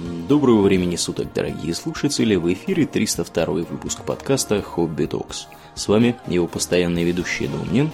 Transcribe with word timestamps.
Доброго 0.00 0.62
времени 0.62 0.96
суток, 0.96 1.28
дорогие 1.34 1.74
слушатели! 1.74 2.34
В 2.34 2.50
эфире 2.50 2.86
302 2.86 3.44
выпуск 3.46 4.02
подкаста 4.02 4.62
«Хобби 4.62 5.04
Токс». 5.04 5.46
С 5.74 5.88
вами 5.88 6.16
его 6.26 6.46
постоянные 6.46 7.04
ведущие 7.04 7.50
Домнин 7.50 7.90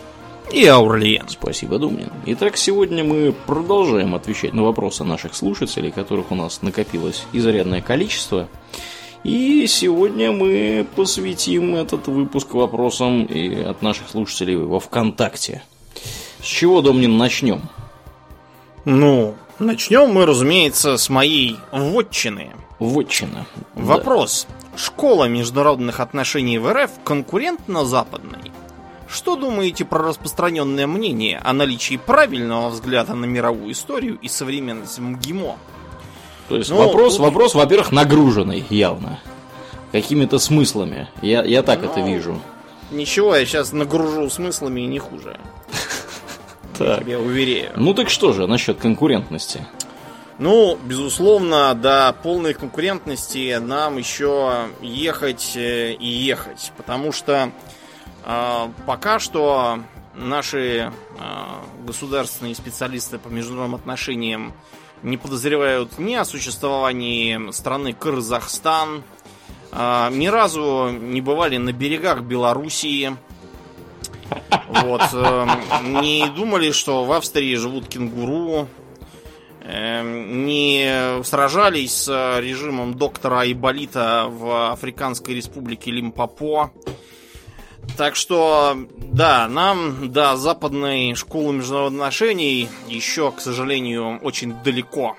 и 0.53 0.65
Аурлиен. 0.67 1.29
Спасибо, 1.29 1.81
Домнин. 1.81 2.13
Итак, 2.27 2.59
сегодня 2.59 3.03
мы 3.03 3.35
продолжаем 3.47 4.15
отвечать 4.15 4.53
на 4.53 4.63
вопросы 4.63 5.03
наших 5.03 5.35
слушателей, 5.35 5.91
которых 5.91 6.31
у 6.31 6.37
нас 6.37 6.63
накопилось 6.63 7.25
изрядное 7.33 7.83
количество. 7.83 8.49
И 9.25 9.67
сегодня 9.67 10.31
мы 10.31 10.87
посвятим 10.95 11.75
этот 11.75 12.07
выпуск 12.07 12.55
вопросам 12.55 13.25
и 13.25 13.63
от 13.63 13.83
наших 13.83 14.09
слушателей 14.11 14.55
во 14.55 14.79
ВКонтакте. 14.79 15.65
С 16.41 16.45
чего, 16.47 16.83
Домнин, 16.83 17.17
начнем? 17.17 17.63
Ну, 18.85 19.35
начнем 19.59 20.11
мы, 20.11 20.27
разумеется, 20.27 20.97
с 20.97 21.09
моей 21.09 21.59
вотчины. 21.73 22.53
Вотчина. 22.79 23.47
Вопрос. 23.75 24.47
Да. 24.49 24.79
Школа 24.79 25.25
международных 25.25 26.01
отношений 26.01 26.59
в 26.59 26.71
РФ 26.73 26.91
конкурентна 27.05 27.85
западной? 27.85 28.53
Что 29.09 29.37
думаете 29.37 29.85
про 29.85 30.01
распространенное 30.01 30.87
мнение 30.87 31.39
о 31.39 31.53
наличии 31.53 31.97
правильного 31.97 32.69
взгляда 32.71 33.15
на 33.15 33.25
мировую 33.25 33.73
историю 33.73 34.19
и 34.21 34.29
современность 34.29 34.99
МГИМО? 34.99 35.57
То 36.49 36.57
есть 36.57 36.71
ну, 36.71 36.77
вопрос, 36.77 37.17
тут... 37.17 37.23
вопрос, 37.23 37.55
во-первых, 37.55 37.93
нагруженный 37.93 38.65
явно. 38.69 39.21
Какими-то 39.93 40.39
смыслами. 40.39 41.09
Я, 41.23 41.43
я 41.45 41.63
так 41.63 41.83
ну, 41.83 41.91
это 41.91 42.01
вижу. 42.01 42.41
Ничего, 42.91 43.35
я 43.35 43.47
сейчас 43.47 43.73
нагружу 43.73 44.29
смыслами 44.29 44.83
и 44.83 44.87
не 44.87 44.99
хуже. 44.99 45.39
Так. 46.79 47.07
Я 47.07 47.19
уверяю. 47.19 47.73
Ну 47.77 47.95
так 47.95 48.11
что 48.11 48.33
же 48.33 48.47
насчет 48.47 48.79
конкурентности? 48.79 49.67
Ну, 50.39 50.79
безусловно, 50.85 51.75
до 51.75 52.15
полной 52.23 52.53
конкурентности 52.53 53.57
нам 53.59 53.97
еще 53.97 54.69
ехать 54.83 55.53
э, 55.57 55.95
и 55.95 56.07
ехать. 56.07 56.73
Потому 56.77 57.11
что 57.11 57.51
э, 58.25 58.69
пока 58.85 59.19
что 59.19 59.79
наши 60.15 60.59
э, 60.59 60.91
государственные 61.87 62.55
специалисты 62.55 63.19
по 63.19 63.29
международным 63.29 63.77
отношениям 63.77 64.53
не 65.03 65.17
подозревают 65.17 65.99
ни 65.99 66.15
о 66.15 66.27
существовании 66.27 67.51
страны 67.53 67.95
Казахстан, 67.95 69.05
э, 69.73 70.09
ни 70.13 70.27
разу 70.27 70.91
не 70.91 71.23
бывали 71.23 71.57
на 71.57 71.73
берегах 71.73 72.21
Белоруссии, 72.21 73.17
вот. 74.69 75.03
Эм, 75.13 76.03
не 76.03 76.29
думали, 76.29 76.71
что 76.73 77.05
в 77.05 77.13
Австрии 77.13 77.55
живут 77.57 77.89
кенгуру. 77.89 78.69
Эм, 79.63 80.47
не 80.47 81.23
сражались 81.25 81.93
с 81.93 82.39
режимом 82.41 82.95
доктора 82.95 83.41
Айболита 83.41 84.27
в 84.29 84.73
Африканской 84.73 85.35
республике 85.35 85.91
Лимпопо. 85.91 86.71
Так 87.97 88.17
что, 88.17 88.77
да, 88.99 89.49
нам 89.49 90.13
до 90.13 90.37
западной 90.37 91.15
школы 91.15 91.55
международных 91.55 92.03
отношений 92.03 92.69
еще, 92.89 93.33
к 93.33 93.41
сожалению, 93.41 94.19
очень 94.23 94.55
далеко. 94.63 95.17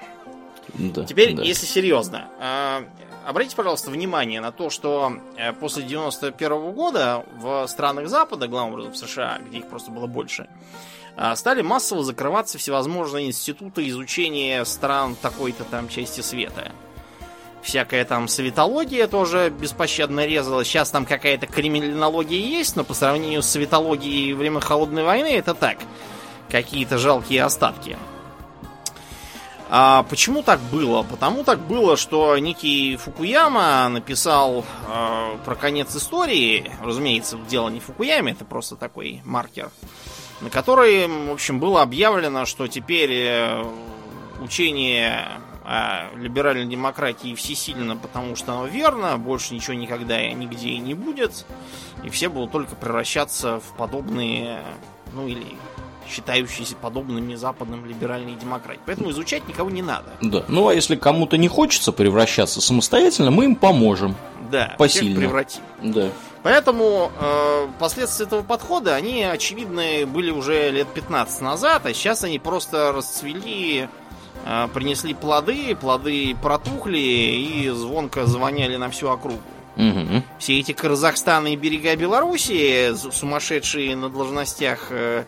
Да, 0.73 1.05
Теперь, 1.05 1.33
да. 1.33 1.43
если 1.43 1.65
серьезно, 1.65 2.27
а, 2.39 2.83
обратите, 3.27 3.55
пожалуйста, 3.55 3.91
внимание 3.91 4.39
на 4.39 4.51
то, 4.51 4.69
что 4.69 5.17
э, 5.35 5.51
после 5.53 5.83
91 5.83 6.51
-го 6.51 6.71
года 6.71 7.25
в 7.35 7.67
странах 7.67 8.07
Запада, 8.07 8.47
главным 8.47 8.73
образом 8.73 8.93
в 8.93 8.97
США, 8.97 9.39
где 9.45 9.59
их 9.59 9.67
просто 9.67 9.91
было 9.91 10.07
больше, 10.07 10.47
э, 11.17 11.35
стали 11.35 11.61
массово 11.61 12.03
закрываться 12.03 12.57
всевозможные 12.57 13.27
институты 13.27 13.87
изучения 13.89 14.63
стран 14.63 15.15
такой-то 15.21 15.65
там 15.65 15.89
части 15.89 16.21
света. 16.21 16.71
Всякая 17.61 18.05
там 18.05 18.29
светология 18.29 19.07
тоже 19.07 19.49
беспощадно 19.49 20.25
резала. 20.25 20.63
Сейчас 20.63 20.89
там 20.89 21.05
какая-то 21.05 21.47
криминология 21.47 22.39
есть, 22.39 22.77
но 22.77 22.85
по 22.85 22.93
сравнению 22.93 23.41
с 23.41 23.49
светологией 23.49 24.31
времен 24.33 24.61
Холодной 24.61 25.03
войны 25.03 25.35
это 25.35 25.53
так. 25.53 25.77
Какие-то 26.49 26.97
жалкие 26.97 27.43
остатки. 27.43 27.97
А 29.69 30.03
почему 30.03 30.43
так 30.43 30.59
было? 30.71 31.03
Потому 31.03 31.43
так 31.43 31.59
было, 31.59 31.97
что 31.97 32.37
некий 32.37 32.95
Фукуяма 32.95 33.89
написал 33.89 34.63
э, 34.87 35.37
про 35.43 35.55
конец 35.55 35.95
истории. 35.95 36.71
Разумеется, 36.81 37.37
дело 37.49 37.69
не 37.69 37.79
Фукуяме, 37.79 38.31
это 38.31 38.45
просто 38.45 38.75
такой 38.75 39.21
маркер. 39.25 39.69
На 40.39 40.49
который, 40.49 41.07
в 41.07 41.31
общем, 41.31 41.59
было 41.59 41.81
объявлено, 41.81 42.45
что 42.45 42.67
теперь 42.67 43.11
э, 43.11 43.65
учение 44.41 45.27
о 45.65 46.15
либеральной 46.15 46.65
демократии 46.65 47.35
всесильно, 47.35 47.97
потому 47.97 48.37
что 48.37 48.53
оно 48.53 48.67
верно, 48.67 49.17
больше 49.17 49.53
ничего 49.53 49.73
никогда 49.73 50.21
и 50.21 50.33
нигде 50.33 50.69
и 50.69 50.77
не 50.77 50.93
будет. 50.93 51.45
И 52.03 52.09
все 52.09 52.29
будут 52.29 52.53
только 52.53 52.75
превращаться 52.75 53.59
в 53.59 53.75
подобные, 53.75 54.61
ну 55.13 55.27
или 55.27 55.57
считающиеся 56.09 56.75
подобными 56.75 57.35
западным 57.35 57.85
либеральной 57.85 58.35
демократии. 58.35 58.81
Поэтому 58.85 59.11
изучать 59.11 59.47
никого 59.47 59.69
не 59.69 59.81
надо. 59.81 60.11
Да. 60.21 60.43
Ну 60.47 60.67
а 60.67 60.73
если 60.73 60.95
кому-то 60.95 61.37
не 61.37 61.47
хочется 61.47 61.91
превращаться 61.91 62.61
самостоятельно, 62.61 63.31
мы 63.31 63.45
им 63.45 63.55
поможем. 63.55 64.15
Да, 64.51 64.75
посильно. 64.77 65.19
превратим. 65.19 65.61
Да. 65.81 66.09
Поэтому 66.43 67.11
э, 67.19 67.67
последствия 67.79 68.25
этого 68.25 68.41
подхода, 68.41 68.95
они, 68.95 69.23
очевидно, 69.23 69.83
были 70.07 70.31
уже 70.31 70.71
лет 70.71 70.87
15 70.87 71.41
назад, 71.41 71.85
а 71.85 71.93
сейчас 71.93 72.23
они 72.23 72.39
просто 72.39 72.93
расцвели, 72.93 73.89
э, 74.45 74.67
принесли 74.73 75.13
плоды, 75.13 75.75
плоды 75.75 76.35
протухли 76.41 76.97
и 76.97 77.69
звонко 77.69 78.25
звоняли 78.25 78.77
на 78.77 78.89
всю 78.89 79.09
округу. 79.09 79.41
Угу. 79.77 80.23
Все 80.39 80.59
эти 80.59 80.71
Казахстаны 80.71 81.53
и 81.53 81.55
берега 81.55 81.95
Белоруссии, 81.95 82.95
сумасшедшие 83.11 83.95
на 83.95 84.09
должностях 84.09 84.87
Э, 84.89 85.25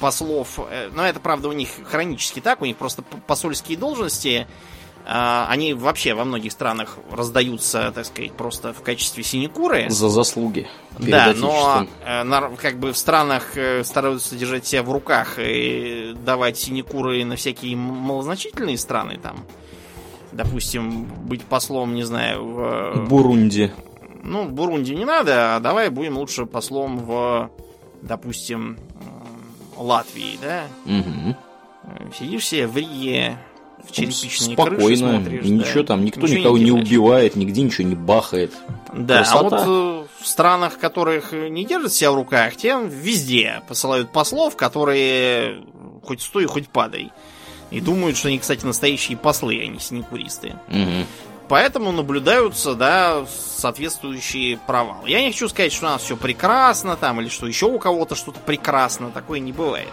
послов. 0.00 0.58
Э, 0.70 0.90
но 0.94 1.06
это, 1.06 1.20
правда, 1.20 1.48
у 1.48 1.52
них 1.52 1.68
хронически 1.84 2.40
так, 2.40 2.62
у 2.62 2.64
них 2.64 2.76
просто 2.76 3.02
посольские 3.02 3.78
должности, 3.78 4.46
а, 5.04 5.48
они 5.50 5.74
вообще 5.74 6.14
во 6.14 6.24
многих 6.24 6.52
странах 6.52 6.96
раздаются, 7.10 7.90
так 7.92 8.06
сказать, 8.06 8.32
просто 8.34 8.72
в 8.72 8.82
качестве 8.82 9.24
синекуры. 9.24 9.90
За 9.90 10.08
заслуги. 10.08 10.68
Да, 10.98 11.32
но 11.34 11.86
э, 12.06 12.56
как 12.60 12.78
бы 12.78 12.92
в 12.92 12.96
странах 12.96 13.56
стараются 13.82 14.36
держать 14.36 14.64
себя 14.64 14.84
в 14.84 14.92
руках 14.92 15.38
и 15.38 16.14
давать 16.24 16.56
синекуры 16.56 17.24
на 17.24 17.34
всякие 17.34 17.74
малозначительные 17.74 18.78
страны 18.78 19.18
там. 19.20 19.44
Допустим, 20.30 21.04
быть 21.04 21.42
послом, 21.42 21.94
не 21.94 22.04
знаю, 22.04 22.44
в... 22.44 23.08
Бурунди. 23.08 23.72
Ну, 24.22 24.48
Бурунди 24.48 24.92
не 24.92 25.04
надо, 25.04 25.56
а 25.56 25.60
давай 25.60 25.90
будем 25.90 26.16
лучше 26.16 26.46
послом 26.46 26.98
в, 26.98 27.50
допустим, 28.02 28.78
Латвии, 29.76 30.38
да? 30.40 30.64
Угу. 30.86 31.36
Сидишь 32.18 32.46
себе 32.46 32.66
в 32.66 32.76
Риге, 32.76 33.38
в 33.84 33.92
черепичные 33.92 34.54
Спокойно, 34.54 34.96
смотришь, 34.96 35.44
ничего 35.44 35.80
да? 35.80 35.88
там, 35.88 36.04
никто 36.04 36.20
ничего 36.20 36.38
никого 36.38 36.58
не, 36.58 36.64
не 36.64 36.72
убивает, 36.72 37.36
нигде 37.36 37.62
ничего 37.62 37.88
не 37.88 37.94
бахает. 37.94 38.52
Да, 38.92 39.18
Красота. 39.18 39.38
а 39.38 39.42
вот 39.42 40.06
э, 40.06 40.22
в 40.22 40.26
странах, 40.26 40.78
которых 40.78 41.32
не 41.32 41.64
держат 41.64 41.92
себя 41.92 42.12
в 42.12 42.16
руках, 42.16 42.56
тем 42.56 42.88
везде 42.88 43.62
посылают 43.68 44.12
послов, 44.12 44.56
которые 44.56 45.64
хоть 46.04 46.22
стой, 46.22 46.46
хоть 46.46 46.68
падай. 46.68 47.10
И 47.70 47.80
думают, 47.80 48.16
что 48.16 48.28
они, 48.28 48.38
кстати, 48.38 48.64
настоящие 48.66 49.16
послы, 49.16 49.58
а 49.62 49.66
не 49.66 49.78
синекуристы. 49.78 50.54
Угу. 50.68 51.06
Поэтому 51.52 51.92
наблюдаются, 51.92 52.74
да, 52.74 53.26
соответствующие 53.26 54.56
провалы. 54.56 55.10
Я 55.10 55.20
не 55.20 55.32
хочу 55.32 55.50
сказать, 55.50 55.70
что 55.70 55.84
у 55.84 55.90
нас 55.90 56.00
все 56.00 56.16
прекрасно 56.16 56.96
там, 56.96 57.20
или 57.20 57.28
что 57.28 57.46
еще 57.46 57.66
у 57.66 57.78
кого-то 57.78 58.14
что-то 58.14 58.40
прекрасно. 58.40 59.10
Такое 59.10 59.38
не 59.38 59.52
бывает. 59.52 59.92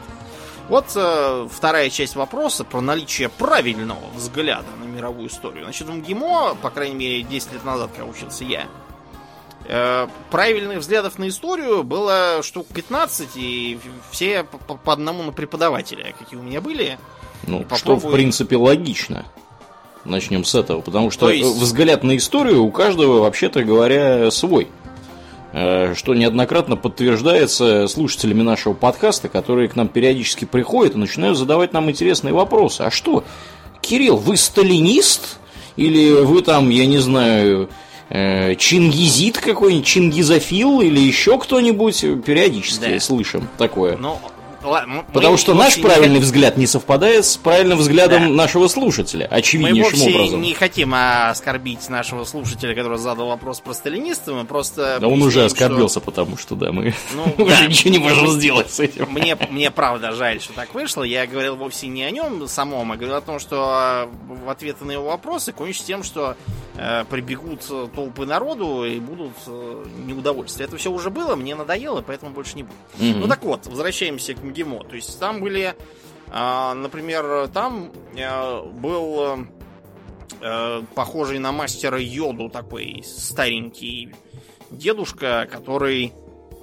Вот 0.70 0.86
э, 0.96 1.50
вторая 1.52 1.90
часть 1.90 2.16
вопроса 2.16 2.64
про 2.64 2.80
наличие 2.80 3.28
правильного 3.28 4.00
взгляда 4.16 4.70
на 4.82 4.86
мировую 4.86 5.28
историю. 5.28 5.66
Значит, 5.66 5.90
в 5.90 5.94
МГИМО, 5.96 6.56
по 6.62 6.70
крайней 6.70 6.96
мере, 6.96 7.24
10 7.24 7.52
лет 7.52 7.66
назад, 7.66 7.90
когда 7.94 8.10
учился 8.10 8.46
я, 8.46 8.66
э, 9.66 10.08
правильных 10.32 10.78
взглядов 10.78 11.20
на 11.20 11.28
историю 11.28 11.84
было 11.84 12.40
штук 12.42 12.68
15, 12.74 13.32
и 13.36 13.80
все 14.12 14.46
по, 14.46 14.76
по 14.76 14.94
одному 14.94 15.24
на 15.24 15.34
преподавателя, 15.34 16.16
какие 16.18 16.40
у 16.40 16.44
меня 16.44 16.62
были. 16.62 16.98
Ну, 17.44 17.68
что, 17.76 17.98
в 17.98 18.10
принципе, 18.14 18.56
логично. 18.56 19.26
Начнем 20.06 20.46
с 20.46 20.56
этого, 20.56 20.82
потому 20.82 21.12
что 21.12 21.30
есть... 21.30 21.48
взгляд 21.58 22.04
на 22.04 22.16
историю 22.18 22.64
у 22.64 22.72
каждого, 22.72 23.20
вообще-то 23.20 23.64
говоря, 23.64 24.32
свой. 24.32 24.68
Э, 25.52 25.96
что 25.96 26.14
неоднократно 26.14 26.76
подтверждается 26.76 27.88
слушателями 27.88 28.44
нашего 28.44 28.74
подкаста, 28.74 29.30
которые 29.30 29.68
к 29.68 29.76
нам 29.76 29.88
периодически 29.88 30.46
приходят 30.46 30.96
и 30.96 30.98
начинают 30.98 31.38
задавать 31.38 31.74
нам 31.74 31.90
интересные 31.90 32.34
вопросы. 32.34 32.82
А 32.82 32.92
что, 32.92 33.24
Кирилл, 33.82 34.18
вы 34.18 34.38
сталинист? 34.38 35.40
Или 35.76 36.12
вы 36.12 36.42
там, 36.42 36.70
я 36.70 36.86
не 36.86 36.98
знаю, 37.00 37.70
э, 38.10 38.56
чингизит 38.56 39.38
какой-нибудь, 39.38 39.86
чингизофил 39.86 40.82
или 40.82 41.00
еще 41.00 41.40
кто-нибудь? 41.40 42.02
Периодически 42.26 42.94
да. 42.94 43.00
слышим 43.00 43.48
такое. 43.58 43.98
Ну, 43.98 44.20
ладно, 44.64 45.06
Потому 45.14 45.38
что 45.38 45.54
наш 45.54 45.80
правильный 45.82 46.20
не... 46.20 46.22
взгляд 46.22 46.58
не 46.58 46.68
совпадает 46.68 47.26
с 47.26 47.38
правильным 47.38 47.78
взглядом 47.78 48.30
да. 48.30 48.30
нашего 48.30 48.68
слушателя, 48.68 49.26
очевиднейшим 49.26 50.00
мы 50.00 50.16
образом. 50.16 50.40
Мы 50.40 50.46
не 50.46 50.54
хотим 50.54 50.94
оскорбить 50.94 51.90
нашего 51.90 52.24
слушателя, 52.24 52.76
который 52.76 52.98
задал 52.98 53.28
вопрос 53.28 53.60
про 53.60 53.74
сталинистов, 53.74 54.36
мы 54.36 54.46
просто... 54.46 54.98
Да 55.00 55.08
он 55.08 55.22
уже 55.22 55.46
оскорбился, 55.46 56.00
что... 56.00 56.02
потому 56.02 56.38
что, 56.38 56.56
да, 56.56 56.72
мы 56.72 56.94
ну, 57.14 57.44
уже 57.46 57.68
ничего 57.68 57.92
не 57.92 58.00
можем 58.00 58.28
сделать 58.28 58.72
с 58.72 58.80
этим. 58.80 59.08
Мне, 59.10 59.38
мне 59.50 59.72
правда 59.72 60.12
жаль, 60.12 60.42
что 60.42 60.54
так 60.54 60.74
вышло. 60.74 61.04
Я 61.04 61.26
говорил 61.28 61.56
вовсе 61.56 61.88
не 61.88 62.04
о 62.04 62.12
нем 62.12 62.48
самом, 62.48 62.92
а 62.92 62.96
говорил 62.96 63.16
о 63.16 63.22
том, 63.22 63.40
что 63.40 64.10
в 64.28 64.50
ответы 64.50 64.86
на 64.86 64.92
его 64.92 65.06
вопросы 65.06 65.52
кончится 65.52 65.86
тем, 65.86 66.04
что 66.04 66.36
э, 66.76 67.04
прибегут 67.10 67.62
толпы 67.96 68.26
народу 68.26 68.86
и 68.86 69.00
будут 69.00 69.34
э, 69.48 69.86
неудовольствия. 70.06 70.66
Это 70.66 70.78
все 70.78 70.92
уже 70.92 71.10
было, 71.10 71.36
мне 71.36 71.56
надоело, 71.56 72.02
поэтому 72.06 72.32
больше 72.32 72.56
не 72.56 72.64
буду. 72.64 72.76
Mm-hmm. 73.00 73.20
Ну 73.20 73.28
так 73.28 73.44
вот, 73.44 73.68
возвращаемся 73.68 74.34
к 74.34 74.44
МГИМО. 74.50 74.84
То 74.86 74.96
есть 74.96 75.20
там 75.20 75.42
были, 75.42 75.76
э, 76.32 76.74
например, 76.74 77.48
там 77.50 77.92
э, 78.16 78.62
был 78.72 79.46
э, 80.42 80.82
похожий 80.96 81.40
на 81.40 81.52
мастера 81.52 82.00
Йоду 82.00 82.50
такой 82.50 83.04
старенький 83.06 84.14
дедушка, 84.72 85.48
который 85.52 86.14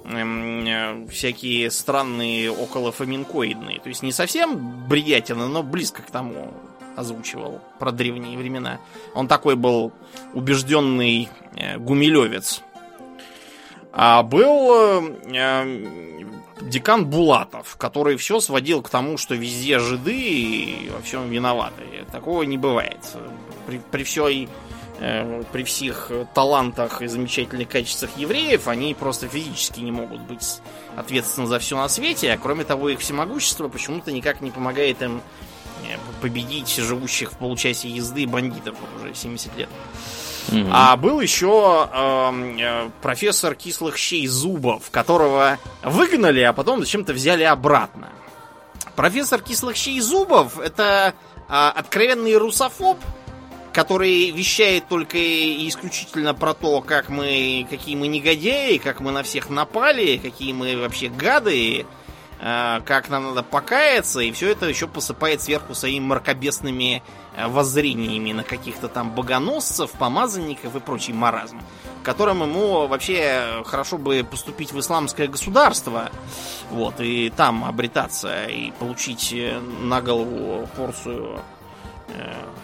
эм, 0.05 0.65
э, 0.65 1.07
всякие 1.09 1.69
странные 1.71 2.51
околофоминкоидные. 2.51 3.79
То 3.79 3.89
есть 3.89 4.03
не 4.03 4.11
совсем 4.11 4.87
бредятина, 4.87 5.47
но 5.47 5.63
близко 5.63 6.01
к 6.01 6.11
тому 6.11 6.53
озвучивал 6.95 7.61
про 7.79 7.91
древние 7.91 8.37
времена. 8.37 8.79
Он 9.13 9.27
такой 9.27 9.55
был 9.55 9.91
убежденный 10.33 11.29
гумилевец. 11.77 12.63
А 13.93 14.23
был 14.23 15.03
декан 16.61 17.05
Булатов, 17.05 17.75
который 17.77 18.17
все 18.17 18.39
сводил 18.39 18.81
к 18.81 18.89
тому, 18.89 19.17
что 19.17 19.35
везде 19.35 19.79
жиды 19.79 20.15
и 20.15 20.89
во 20.89 21.01
всем 21.01 21.29
виноваты. 21.29 21.83
Такого 22.11 22.43
не 22.43 22.57
бывает. 22.57 22.99
При, 23.65 23.79
при 23.91 24.03
всей 24.03 24.49
э, 24.99 25.43
при 25.51 25.63
всех 25.63 26.11
талантах 26.33 27.01
и 27.01 27.07
замечательных 27.07 27.69
качествах 27.69 28.11
евреев, 28.17 28.67
они 28.67 28.93
просто 28.93 29.27
физически 29.27 29.81
не 29.81 29.91
могут 29.91 30.21
быть 30.21 30.61
ответственны 30.95 31.47
за 31.47 31.59
все 31.59 31.77
на 31.77 31.89
свете, 31.89 32.31
а 32.31 32.37
кроме 32.37 32.63
того, 32.63 32.89
их 32.89 32.99
всемогущество 32.99 33.67
почему-то 33.67 34.11
никак 34.11 34.41
не 34.41 34.51
помогает 34.51 35.01
им 35.01 35.21
э, 35.83 35.97
победить 36.21 36.75
живущих 36.75 37.33
в 37.33 37.37
получасе 37.37 37.89
езды 37.89 38.25
бандитов 38.25 38.75
уже 38.97 39.13
70 39.13 39.55
лет. 39.57 39.69
А 40.71 40.95
был 40.97 41.19
еще 41.19 41.89
эм, 41.91 42.57
э, 42.57 42.89
профессор 43.01 43.55
кислых 43.55 43.97
щей 43.97 44.27
Зубов, 44.27 44.89
которого 44.91 45.57
выгнали, 45.83 46.41
а 46.41 46.53
потом 46.53 46.79
зачем-то 46.79 47.13
взяли 47.13 47.43
обратно. 47.43 48.09
Профессор 48.95 49.41
кислых 49.41 49.75
щей 49.75 49.99
Зубов 49.99 50.59
это 50.59 51.13
э, 51.47 51.51
откровенный 51.51 52.35
русофоб, 52.37 52.97
который 53.73 54.31
вещает 54.31 54.87
только 54.87 55.17
и 55.17 55.67
исключительно 55.67 56.33
про 56.33 56.53
то, 56.53 56.81
как 56.81 57.09
мы, 57.09 57.67
какие 57.69 57.95
мы 57.95 58.07
негодяи, 58.07 58.77
как 58.77 59.01
мы 59.01 59.11
на 59.11 59.23
всех 59.23 59.49
напали, 59.49 60.17
какие 60.17 60.51
мы 60.53 60.77
вообще 60.77 61.09
гады, 61.09 61.85
как 62.39 63.09
нам 63.09 63.23
надо 63.25 63.43
покаяться, 63.43 64.19
и 64.19 64.31
все 64.31 64.51
это 64.51 64.67
еще 64.67 64.87
посыпает 64.87 65.41
сверху 65.41 65.73
своими 65.73 66.05
мракобесными 66.05 67.01
э, 67.35 67.47
воззрениями 67.47 68.31
на 68.31 68.43
каких-то 68.43 68.87
там 68.87 69.11
богоносцев, 69.11 69.91
помазанников 69.91 70.75
и 70.75 70.79
прочий 70.79 71.13
маразм, 71.13 71.59
которым 72.03 72.43
ему 72.43 72.87
вообще 72.87 73.63
хорошо 73.65 73.97
бы 73.97 74.25
поступить 74.29 74.71
в 74.71 74.79
исламское 74.79 75.27
государство, 75.27 76.11
вот, 76.69 76.99
и 76.99 77.31
там 77.35 77.65
обретаться, 77.65 78.45
и 78.45 78.71
получить 78.71 79.33
э, 79.33 79.59
на 79.59 80.01
голову 80.01 80.67
порцию 80.75 81.39
Э, 81.39 81.56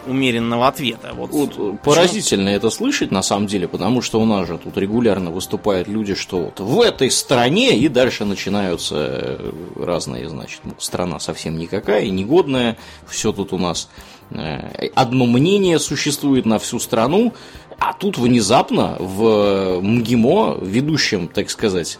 умеренного 0.06 0.68
ответа. 0.68 1.12
Вот, 1.14 1.30
вот 1.32 1.80
поразительно 1.80 2.48
это 2.48 2.70
слышать 2.70 3.10
на 3.10 3.22
самом 3.22 3.46
деле, 3.46 3.68
потому 3.68 4.02
что 4.02 4.20
у 4.20 4.24
нас 4.24 4.46
же 4.46 4.58
тут 4.58 4.76
регулярно 4.76 5.30
выступают 5.30 5.88
люди, 5.88 6.14
что 6.14 6.40
вот 6.40 6.60
в 6.60 6.80
этой 6.80 7.10
стране 7.10 7.76
и 7.76 7.88
дальше 7.88 8.24
начинаются 8.24 8.96
э, 8.96 9.52
разные, 9.76 10.28
значит, 10.28 10.60
страна 10.78 11.20
совсем 11.20 11.58
никакая, 11.58 12.08
негодная, 12.08 12.76
все 13.08 13.32
тут 13.32 13.52
у 13.52 13.58
нас 13.58 13.88
э, 14.30 14.88
одно 14.94 15.26
мнение 15.26 15.78
существует 15.78 16.46
на 16.46 16.58
всю 16.58 16.78
страну, 16.78 17.32
а 17.78 17.92
тут 17.92 18.18
внезапно 18.18 18.96
в 18.98 19.80
МГИМО, 19.80 20.58
ведущем, 20.62 21.28
так 21.28 21.50
сказать, 21.50 21.98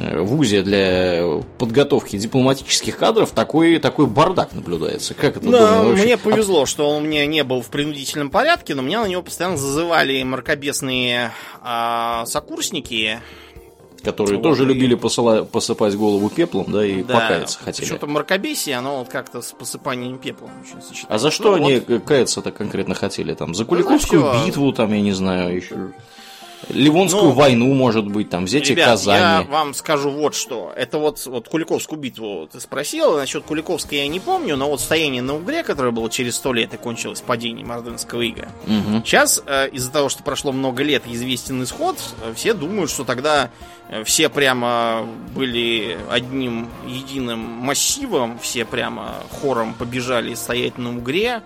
Э, 0.00 0.20
вузе 0.20 0.62
для 0.62 1.42
подготовки 1.58 2.16
дипломатических 2.16 2.96
кадров 2.96 3.32
такой, 3.32 3.78
такой 3.78 4.06
бардак 4.06 4.52
наблюдается. 4.52 5.14
Как 5.14 5.36
это 5.36 5.50
да, 5.50 5.78
думаю, 5.78 5.96
мне 5.96 6.16
повезло, 6.16 6.66
что 6.66 6.88
он 6.88 7.04
мне 7.04 7.26
не 7.26 7.42
был 7.42 7.62
в 7.62 7.68
принудительном 7.68 8.30
порядке, 8.30 8.74
но 8.74 8.82
меня 8.82 9.02
на 9.02 9.06
него 9.06 9.22
постоянно 9.22 9.56
зазывали 9.56 10.22
мракобесные 10.22 11.32
а, 11.62 12.24
сокурсники. 12.26 13.20
Которые 14.04 14.36
вот, 14.36 14.44
тоже 14.44 14.62
и... 14.62 14.66
любили 14.66 14.94
посыла... 14.94 15.42
посыпать 15.42 15.96
голову 15.96 16.28
пеплом, 16.28 16.66
да, 16.68 16.86
и 16.86 17.02
да, 17.02 17.14
покаяться 17.14 17.58
хотели. 17.58 17.86
Что-то 17.86 18.06
мракобесие, 18.06 18.76
оно 18.76 19.00
вот 19.00 19.08
как-то 19.08 19.42
с 19.42 19.50
посыпанием 19.50 20.18
пеплом 20.18 20.50
очень 20.60 20.80
сочетается. 20.80 21.06
А 21.08 21.18
за 21.18 21.32
что 21.32 21.56
ну, 21.56 21.64
они 21.64 21.82
вот... 21.86 22.04
каяться-то 22.04 22.52
конкретно 22.52 22.94
хотели? 22.94 23.34
Там, 23.34 23.54
за 23.54 23.64
Куликовскую 23.64 24.22
да, 24.22 24.46
битву, 24.46 24.72
там, 24.72 24.92
я 24.92 25.00
не 25.00 25.12
знаю, 25.12 25.56
еще 25.56 25.92
Ливонскую 26.68 27.24
ну, 27.24 27.30
войну, 27.32 27.72
может 27.72 28.06
быть, 28.06 28.30
там, 28.30 28.44
взять 28.44 28.68
ребят, 28.68 28.86
Казани. 28.86 29.18
я 29.18 29.46
вам 29.48 29.74
скажу 29.74 30.10
вот 30.10 30.34
что. 30.34 30.72
Это 30.76 30.98
вот, 30.98 31.24
вот 31.26 31.48
Куликовскую 31.48 31.98
битву 31.98 32.48
ты 32.50 32.60
спросил. 32.60 33.16
Насчет 33.16 33.44
Куликовской 33.44 33.98
я 33.98 34.08
не 34.08 34.20
помню, 34.20 34.56
но 34.56 34.68
вот 34.68 34.80
стояние 34.80 35.22
на 35.22 35.36
Угре, 35.36 35.62
которое 35.62 35.92
было 35.92 36.10
через 36.10 36.36
сто 36.36 36.52
лет 36.52 36.74
и 36.74 36.76
кончилось 36.76 37.20
падением 37.20 37.70
Ордынского 37.70 38.22
ига. 38.22 38.48
Угу. 38.66 39.02
Сейчас, 39.04 39.42
э, 39.46 39.68
из-за 39.70 39.90
того, 39.90 40.08
что 40.08 40.22
прошло 40.22 40.52
много 40.52 40.82
лет 40.82 41.04
известен 41.06 41.62
исход, 41.62 41.96
э, 42.22 42.34
все 42.34 42.54
думают, 42.54 42.90
что 42.90 43.04
тогда 43.04 43.50
э, 43.88 44.02
все 44.04 44.28
прямо 44.28 45.06
были 45.34 45.96
одним 46.10 46.68
единым 46.86 47.38
массивом, 47.38 48.38
все 48.40 48.64
прямо 48.64 49.14
хором 49.40 49.74
побежали 49.74 50.34
стоять 50.34 50.76
на 50.76 50.96
Угре 50.96 51.42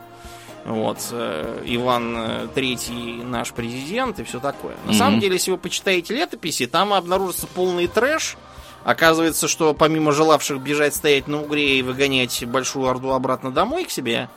вот, 0.64 0.98
э, 1.10 1.62
Иван 1.66 2.48
Третий 2.54 3.22
наш 3.24 3.52
президент 3.52 4.20
и 4.20 4.24
все 4.24 4.40
такое. 4.40 4.74
На 4.84 4.90
mm-hmm. 4.90 4.94
самом 4.94 5.20
деле, 5.20 5.34
если 5.34 5.50
вы 5.50 5.58
почитаете 5.58 6.14
летописи, 6.14 6.66
там 6.66 6.92
обнаружится 6.92 7.46
полный 7.46 7.86
трэш. 7.88 8.36
Оказывается, 8.84 9.46
что 9.46 9.74
помимо 9.74 10.12
желавших 10.12 10.60
бежать 10.60 10.94
стоять 10.94 11.28
на 11.28 11.42
Угре 11.42 11.78
и 11.78 11.82
выгонять 11.82 12.44
большую 12.44 12.88
орду 12.88 13.12
обратно 13.12 13.52
домой 13.52 13.84
к 13.84 13.90
себе, 13.90 14.28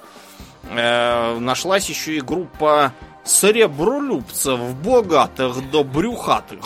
э, 0.69 1.39
нашлась 1.39 1.89
еще 1.89 2.17
и 2.17 2.21
группа 2.21 2.93
серебролюбцев, 3.23 4.59
богатых 4.75 5.69
до 5.71 5.83
брюхатых. 5.83 6.59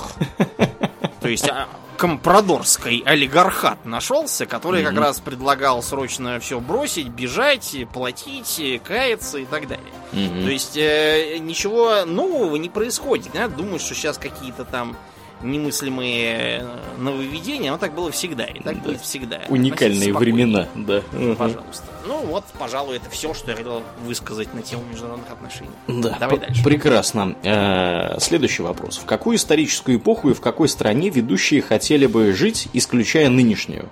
То 1.21 1.29
есть 1.29 1.49
а, 1.49 1.67
компрадорской 1.99 3.03
олигархат 3.05 3.85
нашелся, 3.85 4.45
который 4.45 4.81
mm-hmm. 4.81 4.85
как 4.85 4.97
раз 4.97 5.19
предлагал 5.19 5.83
срочно 5.83 6.39
все 6.39 6.61
бросить, 6.61 7.09
бежать, 7.09 7.75
платить, 7.93 8.81
каяться 8.85 9.39
и 9.39 9.45
так 9.45 9.67
далее. 9.67 9.85
Mm-hmm. 10.13 10.43
То 10.45 10.49
есть 10.49 10.77
э, 10.77 11.37
ничего 11.39 12.05
нового 12.05 12.55
не 12.55 12.69
происходит. 12.69 13.33
Да? 13.33 13.49
Думаю, 13.49 13.79
что 13.79 13.93
сейчас 13.95 14.17
какие-то 14.17 14.63
там 14.63 14.95
немыслимые 15.41 16.59
э, 16.61 16.77
нововведения, 16.97 17.71
но 17.71 17.77
так 17.77 17.93
было 17.93 18.11
всегда, 18.11 18.45
и 18.45 18.61
так 18.61 18.77
да. 18.77 18.81
будет 18.81 19.01
всегда. 19.01 19.41
Уникальные 19.49 20.13
времена, 20.13 20.67
да. 20.75 21.01
Пожалуйста. 21.37 21.85
Ну 22.05 22.25
вот, 22.25 22.45
пожалуй, 22.57 22.97
это 22.97 23.09
все, 23.09 23.33
что 23.33 23.51
я 23.51 23.57
хотел 23.57 23.83
высказать 24.03 24.53
на 24.53 24.61
тему 24.61 24.83
международных 24.91 25.31
отношений. 25.31 25.71
Да, 25.87 26.17
Давай 26.19 26.39
дальше. 26.39 26.63
Прекрасно. 26.63 27.35
Э, 27.43 28.19
следующий 28.19 28.63
вопрос. 28.63 28.97
В 28.97 29.05
какую 29.05 29.37
историческую 29.37 29.97
эпоху 29.97 30.31
и 30.31 30.33
в 30.33 30.41
какой 30.41 30.67
стране 30.67 31.09
ведущие 31.09 31.61
хотели 31.61 32.05
бы 32.05 32.33
жить, 32.33 32.67
исключая 32.73 33.29
нынешнюю, 33.29 33.89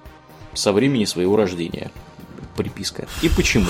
со 0.53 0.73
времени 0.73 1.05
своего 1.05 1.35
рождения? 1.35 1.91
Приписка. 2.55 3.07
И 3.21 3.29
почему? 3.29 3.69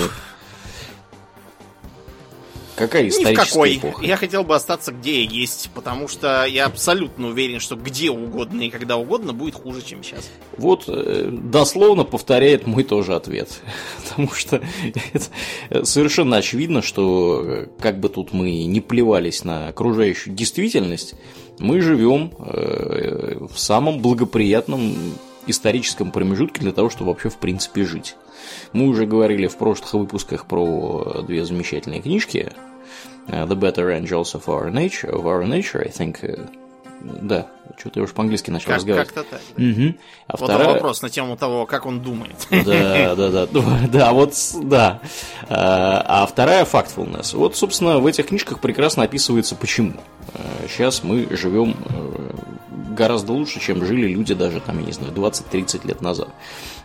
Какая 2.78 3.08
историческая 3.08 3.32
Ни 3.32 3.44
в 3.44 3.48
какой. 3.48 3.76
эпоха? 3.76 4.04
Я 4.04 4.16
хотел 4.16 4.44
бы 4.44 4.54
остаться 4.54 4.92
где 4.92 5.24
я 5.24 5.30
есть, 5.30 5.70
потому 5.74 6.06
что 6.06 6.44
я 6.44 6.66
абсолютно 6.66 7.28
уверен, 7.28 7.58
что 7.58 7.74
где 7.74 8.10
угодно 8.10 8.62
и 8.62 8.70
когда 8.70 8.96
угодно 8.96 9.32
будет 9.32 9.54
хуже, 9.56 9.82
чем 9.82 10.04
сейчас. 10.04 10.30
Вот 10.56 10.84
э, 10.86 11.28
дословно 11.30 12.04
повторяет 12.04 12.66
мой 12.66 12.84
тоже 12.84 13.14
ответ. 13.14 13.48
Потому 14.08 14.30
что 14.30 14.62
совершенно 15.82 16.36
очевидно, 16.36 16.80
что 16.82 17.42
э, 17.44 17.66
как 17.80 17.98
бы 17.98 18.08
тут 18.08 18.32
мы 18.32 18.64
не 18.64 18.80
плевались 18.80 19.42
на 19.42 19.68
окружающую 19.68 20.34
действительность, 20.34 21.14
мы 21.58 21.80
живем 21.80 22.32
э, 22.38 23.38
в 23.52 23.58
самом 23.58 24.00
благоприятном 24.00 24.94
историческом 25.46 26.12
промежутке 26.12 26.60
для 26.60 26.72
того, 26.72 26.90
чтобы 26.90 27.10
вообще 27.10 27.28
в 27.28 27.38
принципе 27.38 27.84
жить. 27.84 28.16
Мы 28.72 28.86
уже 28.86 29.06
говорили 29.06 29.46
в 29.46 29.56
прошлых 29.56 29.94
выпусках 29.94 30.46
про 30.46 31.22
две 31.26 31.44
замечательные 31.44 32.02
книжки 32.02 32.52
Uh, 33.30 33.44
the 33.44 33.54
Better 33.54 33.90
Angels 33.90 34.34
of 34.34 34.48
Our 34.48 34.70
Nature, 34.70 35.10
of 35.10 35.26
Our 35.26 35.44
Nature, 35.44 35.82
I 35.84 35.90
think 35.90 36.24
uh, 36.24 36.46
Да, 37.00 37.46
что-то 37.78 38.00
я 38.00 38.04
уж 38.04 38.12
по-английски 38.12 38.50
начал 38.50 38.66
как, 38.66 38.76
разговаривать. 38.76 39.12
Как-то 39.12 39.30
так. 39.30 39.40
Да. 39.56 39.64
Угу. 39.64 39.94
А 40.26 40.36
вот 40.36 40.50
вторая... 40.50 40.74
вопрос 40.74 41.02
на 41.02 41.08
тему 41.08 41.36
того, 41.36 41.66
как 41.66 41.86
он 41.86 42.00
думает. 42.00 42.46
Да, 42.50 43.14
да, 43.14 43.30
да, 43.30 43.46
да, 43.86 44.12
вот, 44.12 44.34
да. 44.62 45.00
А, 45.48 46.22
а 46.22 46.26
вторая 46.26 46.64
factfulness. 46.64 47.36
Вот, 47.36 47.56
собственно, 47.56 47.98
в 47.98 48.06
этих 48.06 48.26
книжках 48.26 48.60
прекрасно 48.60 49.04
описывается, 49.04 49.54
почему. 49.54 49.94
Сейчас 50.68 51.02
мы 51.02 51.26
живем 51.36 51.76
гораздо 52.98 53.32
лучше, 53.32 53.60
чем 53.60 53.84
жили 53.84 54.08
люди 54.08 54.34
даже, 54.34 54.60
там, 54.60 54.80
я 54.80 54.86
не 54.86 54.92
знаю, 54.92 55.12
20-30 55.12 55.86
лет 55.86 56.02
назад. 56.02 56.28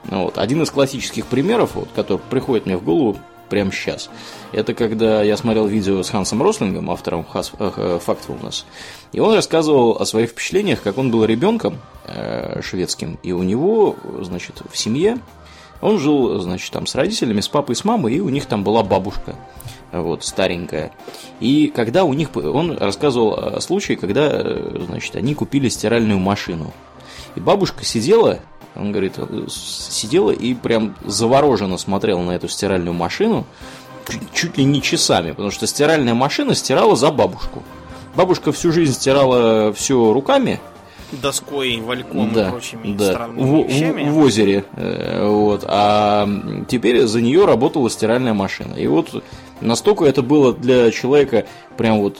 Вот. 0.05 0.37
Один 0.37 0.61
из 0.61 0.69
классических 0.69 1.25
примеров, 1.25 1.75
вот, 1.75 1.89
который 1.95 2.19
приходит 2.29 2.65
мне 2.65 2.77
в 2.77 2.83
голову 2.83 3.17
прямо 3.53 3.71
сейчас, 3.71 4.09
это 4.51 4.73
когда 4.73 5.21
я 5.21 5.37
смотрел 5.37 5.67
видео 5.67 6.01
с 6.01 6.09
Хансом 6.09 6.41
Рослингом, 6.41 6.89
автором 6.89 7.23
Factfulness, 7.31 8.63
и 9.11 9.19
он 9.19 9.35
рассказывал 9.35 9.91
о 10.01 10.07
своих 10.07 10.31
впечатлениях, 10.31 10.81
как 10.81 10.97
он 10.97 11.11
был 11.11 11.23
ребенком 11.23 11.77
э, 12.07 12.63
шведским, 12.63 13.19
и 13.21 13.31
у 13.31 13.43
него, 13.43 13.95
значит, 14.21 14.63
в 14.71 14.75
семье 14.75 15.19
он 15.81 15.99
жил, 15.99 16.39
значит, 16.39 16.71
там 16.71 16.87
с 16.87 16.95
родителями, 16.95 17.41
с 17.41 17.47
папой, 17.47 17.75
с 17.75 17.83
мамой, 17.83 18.15
и 18.15 18.19
у 18.21 18.29
них 18.29 18.47
там 18.47 18.63
была 18.63 18.81
бабушка, 18.81 19.35
вот, 19.91 20.23
старенькая. 20.23 20.91
И 21.39 21.67
когда 21.67 22.05
у 22.05 22.13
них, 22.13 22.35
он 22.35 22.75
рассказывал 22.75 23.35
о 23.35 23.61
случае, 23.61 23.97
когда, 23.97 24.41
значит, 24.87 25.15
они 25.15 25.35
купили 25.35 25.69
стиральную 25.69 26.17
машину. 26.17 26.73
И 27.35 27.39
бабушка 27.39 27.85
сидела, 27.85 28.39
он 28.75 28.91
говорит, 28.91 29.15
сидела 29.49 30.31
и 30.31 30.53
прям 30.53 30.95
завороженно 31.05 31.77
смотрела 31.77 32.21
на 32.21 32.31
эту 32.31 32.47
стиральную 32.47 32.93
машину, 32.93 33.45
чуть, 34.07 34.33
чуть 34.33 34.57
ли 34.57 34.63
не 34.63 34.81
часами, 34.81 35.31
потому 35.31 35.51
что 35.51 35.67
стиральная 35.67 36.13
машина 36.13 36.55
стирала 36.55 36.95
за 36.95 37.11
бабушку. 37.11 37.63
Бабушка 38.15 38.51
всю 38.51 38.71
жизнь 38.71 38.93
стирала 38.93 39.73
все 39.73 40.13
руками, 40.13 40.59
доской, 41.21 41.79
вальком 41.79 42.33
да, 42.33 42.47
и 42.47 42.51
прочими 42.51 42.93
да. 42.95 43.11
странными 43.11 43.63
в, 43.63 43.67
вещами. 43.67 44.09
В, 44.09 44.13
в 44.13 44.17
озере. 44.19 44.65
Э, 44.75 45.27
вот. 45.27 45.63
А 45.67 46.27
теперь 46.67 47.05
за 47.05 47.21
нее 47.21 47.45
работала 47.45 47.89
стиральная 47.89 48.33
машина. 48.33 48.75
И 48.75 48.87
вот 48.87 49.23
настолько 49.61 50.05
это 50.05 50.21
было 50.21 50.53
для 50.53 50.91
человека 50.91 51.45
прям 51.77 51.99
вот 51.99 52.17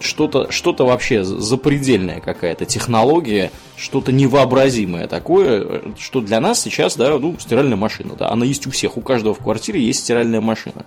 что-то 0.00 0.50
что 0.50 0.74
вообще 0.78 1.24
запредельная 1.24 2.20
какая-то 2.20 2.64
технология, 2.64 3.50
что-то 3.76 4.12
невообразимое 4.12 5.06
такое, 5.06 5.82
что 5.98 6.20
для 6.20 6.40
нас 6.40 6.60
сейчас, 6.60 6.96
да, 6.96 7.18
ну, 7.18 7.36
стиральная 7.38 7.76
машина, 7.76 8.14
да, 8.18 8.30
она 8.30 8.44
есть 8.44 8.66
у 8.66 8.70
всех, 8.70 8.96
у 8.96 9.00
каждого 9.00 9.34
в 9.34 9.38
квартире 9.38 9.80
есть 9.80 10.00
стиральная 10.00 10.40
машина. 10.40 10.86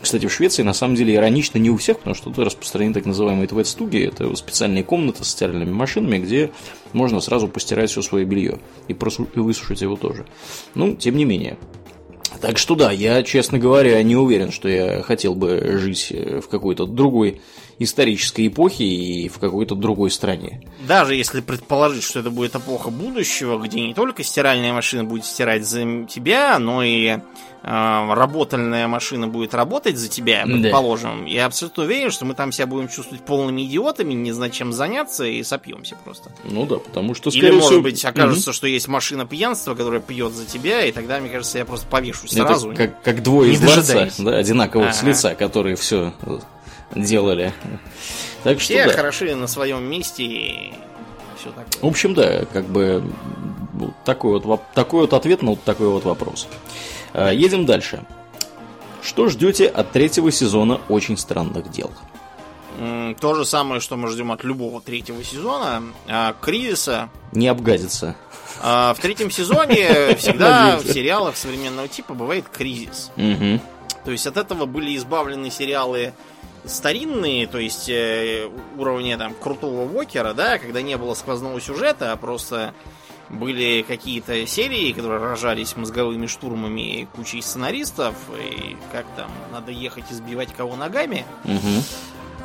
Кстати, 0.00 0.26
в 0.26 0.32
Швеции 0.32 0.62
на 0.62 0.74
самом 0.74 0.94
деле 0.94 1.14
иронично 1.14 1.58
не 1.58 1.70
у 1.70 1.76
всех, 1.76 1.98
потому 1.98 2.14
что 2.14 2.30
тут 2.30 2.38
распространены 2.38 2.94
так 2.94 3.06
называемые 3.06 3.48
твет-стуги. 3.48 4.06
Это 4.06 4.34
специальные 4.36 4.84
комнаты 4.84 5.24
с 5.24 5.28
стиральными 5.28 5.72
машинами, 5.72 6.18
где 6.18 6.50
можно 6.92 7.20
сразу 7.20 7.48
постирать 7.48 7.90
все 7.90 8.02
свое 8.02 8.24
белье 8.24 8.58
и, 8.88 8.92
просу- 8.92 9.26
и 9.34 9.40
высушить 9.40 9.80
его 9.80 9.96
тоже. 9.96 10.26
Ну, 10.74 10.94
тем 10.94 11.16
не 11.16 11.24
менее. 11.24 11.56
Так 12.40 12.58
что 12.58 12.74
да, 12.74 12.92
я, 12.92 13.22
честно 13.22 13.58
говоря, 13.58 14.02
не 14.02 14.16
уверен, 14.16 14.52
что 14.52 14.68
я 14.68 15.02
хотел 15.02 15.34
бы 15.34 15.78
жить 15.78 16.12
в 16.12 16.48
какой-то 16.48 16.86
другой 16.86 17.40
исторической 17.78 18.48
эпохи 18.48 18.82
и 18.82 19.28
в 19.28 19.38
какой-то 19.38 19.74
другой 19.74 20.10
стране. 20.10 20.62
Даже 20.86 21.14
если 21.14 21.40
предположить, 21.40 22.04
что 22.04 22.20
это 22.20 22.30
будет 22.30 22.54
эпоха 22.56 22.90
будущего, 22.90 23.58
где 23.58 23.80
не 23.80 23.94
только 23.94 24.22
стиральная 24.24 24.72
машина 24.72 25.04
будет 25.04 25.24
стирать 25.24 25.66
за 25.66 26.04
тебя, 26.06 26.58
но 26.58 26.82
и 26.82 27.06
э, 27.08 27.18
работальная 27.62 28.88
машина 28.88 29.28
будет 29.28 29.52
работать 29.52 29.98
за 29.98 30.08
тебя, 30.08 30.44
предположим. 30.44 31.24
Да. 31.24 31.30
Я 31.30 31.46
абсолютно 31.46 31.84
уверен, 31.84 32.10
что 32.10 32.24
мы 32.24 32.34
там 32.34 32.50
себя 32.50 32.66
будем 32.66 32.88
чувствовать 32.88 33.24
полными 33.24 33.62
идиотами, 33.64 34.14
не 34.14 34.32
знать 34.32 34.54
чем 34.54 34.72
заняться 34.72 35.24
и 35.24 35.42
сопьемся 35.42 35.96
просто. 36.02 36.30
Ну 36.44 36.64
да, 36.64 36.76
потому 36.76 37.14
что 37.14 37.30
скорее 37.30 37.48
Или, 37.48 37.54
может 37.56 37.68
всего... 37.68 37.82
быть, 37.82 38.04
окажется, 38.04 38.50
угу. 38.50 38.54
что 38.54 38.66
есть 38.66 38.88
машина 38.88 39.26
пьянства, 39.26 39.74
которая 39.74 40.00
пьет 40.00 40.32
за 40.32 40.46
тебя, 40.46 40.84
и 40.86 40.92
тогда, 40.92 41.20
мне 41.20 41.28
кажется, 41.28 41.58
я 41.58 41.66
просто 41.66 41.86
повешусь 41.88 42.30
сразу. 42.30 42.70
Это 42.70 42.88
как, 42.88 43.02
как 43.02 43.22
двое 43.22 43.52
из 43.52 43.62
ларца, 43.62 44.08
да, 44.18 44.38
одинаковых 44.38 44.88
ага. 44.88 44.96
с 44.96 45.02
лица, 45.02 45.34
которые 45.34 45.76
все 45.76 46.14
делали. 46.94 47.52
Так 48.42 48.60
что, 48.60 48.74
Все 48.74 48.86
да. 48.86 48.92
хороши 48.92 49.34
на 49.34 49.46
своем 49.46 49.82
месте 49.84 50.22
и 50.22 50.74
все 51.38 51.50
такое. 51.50 51.82
В 51.82 51.86
общем, 51.86 52.14
да, 52.14 52.44
как 52.52 52.66
бы 52.66 53.02
такой 54.04 54.40
вот, 54.40 54.62
такой 54.74 55.02
вот 55.02 55.12
ответ 55.12 55.42
на 55.42 55.50
вот 55.50 55.62
такой 55.64 55.88
вот 55.88 56.04
вопрос. 56.04 56.46
А, 57.12 57.30
едем 57.30 57.66
дальше. 57.66 58.04
Что 59.02 59.28
ждете 59.28 59.68
от 59.68 59.92
третьего 59.92 60.30
сезона 60.32 60.80
«Очень 60.88 61.16
странных 61.16 61.70
дел»? 61.70 61.90
То 63.20 63.34
же 63.34 63.46
самое, 63.46 63.80
что 63.80 63.96
мы 63.96 64.08
ждем 64.08 64.32
от 64.32 64.44
любого 64.44 64.82
третьего 64.82 65.24
сезона. 65.24 65.82
А, 66.08 66.34
кризиса. 66.40 67.08
Не 67.32 67.48
обгадится. 67.48 68.16
А, 68.62 68.94
в 68.94 69.00
третьем 69.00 69.30
сезоне 69.30 70.14
всегда 70.18 70.76
в 70.76 70.86
сериалах 70.86 71.36
современного 71.36 71.88
типа 71.88 72.14
бывает 72.14 72.44
кризис. 72.52 73.10
То 73.16 74.12
есть 74.12 74.26
от 74.26 74.36
этого 74.36 74.66
были 74.66 74.96
избавлены 74.96 75.50
сериалы 75.50 76.12
старинные, 76.66 77.46
то 77.46 77.58
есть 77.58 77.88
э, 77.88 78.50
уровня 78.76 79.18
там 79.18 79.34
крутого 79.34 79.86
Вокера, 79.86 80.34
да, 80.34 80.58
когда 80.58 80.82
не 80.82 80.96
было 80.96 81.14
сквозного 81.14 81.60
сюжета, 81.60 82.12
а 82.12 82.16
просто 82.16 82.74
были 83.28 83.82
какие-то 83.82 84.46
серии, 84.46 84.92
которые 84.92 85.20
рожались 85.20 85.76
мозговыми 85.76 86.26
штурмами 86.26 87.08
кучей 87.14 87.42
сценаристов, 87.42 88.14
и 88.38 88.76
как 88.92 89.06
там 89.16 89.30
надо 89.52 89.72
ехать 89.72 90.04
и 90.10 90.14
сбивать 90.14 90.52
кого 90.54 90.76
ногами. 90.76 91.24
Угу. 91.44 91.82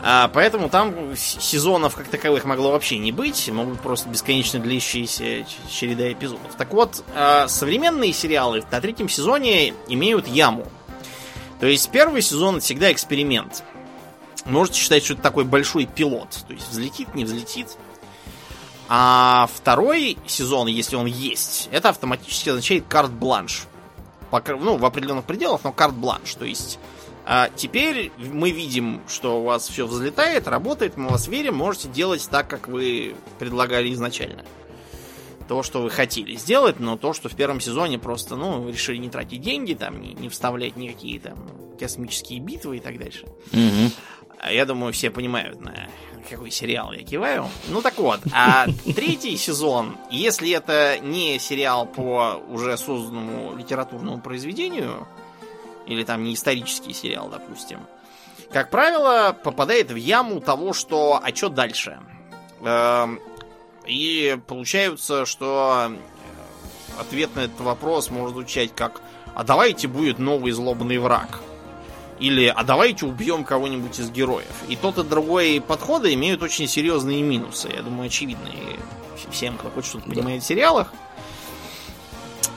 А, 0.03 0.29
поэтому 0.33 0.69
там 0.69 1.15
сезонов 1.15 1.95
как 1.95 2.07
таковых 2.07 2.45
могло 2.45 2.71
вообще 2.71 2.97
не 2.97 3.11
быть, 3.11 3.49
могут 3.49 3.79
просто 3.81 4.09
бесконечно 4.09 4.59
длящиеся 4.59 5.45
череда 5.69 6.11
эпизодов. 6.11 6.55
Так 6.57 6.73
вот, 6.73 7.03
а, 7.15 7.47
современные 7.47 8.11
сериалы 8.11 8.63
на 8.71 8.81
третьем 8.81 9.09
сезоне 9.09 9.75
имеют 9.87 10.27
яму. 10.27 10.65
То 11.59 11.67
есть 11.67 11.91
первый 11.91 12.23
сезон 12.23 12.59
всегда 12.59 12.91
эксперимент 12.91 13.63
можете 14.45 14.79
считать, 14.79 15.03
что 15.03 15.13
это 15.13 15.21
такой 15.21 15.45
большой 15.45 15.85
пилот. 15.85 16.29
То 16.47 16.53
есть 16.53 16.69
взлетит, 16.69 17.13
не 17.15 17.25
взлетит. 17.25 17.77
А 18.87 19.47
второй 19.53 20.17
сезон, 20.27 20.67
если 20.67 20.95
он 20.95 21.05
есть, 21.05 21.69
это 21.71 21.89
автоматически 21.89 22.49
означает 22.49 22.85
карт-бланш. 22.87 23.63
Ну, 24.31 24.77
в 24.77 24.85
определенных 24.85 25.25
пределах, 25.25 25.61
но 25.63 25.71
карт-бланш. 25.71 26.35
То 26.35 26.45
есть 26.45 26.79
а 27.23 27.49
теперь 27.55 28.11
мы 28.17 28.51
видим, 28.51 29.01
что 29.07 29.41
у 29.41 29.43
вас 29.43 29.67
все 29.67 29.85
взлетает, 29.85 30.47
работает, 30.47 30.97
мы 30.97 31.09
вас 31.09 31.27
верим, 31.27 31.55
можете 31.55 31.87
делать 31.87 32.27
так, 32.29 32.47
как 32.47 32.67
вы 32.67 33.15
предлагали 33.39 33.93
изначально. 33.93 34.43
То, 35.47 35.63
что 35.63 35.81
вы 35.81 35.89
хотели 35.89 36.35
сделать, 36.35 36.79
но 36.79 36.97
то, 36.97 37.13
что 37.13 37.29
в 37.29 37.35
первом 37.35 37.59
сезоне 37.59 37.99
просто, 37.99 38.35
ну, 38.35 38.67
решили 38.69 38.97
не 38.97 39.09
тратить 39.09 39.41
деньги, 39.41 39.73
там, 39.73 40.01
не, 40.01 40.13
не 40.13 40.29
вставлять 40.29 40.77
никакие 40.77 41.19
там 41.19 41.37
космические 41.79 42.39
битвы 42.39 42.77
и 42.77 42.79
так 42.79 42.97
дальше. 42.97 43.25
Угу. 43.51 43.91
А 44.41 44.51
я 44.51 44.65
думаю, 44.65 44.91
все 44.91 45.11
понимают, 45.11 45.61
на 45.61 45.87
какой 46.27 46.49
сериал 46.49 46.93
я 46.93 47.03
киваю. 47.03 47.47
Ну 47.67 47.83
так 47.83 47.97
вот, 47.99 48.19
а 48.33 48.65
третий 48.95 49.37
сезон, 49.37 49.97
если 50.09 50.49
это 50.51 50.97
не 50.99 51.37
сериал 51.37 51.85
по 51.85 52.41
уже 52.49 52.75
созданному 52.75 53.55
литературному 53.55 54.19
произведению, 54.19 55.07
или 55.85 56.03
там 56.03 56.23
не 56.23 56.33
исторический 56.33 56.91
сериал, 56.91 57.29
допустим, 57.29 57.81
как 58.51 58.71
правило, 58.71 59.37
попадает 59.43 59.91
в 59.91 59.95
яму 59.95 60.41
того, 60.41 60.73
что 60.73 61.19
а 61.23 61.35
что 61.35 61.49
дальше? 61.49 61.99
Эм, 62.61 63.19
и 63.85 64.39
получается, 64.47 65.27
что 65.27 65.91
ответ 66.99 67.35
на 67.35 67.41
этот 67.41 67.59
вопрос 67.59 68.09
может 68.09 68.33
звучать 68.33 68.73
как 68.75 69.01
а 69.35 69.43
давайте 69.43 69.87
будет 69.87 70.17
новый 70.17 70.51
злобный 70.51 70.97
враг. 70.97 71.41
Или 72.21 72.45
«а 72.45 72.63
давайте 72.63 73.07
убьем 73.07 73.43
кого-нибудь 73.43 73.99
из 73.99 74.11
героев». 74.11 74.53
И 74.69 74.75
тот 74.75 74.99
и 74.99 75.03
другой 75.03 75.59
подходы 75.59 76.13
имеют 76.13 76.43
очень 76.43 76.67
серьезные 76.67 77.23
минусы. 77.23 77.67
Я 77.75 77.81
думаю, 77.81 78.05
очевидные 78.05 78.77
всем, 79.31 79.57
кто 79.57 79.71
хоть 79.71 79.85
что-то 79.85 80.07
понимает 80.07 80.43
в 80.43 80.45
сериалах. 80.45 80.93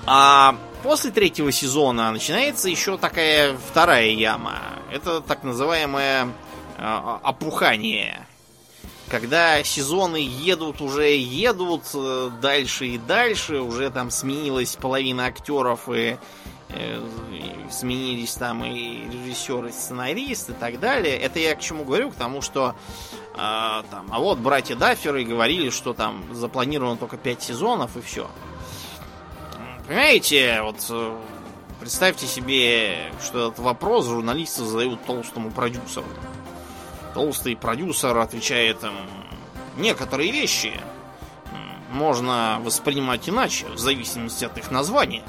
А 0.05 0.57
после 0.83 1.11
третьего 1.11 1.51
сезона 1.51 2.13
начинается 2.13 2.69
еще 2.69 2.99
такая 2.99 3.57
вторая 3.71 4.11
яма. 4.11 4.61
Это 4.93 5.23
так 5.23 5.43
называемое 5.45 6.27
э, 6.27 6.29
опухание. 7.23 8.27
Когда 9.09 9.65
сезоны 9.65 10.17
едут, 10.17 10.83
уже 10.83 11.17
едут 11.17 11.85
э, 11.95 12.31
дальше 12.43 12.87
и 12.87 12.99
дальше, 12.99 13.61
уже 13.61 13.89
там 13.89 14.11
сменилась 14.11 14.77
половина 14.77 15.25
актеров 15.25 15.89
и 15.89 16.19
сменились 17.71 18.35
там 18.35 18.65
и 18.65 19.09
режиссер, 19.11 19.67
и 19.67 19.73
сценарист, 19.73 20.51
и 20.51 20.53
так 20.53 20.81
далее. 20.81 21.17
Это 21.17 21.39
я 21.39 21.55
к 21.55 21.61
чему 21.61 21.85
говорю? 21.85 22.11
К 22.11 22.15
тому, 22.15 22.41
что 22.41 22.75
э, 23.35 23.37
там, 23.37 24.07
а 24.11 24.19
вот 24.19 24.39
братья 24.39 24.77
Дафферы 24.77 25.25
говорили, 25.25 25.71
что 25.71 25.93
там 25.93 26.25
запланировано 26.35 26.97
только 26.97 27.17
5 27.17 27.43
сезонов 27.43 27.97
и 27.97 28.01
все. 28.01 28.31
Понимаете, 29.87 30.63
вот 30.63 30.85
э, 30.91 31.17
представьте 31.81 32.27
себе, 32.27 33.13
что 33.23 33.49
этот 33.49 33.59
вопрос 33.59 34.07
журналисты 34.07 34.65
задают 34.65 35.05
толстому 35.05 35.51
продюсеру. 35.51 36.07
Толстый 37.13 37.57
продюсер 37.57 38.17
отвечает 38.19 38.83
им, 38.83 38.95
некоторые 39.77 40.33
вещи 40.33 40.73
можно 41.91 42.61
воспринимать 42.63 43.29
иначе, 43.29 43.67
в 43.67 43.79
зависимости 43.79 44.45
от 44.45 44.59
их 44.59 44.71
названия. 44.71 45.23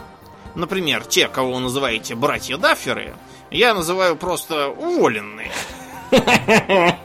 Например, 0.55 1.03
те, 1.05 1.27
кого 1.27 1.53
вы 1.53 1.59
называете 1.59 2.15
братья 2.15 2.57
Дафферы, 2.57 3.13
я 3.51 3.73
называю 3.73 4.15
просто 4.15 4.69
уволенные. 4.69 5.51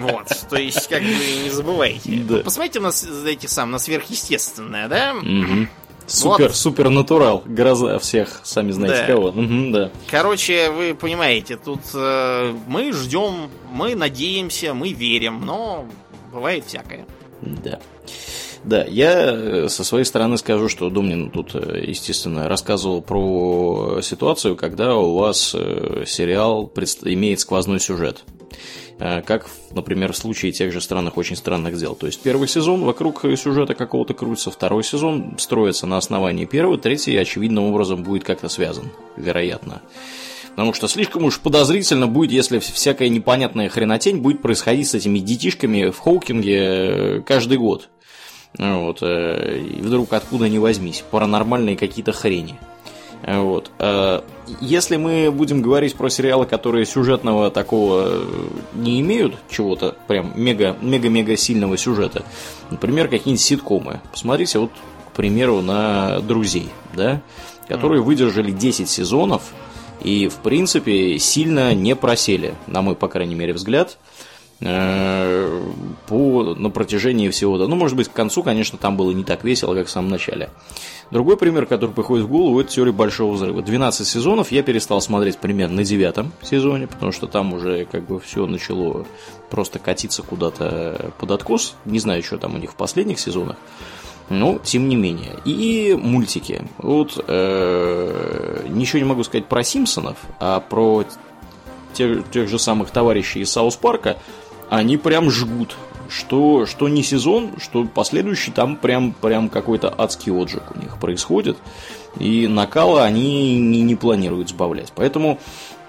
Вот, 0.00 0.28
то 0.48 0.56
есть, 0.56 0.88
как 0.88 1.02
бы 1.02 1.08
не 1.08 1.50
забывайте. 1.50 2.22
Да. 2.26 2.38
Посмотрите 2.38 2.80
на 2.80 2.90
эти 3.28 3.46
сам, 3.46 3.70
на 3.70 3.78
сверхъестественное, 3.78 4.88
да? 4.88 5.14
Угу. 5.14 5.66
Супер, 6.06 6.46
вот. 6.48 6.56
супер 6.56 6.88
натурал, 6.88 7.42
гроза 7.44 7.98
всех, 7.98 8.40
сами 8.42 8.72
знаете 8.72 9.02
да. 9.06 9.06
кого. 9.06 9.28
Угу, 9.28 9.70
да. 9.72 9.90
Короче, 10.10 10.70
вы 10.70 10.94
понимаете, 10.94 11.56
тут 11.56 11.80
э, 11.94 12.54
мы 12.66 12.92
ждем, 12.92 13.50
мы 13.70 13.94
надеемся, 13.94 14.74
мы 14.74 14.92
верим, 14.92 15.44
но 15.44 15.86
бывает 16.32 16.64
всякое. 16.64 17.06
Да. 17.42 17.78
Да, 18.64 18.84
я 18.84 19.32
э, 19.32 19.68
со 19.68 19.84
своей 19.84 20.04
стороны 20.04 20.36
скажу, 20.36 20.68
что 20.68 20.90
Думнин 20.90 21.30
тут, 21.30 21.54
э, 21.54 21.82
естественно, 21.86 22.46
рассказывал 22.48 23.00
про 23.00 24.00
ситуацию, 24.02 24.54
когда 24.54 24.96
у 24.96 25.16
вас 25.16 25.54
э, 25.54 26.04
сериал 26.06 26.70
имеет 27.04 27.40
сквозной 27.40 27.80
сюжет. 27.80 28.24
Как, 28.98 29.48
например, 29.70 30.12
в 30.12 30.16
случае 30.18 30.52
тех 30.52 30.74
же 30.74 30.82
странных, 30.82 31.16
очень 31.16 31.34
странных 31.34 31.78
дел. 31.78 31.94
То 31.94 32.04
есть 32.04 32.20
первый 32.20 32.46
сезон 32.46 32.84
вокруг 32.84 33.22
сюжета 33.22 33.74
какого-то 33.74 34.12
крутится, 34.12 34.50
второй 34.50 34.84
сезон 34.84 35.36
строится 35.38 35.86
на 35.86 35.96
основании 35.96 36.44
первого, 36.44 36.76
третий 36.76 37.16
очевидным 37.16 37.64
образом 37.64 38.02
будет 38.02 38.24
как-то 38.24 38.50
связан, 38.50 38.90
вероятно. 39.16 39.80
Потому 40.50 40.74
что 40.74 40.86
слишком 40.86 41.24
уж 41.24 41.40
подозрительно 41.40 42.08
будет, 42.08 42.30
если 42.30 42.58
всякая 42.58 43.08
непонятная 43.08 43.70
хренотень 43.70 44.18
будет 44.18 44.42
происходить 44.42 44.88
с 44.88 44.94
этими 44.94 45.18
детишками 45.18 45.88
в 45.88 45.98
Хоукинге 45.98 47.22
каждый 47.26 47.56
год. 47.56 47.88
Вот, 48.58 48.98
э, 49.02 49.58
и 49.58 49.80
вдруг 49.80 50.12
откуда 50.12 50.48
ни 50.48 50.58
возьмись, 50.58 51.04
паранормальные 51.10 51.76
какие-то 51.76 52.12
хрени. 52.12 52.58
Вот. 53.22 53.70
Э, 53.78 54.22
если 54.60 54.96
мы 54.96 55.30
будем 55.30 55.62
говорить 55.62 55.94
про 55.94 56.08
сериалы, 56.08 56.46
которые 56.46 56.84
сюжетного 56.84 57.50
такого 57.50 58.06
э, 58.06 58.24
не 58.74 59.00
имеют, 59.00 59.36
чего-то 59.48 59.96
прям 60.08 60.32
мега-мега-мега 60.34 61.36
сильного 61.36 61.76
сюжета, 61.76 62.24
например, 62.70 63.08
какие-нибудь 63.08 63.40
ситкомы. 63.40 64.00
Посмотрите 64.10 64.58
вот, 64.58 64.70
к 65.12 65.16
примеру, 65.16 65.60
на 65.60 66.20
«Друзей», 66.20 66.70
да, 66.94 67.20
которые 67.68 68.02
выдержали 68.02 68.50
10 68.50 68.88
сезонов 68.88 69.42
и, 70.02 70.28
в 70.28 70.36
принципе, 70.36 71.18
сильно 71.18 71.72
не 71.74 71.94
просели, 71.94 72.54
на 72.66 72.82
мой, 72.82 72.96
по 72.96 73.06
крайней 73.06 73.36
мере, 73.36 73.52
взгляд– 73.52 73.96
Э, 74.08 74.19
по, 74.60 76.54
на 76.54 76.70
протяжении 76.70 77.30
всего. 77.30 77.56
Ну, 77.56 77.76
может 77.76 77.96
быть, 77.96 78.08
к 78.08 78.12
концу, 78.12 78.42
конечно, 78.42 78.78
там 78.78 78.96
было 78.96 79.10
не 79.12 79.24
так 79.24 79.42
весело, 79.42 79.74
как 79.74 79.86
в 79.86 79.90
самом 79.90 80.10
начале. 80.10 80.50
Другой 81.10 81.38
пример, 81.38 81.64
который 81.64 81.92
приходит 81.92 82.26
в 82.26 82.28
голову, 82.28 82.60
это 82.60 82.70
теория 82.70 82.92
большого 82.92 83.32
взрыва. 83.32 83.62
12 83.62 84.06
сезонов 84.06 84.52
я 84.52 84.62
перестал 84.62 85.00
смотреть 85.00 85.38
примерно 85.38 85.76
на 85.76 85.84
девятом 85.84 86.32
сезоне, 86.42 86.86
потому 86.86 87.10
что 87.10 87.26
там 87.26 87.54
уже 87.54 87.86
как 87.86 88.06
бы 88.06 88.20
все 88.20 88.46
начало 88.46 89.06
просто 89.48 89.78
катиться 89.78 90.22
куда-то 90.22 91.12
под 91.18 91.30
откос. 91.30 91.74
Не 91.86 91.98
знаю, 91.98 92.22
что 92.22 92.36
там 92.36 92.54
у 92.54 92.58
них 92.58 92.72
в 92.72 92.76
последних 92.76 93.18
сезонах. 93.18 93.56
Но, 94.28 94.60
тем 94.62 94.88
не 94.88 94.94
менее. 94.94 95.38
И 95.44 95.98
мультики. 96.00 96.62
Вот 96.78 97.24
э, 97.26 98.66
ничего 98.68 98.98
не 99.00 99.04
могу 99.04 99.24
сказать 99.24 99.46
про 99.46 99.64
Симпсонов, 99.64 100.18
а 100.38 100.60
про 100.60 101.04
тех, 101.94 102.30
тех 102.30 102.48
же 102.48 102.58
самых 102.58 102.90
товарищей 102.90 103.40
из 103.40 103.50
South 103.50 103.74
Park 103.74 104.09
а 104.09 104.18
они 104.70 104.96
прям 104.96 105.30
жгут. 105.30 105.76
Что, 106.08 106.66
что 106.66 106.88
не 106.88 107.04
сезон, 107.04 107.52
что 107.60 107.84
последующий, 107.84 108.52
там 108.52 108.74
прям, 108.74 109.12
прям 109.12 109.48
какой-то 109.48 109.94
адский 109.96 110.32
отжиг 110.32 110.62
у 110.74 110.78
них 110.78 110.98
происходит. 110.98 111.56
И 112.18 112.48
накала 112.48 113.04
они 113.04 113.56
не, 113.58 113.82
не 113.82 113.94
планируют 113.94 114.48
сбавлять. 114.48 114.92
Поэтому, 114.96 115.38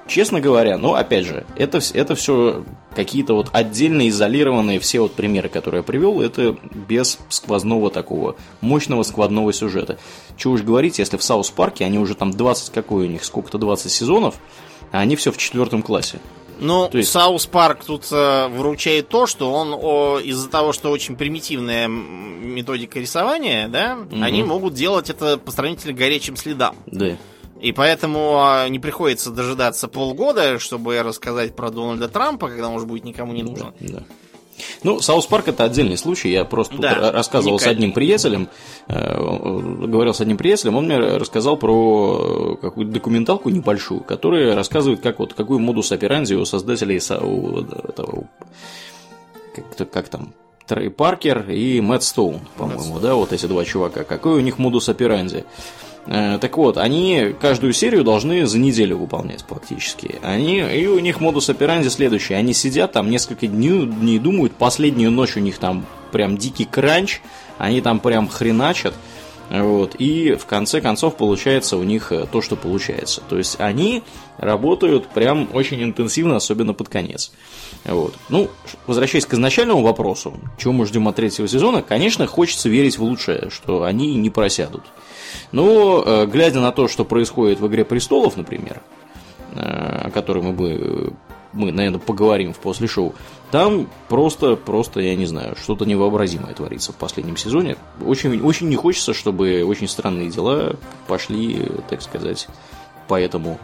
честно 0.05 0.39
говоря, 0.39 0.77
ну, 0.77 0.93
опять 0.93 1.25
же, 1.25 1.43
это, 1.55 1.79
это 1.93 2.13
все 2.13 2.63
какие-то 2.95 3.33
вот 3.33 3.49
отдельно 3.51 4.07
изолированные 4.09 4.79
все 4.79 4.99
вот 4.99 5.13
примеры, 5.13 5.49
которые 5.49 5.79
я 5.79 5.83
привел, 5.83 6.21
это 6.21 6.55
без 6.87 7.17
сквозного 7.29 7.89
такого 7.89 8.35
мощного 8.61 9.01
сквозного 9.01 9.53
сюжета. 9.53 9.97
Чего 10.37 10.53
уж 10.53 10.61
говорить, 10.61 10.99
если 10.99 11.17
в 11.17 11.23
South 11.23 11.49
Park 11.49 11.76
е 11.76 11.83
они 11.83 11.97
уже 11.97 12.13
там 12.13 12.29
20, 12.29 12.71
какой 12.71 13.07
у 13.07 13.09
них, 13.09 13.23
сколько-то 13.23 13.57
20 13.57 13.91
сезонов, 13.91 14.35
а 14.91 14.99
они 14.99 15.15
все 15.15 15.31
в 15.31 15.37
четвертом 15.37 15.81
классе. 15.81 16.19
Ну, 16.61 16.87
то 16.87 16.99
есть... 16.99 17.11
South 17.11 17.47
Park 17.47 17.83
тут 17.83 18.07
э, 18.11 18.47
выручает 18.47 19.09
то, 19.09 19.25
что 19.25 19.51
он 19.51 19.73
о, 19.73 20.19
из-за 20.19 20.47
того, 20.47 20.73
что 20.73 20.91
очень 20.91 21.15
примитивная 21.15 21.87
методика 21.87 22.99
рисования, 22.99 23.67
да, 23.67 23.97
угу. 23.99 24.21
они 24.21 24.43
могут 24.43 24.75
делать 24.75 25.09
это 25.09 25.37
по 25.37 25.51
сравнительно 25.51 25.93
горячим 25.93 26.37
следам. 26.37 26.75
Да. 26.85 27.17
И 27.59 27.71
поэтому 27.73 28.43
а, 28.43 28.67
не 28.69 28.79
приходится 28.79 29.29
дожидаться 29.29 29.87
полгода, 29.87 30.57
чтобы 30.57 31.01
рассказать 31.01 31.55
про 31.55 31.69
Дональда 31.69 32.07
Трампа, 32.07 32.47
когда 32.47 32.69
он 32.69 32.75
уже 32.75 32.85
будет 32.85 33.03
никому 33.03 33.33
не 33.33 33.43
нужен. 33.43 33.73
Да. 33.79 34.03
Ну, 34.83 34.99
South 34.99 35.25
Park 35.25 35.47
это 35.47 35.63
отдельный 35.63 35.97
случай. 35.97 36.29
Я 36.29 36.45
просто 36.45 36.77
да, 36.77 37.11
рассказывал 37.11 37.55
уникальный. 37.55 37.73
с 37.73 37.77
одним 37.77 37.91
приятелем, 37.93 38.49
э, 38.87 39.87
говорил 39.87 40.13
с 40.13 40.21
одним 40.21 40.37
приятелем, 40.37 40.75
он 40.75 40.85
мне 40.85 40.97
рассказал 40.97 41.57
про 41.57 42.57
какую-то 42.61 42.91
документалку 42.91 43.49
небольшую, 43.49 44.01
которая 44.01 44.55
рассказывает, 44.55 45.01
как 45.01 45.19
вот 45.19 45.33
какую 45.33 45.59
modus 45.59 45.91
operandi 45.91 46.33
у 46.33 46.45
создателей 46.45 46.99
у, 47.21 47.59
этого, 47.59 48.25
как, 49.77 49.91
как 49.91 50.09
там, 50.09 50.33
Трей 50.67 50.89
Паркер 50.89 51.49
и 51.49 51.81
Мэтт 51.81 52.03
Стоун, 52.03 52.41
по-моему, 52.57 52.99
да, 52.99 53.15
вот 53.15 53.33
эти 53.33 53.45
два 53.45 53.65
чувака. 53.65 54.03
Какой 54.03 54.37
у 54.37 54.39
них 54.39 54.57
модус 54.57 54.87
операнди? 54.89 55.43
Э, 56.07 56.37
так 56.39 56.57
вот, 56.57 56.77
они 56.77 57.35
каждую 57.39 57.73
серию 57.73 58.03
должны 58.03 58.45
за 58.45 58.57
неделю 58.57 58.97
выполнять 58.97 59.43
практически. 59.45 60.19
Они, 60.23 60.59
и 60.59 60.87
у 60.87 60.99
них 60.99 61.19
модус 61.19 61.49
операнди 61.49 61.89
следующий. 61.89 62.33
Они 62.33 62.53
сидят 62.53 62.93
там 62.93 63.09
несколько 63.09 63.47
дней, 63.47 64.19
думают, 64.19 64.53
последнюю 64.53 65.11
ночь 65.11 65.37
у 65.37 65.39
них 65.39 65.57
там 65.57 65.85
прям 66.11 66.37
дикий 66.37 66.65
кранч, 66.65 67.21
они 67.57 67.81
там 67.81 67.99
прям 67.99 68.27
хреначат. 68.27 68.93
Вот, 69.49 69.95
и 69.99 70.35
в 70.35 70.45
конце 70.45 70.79
концов 70.79 71.17
получается 71.17 71.75
у 71.75 71.83
них 71.83 72.13
э, 72.13 72.25
то, 72.31 72.41
что 72.41 72.55
получается. 72.55 73.21
То 73.27 73.37
есть 73.37 73.59
они 73.59 74.01
работают 74.37 75.07
прям 75.07 75.49
очень 75.51 75.83
интенсивно, 75.83 76.37
особенно 76.37 76.73
под 76.73 76.87
конец. 76.87 77.33
Вот. 77.85 78.13
Ну, 78.29 78.49
возвращаясь 78.85 79.25
к 79.25 79.33
изначальному 79.33 79.81
вопросу, 79.81 80.33
чего 80.57 80.73
мы 80.73 80.85
ждем 80.85 81.07
от 81.07 81.15
третьего 81.15 81.47
сезона, 81.47 81.81
конечно, 81.81 82.27
хочется 82.27 82.69
верить 82.69 82.97
в 82.97 83.03
лучшее, 83.03 83.49
что 83.49 83.83
они 83.83 84.15
не 84.15 84.29
просядут. 84.29 84.83
Но, 85.51 86.03
э, 86.05 86.25
глядя 86.27 86.59
на 86.59 86.71
то, 86.71 86.87
что 86.87 87.05
происходит 87.05 87.59
в 87.59 87.67
«Игре 87.67 87.83
престолов», 87.83 88.37
например, 88.37 88.81
э, 89.55 89.59
о 90.05 90.11
которой 90.11 90.43
мы 90.43 90.53
бы 90.53 91.13
мы, 91.53 91.71
наверное, 91.71 91.99
поговорим 91.99 92.53
в 92.53 92.59
после 92.59 92.87
шоу. 92.87 93.13
Там 93.51 93.89
просто, 94.07 94.55
просто, 94.55 95.01
я 95.01 95.15
не 95.15 95.25
знаю, 95.25 95.55
что-то 95.61 95.85
невообразимое 95.85 96.53
творится 96.53 96.93
в 96.93 96.95
последнем 96.95 97.37
сезоне. 97.37 97.75
Очень, 98.05 98.41
очень 98.41 98.69
не 98.69 98.75
хочется, 98.75 99.13
чтобы 99.13 99.63
очень 99.65 99.87
странные 99.87 100.29
дела 100.29 100.75
пошли, 101.07 101.69
так 101.89 102.01
сказать, 102.01 102.47
по 103.07 103.19
этому, 103.19 103.59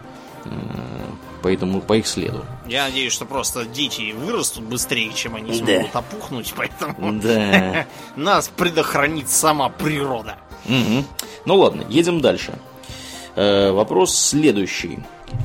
э, 1.38 1.42
по, 1.44 1.52
этому, 1.52 1.82
по 1.82 1.98
их 1.98 2.08
следу. 2.08 2.46
Я 2.68 2.86
надеюсь, 2.86 3.14
что 3.14 3.26
просто 3.26 3.66
дети 3.66 4.14
вырастут 4.14 4.64
быстрее, 4.64 5.12
чем 5.14 5.36
они 5.36 5.54
смогут 5.54 5.92
да. 5.94 6.00
опухнуть, 6.00 6.54
поэтому 6.56 7.20
да. 7.20 7.86
нас 8.16 8.48
предохранит 8.50 9.30
сама 9.30 9.70
природа. 9.70 10.38
Угу. 10.66 11.06
Ну 11.46 11.56
ладно, 11.56 11.84
едем 11.90 12.22
дальше. 12.22 12.60
Э, 13.36 13.72
вопрос 13.72 14.18
следующий. 14.18 15.00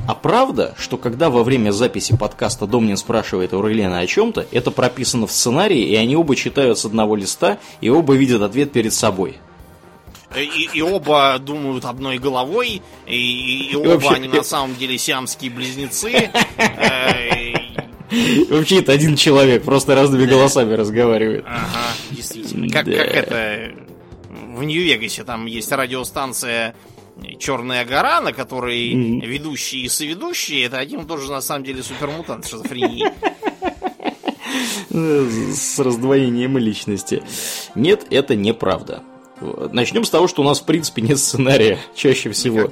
А 0.07 0.15
правда, 0.15 0.73
что 0.77 0.97
когда 0.97 1.29
во 1.29 1.43
время 1.43 1.71
записи 1.71 2.15
подкаста 2.17 2.65
Домнин 2.67 2.97
спрашивает 2.97 3.53
Аурелиана 3.53 3.99
о 3.99 4.07
чем-то, 4.07 4.47
это 4.51 4.71
прописано 4.71 5.27
в 5.27 5.31
сценарии, 5.31 5.81
и 5.81 5.95
они 5.95 6.15
оба 6.15 6.35
читают 6.35 6.79
с 6.79 6.85
одного 6.85 7.15
листа, 7.15 7.59
и 7.81 7.89
оба 7.89 8.15
видят 8.15 8.41
ответ 8.41 8.71
перед 8.71 8.93
собой? 8.93 9.37
И, 10.35 10.69
и 10.73 10.81
оба 10.81 11.37
думают 11.39 11.85
одной 11.85 12.17
головой, 12.17 12.81
и, 13.05 13.69
и 13.71 13.75
оба 13.75 13.89
вообще... 13.89 14.15
они 14.15 14.27
на 14.27 14.43
самом 14.43 14.75
деле 14.75 14.97
сиамские 14.97 15.51
близнецы. 15.51 16.31
Э, 18.15 18.53
вообще 18.53 18.79
это 18.81 18.91
один 18.91 19.15
человек, 19.15 19.63
просто 19.63 19.95
разными 19.95 20.27
голосами 20.27 20.73
разговаривает. 20.73 21.45
Ага, 21.47 21.93
действительно. 22.11 22.69
Как, 22.69 22.85
как 22.85 22.93
это 22.93 23.71
в 24.29 24.61
Нью-Вегасе 24.61 25.23
там 25.23 25.47
есть 25.47 25.71
радиостанция 25.71 26.75
Черная 27.39 27.85
гора, 27.85 28.21
на 28.21 28.33
которой 28.33 28.93
mm-hmm. 28.93 29.25
ведущие 29.25 29.83
и 29.83 29.89
соведущие 29.89 30.65
это 30.65 30.79
один 30.79 31.05
тоже 31.05 31.31
на 31.31 31.41
самом 31.41 31.63
деле 31.63 31.83
супермутант 31.83 32.47
шизофрении. 32.47 33.07
С 34.89 35.79
раздвоением 35.79 36.57
личности. 36.57 37.23
Нет, 37.75 38.05
это 38.09 38.35
неправда. 38.35 39.03
Начнем 39.71 40.03
с 40.03 40.09
того, 40.09 40.27
что 40.27 40.41
у 40.41 40.45
нас, 40.45 40.61
в 40.61 40.65
принципе, 40.65 41.01
нет 41.01 41.19
сценария 41.19 41.79
чаще 41.95 42.31
всего. 42.31 42.71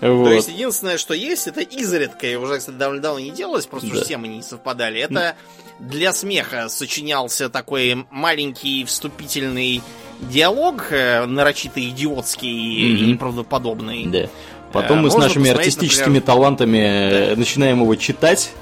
Вот. 0.00 0.24
То 0.24 0.32
есть, 0.32 0.48
единственное, 0.48 0.98
что 0.98 1.14
есть, 1.14 1.46
это 1.46 1.60
изредка, 1.60 2.26
и 2.26 2.34
уже, 2.36 2.58
кстати, 2.58 2.76
давно 2.76 3.18
не 3.18 3.30
делалось, 3.30 3.66
просто 3.66 3.88
да. 3.94 4.02
все 4.02 4.16
мы 4.16 4.28
не 4.28 4.42
совпадали. 4.42 5.00
Это 5.00 5.36
для 5.78 6.12
смеха 6.12 6.68
сочинялся 6.68 7.48
такой 7.48 8.06
маленький 8.10 8.84
вступительный 8.84 9.82
диалог, 10.20 10.88
э, 10.90 11.24
нарочито 11.24 11.80
идиотский 11.80 12.48
mm-hmm. 12.50 12.96
и 12.96 13.06
неправдоподобный. 13.12 14.06
Да. 14.06 14.28
Потом 14.72 14.98
э, 14.98 15.02
мы 15.02 15.10
с 15.10 15.16
нашими 15.16 15.50
артистическими 15.50 16.04
например... 16.04 16.22
талантами 16.22 17.28
да. 17.30 17.36
начинаем 17.36 17.80
его 17.80 17.94
читать 17.96 18.52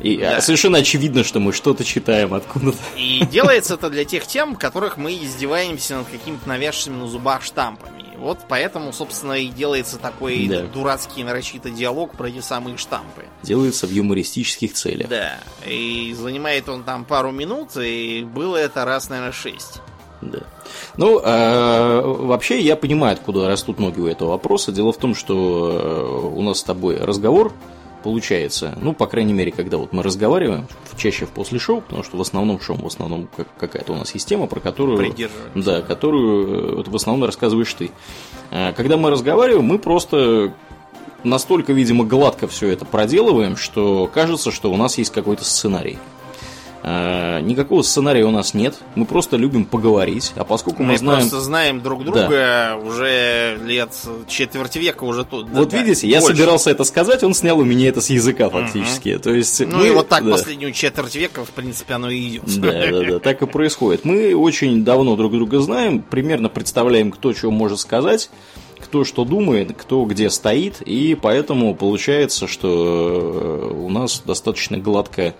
и 0.00 0.18
да. 0.18 0.40
совершенно 0.40 0.78
очевидно, 0.78 1.24
что 1.24 1.40
мы 1.40 1.52
что-то 1.52 1.84
читаем 1.84 2.34
откуда-то. 2.34 2.78
И 2.96 3.24
делается 3.26 3.74
это 3.74 3.90
для 3.90 4.04
тех 4.04 4.26
тем, 4.26 4.54
которых 4.54 4.96
мы 4.96 5.14
издеваемся 5.14 5.96
над 5.96 6.08
какими-то 6.08 6.48
навязшими 6.48 6.96
на 6.96 7.08
зубах 7.08 7.42
штампами. 7.42 8.04
Вот 8.18 8.38
поэтому, 8.48 8.92
собственно, 8.92 9.34
и 9.34 9.48
делается 9.48 9.98
такой 9.98 10.46
да. 10.48 10.62
дурацкий 10.62 11.22
нарочитый 11.22 11.72
диалог 11.72 12.12
про 12.16 12.28
эти 12.28 12.40
самые 12.40 12.76
штампы. 12.76 13.24
Делается 13.42 13.86
в 13.86 13.90
юмористических 13.90 14.72
целях. 14.72 15.08
Да. 15.08 15.38
И 15.66 16.14
занимает 16.18 16.68
он 16.68 16.82
там 16.82 17.04
пару 17.04 17.30
минут, 17.30 17.76
и 17.76 18.26
было 18.26 18.56
это 18.56 18.84
раз, 18.84 19.10
наверное, 19.10 19.32
шесть. 19.32 19.80
Да. 20.22 20.40
Ну, 20.96 21.20
э, 21.20 22.00
вообще 22.00 22.60
я 22.60 22.76
понимаю, 22.76 23.14
откуда 23.14 23.48
растут 23.48 23.78
ноги 23.78 24.00
у 24.00 24.06
этого 24.06 24.30
вопроса. 24.30 24.72
Дело 24.72 24.92
в 24.92 24.96
том, 24.96 25.14
что 25.14 25.70
э, 25.70 26.36
у 26.36 26.42
нас 26.42 26.60
с 26.60 26.64
тобой 26.64 26.96
разговор 26.96 27.52
получается, 28.06 28.78
ну, 28.80 28.92
по 28.92 29.08
крайней 29.08 29.32
мере, 29.32 29.50
когда 29.50 29.78
вот 29.78 29.92
мы 29.92 30.04
разговариваем, 30.04 30.68
чаще 30.96 31.26
в 31.26 31.30
после 31.30 31.58
шоу, 31.58 31.80
потому 31.80 32.04
что 32.04 32.16
в 32.16 32.20
основном 32.20 32.60
шоу, 32.60 32.76
в 32.76 32.86
основном 32.86 33.28
какая-то 33.58 33.94
у 33.94 33.96
нас 33.96 34.14
есть 34.14 34.28
тема, 34.28 34.46
про 34.46 34.60
которую... 34.60 34.96
Да, 35.56 35.82
которую 35.82 36.82
э, 36.82 36.84
в 36.88 36.94
основном 36.94 37.26
рассказываешь 37.26 37.74
ты. 37.74 37.90
А, 38.52 38.72
когда 38.74 38.96
мы 38.96 39.10
разговариваем, 39.10 39.64
мы 39.64 39.80
просто 39.80 40.54
настолько, 41.24 41.72
видимо, 41.72 42.04
гладко 42.04 42.46
все 42.46 42.68
это 42.68 42.84
проделываем, 42.84 43.56
что 43.56 44.08
кажется, 44.14 44.52
что 44.52 44.72
у 44.72 44.76
нас 44.76 44.98
есть 44.98 45.12
какой-то 45.12 45.44
сценарий. 45.44 45.98
Э, 46.88 47.40
никакого 47.40 47.82
сценария 47.82 48.24
у 48.26 48.30
нас 48.30 48.54
нет. 48.54 48.76
Мы 48.94 49.06
просто 49.06 49.36
любим 49.36 49.64
поговорить. 49.64 50.32
А 50.36 50.44
поскольку 50.44 50.84
мы, 50.84 50.92
мы 50.92 50.98
знаем... 50.98 51.20
просто 51.22 51.40
знаем 51.40 51.80
друг 51.80 52.04
друга 52.04 52.28
да. 52.30 52.76
уже 52.76 53.58
лет 53.64 53.90
четверть 54.28 54.76
века 54.76 55.02
уже 55.02 55.24
тут. 55.24 55.50
Вот 55.50 55.68
да, 55.68 55.82
видите, 55.82 56.06
я 56.06 56.20
собирался 56.20 56.70
это 56.70 56.84
сказать, 56.84 57.24
он 57.24 57.34
снял 57.34 57.58
у 57.58 57.64
меня 57.64 57.88
это 57.88 58.00
с 58.00 58.08
языка 58.08 58.50
фактически. 58.50 59.14
Угу. 59.14 59.22
То 59.22 59.34
есть 59.34 59.66
ну 59.66 59.78
мы... 59.78 59.88
и 59.88 59.90
вот 59.90 60.08
так 60.08 60.24
да. 60.24 60.30
последнюю 60.30 60.72
четверть 60.72 61.16
века, 61.16 61.44
в 61.44 61.50
принципе, 61.50 61.94
оно 61.94 62.08
и 62.08 62.28
идет. 62.28 62.44
Да, 62.60 62.70
да, 62.70 63.04
да, 63.04 63.18
так 63.18 63.42
и 63.42 63.46
происходит. 63.46 64.04
Мы 64.04 64.36
очень 64.36 64.84
давно 64.84 65.16
друг 65.16 65.32
друга 65.32 65.58
знаем, 65.58 66.00
примерно 66.00 66.48
представляем, 66.48 67.10
кто 67.10 67.32
чего 67.32 67.50
может 67.50 67.80
сказать 67.80 68.30
кто 68.78 69.04
что 69.04 69.24
думает, 69.24 69.74
кто 69.76 70.04
где 70.04 70.28
стоит, 70.28 70.82
и 70.82 71.16
поэтому 71.20 71.74
получается, 71.74 72.46
что 72.46 73.74
у 73.74 73.88
нас 73.88 74.22
достаточно 74.24 74.76
гладкая 74.76 75.30
Э, 75.30 75.34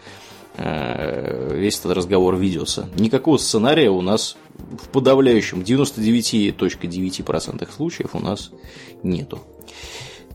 весь 0.58 1.78
этот 1.78 1.92
разговор 1.92 2.36
ведется. 2.36 2.88
Никакого 2.96 3.36
сценария 3.36 3.90
у 3.90 4.00
нас 4.00 4.38
в 4.56 4.88
подавляющем 4.88 5.60
99.9% 5.60 7.68
случаев 7.74 8.14
у 8.14 8.20
нас 8.20 8.50
нету. 9.02 9.42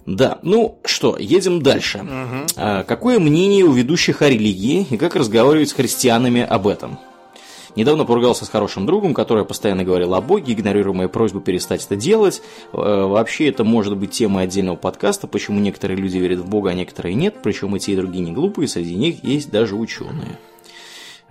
Да, 0.05 0.39
ну 0.41 0.79
что, 0.83 1.15
едем 1.17 1.61
дальше. 1.61 1.99
Угу. 1.99 2.47
А, 2.57 2.83
какое 2.83 3.19
мнение 3.19 3.63
у 3.63 3.71
ведущих 3.71 4.21
о 4.21 4.29
религии 4.29 4.85
и 4.89 4.97
как 4.97 5.15
разговаривать 5.15 5.69
с 5.69 5.73
христианами 5.73 6.41
об 6.41 6.67
этом? 6.67 6.99
Недавно 7.75 8.05
поругался 8.05 8.45
с 8.45 8.49
хорошим 8.49 8.85
другом, 8.85 9.13
который 9.13 9.45
постоянно 9.45 9.83
говорил 9.83 10.13
о 10.13 10.21
Боге, 10.21 10.53
игнорируя 10.53 10.95
мою 10.95 11.09
просьбу 11.09 11.39
перестать 11.39 11.85
это 11.85 11.95
делать. 11.95 12.41
Э, 12.73 13.05
вообще 13.05 13.47
это 13.49 13.63
может 13.63 13.97
быть 13.97 14.11
темой 14.11 14.43
отдельного 14.43 14.75
подкаста, 14.75 15.27
почему 15.27 15.59
некоторые 15.59 15.97
люди 15.97 16.17
верят 16.17 16.39
в 16.39 16.49
Бога, 16.49 16.71
а 16.71 16.73
некоторые 16.73 17.15
нет, 17.15 17.35
причем 17.41 17.75
и 17.75 17.79
те, 17.79 17.93
и 17.93 17.95
другие 17.95 18.23
не 18.23 18.31
глупые, 18.31 18.67
среди 18.67 18.95
них 18.95 19.23
есть 19.23 19.51
даже 19.51 19.75
ученые. 19.75 20.37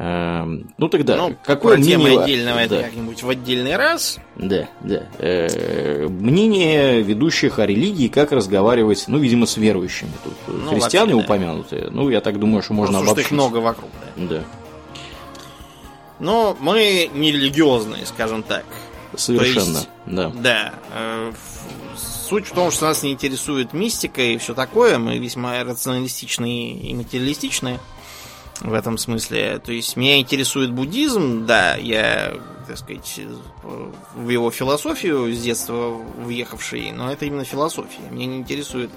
Эм, 0.02 0.72
ну 0.78 0.88
тогда, 0.88 1.16
ну, 1.16 1.36
какое 1.44 1.76
мнение... 1.76 1.98
Тема 1.98 2.24
отдельного 2.24 2.56
да. 2.56 2.62
это 2.62 2.82
как-нибудь 2.84 3.22
в 3.22 3.28
отдельный 3.28 3.76
раз. 3.76 4.18
Да, 4.34 4.66
да. 4.80 5.02
Э, 5.18 6.08
мнение 6.08 7.02
ведущих 7.02 7.58
о 7.58 7.66
религии, 7.66 8.08
как 8.08 8.32
разговаривать, 8.32 9.04
ну, 9.08 9.18
видимо, 9.18 9.44
с 9.44 9.58
верующими. 9.58 10.08
Тут 10.24 10.32
ну, 10.48 10.70
христиане 10.70 11.14
вообще, 11.14 11.28
да. 11.28 11.34
упомянутые. 11.34 11.90
Ну, 11.90 12.08
я 12.08 12.22
так 12.22 12.38
думаю, 12.38 12.62
что 12.62 12.72
можно 12.72 13.00
ну, 13.00 13.04
обобщить. 13.04 13.26
их 13.26 13.30
много 13.30 13.58
вокруг, 13.58 13.90
да. 14.16 14.36
Да. 14.36 14.42
Но 16.20 16.56
мы 16.60 17.10
не 17.12 17.32
религиозные, 17.32 18.06
скажем 18.06 18.42
так. 18.42 18.64
Совершенно, 19.16 19.78
есть, 19.78 19.88
да. 20.06 20.32
Да. 20.34 20.74
Э, 20.92 21.32
суть 22.28 22.46
в 22.46 22.52
том, 22.52 22.70
что 22.70 22.86
нас 22.86 23.02
не 23.02 23.12
интересует 23.12 23.72
мистика 23.72 24.22
и 24.22 24.38
все 24.38 24.54
такое. 24.54 24.98
Мы 24.98 25.18
весьма 25.18 25.64
рационалистичные 25.64 26.74
и 26.74 26.94
материалистичные 26.94 27.80
в 28.60 28.72
этом 28.72 28.98
смысле. 28.98 29.60
То 29.64 29.72
есть 29.72 29.96
меня 29.96 30.20
интересует 30.20 30.70
буддизм, 30.70 31.46
да, 31.46 31.74
я, 31.76 32.34
так 32.68 32.78
сказать, 32.78 33.20
в 34.14 34.28
его 34.28 34.50
философию 34.50 35.32
с 35.34 35.40
детства 35.40 35.98
въехавший, 36.18 36.92
но 36.92 37.10
это 37.10 37.24
именно 37.24 37.44
философия. 37.44 38.08
Меня 38.10 38.26
не 38.26 38.36
интересует 38.36 38.90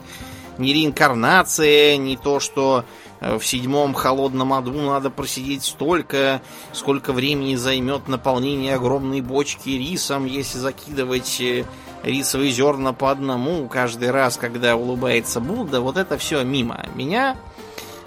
ни 0.58 0.72
реинкарнация, 0.72 1.98
ни 1.98 2.16
то, 2.16 2.40
что 2.40 2.86
в 3.24 3.42
седьмом 3.46 3.94
холодном 3.94 4.54
аду 4.54 4.74
надо 4.74 5.10
просидеть 5.10 5.64
столько, 5.64 6.42
сколько 6.72 7.14
времени 7.14 7.56
займет 7.56 8.08
наполнение 8.08 8.76
огромной 8.76 9.22
бочки 9.22 9.70
рисом, 9.70 10.26
если 10.26 10.58
закидывать 10.58 11.40
э, 11.42 11.66
рисовые 12.04 12.52
зерна 12.52 12.94
по 12.94 13.12
одному 13.12 13.68
каждый 13.68 14.12
раз, 14.12 14.38
когда 14.38 14.76
улыбается 14.76 15.40
Будда. 15.40 15.82
Вот 15.82 15.98
это 15.98 16.18
все 16.18 16.44
мимо 16.44 16.86
меня. 16.96 17.38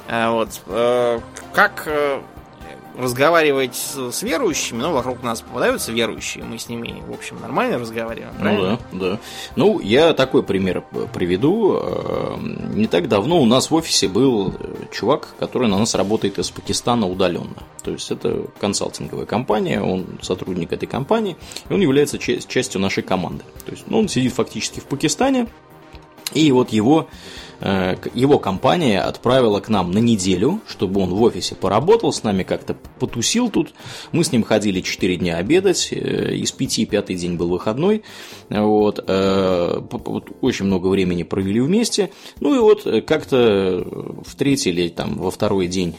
Э, 0.08 0.30
вот. 0.30 0.60
Как 1.52 1.88
разговаривать 2.98 3.74
с, 3.74 4.10
с 4.12 4.22
верующими, 4.22 4.78
ну, 4.78 4.92
вокруг 4.92 5.22
нас 5.22 5.40
попадаются 5.40 5.92
верующие, 5.92 6.44
мы 6.44 6.58
с 6.58 6.68
ними, 6.68 7.02
в 7.06 7.12
общем, 7.12 7.40
нормально 7.40 7.78
разговариваем, 7.78 8.32
ну 8.34 8.40
правильно? 8.40 8.78
Ну 8.92 8.98
да, 8.98 9.10
да. 9.10 9.18
Ну, 9.56 9.80
я 9.80 10.12
такой 10.12 10.42
пример 10.42 10.84
приведу. 11.12 11.78
Э, 11.80 12.36
не 12.74 12.86
так 12.86 13.08
давно 13.08 13.40
у 13.40 13.46
нас 13.46 13.70
в 13.70 13.74
офисе 13.74 14.08
был 14.08 14.54
чувак, 14.92 15.34
который 15.38 15.68
на 15.68 15.78
нас 15.78 15.94
работает 15.94 16.38
из 16.38 16.50
Пакистана 16.50 17.06
удаленно. 17.06 17.62
То 17.82 17.92
есть 17.92 18.10
это 18.10 18.46
консалтинговая 18.60 19.26
компания, 19.26 19.80
он 19.80 20.06
сотрудник 20.22 20.72
этой 20.72 20.86
компании, 20.86 21.36
и 21.68 21.72
он 21.72 21.80
является 21.80 22.18
частью 22.18 22.80
нашей 22.80 23.02
команды. 23.02 23.44
То 23.64 23.72
есть 23.72 23.84
ну, 23.86 23.98
он 23.98 24.08
сидит 24.08 24.32
фактически 24.32 24.80
в 24.80 24.84
Пакистане, 24.84 25.46
и 26.36 26.52
вот 26.52 26.70
его 26.70 27.08
Э, 27.60 27.96
его 28.14 28.38
компания 28.38 29.00
отправила 29.00 29.60
к 29.60 29.68
нам 29.68 29.90
на 29.90 29.98
неделю, 29.98 30.60
чтобы 30.68 31.00
он 31.00 31.10
в 31.10 31.22
офисе 31.22 31.54
поработал, 31.54 32.12
с 32.12 32.22
нами 32.22 32.42
как-то 32.42 32.76
потусил 32.98 33.50
тут. 33.50 33.72
Мы 34.12 34.24
с 34.24 34.32
ним 34.32 34.42
ходили 34.42 34.80
4 34.80 35.16
дня 35.16 35.38
обедать, 35.38 35.88
э, 35.90 36.34
из 36.34 36.52
5 36.52 36.86
пятый 36.86 37.16
день 37.16 37.36
был 37.36 37.48
выходной. 37.48 38.02
Э, 38.50 38.60
вот, 38.60 39.02
очень 40.40 40.66
много 40.66 40.88
времени 40.88 41.22
провели 41.22 41.60
вместе. 41.60 42.10
Ну 42.40 42.54
и 42.54 42.58
вот 42.58 42.86
как-то 43.06 43.86
в 44.24 44.34
третий 44.36 44.70
или 44.70 44.88
там 44.88 45.16
во 45.16 45.30
второй 45.30 45.66
день 45.66 45.96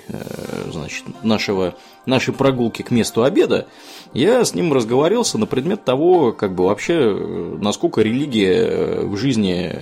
значит, 0.72 1.04
нашего, 1.24 1.76
нашей 2.06 2.34
прогулки 2.34 2.82
к 2.82 2.92
месту 2.92 3.24
обеда 3.24 3.68
я 4.14 4.44
с 4.44 4.54
ним 4.54 4.74
разговорился 4.74 5.38
на 5.38 5.46
предмет 5.46 5.84
того, 5.84 6.32
как 6.32 6.56
бы 6.56 6.66
вообще, 6.66 7.14
насколько 7.60 8.02
религия 8.02 9.02
в 9.02 9.18
жизни 9.18 9.74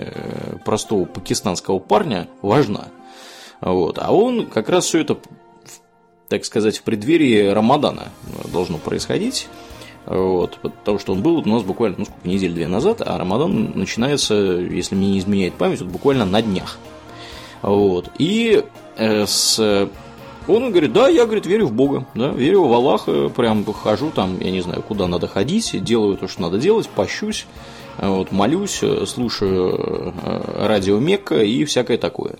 простого 0.64 1.06
пакистанского 1.06 1.80
парня 1.80 2.28
важна. 2.42 2.88
Вот. 3.62 4.00
А 4.02 4.14
он 4.14 4.48
как 4.48 4.70
раз 4.70 4.86
все 4.86 5.02
это, 5.02 5.18
так 6.30 6.46
сказать, 6.46 6.78
в 6.78 6.84
преддверии 6.84 7.48
Рамадана 7.48 8.10
должно 8.52 8.78
происходить. 8.78 9.48
Вот, 10.06 10.60
потому 10.62 11.00
что 11.00 11.14
он 11.14 11.24
был 11.24 11.38
у 11.40 11.46
нас 11.46 11.64
буквально, 11.64 11.98
ну 12.00 12.06
сколько, 12.06 12.28
недель-две 12.28 12.68
назад, 12.68 13.02
а 13.04 13.18
Рамадан 13.18 13.72
начинается, 13.74 14.36
если 14.36 14.94
мне 14.94 15.14
не 15.14 15.20
изменяет 15.20 15.56
память, 15.56 15.82
вот 15.82 15.90
буквально 15.90 16.26
на 16.26 16.44
днях. 16.44 16.78
Вот. 17.64 18.12
И 18.20 18.64
э, 18.98 19.26
с 19.26 19.90
он 20.48 20.72
говорит, 20.72 20.94
да, 20.94 21.08
я, 21.08 21.26
говорит, 21.26 21.46
верю 21.46 21.68
в 21.68 21.74
Бога, 21.74 22.06
да, 22.16 22.30
верю 22.30 22.64
в 22.66 22.74
Аллаха, 22.74 23.30
прям 23.30 23.66
хожу 23.66 24.12
там, 24.12 24.40
я 24.40 24.52
не 24.52 24.62
знаю, 24.62 24.82
куда 24.82 25.08
надо 25.08 25.28
ходить, 25.28 25.84
делаю 25.84 26.18
то, 26.18 26.28
что 26.28 26.42
надо 26.42 26.58
делать, 26.58 26.88
пощусь, 26.90 27.46
вот, 27.98 28.32
молюсь, 28.32 28.82
слушаю 29.08 30.14
э, 30.24 30.66
радио 30.68 31.00
Мекка 31.00 31.42
и 31.42 31.64
всякое 31.66 31.98
такое. 31.98 32.36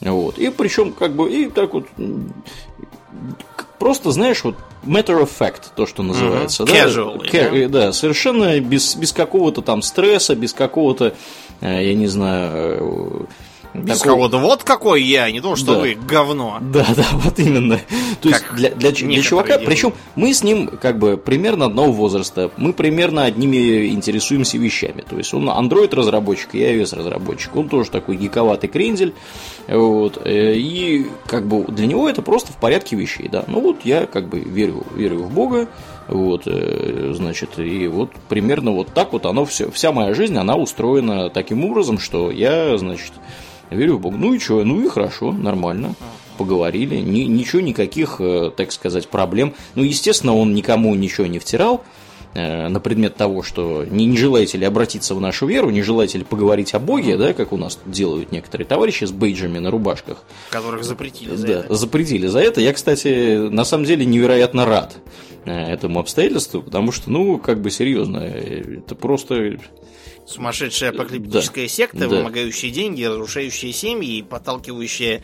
Вот. 0.00 0.38
И 0.38 0.50
причем, 0.50 0.92
как 0.92 1.12
бы, 1.12 1.30
и 1.30 1.48
так 1.48 1.74
вот, 1.74 1.86
просто, 3.78 4.10
знаешь, 4.10 4.42
вот 4.44 4.56
matter 4.84 5.22
of 5.22 5.30
fact, 5.38 5.62
то, 5.74 5.86
что 5.86 6.02
называется. 6.02 6.64
Mm-hmm. 6.64 6.66
Да? 6.66 6.84
Casual. 6.84 7.30
Ca- 7.30 7.68
да? 7.68 7.86
да, 7.86 7.92
совершенно 7.92 8.58
без, 8.60 8.96
без 8.96 9.12
какого-то 9.12 9.62
там 9.62 9.82
стресса, 9.82 10.34
без 10.34 10.52
какого-то, 10.52 11.14
э, 11.60 11.86
я 11.86 11.94
не 11.94 12.06
знаю, 12.06 13.28
Без 13.82 13.98
такого... 13.98 14.14
кого-то 14.14 14.38
вот 14.38 14.62
какой 14.64 15.02
я, 15.02 15.30
не 15.30 15.40
то, 15.40 15.56
что 15.56 15.74
да. 15.74 15.80
вы 15.80 15.94
говно. 15.94 16.58
Да, 16.60 16.86
да, 16.96 17.06
вот 17.12 17.38
именно. 17.38 17.80
То 18.20 18.28
есть 18.28 18.44
для, 18.54 18.70
для, 18.70 18.92
для 18.92 19.22
чувака, 19.22 19.58
делают. 19.58 19.66
причем 19.66 19.92
мы 20.16 20.32
с 20.32 20.42
ним 20.42 20.68
как 20.68 20.98
бы 20.98 21.16
примерно 21.16 21.66
одного 21.66 21.92
возраста, 21.92 22.50
мы 22.56 22.72
примерно 22.72 23.24
одними 23.24 23.88
интересуемся 23.88 24.58
вещами. 24.58 25.04
То 25.08 25.16
есть 25.16 25.32
он 25.34 25.48
Android 25.48 25.94
разработчик, 25.94 26.54
я 26.54 26.74
iOS 26.74 26.96
разработчик, 26.96 27.54
он 27.56 27.68
тоже 27.68 27.90
такой 27.90 28.16
гиковатый 28.16 28.68
крендель. 28.68 29.14
Вот, 29.66 30.18
э, 30.24 30.54
и 30.54 31.06
как 31.26 31.46
бы 31.46 31.64
для 31.64 31.86
него 31.86 32.08
это 32.08 32.22
просто 32.22 32.52
в 32.52 32.56
порядке 32.56 32.96
вещей, 32.96 33.28
да. 33.28 33.44
Ну 33.46 33.60
вот 33.60 33.84
я 33.84 34.06
как 34.06 34.28
бы 34.28 34.40
верю, 34.40 34.86
верю 34.94 35.18
в 35.18 35.30
Бога, 35.32 35.68
вот, 36.08 36.44
э, 36.46 37.12
значит, 37.14 37.58
и 37.58 37.86
вот 37.86 38.10
примерно 38.28 38.70
вот 38.70 38.88
так 38.94 39.12
вот 39.12 39.26
оно 39.26 39.44
все, 39.44 39.70
вся 39.70 39.92
моя 39.92 40.14
жизнь, 40.14 40.36
она 40.38 40.56
устроена 40.56 41.28
таким 41.28 41.64
образом, 41.64 41.98
что 41.98 42.30
я, 42.30 42.78
значит, 42.78 43.12
верю 43.70 43.96
в 43.96 44.00
Бога. 44.00 44.16
Ну 44.16 44.34
и 44.34 44.38
что, 44.38 44.64
ну 44.64 44.84
и 44.84 44.88
хорошо, 44.88 45.32
нормально, 45.32 45.94
поговорили, 46.36 46.96
ни, 46.96 47.20
ничего, 47.20 47.60
никаких, 47.60 48.16
э, 48.20 48.50
так 48.56 48.72
сказать, 48.72 49.08
проблем. 49.08 49.54
Ну, 49.74 49.82
естественно, 49.82 50.34
он 50.34 50.54
никому 50.54 50.94
ничего 50.94 51.26
не 51.26 51.38
втирал, 51.38 51.82
э, 52.34 52.68
на 52.68 52.80
предмет 52.80 53.16
того, 53.16 53.42
что 53.42 53.84
не, 53.84 54.06
не 54.06 54.16
желаете 54.16 54.58
ли 54.58 54.64
обратиться 54.64 55.14
в 55.14 55.20
нашу 55.20 55.46
веру, 55.46 55.70
не 55.70 55.82
желаете 55.82 56.18
ли 56.18 56.24
поговорить 56.24 56.74
о 56.74 56.78
Боге, 56.78 57.16
да, 57.16 57.32
как 57.32 57.52
у 57.52 57.56
нас 57.56 57.78
делают 57.86 58.30
некоторые 58.32 58.66
товарищи 58.66 59.04
с 59.04 59.10
бейджами 59.10 59.58
на 59.58 59.70
рубашках. 59.70 60.22
Которых 60.50 60.84
запретили 60.84 61.34
за 61.34 61.46
да, 61.46 61.52
это. 61.60 61.74
запретили 61.74 62.26
за 62.26 62.40
это. 62.40 62.60
Я, 62.60 62.72
кстати, 62.72 63.48
на 63.48 63.64
самом 63.64 63.84
деле 63.84 64.04
невероятно 64.04 64.64
рад 64.64 64.96
Э, 65.48 65.72
этому 65.72 66.00
обстоятельству, 66.00 66.62
потому 66.62 66.92
что, 66.92 67.10
ну, 67.10 67.38
как 67.38 67.60
бы 67.60 67.70
серьезно, 67.70 68.18
это 68.18 68.94
просто... 68.94 69.58
Сумасшедшая 70.28 70.90
апокалиптическая 70.90 71.64
да. 71.64 71.72
секта, 71.72 71.98
да. 72.00 72.08
вымогающая 72.08 72.70
деньги, 72.70 73.02
разрушающая 73.02 73.72
семьи, 73.72 74.22
подталкивающая 74.22 75.22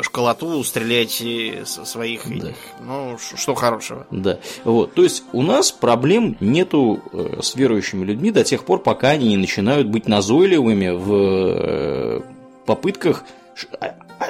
школоту 0.00 0.64
стрелять 0.64 1.22
своих 1.66 2.22
да. 2.40 2.52
ну 2.80 3.18
что 3.18 3.54
хорошего 3.54 4.06
да 4.10 4.40
вот 4.64 4.94
то 4.94 5.02
есть 5.04 5.24
у 5.34 5.42
нас 5.42 5.72
проблем 5.72 6.38
нету 6.40 7.02
э, 7.12 7.40
с 7.42 7.54
верующими 7.54 8.02
людьми 8.02 8.30
до 8.30 8.44
тех 8.44 8.64
пор 8.64 8.82
пока 8.82 9.10
они 9.10 9.28
не 9.28 9.36
начинают 9.36 9.88
быть 9.88 10.08
назойливыми 10.08 10.88
в 10.88 11.12
э, 11.12 12.20
попытках 12.64 13.24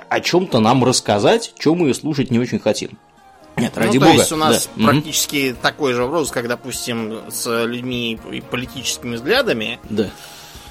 о 0.09 0.21
чем-то 0.21 0.61
нам 0.61 0.85
рассказать, 0.85 1.55
чем 1.59 1.79
мы 1.79 1.95
слушать 1.95 2.31
не 2.31 2.39
очень 2.39 2.59
хотим. 2.59 2.99
Нет, 3.57 3.73
ну, 3.77 3.83
ради 3.83 3.99
ну, 3.99 4.07
бога. 4.07 4.15
То 4.15 4.21
есть 4.21 4.33
у 4.33 4.37
нас 4.37 4.69
да. 4.75 4.85
практически 4.85 5.37
mm-hmm. 5.37 5.57
такой 5.63 5.93
же 5.93 6.03
вопрос, 6.03 6.31
как, 6.31 6.49
допустим, 6.49 7.21
с 7.31 7.65
людьми 7.65 8.19
и 8.31 8.41
политическими 8.41 9.17
взглядами. 9.17 9.79
Да. 9.89 10.11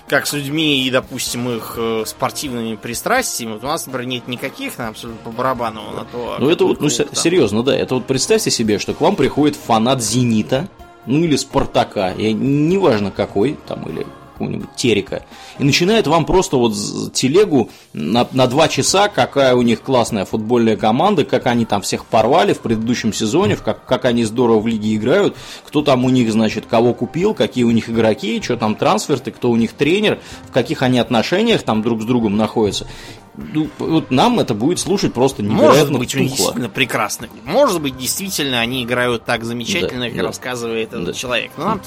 Как 0.08 0.28
с 0.28 0.34
людьми 0.34 0.86
и, 0.86 0.92
допустим, 0.92 1.50
их 1.50 1.76
э, 1.78 2.04
спортивными 2.06 2.76
пристрастиями. 2.76 3.54
Вот 3.54 3.64
у 3.64 3.68
нас, 3.68 3.86
например, 3.86 4.08
нет 4.08 4.28
никаких, 4.28 4.78
на 4.78 4.90
абсолютно 4.90 5.24
по 5.24 5.32
барабану 5.32 5.82
на 5.96 6.04
то. 6.04 6.36
Ну, 6.40 6.50
это 6.50 6.66
вот, 6.66 6.82
ну, 6.82 6.90
там. 6.90 7.08
серьезно, 7.16 7.64
да. 7.64 7.76
Это 7.76 7.96
вот 7.96 8.06
представьте 8.06 8.52
себе, 8.52 8.80
что 8.80 8.94
к 8.94 9.02
вам 9.02 9.16
приходит 9.16 9.56
фанат 9.56 10.04
Зенита, 10.04 10.68
ну 11.06 11.24
или 11.24 11.38
Спартака, 11.38 12.12
и 12.12 12.34
неважно 12.34 13.12
какой, 13.12 13.58
там, 13.66 13.90
или 13.90 14.06
какого-нибудь 14.34 14.76
Терека, 14.76 15.26
и 15.60 15.64
начинает 15.64 16.08
вам 16.08 16.26
просто 16.26 16.58
вот 16.58 16.74
телегу 17.14 17.70
на, 17.94 18.28
на 18.32 18.48
два 18.48 18.68
часа, 18.68 19.08
какая 19.08 19.56
у 19.56 19.62
них 19.62 19.82
классная 19.82 20.26
футбольная 20.26 20.76
команда, 20.76 21.24
как 21.26 21.48
они 21.48 21.66
там 21.66 21.82
всех 21.82 22.06
порвали 22.06 22.54
в 22.54 22.60
предыдущем 22.60 23.14
сезоне, 23.14 23.56
как, 23.56 23.86
как 23.86 24.06
они 24.06 24.26
здорово 24.26 24.60
в 24.60 24.68
лиге 24.68 24.96
играют, 24.96 25.36
кто 25.66 25.82
там 25.82 26.06
у 26.06 26.10
них, 26.10 26.32
значит, 26.32 26.66
кого 26.66 26.94
купил, 26.94 27.34
какие 27.34 27.64
у 27.64 27.72
них 27.72 27.90
игроки, 27.90 28.42
что 28.42 28.58
там 28.58 28.76
трансферты, 28.76 29.32
кто 29.32 29.50
у 29.50 29.56
них 29.56 29.74
тренер, 29.74 30.20
в 30.48 30.52
каких 30.52 30.82
они 30.82 31.00
отношениях 31.00 31.64
там 31.64 31.82
друг 31.82 32.02
с 32.02 32.06
другом 32.06 32.36
находятся. 32.36 32.88
Ну, 33.36 33.68
вот 33.80 34.12
нам 34.12 34.40
это 34.40 34.54
будет 34.54 34.78
слушать 34.78 35.14
просто 35.14 35.42
невероятно 35.42 35.98
Может 35.98 35.98
быть, 35.98 36.12
тухло. 36.12 36.28
действительно 36.28 36.70
прекрасно. 36.70 37.30
Может 37.46 37.82
быть, 37.82 37.98
действительно, 37.98 38.60
они 38.60 38.84
играют 38.84 39.26
так 39.26 39.44
замечательно, 39.44 40.06
да, 40.06 40.10
как 40.10 40.18
да. 40.18 40.24
рассказывает 40.24 40.90
этот 40.90 41.06
да. 41.06 41.14
человек. 41.14 41.52
Но 41.58 41.64
нам 41.66 41.82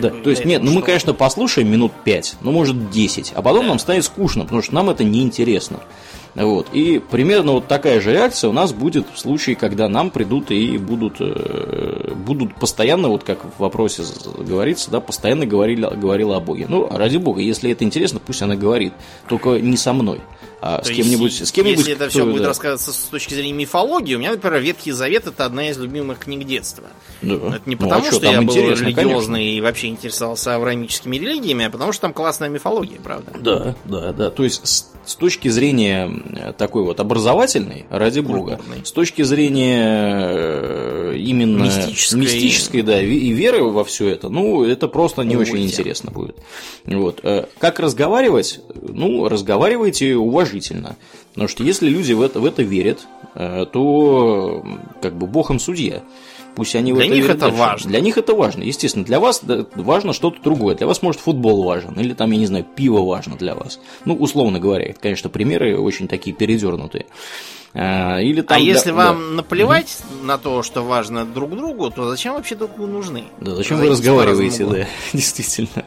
да, 0.00 0.10
то 0.10 0.30
есть, 0.30 0.44
нет, 0.44 0.62
ну 0.62 0.72
мы, 0.72 0.82
конечно, 0.82 1.14
послушаем 1.14 1.70
минут 1.70 1.92
5, 2.04 2.36
ну, 2.40 2.52
может, 2.52 2.90
10, 2.90 3.32
а 3.34 3.42
потом 3.42 3.62
да. 3.62 3.68
нам 3.68 3.78
станет 3.78 4.04
скучно, 4.04 4.44
потому 4.44 4.62
что 4.62 4.74
нам 4.74 4.90
это 4.90 5.04
неинтересно. 5.04 5.80
Вот. 6.34 6.68
И 6.72 6.98
примерно 6.98 7.52
вот 7.52 7.68
такая 7.68 8.00
же 8.00 8.12
реакция 8.12 8.48
у 8.48 8.54
нас 8.54 8.72
будет 8.72 9.06
в 9.12 9.18
случае, 9.18 9.54
когда 9.54 9.88
нам 9.88 10.10
придут 10.10 10.50
и 10.50 10.78
будут, 10.78 11.16
э, 11.20 12.14
будут 12.14 12.54
постоянно, 12.54 13.08
вот 13.08 13.22
как 13.22 13.44
в 13.44 13.60
вопросе 13.60 14.02
говорится, 14.38 14.90
да, 14.90 15.00
постоянно 15.00 15.44
говорили, 15.44 15.86
говорила 15.94 16.36
о 16.36 16.40
Боге. 16.40 16.66
Ну, 16.68 16.88
ради 16.88 17.18
Бога, 17.18 17.42
если 17.42 17.70
это 17.70 17.84
интересно, 17.84 18.18
пусть 18.24 18.40
она 18.40 18.56
говорит, 18.56 18.94
только 19.28 19.60
не 19.60 19.76
со 19.76 19.92
мной 19.92 20.22
а 20.64 20.80
с 20.80 20.88
кем-нибудь, 20.88 21.44
с 21.44 21.50
кем-нибудь. 21.50 21.80
Если 21.80 21.94
это 21.94 22.08
все 22.08 22.24
будет 22.24 22.46
рассказываться 22.46 22.92
с 22.92 23.08
точки 23.08 23.34
зрения 23.34 23.52
мифологии, 23.52 24.14
у 24.14 24.20
меня, 24.20 24.30
например, 24.30 24.60
Ветхий 24.60 24.92
Завет 24.92 25.26
это 25.26 25.44
одна 25.44 25.68
из 25.68 25.76
любимых 25.76 26.20
книг 26.20 26.46
детства. 26.46 26.84
Да. 27.20 27.34
Это 27.34 27.62
не 27.66 27.74
потому, 27.74 28.02
ну, 28.02 28.06
а 28.06 28.10
что, 28.12 28.16
что 28.18 28.30
я 28.30 28.42
был 28.42 28.54
религиозный 28.54 28.94
конечно. 28.94 29.36
и 29.36 29.60
вообще 29.60 29.88
интересовался 29.88 30.54
авраамическими 30.54 31.16
религиями, 31.16 31.64
а 31.64 31.70
потому 31.70 31.92
что 31.92 32.02
там 32.02 32.12
классная 32.12 32.48
мифология, 32.48 33.00
правда? 33.00 33.32
Да, 33.40 33.74
да, 33.84 34.12
да. 34.12 34.30
То 34.30 34.44
есть 34.44 34.91
с, 35.04 35.16
точки 35.16 35.48
зрения 35.48 36.10
э, 36.10 36.52
такой 36.52 36.82
вот 36.82 37.00
образовательной, 37.00 37.86
ради 37.90 38.20
бога, 38.20 38.56
Культурной. 38.56 38.84
с 38.84 38.92
точки 38.92 39.22
зрения 39.22 40.30
э, 40.32 41.14
именно 41.18 41.64
мистической, 41.64 42.20
мистической 42.20 42.82
да, 42.82 43.00
и 43.00 43.30
веры 43.30 43.64
во 43.64 43.84
все 43.84 44.08
это, 44.08 44.28
ну, 44.28 44.64
это 44.64 44.88
просто 44.88 45.22
не 45.22 45.36
очень 45.36 45.62
интересно 45.62 46.10
будет. 46.10 46.36
Вот. 46.84 47.20
Э, 47.22 47.46
как 47.58 47.80
разговаривать? 47.80 48.60
Ну, 48.74 49.28
разговаривайте 49.28 50.16
уважительно. 50.16 50.96
Потому 51.30 51.48
что 51.48 51.64
если 51.64 51.88
люди 51.88 52.12
в 52.12 52.20
это, 52.20 52.40
в 52.40 52.44
это 52.44 52.62
верят, 52.62 53.00
то 53.34 54.62
как 55.00 55.16
бы 55.16 55.26
Бог 55.26 55.50
им 55.50 55.58
судья. 55.58 56.02
Пусть 56.54 56.74
они 56.76 56.92
для 56.92 57.02
в 57.02 57.04
это 57.04 57.14
них 57.14 57.24
верят 57.24 57.36
это 57.36 57.46
дальше. 57.46 57.58
важно. 57.58 57.90
Для 57.90 58.00
них 58.00 58.18
это 58.18 58.34
важно. 58.34 58.62
Естественно, 58.62 59.04
для 59.04 59.20
вас 59.20 59.42
важно 59.74 60.12
что-то 60.12 60.42
другое. 60.42 60.74
Для 60.74 60.86
вас, 60.86 61.02
может, 61.02 61.20
футбол 61.20 61.62
важен, 61.62 61.98
или 61.98 62.12
там, 62.14 62.30
я 62.30 62.38
не 62.38 62.46
знаю, 62.46 62.64
пиво 62.64 63.02
важно 63.02 63.36
для 63.36 63.54
вас. 63.54 63.80
Ну, 64.04 64.14
условно 64.14 64.60
говоря, 64.60 64.86
это, 64.86 65.00
конечно, 65.00 65.30
примеры 65.30 65.78
очень 65.78 66.08
такие 66.08 66.34
передернутые. 66.34 67.06
А, 67.74 68.18
или 68.20 68.42
там, 68.42 68.58
а 68.58 68.60
если 68.60 68.90
да, 68.90 68.96
вам 68.96 69.16
да. 69.16 69.36
наплевать 69.36 69.98
угу. 70.00 70.26
на 70.26 70.36
то, 70.36 70.62
что 70.62 70.82
важно 70.82 71.24
друг 71.24 71.56
другу, 71.56 71.90
то 71.90 72.10
зачем 72.10 72.34
вообще 72.34 72.54
друг 72.54 72.76
другу 72.76 72.92
нужны? 72.92 73.24
Да, 73.40 73.54
зачем 73.54 73.78
вы 73.78 73.88
разговариваете, 73.88 74.66
да, 74.66 74.86
действительно. 75.14 75.86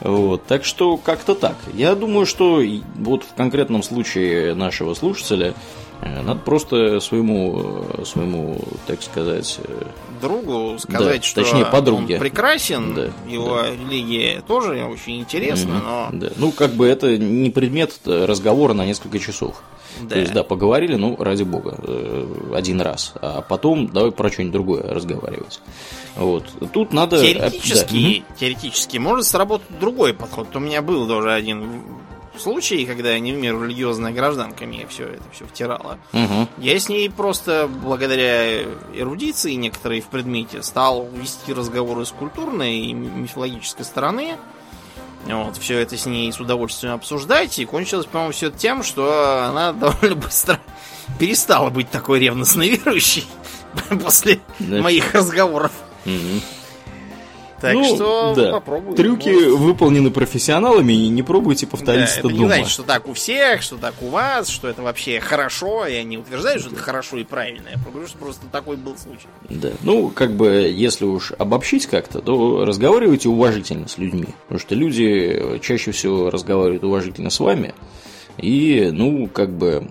Вот, 0.00 0.46
так 0.46 0.64
что 0.64 0.96
как-то 0.96 1.34
так. 1.34 1.56
Я 1.74 1.96
думаю, 1.96 2.26
что 2.26 2.62
вот 2.94 3.24
в 3.24 3.34
конкретном 3.34 3.82
случае 3.82 4.54
нашего 4.54 4.94
слушателя 4.94 5.54
надо 6.02 6.40
просто 6.40 7.00
своему, 7.00 7.84
э, 7.98 8.04
своему, 8.04 8.58
так 8.86 9.02
сказать, 9.02 9.58
э, 9.64 9.86
другу 10.20 10.78
сказать, 10.78 11.20
да, 11.20 11.26
что 11.26 11.42
точнее, 11.42 11.64
подруге. 11.66 12.14
он 12.14 12.20
прекрасен, 12.20 12.94
да, 12.94 13.08
его 13.28 13.62
да. 13.62 13.70
религия 13.70 14.42
тоже 14.46 14.84
очень 14.84 15.20
интересна, 15.20 15.70
mm 15.70 15.82
но... 15.86 16.08
Да. 16.12 16.28
Ну, 16.36 16.52
как 16.52 16.72
бы 16.72 16.86
это 16.86 17.16
не 17.16 17.50
предмет 17.50 17.92
разговора 18.04 18.72
на 18.72 18.84
несколько 18.84 19.18
часов. 19.18 19.62
Да. 20.02 20.10
То 20.10 20.20
есть, 20.20 20.32
да, 20.32 20.42
поговорили, 20.42 20.96
ну, 20.96 21.16
ради 21.18 21.42
бога, 21.42 21.76
э, 21.78 22.52
один 22.54 22.80
раз. 22.80 23.14
А 23.20 23.40
потом 23.40 23.88
давай 23.88 24.12
про 24.12 24.30
что-нибудь 24.30 24.52
другое 24.52 24.82
разговаривать. 24.82 25.60
Вот. 26.16 26.44
Тут 26.72 26.92
надо... 26.92 27.18
Теоретически, 27.18 28.24
да. 28.28 28.36
теоретически 28.36 28.98
может 28.98 29.26
сработать 29.26 29.78
другой 29.80 30.12
подход. 30.12 30.54
У 30.54 30.60
меня 30.60 30.82
был 30.82 31.06
тоже 31.06 31.32
один 31.32 31.82
случай, 32.40 32.84
когда 32.86 33.12
я 33.12 33.20
не 33.20 33.32
в 33.32 33.36
меру 33.36 33.64
религиозная 33.64 34.12
гражданка 34.12 34.64
мне 34.66 34.86
все 34.86 35.04
это 35.04 35.24
все 35.32 35.46
втирала. 35.46 35.98
Угу. 36.12 36.48
Я 36.58 36.78
с 36.78 36.88
ней 36.88 37.10
просто 37.10 37.68
благодаря 37.68 38.62
эрудиции 38.94 39.52
некоторые 39.54 40.00
в 40.00 40.06
предмете 40.06 40.62
стал 40.62 41.08
вести 41.12 41.52
разговоры 41.52 42.04
с 42.04 42.10
культурной 42.10 42.78
и 42.78 42.92
мифологической 42.92 43.84
стороны. 43.84 44.36
Вот, 45.24 45.56
все 45.56 45.78
это 45.78 45.96
с 45.96 46.06
ней 46.06 46.32
с 46.32 46.38
удовольствием 46.38 46.94
обсуждать. 46.94 47.58
И 47.58 47.64
кончилось, 47.64 48.06
по-моему, 48.06 48.32
все 48.32 48.50
тем, 48.50 48.82
что 48.82 49.44
она 49.48 49.72
довольно 49.72 50.16
быстро 50.16 50.60
перестала 51.18 51.70
быть 51.70 51.90
такой 51.90 52.20
ревностно 52.20 52.62
верующей 52.62 53.26
после 54.02 54.40
да. 54.58 54.82
моих 54.82 55.14
разговоров. 55.14 55.72
Угу. 56.04 56.55
Так 57.60 57.72
ну, 57.72 57.84
что 57.84 58.34
да. 58.36 58.52
попробуем. 58.52 58.94
Трюки 58.94 59.28
может... 59.28 59.58
выполнены 59.58 60.10
профессионалами, 60.10 60.92
и 60.92 61.08
не 61.08 61.22
пробуйте 61.22 61.66
повторить 61.66 62.06
да, 62.06 62.10
это, 62.10 62.18
это 62.20 62.28
дома. 62.28 62.40
Не 62.40 62.46
значит, 62.46 62.68
что 62.68 62.82
так 62.82 63.08
у 63.08 63.14
всех, 63.14 63.62
что 63.62 63.76
так 63.76 63.94
у 64.02 64.08
вас, 64.08 64.48
что 64.48 64.68
это 64.68 64.82
вообще 64.82 65.20
хорошо. 65.20 65.86
Я 65.86 66.04
не 66.04 66.18
утверждаю, 66.18 66.60
что 66.60 66.68
это 66.68 66.78
хорошо 66.78 67.16
и 67.16 67.24
правильно. 67.24 67.68
Я 67.70 67.78
говорю, 67.90 68.06
что 68.06 68.18
просто 68.18 68.46
такой 68.52 68.76
был 68.76 68.96
случай. 68.98 69.26
Да. 69.48 69.70
Ну, 69.82 70.08
как 70.08 70.32
бы, 70.32 70.70
если 70.74 71.06
уж 71.06 71.32
обобщить 71.38 71.86
как-то, 71.86 72.20
то 72.20 72.64
разговаривайте 72.64 73.28
уважительно 73.28 73.88
с 73.88 73.96
людьми. 73.96 74.28
Потому 74.42 74.60
что 74.60 74.74
люди 74.74 75.58
чаще 75.62 75.92
всего 75.92 76.30
разговаривают 76.30 76.84
уважительно 76.84 77.30
с 77.30 77.40
вами. 77.40 77.74
И, 78.36 78.90
ну, 78.92 79.28
как 79.32 79.50
бы, 79.50 79.88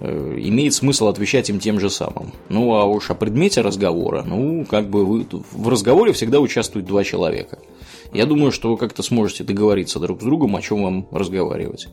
имеет 0.00 0.74
смысл 0.74 1.08
отвечать 1.08 1.50
им 1.50 1.60
тем 1.60 1.80
же 1.80 1.90
самым. 1.90 2.32
Ну, 2.48 2.74
а 2.74 2.84
уж 2.84 3.10
о 3.10 3.14
предмете 3.14 3.60
разговора, 3.60 4.22
ну, 4.22 4.64
как 4.64 4.88
бы 4.88 5.04
вы, 5.04 5.26
в 5.52 5.68
разговоре 5.68 6.12
всегда 6.12 6.40
участвуют 6.40 6.86
два 6.86 7.04
человека. 7.04 7.58
Я 8.12 8.26
думаю, 8.26 8.52
что 8.52 8.70
вы 8.70 8.76
как-то 8.76 9.02
сможете 9.02 9.42
договориться 9.42 9.98
друг 9.98 10.20
с 10.20 10.24
другом, 10.24 10.54
о 10.54 10.62
чем 10.62 10.84
вам 10.84 11.08
разговаривать. 11.10 11.88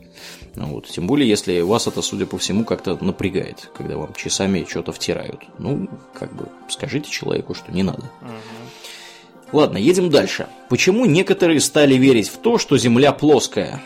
Ну 0.54 0.66
вот. 0.66 0.86
Тем 0.86 1.08
более, 1.08 1.28
если 1.28 1.60
вас 1.62 1.88
это, 1.88 2.00
судя 2.00 2.26
по 2.26 2.38
всему, 2.38 2.64
как-то 2.64 2.96
напрягает, 3.04 3.70
когда 3.76 3.96
вам 3.96 4.14
часами 4.14 4.64
что-то 4.68 4.92
втирают. 4.92 5.40
Ну, 5.58 5.88
как 6.14 6.32
бы 6.34 6.46
скажите 6.68 7.10
человеку, 7.10 7.54
что 7.54 7.72
не 7.72 7.82
надо. 7.82 8.04
Угу. 8.20 9.58
Ладно, 9.58 9.78
едем 9.78 10.10
дальше. 10.10 10.46
Почему 10.68 11.06
некоторые 11.06 11.60
стали 11.60 11.94
верить 11.94 12.28
в 12.28 12.38
то, 12.38 12.56
что 12.56 12.78
Земля 12.78 13.12
плоская? 13.12 13.82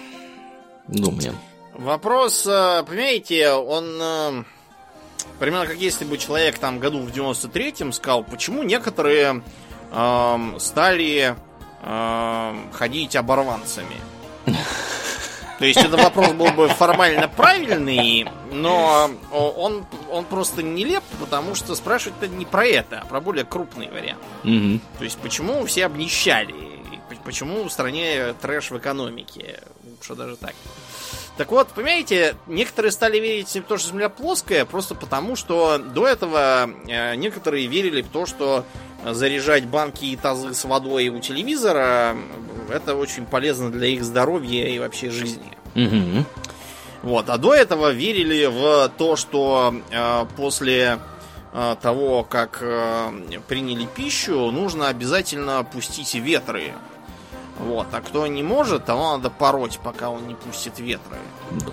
Думаю. 0.89 1.33
Вопрос, 1.79 2.47
э, 2.47 2.85
понимаете, 2.87 3.51
он 3.51 3.99
э, 4.01 4.45
примерно 5.39 5.67
как 5.67 5.77
если 5.77 6.07
бы 6.07 6.17
человек 6.17 6.59
там 6.59 6.79
году 6.79 7.01
в 7.01 7.09
93-м 7.09 7.93
сказал, 7.93 8.25
почему 8.25 8.63
некоторые 8.63 9.43
э, 9.93 10.39
стали 10.59 11.37
э, 11.83 12.55
ходить 12.73 13.15
оборванцами. 13.15 13.97
То 15.59 15.65
есть 15.65 15.79
этот 15.79 16.03
вопрос 16.03 16.33
был 16.33 16.51
бы 16.53 16.69
формально 16.69 17.29
правильный, 17.29 18.27
но 18.53 19.11
он, 19.33 19.87
он 20.11 20.25
просто 20.27 20.63
нелеп, 20.63 21.03
потому 21.19 21.55
что 21.55 21.75
спрашивать-то 21.75 22.29
не 22.29 22.45
про 22.45 22.67
это, 22.67 23.01
а 23.01 23.07
про 23.07 23.21
более 23.21 23.45
крупный 23.45 23.91
вариант. 23.91 24.23
Угу. 24.45 24.81
То 24.99 25.05
есть 25.05 25.19
почему 25.19 25.65
все 25.65 25.87
обнищали? 25.87 26.55
Почему 27.25 27.65
в 27.65 27.73
стране 27.73 28.35
трэш 28.41 28.71
в 28.71 28.79
экономике? 28.79 29.61
Что 30.03 30.15
даже 30.15 30.37
так. 30.37 30.55
Так 31.37 31.51
вот, 31.51 31.69
понимаете, 31.69 32.35
некоторые 32.47 32.93
стали 32.93 33.19
верить 33.19 33.55
в 33.55 33.63
то, 33.63 33.77
что 33.77 33.91
Земля 33.91 34.09
плоская, 34.09 34.65
просто 34.65 34.95
потому, 34.95 35.37
что 35.37 35.79
до 35.79 36.07
этого 36.07 36.71
э, 36.89 37.15
некоторые 37.17 37.67
верили 37.67 38.01
в 38.03 38.09
то, 38.09 38.25
что 38.25 38.65
заряжать 39.05 39.67
банки 39.67 40.07
и 40.07 40.17
тазы 40.17 40.55
с 40.55 40.65
водой 40.65 41.09
у 41.09 41.21
телевизора 41.21 42.17
это 42.71 42.95
очень 42.95 43.27
полезно 43.27 43.71
для 43.71 43.89
их 43.89 44.05
здоровья 44.05 44.67
и 44.69 44.79
вообще 44.79 45.11
жизни. 45.11 45.53
Угу. 45.75 46.25
Вот, 47.03 47.31
а 47.31 47.39
до 47.39 47.55
этого 47.55 47.93
верили 47.93 48.47
в 48.47 48.91
то, 48.97 49.17
что 49.17 49.75
э, 49.91 50.25
после 50.37 50.99
э, 51.53 51.77
того, 51.81 52.25
как 52.25 52.59
э, 52.63 53.11
приняли 53.47 53.87
пищу, 53.87 54.51
нужно 54.51 54.89
обязательно 54.89 55.63
пустить 55.63 56.15
ветры 56.15 56.73
вот, 57.59 57.87
а 57.93 58.01
кто 58.01 58.27
не 58.27 58.43
может, 58.43 58.85
того 58.85 59.17
надо 59.17 59.31
пороть, 59.31 59.79
пока 59.83 60.11
он 60.11 60.27
не 60.27 60.35
пустит 60.35 60.79
ветры. 60.79 61.17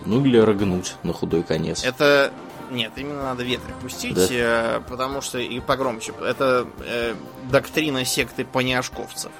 Ну 0.06 0.24
или 0.26 0.38
рыгнуть 0.38 0.96
на 1.04 1.14
худой 1.14 1.44
конец. 1.44 1.84
Это 1.84 2.32
нет, 2.72 2.92
именно 2.96 3.24
надо 3.24 3.44
ветры 3.44 3.74
пустить, 3.82 4.16
да? 4.16 4.28
э, 4.30 4.82
потому 4.90 5.22
что 5.22 5.38
и 5.38 5.60
погромче. 5.60 6.14
Это 6.22 6.68
э, 6.86 7.14
доктрина 7.52 8.06
секты 8.06 8.46
поняшковцев. 8.46 9.32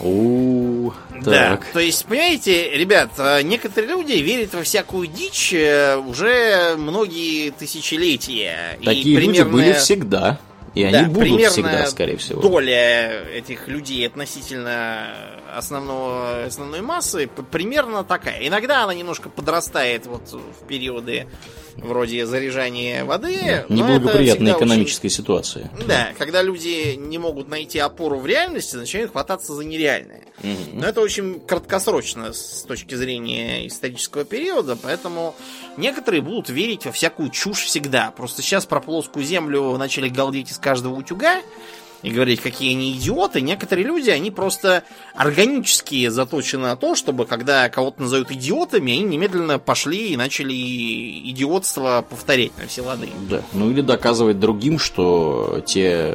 У, 0.00 0.92
да. 1.20 1.60
То 1.72 1.78
есть, 1.78 2.04
понимаете, 2.06 2.76
ребят, 2.76 3.10
э, 3.18 3.42
некоторые 3.42 3.90
люди 3.90 4.14
верят 4.14 4.52
во 4.52 4.62
всякую 4.62 5.06
дичь 5.06 5.52
э, 5.54 5.96
уже 5.96 6.74
многие 6.76 7.50
тысячелетия. 7.50 8.78
Такие 8.84 9.14
и 9.14 9.16
примерно... 9.16 9.38
люди 9.38 9.42
были 9.50 9.72
всегда. 9.74 10.38
И 10.74 10.90
да, 10.90 11.00
они 11.00 11.08
будут 11.08 11.42
всегда, 11.50 11.86
скорее 11.86 12.16
всего. 12.16 12.40
Доля 12.40 13.24
этих 13.24 13.68
людей 13.68 14.06
относительно 14.06 15.08
основного, 15.54 16.44
основной 16.44 16.80
массы 16.80 17.28
примерно 17.50 18.04
такая. 18.04 18.46
Иногда 18.46 18.84
она 18.84 18.94
немножко 18.94 19.28
подрастает 19.28 20.06
вот 20.06 20.32
в 20.32 20.66
периоды 20.66 21.26
вроде 21.76 22.26
заряжания 22.26 23.04
воды. 23.04 23.64
Да, 23.68 23.74
неблагоприятной 23.74 24.52
экономической 24.52 25.06
очень... 25.06 25.16
ситуации. 25.16 25.70
Да, 25.86 26.08
когда 26.18 26.42
люди 26.42 26.94
не 26.96 27.18
могут 27.18 27.48
найти 27.48 27.78
опору 27.78 28.18
в 28.18 28.26
реальности, 28.26 28.76
начинают 28.76 29.12
хвататься 29.12 29.54
за 29.54 29.64
нереальное. 29.64 30.22
Угу. 30.42 30.80
Но 30.80 30.86
это 30.86 31.00
очень 31.00 31.40
краткосрочно 31.40 32.32
с 32.32 32.64
точки 32.66 32.94
зрения 32.94 33.66
исторического 33.66 34.24
периода, 34.24 34.76
поэтому 34.76 35.34
некоторые 35.76 36.22
будут 36.22 36.48
верить 36.48 36.84
во 36.84 36.92
всякую 36.92 37.30
чушь 37.30 37.64
всегда. 37.64 38.10
Просто 38.10 38.42
сейчас 38.42 38.66
про 38.66 38.80
плоскую 38.80 39.24
землю 39.24 39.76
начали 39.76 40.08
галдеть 40.08 40.50
из 40.50 40.58
каждого 40.62 40.94
утюга, 40.94 41.42
и 42.02 42.10
говорить, 42.10 42.40
какие 42.40 42.72
они 42.74 42.92
идиоты. 42.92 43.40
Некоторые 43.40 43.86
люди, 43.86 44.10
они 44.10 44.30
просто 44.30 44.82
органически 45.14 46.08
заточены 46.08 46.64
на 46.64 46.76
то, 46.76 46.94
чтобы 46.94 47.26
когда 47.26 47.68
кого-то 47.68 48.02
назовут 48.02 48.32
идиотами, 48.32 48.92
они 48.92 49.04
немедленно 49.04 49.58
пошли 49.58 50.08
и 50.08 50.16
начали 50.16 50.52
идиотство 50.52 52.04
повторять 52.08 52.56
на 52.58 52.66
все 52.66 52.82
лады. 52.82 53.08
Да, 53.30 53.42
ну 53.52 53.70
или 53.70 53.82
доказывать 53.82 54.40
другим, 54.40 54.78
что 54.78 55.62
те, 55.64 56.12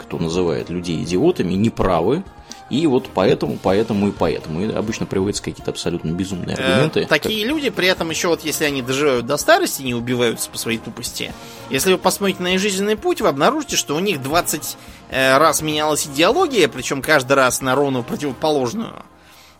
кто 0.00 0.18
называет 0.18 0.70
людей 0.70 1.02
идиотами, 1.02 1.52
неправы, 1.52 2.24
и 2.70 2.86
вот 2.86 3.08
поэтому, 3.14 3.58
поэтому 3.62 4.08
и 4.08 4.10
поэтому. 4.10 4.60
И 4.60 4.72
обычно 4.72 5.06
приводятся 5.06 5.42
какие-то 5.42 5.70
абсолютно 5.70 6.10
безумные 6.10 6.56
э, 6.56 6.62
аргументы. 6.62 7.00
Э, 7.00 7.06
такие 7.06 7.42
как... 7.42 7.50
люди, 7.50 7.70
при 7.70 7.88
этом 7.88 8.10
еще 8.10 8.28
вот 8.28 8.44
если 8.44 8.64
они 8.64 8.82
доживают 8.82 9.26
до 9.26 9.38
старости, 9.38 9.82
не 9.82 9.94
убиваются 9.94 10.50
по 10.50 10.58
своей 10.58 10.78
тупости. 10.78 11.32
Если 11.70 11.92
вы 11.92 11.98
посмотрите 11.98 12.42
на 12.42 12.54
их 12.54 12.60
жизненный 12.60 12.96
путь, 12.96 13.20
вы 13.20 13.28
обнаружите, 13.28 13.76
что 13.76 13.96
у 13.96 14.00
них 14.00 14.22
20 14.22 14.76
э, 15.10 15.38
раз 15.38 15.62
менялась 15.62 16.06
идеология, 16.06 16.68
причем 16.68 17.00
каждый 17.00 17.34
раз 17.34 17.62
на 17.62 17.74
ровно 17.74 18.02
противоположную. 18.02 19.02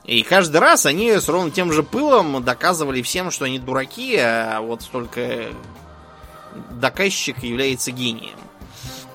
И 0.04 0.22
каждый 0.22 0.58
раз 0.58 0.86
они 0.86 1.10
с 1.12 1.28
ровно 1.28 1.50
тем 1.50 1.72
же 1.72 1.82
пылом 1.82 2.42
доказывали 2.42 3.02
всем, 3.02 3.30
что 3.30 3.46
они 3.46 3.58
дураки, 3.58 4.16
а 4.16 4.60
вот 4.60 4.86
только 4.90 5.48
доказчик 6.70 7.42
является 7.42 7.90
гением. 7.90 8.38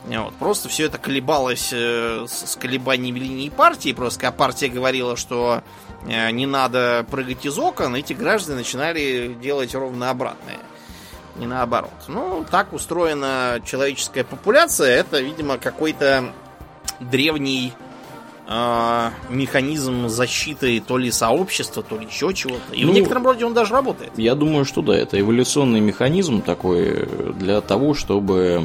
Вот, 0.05 0.33
просто 0.35 0.67
все 0.67 0.85
это 0.85 0.97
колебалось 0.97 1.69
э, 1.71 2.25
с, 2.27 2.51
с 2.51 2.55
колебаниями 2.57 3.19
линии 3.19 3.49
партии. 3.49 3.93
Просто 3.93 4.19
когда 4.19 4.31
партия 4.33 4.67
говорила, 4.67 5.15
что 5.15 5.63
э, 6.05 6.29
не 6.31 6.45
надо 6.45 7.05
прыгать 7.09 7.45
из 7.45 7.57
окон, 7.57 7.95
эти 7.95 8.11
граждане 8.11 8.59
начинали 8.59 9.35
делать 9.41 9.73
ровно 9.73 10.09
обратное. 10.09 10.59
Не 11.37 11.47
наоборот. 11.47 11.93
Ну, 12.07 12.45
так 12.49 12.73
устроена 12.73 13.61
человеческая 13.65 14.23
популяция. 14.23 14.97
Это, 14.97 15.19
видимо, 15.19 15.57
какой-то 15.57 16.33
древний 16.99 17.73
э, 18.47 19.09
механизм 19.29 20.07
защиты 20.07 20.81
то 20.85 20.97
ли 20.97 21.11
сообщества, 21.11 21.83
то 21.83 21.97
ли 21.97 22.05
еще 22.05 22.33
чего-то. 22.33 22.73
И 22.73 22.83
ну, 22.85 22.91
в 22.91 22.95
некотором 22.95 23.25
роде 23.25 23.45
он 23.45 23.53
даже 23.53 23.73
работает. 23.73 24.11
Я 24.17 24.35
думаю, 24.35 24.65
что 24.65 24.81
да, 24.81 24.95
это 24.95 25.19
эволюционный 25.19 25.79
механизм 25.79 26.41
такой 26.41 27.07
для 27.39 27.61
того, 27.61 27.93
чтобы 27.93 28.61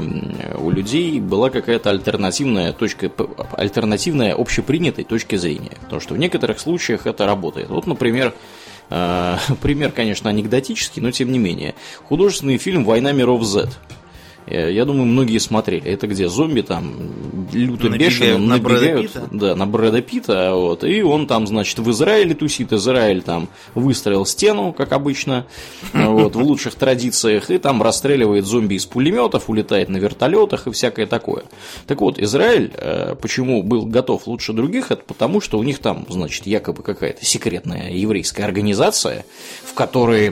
у 0.58 0.70
людей 0.70 1.20
была 1.20 1.50
какая-то 1.50 1.90
альтернативная 1.90 2.72
точка, 2.72 3.10
альтернативная 3.52 4.34
общепринятой 4.34 5.04
точки 5.04 5.36
зрения. 5.36 5.76
Потому 5.82 6.00
что 6.00 6.14
в 6.14 6.18
некоторых 6.18 6.60
случаях 6.60 7.06
это 7.06 7.26
работает. 7.26 7.68
Вот, 7.70 7.86
например, 7.86 8.34
э, 8.90 9.36
пример, 9.62 9.92
конечно, 9.92 10.30
анекдотический, 10.30 11.02
но 11.02 11.10
тем 11.10 11.32
не 11.32 11.38
менее. 11.38 11.74
Художественный 12.08 12.58
фильм 12.58 12.84
«Война 12.84 13.12
миров 13.12 13.44
Z». 13.44 13.68
Э, 14.50 14.72
я 14.72 14.84
думаю, 14.84 15.06
многие 15.06 15.38
смотрели. 15.38 15.90
Это 15.90 16.06
где 16.06 16.28
зомби 16.28 16.62
там 16.62 16.94
люто 17.52 17.88
бешено 17.88 18.38
на 18.38 18.56
набегают 18.56 19.12
Брэда 19.12 19.28
да, 19.32 19.54
на 19.54 19.66
Брэда 19.66 20.02
Питта, 20.02 20.54
вот, 20.54 20.84
и 20.84 21.02
он 21.02 21.26
там, 21.26 21.46
значит, 21.46 21.78
в 21.78 21.90
Израиле 21.90 22.34
тусит, 22.34 22.72
Израиль 22.72 23.22
там 23.22 23.48
выстроил 23.74 24.26
стену, 24.26 24.72
как 24.72 24.92
обычно, 24.92 25.46
вот, 25.92 26.36
в 26.36 26.42
лучших 26.42 26.74
традициях, 26.74 27.50
и 27.50 27.58
там 27.58 27.82
расстреливает 27.82 28.44
зомби 28.44 28.74
из 28.74 28.86
пулеметов, 28.86 29.48
улетает 29.48 29.88
на 29.88 29.96
вертолетах 29.96 30.66
и 30.66 30.72
всякое 30.72 31.06
такое. 31.06 31.44
Так 31.86 32.00
вот, 32.00 32.18
Израиль, 32.18 32.70
э, 32.74 33.14
почему 33.20 33.62
был 33.62 33.86
готов 33.86 34.26
лучше 34.26 34.52
других, 34.52 34.90
это 34.90 35.02
потому, 35.06 35.40
что 35.40 35.58
у 35.58 35.62
них 35.62 35.78
там, 35.78 36.06
значит, 36.08 36.46
якобы 36.46 36.82
какая-то 36.82 37.24
секретная 37.24 37.90
еврейская 37.90 38.44
организация, 38.44 39.24
в 39.64 39.74
которой, 39.74 40.30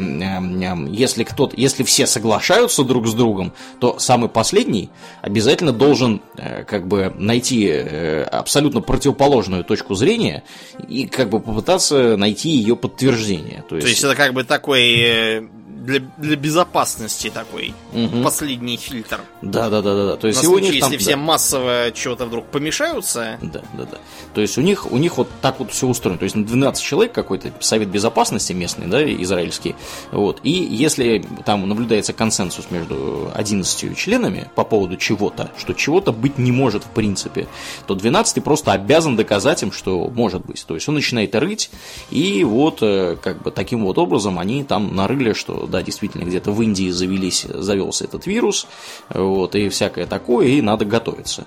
если 0.92 1.24
кто-то, 1.24 1.54
если 1.56 1.82
все 1.82 2.06
соглашаются 2.06 2.84
друг 2.84 3.06
с 3.06 3.14
другом, 3.14 3.52
то 3.80 3.98
самый 4.06 4.28
последний 4.28 4.90
обязательно 5.20 5.72
должен 5.72 6.22
э, 6.36 6.64
как 6.64 6.86
бы 6.86 7.12
найти 7.16 7.66
э, 7.68 8.22
абсолютно 8.22 8.80
противоположную 8.80 9.64
точку 9.64 9.94
зрения 9.94 10.44
и 10.88 11.06
как 11.06 11.28
бы 11.28 11.40
попытаться 11.40 12.16
найти 12.16 12.50
ее 12.50 12.76
подтверждение. 12.76 13.64
То 13.68 13.76
есть, 13.76 13.86
То 13.86 13.90
есть 13.90 14.04
это 14.04 14.14
как 14.14 14.32
бы 14.32 14.44
такой 14.44 14.94
э, 15.00 15.42
для, 15.76 16.00
для 16.16 16.36
безопасности 16.36 17.30
такой 17.30 17.74
угу. 17.92 18.22
последний 18.22 18.76
фильтр. 18.76 19.20
Да, 19.42 19.68
да, 19.68 19.82
да, 19.82 19.94
да, 19.94 20.06
да. 20.06 20.16
То 20.16 20.26
есть 20.26 20.42
На 20.42 20.48
случай, 20.48 20.76
если 20.76 20.80
там, 20.80 20.98
все 20.98 21.10
да. 21.10 21.16
массово 21.16 21.92
чего-то 21.94 22.26
вдруг 22.26 22.46
помешаются. 22.46 23.38
Да, 23.42 23.62
да, 23.74 23.84
да. 23.84 23.98
То 24.34 24.40
есть 24.40 24.56
у 24.58 24.62
них, 24.62 24.90
у 24.90 24.96
них 24.96 25.18
вот 25.18 25.28
так 25.42 25.60
вот 25.60 25.70
все 25.70 25.86
устроено. 25.86 26.18
То 26.18 26.24
есть 26.24 26.36
12 26.36 26.82
человек 26.82 27.12
какой-то 27.12 27.52
совет 27.60 27.88
безопасности 27.88 28.52
местный, 28.52 28.86
да, 28.86 29.04
израильский. 29.22 29.74
Вот. 30.12 30.40
И 30.42 30.50
если 30.50 31.24
там 31.44 31.68
наблюдается 31.68 32.12
консенсус 32.12 32.70
между 32.70 33.30
11 33.34 33.96
членами 33.96 34.50
по 34.54 34.64
поводу 34.64 34.96
чего-то, 34.96 35.50
что 35.58 35.74
чего-то 35.74 36.12
быть 36.12 36.38
не 36.38 36.52
может 36.52 36.84
в 36.84 36.90
принципе, 36.90 37.48
то 37.86 37.94
12 37.94 38.42
просто 38.42 38.72
обязан 38.72 39.16
доказать 39.16 39.62
им, 39.62 39.72
что 39.72 40.08
может 40.08 40.44
быть. 40.46 40.64
То 40.66 40.74
есть 40.74 40.88
он 40.88 40.94
начинает 40.94 41.34
рыть, 41.34 41.70
и 42.10 42.44
вот 42.44 42.78
э, 42.82 43.16
как 43.22 43.42
бы 43.42 43.50
таким 43.50 43.84
вот 43.84 43.98
образом 43.98 44.38
они 44.38 44.64
там 44.64 44.94
нарыли, 44.94 45.32
что 45.32 45.65
да, 45.66 45.82
действительно, 45.82 46.24
где-то 46.24 46.52
в 46.52 46.62
Индии 46.62 46.90
завелись, 46.90 47.46
завелся 47.48 48.04
этот 48.04 48.26
вирус, 48.26 48.66
вот, 49.08 49.54
и 49.54 49.68
всякое 49.68 50.06
такое, 50.06 50.48
и 50.48 50.62
надо 50.62 50.84
готовиться. 50.84 51.46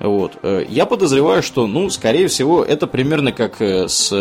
Вот. 0.00 0.38
Э, 0.42 0.64
я 0.68 0.86
подозреваю, 0.86 1.42
что, 1.42 1.66
ну, 1.66 1.90
скорее 1.90 2.28
всего, 2.28 2.64
это 2.64 2.86
примерно 2.86 3.32
как 3.32 3.60
э, 3.60 3.88
с 3.88 4.12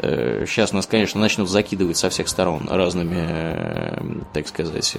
Сейчас 0.00 0.72
нас, 0.72 0.86
конечно, 0.86 1.20
начнут 1.20 1.48
закидывать 1.48 1.96
со 1.96 2.10
всех 2.10 2.28
сторон 2.28 2.68
разными, 2.68 4.24
так 4.32 4.46
сказать, 4.48 4.96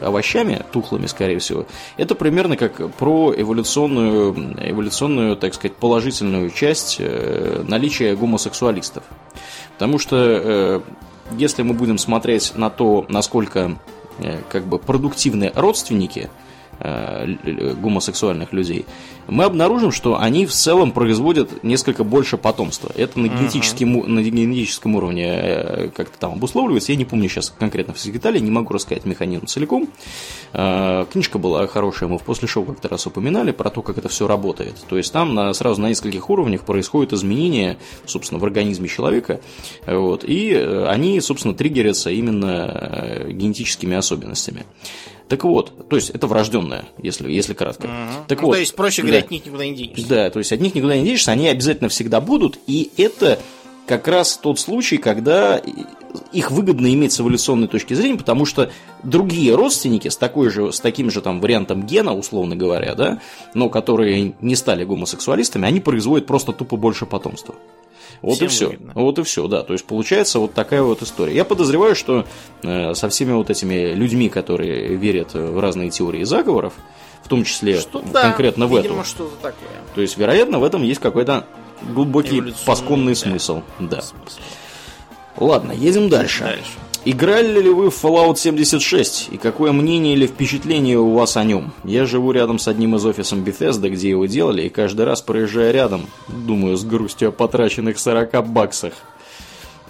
овощами, 0.00 0.62
тухлыми, 0.72 1.06
скорее 1.06 1.38
всего. 1.38 1.66
Это 1.96 2.14
примерно 2.14 2.56
как 2.56 2.92
про 2.94 3.34
эволюционную, 3.36 4.34
эволюционную 4.58 5.36
так 5.36 5.54
сказать, 5.54 5.76
положительную 5.76 6.50
часть 6.50 7.00
наличия 7.00 8.16
гомосексуалистов. 8.16 9.04
Потому 9.74 9.98
что 9.98 10.82
если 11.32 11.62
мы 11.62 11.74
будем 11.74 11.98
смотреть 11.98 12.52
на 12.56 12.70
то, 12.70 13.04
насколько 13.08 13.76
как 14.48 14.64
бы 14.66 14.78
продуктивны 14.78 15.52
родственники– 15.54 16.30
Э, 16.40 16.45
гомосексуальных 16.78 18.52
людей, 18.52 18.86
мы 19.28 19.44
обнаружим, 19.44 19.90
что 19.90 20.20
они 20.20 20.46
в 20.46 20.52
целом 20.52 20.92
производят 20.92 21.64
несколько 21.64 22.04
больше 22.04 22.36
потомства. 22.36 22.92
Это 22.94 23.18
на 23.18 23.26
генетическом, 23.26 23.96
uh-huh. 23.96 24.06
на 24.06 24.22
генетическом 24.22 24.94
уровне 24.94 25.26
э, 25.26 25.88
как-то 25.94 26.18
там 26.18 26.32
обусловливается. 26.34 26.92
Я 26.92 26.98
не 26.98 27.04
помню 27.04 27.28
сейчас 27.28 27.52
конкретно 27.58 27.92
все 27.94 28.12
детали, 28.12 28.38
не 28.38 28.50
могу 28.50 28.72
рассказать 28.72 29.04
механизм 29.04 29.46
целиком. 29.46 29.88
Э, 30.52 31.06
книжка 31.10 31.38
была 31.38 31.66
хорошая, 31.66 32.08
мы 32.08 32.18
в 32.18 32.22
после 32.22 32.46
шоу 32.46 32.64
как-то 32.64 32.88
раз 32.88 33.06
упоминали 33.06 33.50
про 33.50 33.70
то, 33.70 33.82
как 33.82 33.98
это 33.98 34.08
все 34.08 34.28
работает. 34.28 34.76
То 34.88 34.96
есть 34.96 35.12
там 35.12 35.34
на, 35.34 35.52
сразу 35.54 35.80
на 35.80 35.88
нескольких 35.88 36.30
уровнях 36.30 36.62
происходят 36.62 37.12
изменения, 37.12 37.78
собственно, 38.04 38.38
в 38.38 38.44
организме 38.44 38.88
человека. 38.88 39.40
Вот, 39.86 40.24
и 40.24 40.54
они, 40.54 41.20
собственно, 41.20 41.54
триггерятся 41.54 42.10
именно 42.10 43.24
генетическими 43.28 43.96
особенностями. 43.96 44.64
Так 45.28 45.42
вот, 45.42 45.88
то 45.88 45.96
есть 45.96 46.10
это 46.10 46.26
врожденное, 46.26 46.84
если, 47.02 47.30
если 47.30 47.52
кратко. 47.52 47.86
Угу. 47.86 48.26
Так 48.28 48.40
ну, 48.40 48.46
вот, 48.46 48.54
то 48.54 48.60
есть, 48.60 48.74
проще 48.76 49.02
говоря, 49.02 49.20
да. 49.20 49.24
от 49.24 49.30
них 49.30 49.44
никуда 49.44 49.64
не 49.64 49.74
денешься. 49.74 50.08
Да, 50.08 50.30
то 50.30 50.38
есть 50.38 50.52
от 50.52 50.60
них 50.60 50.74
никуда 50.74 50.96
не 50.96 51.04
денешься, 51.04 51.32
они 51.32 51.48
обязательно 51.48 51.88
всегда 51.88 52.20
будут, 52.20 52.58
и 52.66 52.90
это 52.96 53.40
как 53.86 54.06
раз 54.08 54.36
тот 54.36 54.58
случай, 54.58 54.98
когда 54.98 55.60
их 56.32 56.50
выгодно 56.50 56.92
иметь 56.92 57.12
с 57.12 57.20
эволюционной 57.20 57.68
точки 57.68 57.94
зрения, 57.94 58.18
потому 58.18 58.44
что 58.44 58.70
другие 59.02 59.54
родственники 59.54 60.08
с, 60.08 60.16
такой 60.16 60.50
же, 60.50 60.72
с 60.72 60.80
таким 60.80 61.10
же 61.10 61.20
там 61.20 61.40
вариантом 61.40 61.84
гена, 61.84 62.14
условно 62.14 62.56
говоря, 62.56 62.94
да, 62.94 63.20
но 63.54 63.68
которые 63.68 64.34
не 64.40 64.56
стали 64.56 64.84
гомосексуалистами, 64.84 65.66
они 65.66 65.80
производят 65.80 66.26
просто 66.26 66.52
тупо 66.52 66.76
больше 66.76 67.06
потомства. 67.06 67.54
Вот 68.26 68.38
Всем 68.38 68.46
и 68.46 68.50
все. 68.50 68.66
Выгодно. 68.66 68.92
Вот 68.96 69.18
и 69.20 69.22
все, 69.22 69.46
да. 69.46 69.62
То 69.62 69.72
есть 69.72 69.84
получается 69.84 70.40
вот 70.40 70.52
такая 70.52 70.82
вот 70.82 71.00
история. 71.00 71.32
Я 71.32 71.44
подозреваю, 71.44 71.94
что 71.94 72.26
э, 72.64 72.92
со 72.94 73.08
всеми 73.08 73.30
вот 73.30 73.50
этими 73.50 73.94
людьми, 73.94 74.28
которые 74.28 74.96
верят 74.96 75.34
в 75.34 75.60
разные 75.60 75.90
теории 75.90 76.24
заговоров, 76.24 76.72
в 77.22 77.28
том 77.28 77.44
числе 77.44 77.78
что, 77.78 78.00
конкретно 78.00 78.66
да, 78.66 78.72
в 78.72 78.74
этом. 78.74 79.04
что-то 79.04 79.36
такое. 79.36 79.68
То 79.94 80.00
есть, 80.00 80.16
вероятно, 80.16 80.58
в 80.58 80.64
этом 80.64 80.82
есть 80.82 81.00
какой-то 81.00 81.46
глубокий 81.94 82.42
пасконный 82.64 83.14
да. 83.14 83.20
смысл. 83.20 83.62
Да. 83.78 84.00
Смысл. 84.00 84.40
Ладно, 85.36 85.70
едем 85.70 86.08
дальше. 86.08 86.42
Дальше. 86.42 86.64
Играли 87.08 87.62
ли 87.62 87.70
вы 87.70 87.88
в 87.88 88.04
Fallout 88.04 88.34
76? 88.34 89.28
И 89.30 89.36
какое 89.36 89.70
мнение 89.70 90.14
или 90.14 90.26
впечатление 90.26 90.98
у 90.98 91.12
вас 91.14 91.36
о 91.36 91.44
нем? 91.44 91.72
Я 91.84 92.04
живу 92.04 92.32
рядом 92.32 92.58
с 92.58 92.66
одним 92.66 92.96
из 92.96 93.06
офисов 93.06 93.38
Bethesda, 93.38 93.88
где 93.88 94.10
его 94.10 94.26
делали, 94.26 94.62
и 94.62 94.68
каждый 94.68 95.06
раз, 95.06 95.22
проезжая 95.22 95.70
рядом, 95.70 96.08
думаю 96.26 96.76
с 96.76 96.84
грустью 96.84 97.28
о 97.28 97.30
потраченных 97.30 98.00
40 98.00 98.48
баксах. 98.48 98.94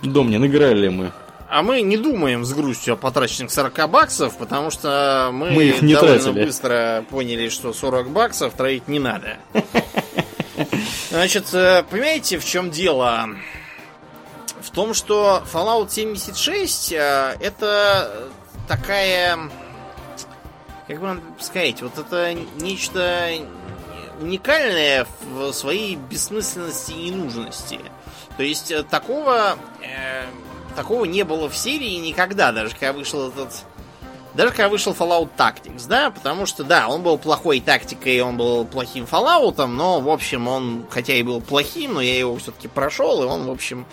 Домнин, 0.02 0.44
играли 0.44 0.78
ли 0.78 0.88
мы? 0.90 1.12
А 1.48 1.62
мы 1.62 1.80
не 1.80 1.96
думаем 1.96 2.44
с 2.44 2.52
грустью 2.52 2.92
о 2.92 2.96
потраченных 2.98 3.50
40 3.50 3.90
баксов, 3.90 4.36
потому 4.36 4.70
что 4.70 5.30
мы, 5.32 5.52
мы 5.52 5.64
их 5.64 5.80
не 5.80 5.94
довольно 5.94 6.18
тратили. 6.18 6.44
быстро 6.44 7.04
поняли, 7.08 7.48
что 7.48 7.72
40 7.72 8.10
баксов 8.10 8.52
тратить 8.52 8.88
не 8.88 8.98
надо. 8.98 9.38
Значит, 11.10 11.46
э, 11.54 11.82
понимаете, 11.88 12.38
в 12.38 12.44
чем 12.44 12.70
дело? 12.70 13.30
Том, 14.76 14.92
что 14.92 15.42
Fallout 15.50 15.90
76 15.90 16.92
э, 16.92 17.36
это 17.40 18.28
такая, 18.68 19.38
как 20.86 21.00
бы 21.00 21.18
сказать, 21.40 21.80
вот 21.80 21.96
это 21.96 22.34
нечто 22.60 23.30
уникальное 24.20 25.06
в 25.22 25.52
своей 25.52 25.96
бессмысленности 25.96 26.92
и 26.92 27.08
ненужности. 27.08 27.80
То 28.36 28.42
есть 28.42 28.70
э, 28.70 28.82
такого, 28.82 29.58
э, 29.80 30.26
такого 30.76 31.06
не 31.06 31.22
было 31.22 31.48
в 31.48 31.56
серии 31.56 31.96
никогда, 31.96 32.52
даже 32.52 32.74
когда 32.74 32.92
вышел 32.92 33.30
этот 33.30 33.64
даже 34.37 34.51
когда 34.51 34.68
вышел 34.68 34.93
Fallout 34.93 35.30
Tactics, 35.37 35.87
да, 35.89 36.11
потому 36.11 36.47
что, 36.47 36.62
да, 36.62 36.89
он 36.89 37.03
был 37.03 37.18
плохой 37.18 37.61
тактикой, 37.61 38.20
он 38.20 38.37
был 38.37 38.64
плохим 38.64 39.07
Fallout, 39.11 39.64
но, 39.66 40.01
в 40.01 40.09
общем, 40.09 40.47
он, 40.47 40.84
хотя 40.91 41.14
и 41.14 41.22
был 41.22 41.41
плохим, 41.41 41.95
но 41.95 42.01
я 42.01 42.18
его 42.18 42.37
все-таки 42.37 42.68
прошел, 42.68 43.22
и 43.22 43.26
он, 43.26 43.47
в 43.47 43.51
общем, 43.51 43.87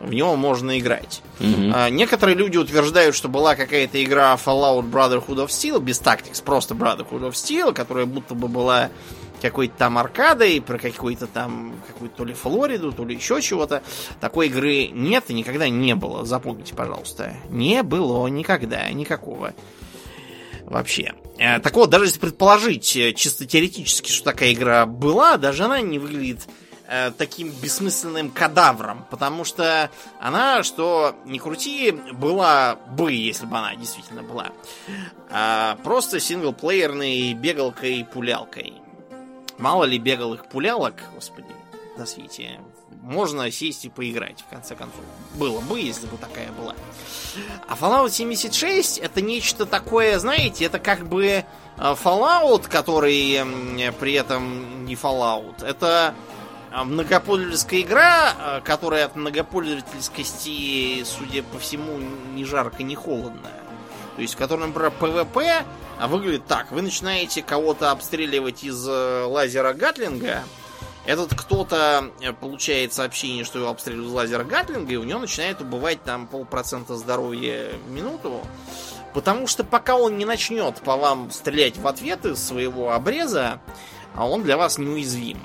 в 0.00 0.12
него 0.12 0.34
можно 0.36 0.78
играть. 0.78 1.22
Mm-hmm. 1.38 1.72
А, 1.74 1.90
некоторые 1.90 2.36
люди 2.36 2.56
утверждают, 2.56 3.14
что 3.14 3.28
была 3.28 3.54
какая-то 3.54 4.02
игра 4.02 4.34
Fallout 4.34 4.90
Brotherhood 4.90 5.36
of 5.36 5.48
Steel 5.48 5.80
без 5.80 6.00
Tactics, 6.00 6.42
просто 6.42 6.74
Brotherhood 6.74 7.28
of 7.28 7.32
Steel, 7.32 7.72
которая 7.72 8.06
будто 8.06 8.34
бы 8.34 8.48
была 8.48 8.90
какой-то 9.42 9.74
там 9.76 9.98
аркадой, 9.98 10.60
про 10.60 10.78
какой-то 10.78 11.26
там, 11.26 11.74
какую-то 11.86 12.16
то 12.16 12.24
ли 12.24 12.32
Флориду, 12.32 12.92
то 12.92 13.04
ли 13.04 13.14
еще 13.14 13.42
чего-то. 13.42 13.82
Такой 14.20 14.46
игры 14.46 14.86
нет 14.86 15.24
и 15.28 15.34
никогда 15.34 15.68
не 15.68 15.94
было. 15.94 16.24
Запомните, 16.24 16.74
пожалуйста. 16.74 17.34
Не 17.50 17.82
было 17.82 18.26
никогда 18.28 18.90
никакого. 18.90 19.52
Вообще. 20.64 21.12
Э, 21.38 21.58
так 21.58 21.74
вот, 21.74 21.90
даже 21.90 22.06
если 22.06 22.20
предположить 22.20 22.96
э, 22.96 23.12
чисто 23.12 23.46
теоретически, 23.46 24.10
что 24.10 24.24
такая 24.24 24.52
игра 24.52 24.86
была, 24.86 25.36
даже 25.36 25.64
она 25.64 25.80
не 25.80 25.98
выглядит 25.98 26.48
э, 26.86 27.10
таким 27.18 27.50
бессмысленным 27.50 28.30
кадавром, 28.30 29.04
потому 29.10 29.44
что 29.44 29.90
она, 30.20 30.62
что 30.62 31.16
не 31.26 31.38
крути, 31.38 31.92
была 32.12 32.76
бы, 32.96 33.12
если 33.12 33.46
бы 33.46 33.58
она 33.58 33.74
действительно 33.74 34.22
была, 34.22 34.50
а 35.30 35.76
просто 35.82 36.20
синглплеерной 36.20 37.34
бегалкой-пулялкой. 37.34 38.81
Мало 39.62 39.84
ли 39.84 39.96
бегалых 39.96 40.46
пулялок, 40.46 40.94
господи, 41.14 41.54
на 41.96 42.04
свете. 42.04 42.58
Можно 43.00 43.48
сесть 43.52 43.84
и 43.84 43.88
поиграть, 43.88 44.40
в 44.40 44.50
конце 44.50 44.74
концов. 44.74 45.04
Было 45.36 45.60
бы, 45.60 45.78
если 45.78 46.08
бы 46.08 46.16
такая 46.16 46.50
была. 46.50 46.74
А 47.68 47.76
Fallout 47.76 48.10
76 48.10 48.98
это 48.98 49.20
нечто 49.20 49.64
такое, 49.64 50.18
знаете, 50.18 50.64
это 50.64 50.80
как 50.80 51.06
бы 51.08 51.24
э, 51.24 51.44
Fallout, 51.78 52.68
который 52.68 53.38
при 54.00 54.14
этом 54.14 54.84
не 54.84 54.96
Fallout. 54.96 55.64
Это 55.64 56.16
э, 56.72 56.82
многопользовательская 56.82 57.82
игра, 57.82 58.34
э, 58.36 58.60
которая 58.64 59.06
от 59.06 59.14
многопользовательскости, 59.14 61.04
судя 61.04 61.44
по 61.44 61.60
всему, 61.60 62.00
ни 62.34 62.42
жарко, 62.42 62.82
ни 62.82 62.96
холодно. 62.96 63.48
То 64.16 64.22
есть, 64.22 64.34
в 64.34 64.38
которой, 64.38 64.66
например, 64.66 64.92
PvP 65.00 65.64
а 66.02 66.08
выглядит 66.08 66.46
так. 66.46 66.72
Вы 66.72 66.82
начинаете 66.82 67.42
кого-то 67.42 67.92
обстреливать 67.92 68.64
из 68.64 68.84
э, 68.88 69.24
лазера 69.24 69.72
Гатлинга. 69.72 70.42
Этот 71.06 71.32
кто-то 71.32 72.10
э, 72.20 72.32
получает 72.32 72.92
сообщение, 72.92 73.44
что 73.44 73.60
его 73.60 73.68
обстреливают 73.68 74.08
из 74.08 74.12
лазера 74.12 74.42
Гатлинга, 74.42 74.92
и 74.92 74.96
у 74.96 75.04
него 75.04 75.20
начинает 75.20 75.60
убывать 75.60 76.02
там 76.02 76.26
полпроцента 76.26 76.96
здоровья 76.96 77.70
в 77.86 77.90
минуту. 77.92 78.40
Потому 79.14 79.46
что 79.46 79.62
пока 79.62 79.94
он 79.94 80.18
не 80.18 80.24
начнет 80.24 80.80
по 80.80 80.96
вам 80.96 81.30
стрелять 81.30 81.76
в 81.78 81.86
ответ 81.86 82.26
из 82.26 82.42
своего 82.42 82.90
обреза, 82.90 83.60
а 84.16 84.26
он 84.26 84.42
для 84.42 84.56
вас 84.56 84.78
неуязвим. 84.78 85.38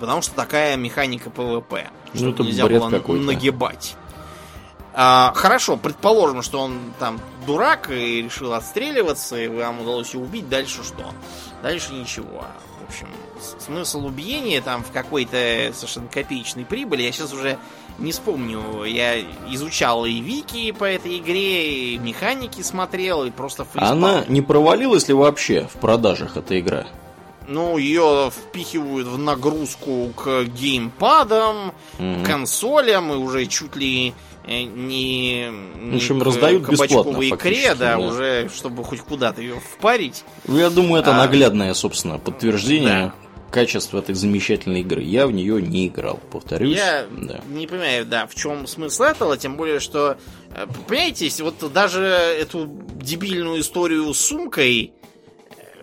Потому 0.00 0.22
что 0.22 0.34
такая 0.34 0.78
механика 0.78 1.28
PvP. 1.28 1.90
Ну, 2.14 2.30
это 2.30 2.42
нельзя 2.42 2.66
было 2.66 2.88
нагибать. 2.88 3.96
А, 4.94 5.32
хорошо, 5.34 5.76
предположим, 5.76 6.42
что 6.42 6.60
он 6.60 6.92
там 6.98 7.20
дурак 7.46 7.90
и 7.90 8.22
решил 8.22 8.52
отстреливаться, 8.52 9.36
и 9.40 9.48
вам 9.48 9.80
удалось 9.80 10.12
его 10.12 10.24
убить. 10.24 10.48
Дальше 10.48 10.84
что? 10.84 11.12
Дальше 11.62 11.92
ничего. 11.94 12.44
В 12.80 12.88
общем, 12.88 13.08
смысл 13.58 14.06
убиения 14.06 14.60
там 14.60 14.84
в 14.84 14.90
какой-то 14.90 15.72
совершенно 15.74 16.08
копеечной 16.08 16.64
прибыли. 16.64 17.02
Я 17.02 17.12
сейчас 17.12 17.32
уже 17.32 17.58
не 17.98 18.12
вспомню. 18.12 18.84
Я 18.84 19.20
изучал 19.48 20.04
и 20.04 20.20
вики 20.20 20.72
по 20.72 20.84
этой 20.84 21.18
игре, 21.18 21.94
и 21.94 21.98
механики 21.98 22.60
смотрел, 22.60 23.24
и 23.24 23.30
просто 23.30 23.64
фейспал. 23.64 23.92
Она 23.92 24.24
не 24.28 24.42
провалилась 24.42 25.08
ли 25.08 25.14
вообще 25.14 25.68
в 25.72 25.78
продажах, 25.78 26.36
эта 26.36 26.58
игра? 26.58 26.86
Ну, 27.48 27.76
ее 27.76 28.30
впихивают 28.30 29.08
в 29.08 29.18
нагрузку 29.18 30.12
к 30.14 30.44
геймпадам, 30.44 31.72
mm-hmm. 31.98 32.24
консолям, 32.24 33.12
и 33.12 33.16
уже 33.16 33.46
чуть 33.46 33.74
ли 33.74 34.14
не, 34.46 35.46
не 35.46 35.92
в 35.92 35.96
общем, 35.96 36.22
раздают 36.22 36.68
бесплатно, 36.68 37.18
икре, 37.20 37.74
да, 37.74 37.96
да, 37.96 37.98
уже, 37.98 38.50
чтобы 38.54 38.82
хоть 38.84 39.00
куда-то 39.00 39.40
ее 39.40 39.60
впарить. 39.60 40.24
Ну, 40.46 40.58
я 40.58 40.70
думаю, 40.70 41.00
это 41.02 41.14
а, 41.14 41.18
наглядное, 41.18 41.72
собственно, 41.74 42.18
подтверждение. 42.18 43.12
качеств 43.50 43.94
этой 43.94 44.14
замечательной 44.14 44.80
игры. 44.80 45.02
Я 45.02 45.26
в 45.26 45.32
нее 45.32 45.60
не 45.60 45.88
играл, 45.88 46.18
повторюсь. 46.30 46.76
Я 46.76 47.06
да. 47.10 47.40
не 47.48 47.66
понимаю, 47.66 48.06
да, 48.06 48.26
в 48.26 48.34
чем 48.34 48.66
смысл 48.66 49.02
этого, 49.04 49.36
тем 49.36 49.56
более, 49.56 49.78
что, 49.78 50.16
э, 50.54 50.66
понимаете, 50.88 51.30
вот 51.44 51.72
даже 51.72 52.00
эту 52.00 52.66
дебильную 52.96 53.60
историю 53.60 54.12
с 54.14 54.18
сумкой, 54.18 54.94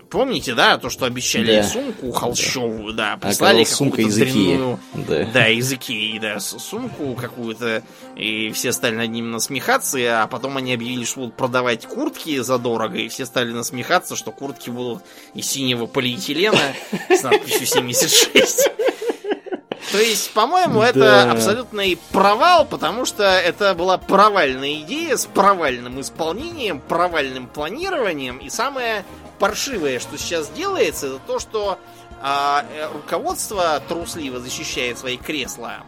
Помните, 0.09 0.55
да, 0.55 0.77
то, 0.77 0.89
что 0.89 1.05
обещали 1.05 1.57
да. 1.57 1.63
сумку 1.63 2.11
холщовую, 2.11 2.93
да, 2.93 3.17
прислали 3.17 3.63
какую-то 3.63 4.15
дрянную... 4.15 4.79
Да. 4.93 5.25
да, 5.25 5.49
из 5.49 5.71
Икеи, 5.71 6.17
да, 6.17 6.39
сумку 6.39 7.13
какую-то, 7.13 7.83
и 8.15 8.51
все 8.51 8.71
стали 8.71 8.95
над 8.95 9.09
ним 9.09 9.29
насмехаться, 9.29 10.23
а 10.23 10.27
потом 10.27 10.57
они 10.57 10.73
объявили, 10.73 11.05
что 11.05 11.21
будут 11.21 11.35
продавать 11.35 11.85
куртки 11.85 12.39
задорого, 12.41 12.97
и 12.97 13.07
все 13.07 13.25
стали 13.25 13.51
насмехаться, 13.51 14.15
что 14.15 14.31
куртки 14.31 14.71
будут 14.71 15.03
из 15.35 15.45
синего 15.45 15.85
полиэтилена 15.85 16.73
с 17.09 17.21
надписью 17.21 17.67
76. 17.67 18.69
То 19.91 19.97
есть, 19.97 20.31
по-моему, 20.33 20.81
это 20.81 20.99
да. 20.99 21.31
абсолютный 21.31 21.97
провал, 22.11 22.65
потому 22.65 23.05
что 23.05 23.23
это 23.23 23.73
была 23.73 23.97
провальная 23.97 24.81
идея 24.81 25.17
с 25.17 25.25
провальным 25.25 25.99
исполнением, 25.99 26.79
провальным 26.79 27.47
планированием, 27.47 28.37
и 28.37 28.49
самое 28.49 29.03
паршивое, 29.39 29.99
что 29.99 30.17
сейчас 30.17 30.49
делается, 30.49 31.07
это 31.07 31.19
то, 31.19 31.39
что 31.39 31.79
а, 32.21 32.65
э, 32.71 32.91
руководство 32.93 33.81
трусливо 33.87 34.39
защищает 34.39 34.99
свои 34.99 35.17
кресла, 35.17 35.83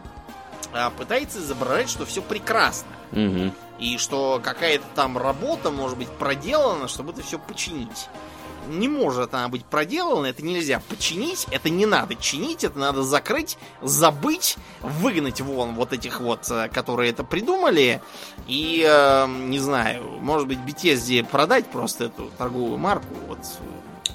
а, 0.72 0.90
пытается 0.90 1.38
изображать, 1.38 1.90
что 1.90 2.06
все 2.06 2.22
прекрасно. 2.22 2.90
Угу. 3.12 3.52
И 3.78 3.98
что 3.98 4.40
какая-то 4.42 4.84
там 4.94 5.18
работа 5.18 5.70
может 5.70 5.98
быть 5.98 6.08
проделана, 6.08 6.88
чтобы 6.88 7.12
это 7.12 7.22
все 7.22 7.38
починить. 7.38 8.08
Не 8.68 8.88
может 8.88 9.34
она 9.34 9.48
быть 9.48 9.64
проделана, 9.64 10.26
это 10.26 10.44
нельзя 10.44 10.80
починить, 10.88 11.46
это 11.50 11.70
не 11.70 11.86
надо 11.86 12.14
чинить, 12.14 12.64
это 12.64 12.78
надо 12.78 13.02
закрыть, 13.02 13.58
забыть, 13.80 14.56
выгнать 14.80 15.40
вон 15.40 15.74
вот 15.74 15.92
этих 15.92 16.20
вот, 16.20 16.50
э, 16.50 16.68
которые 16.68 17.10
это 17.10 17.24
придумали, 17.24 18.00
и, 18.46 18.84
э, 18.86 19.26
не 19.26 19.58
знаю, 19.58 20.02
может 20.20 20.46
быть, 20.46 20.58
Bethesda 20.58 21.24
продать 21.24 21.66
просто 21.66 22.04
эту 22.04 22.30
торговую 22.38 22.78
марку. 22.78 23.14
Вот. 23.28 23.38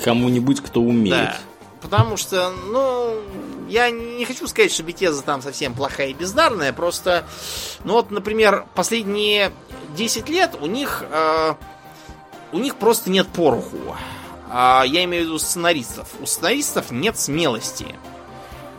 Кому-нибудь, 0.04 0.62
кто 0.62 0.82
умеет. 0.82 1.16
Да. 1.16 1.38
Потому 1.82 2.18
что, 2.18 2.52
ну, 2.72 3.22
я 3.70 3.90
не 3.90 4.26
хочу 4.26 4.48
сказать, 4.48 4.72
что 4.72 4.84
Bethesda 4.84 5.22
там 5.24 5.42
совсем 5.42 5.74
плохая 5.74 6.10
и 6.10 6.14
бездарная, 6.14 6.74
просто, 6.74 7.26
ну 7.84 7.94
вот, 7.94 8.12
например, 8.12 8.66
последние 8.76 9.52
10 9.96 10.30
лет 10.30 10.58
у 10.60 10.66
них, 10.66 11.04
э, 11.10 11.54
у 12.52 12.60
них 12.60 12.76
просто 12.76 13.10
нет 13.10 13.28
пороху. 13.28 13.78
А, 14.50 14.84
я 14.86 15.04
имею 15.04 15.24
в 15.24 15.28
виду 15.28 15.40
сценаристов. 15.40 16.08
У 16.22 16.26
сценаристов 16.26 16.92
нет 16.92 17.18
смелости. 17.18 17.88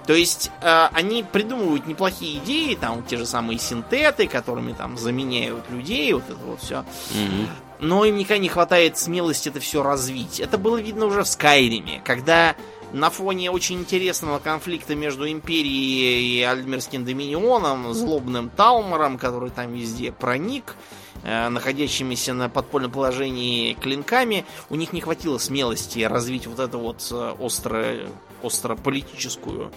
То 0.06 0.14
есть 0.14 0.50
э, 0.62 0.88
они 0.94 1.22
придумывают 1.22 1.86
неплохие 1.86 2.38
идеи, 2.38 2.74
там 2.74 3.02
те 3.02 3.18
же 3.18 3.26
самые 3.26 3.58
синтеты, 3.58 4.26
которыми 4.26 4.72
там 4.72 4.96
заменяют 4.96 5.68
людей, 5.68 6.14
вот 6.14 6.24
это 6.26 6.38
вот 6.46 6.62
все. 6.62 6.76
Mm-hmm. 6.76 7.46
Но 7.80 8.04
им 8.06 8.16
никогда 8.16 8.38
не 8.38 8.48
хватает 8.48 8.96
смелости 8.96 9.50
это 9.50 9.60
все 9.60 9.82
развить. 9.82 10.40
Это 10.40 10.56
было 10.56 10.78
видно 10.80 11.04
уже 11.04 11.24
в 11.24 11.28
Скайриме, 11.28 12.00
когда 12.06 12.56
на 12.92 13.10
фоне 13.10 13.50
очень 13.50 13.80
интересного 13.80 14.38
конфликта 14.38 14.94
между 14.94 15.30
Империей 15.30 16.38
и 16.38 16.42
Альмерским 16.42 17.04
Доминионом, 17.04 17.92
злобным 17.92 18.48
Талмором, 18.48 19.18
который 19.18 19.50
там 19.50 19.74
везде 19.74 20.10
проник, 20.10 20.74
э, 20.74 21.07
находящимися 21.24 22.34
на 22.34 22.48
подпольном 22.48 22.90
положении 22.90 23.74
клинками, 23.74 24.44
у 24.70 24.76
них 24.76 24.92
не 24.92 25.00
хватило 25.00 25.38
смелости 25.38 26.00
развить 26.00 26.46
вот 26.46 26.58
эту 26.58 26.78
вот 26.78 27.06
э, 27.10 27.34
остро, 27.38 27.96
остро 28.42 28.76
политическую 28.76 29.72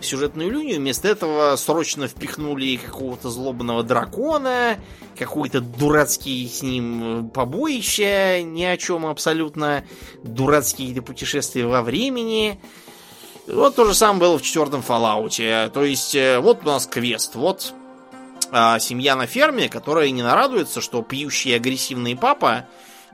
сюжетную 0.00 0.50
линию. 0.50 0.78
Вместо 0.78 1.08
этого 1.08 1.56
срочно 1.56 2.08
впихнули 2.08 2.76
какого-то 2.76 3.30
злобного 3.30 3.82
дракона, 3.82 4.78
какой-то 5.18 5.60
дурацкий 5.60 6.46
с 6.46 6.62
ним 6.62 7.30
побоище, 7.30 8.42
ни 8.42 8.62
о 8.62 8.76
чем 8.76 9.06
абсолютно, 9.06 9.84
дурацкие 10.22 11.00
путешествия 11.02 11.66
во 11.66 11.82
времени. 11.82 12.60
Вот 13.46 13.76
то 13.76 13.84
же 13.84 13.94
самое 13.94 14.20
было 14.20 14.38
в 14.38 14.42
четвертом 14.42 14.82
Fallout. 14.86 15.70
То 15.70 15.84
есть, 15.84 16.14
э, 16.14 16.38
вот 16.40 16.60
у 16.64 16.66
нас 16.66 16.86
квест, 16.86 17.34
вот 17.34 17.72
а, 18.50 18.78
семья 18.78 19.16
на 19.16 19.26
ферме, 19.26 19.68
которая 19.68 20.10
не 20.10 20.22
нарадуется, 20.22 20.80
что 20.80 21.02
пьющий 21.02 21.54
агрессивный 21.54 22.16
папа 22.16 22.66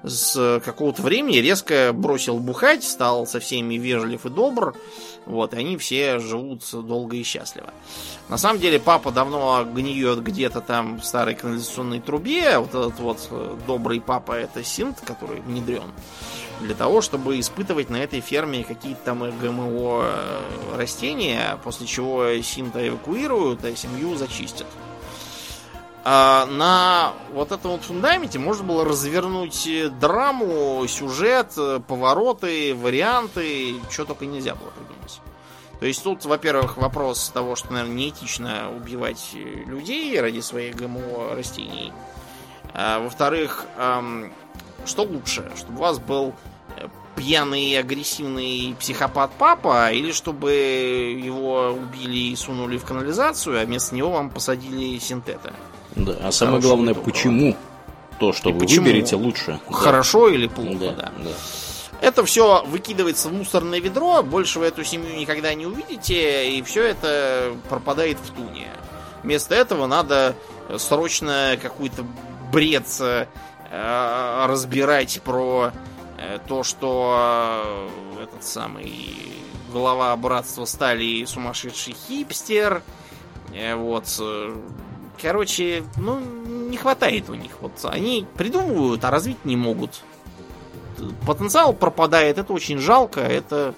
с 0.03 0.61
какого-то 0.65 1.03
времени 1.03 1.37
резко 1.37 1.93
бросил 1.95 2.39
бухать, 2.39 2.85
стал 2.85 3.27
со 3.27 3.41
всеми 3.41 3.77
вежлив 3.77 4.27
и 4.27 4.31
добр, 4.31 4.75
вот, 5.27 5.55
и 5.55 5.57
они 5.57 5.77
все 5.77 6.19
живут 6.19 6.65
долго 6.73 7.17
и 7.17 7.23
счастливо. 7.23 7.73
На 8.29 8.37
самом 8.37 8.61
деле 8.61 8.81
папа 8.81 9.13
давно 9.13 9.65
гниет 9.65 10.23
где-то 10.23 10.61
там 10.61 11.01
в 11.01 11.05
старой 11.05 11.35
канализационной 11.35 12.01
трубе, 12.01 12.59
вот 12.59 12.71
этот 12.71 12.99
вот 12.99 13.29
э, 13.31 13.57
добрый 13.67 14.01
папа 14.01 14.33
это 14.33 14.65
синт, 14.65 15.01
который 15.01 15.41
внедрен, 15.41 15.93
для 16.61 16.75
того, 16.75 17.01
чтобы 17.01 17.39
испытывать 17.39 17.89
на 17.89 17.97
этой 17.97 18.21
ферме 18.21 18.65
какие-то 18.65 19.01
там 19.05 19.39
ГМО 19.39 20.03
э, 20.05 20.77
растения, 20.77 21.59
после 21.63 21.87
чего 21.87 22.41
синта 22.43 22.87
эвакуируют, 22.87 23.65
а 23.65 23.77
семью 23.77 24.17
зачистят. 24.17 24.67
А 26.05 26.47
на 26.47 27.13
вот 27.33 27.53
этом 27.53 27.73
вот 27.73 27.85
фундаменте 27.85 28.39
можно 28.39 28.65
было 28.65 28.85
развернуть 28.85 29.69
драму, 30.01 30.85
сюжет, 30.89 31.53
повороты, 31.87 32.75
варианты, 32.75 33.77
что 33.89 34.05
только 34.05 34.27
нельзя 34.27 34.55
было 34.55 34.71
придумать. 34.71 35.21
То 35.79 35.87
есть 35.87 36.03
тут, 36.03 36.25
во-первых, 36.25 36.77
вопрос 36.77 37.31
того, 37.33 37.55
что, 37.55 37.73
наверное, 37.73 37.95
неэтично 37.95 38.71
убивать 38.77 39.31
людей 39.35 40.21
ради 40.21 40.41
своих 40.41 40.75
ГМО 40.77 41.35
растений. 41.35 41.93
А, 42.75 43.01
во-вторых, 43.01 43.65
эм, 43.77 44.33
что 44.85 45.03
лучше, 45.03 45.51
чтобы 45.57 45.79
у 45.79 45.83
вас 45.83 45.99
был 45.99 46.35
пьяный, 47.17 47.79
агрессивный 47.79 48.75
психопат 48.79 49.31
папа, 49.39 49.93
или 49.93 50.13
чтобы 50.13 50.53
его 50.53 51.71
убили 51.71 52.33
и 52.33 52.37
сунули 52.37 52.79
в 52.79 52.85
канализацию, 52.85 53.61
а 53.61 53.65
вместо 53.65 53.95
него 53.95 54.11
вам 54.11 54.31
посадили 54.31 54.99
синтета. 54.99 55.53
Да, 55.97 56.17
а 56.23 56.33
самое 56.33 56.61
главное, 56.61 56.95
почему 56.95 57.57
то, 58.19 58.33
что 58.33 58.51
и 58.51 58.53
вы 58.53 58.61
почему? 58.61 58.87
выберете, 58.87 59.17
лучше. 59.17 59.61
Хорошо 59.71 60.29
да. 60.29 60.35
или 60.35 60.47
плохо, 60.47 60.79
да, 60.79 60.93
да. 60.93 61.13
да. 61.25 61.31
Это 62.01 62.25
все 62.25 62.65
выкидывается 62.67 63.29
в 63.29 63.33
мусорное 63.33 63.81
ведро, 63.81 64.23
больше 64.23 64.59
вы 64.59 64.67
эту 64.67 64.83
семью 64.83 65.15
никогда 65.17 65.55
не 65.55 65.67
увидите, 65.67 66.51
и 66.51 66.63
все 66.63 66.85
это 66.85 67.55
пропадает 67.69 68.19
в 68.19 68.31
туне. 68.31 68.69
Вместо 69.23 69.55
этого 69.55 69.87
надо 69.87 70.35
срочно 70.79 71.57
какой-то 71.63 72.05
бред 72.53 72.87
э, 73.01 73.27
разбирать 74.47 75.21
про 75.23 75.71
э, 76.19 76.39
то, 76.47 76.65
что 76.65 77.89
э, 78.19 78.25
этот 78.25 78.45
самый 78.45 79.17
глава 79.73 80.17
братства 80.17 80.65
стали 80.65 81.25
сумасшедший 81.25 81.95
хипстер. 81.95 82.83
Э, 83.55 83.75
вот 83.75 84.07
э, 84.21 84.57
Короче, 85.23 85.85
ну, 85.97 86.21
не 86.69 86.77
хватает 86.77 87.31
у 87.31 87.35
них. 87.35 87.53
Вот 87.61 87.73
они 87.85 88.27
придумывают, 88.37 89.05
а 89.05 89.11
развить 89.11 89.45
не 89.45 89.57
могут. 89.57 90.03
Потенциал 91.27 91.73
пропадает, 91.73 92.39
это 92.39 92.53
очень 92.53 92.79
жалко, 92.79 93.21
это, 93.21 93.75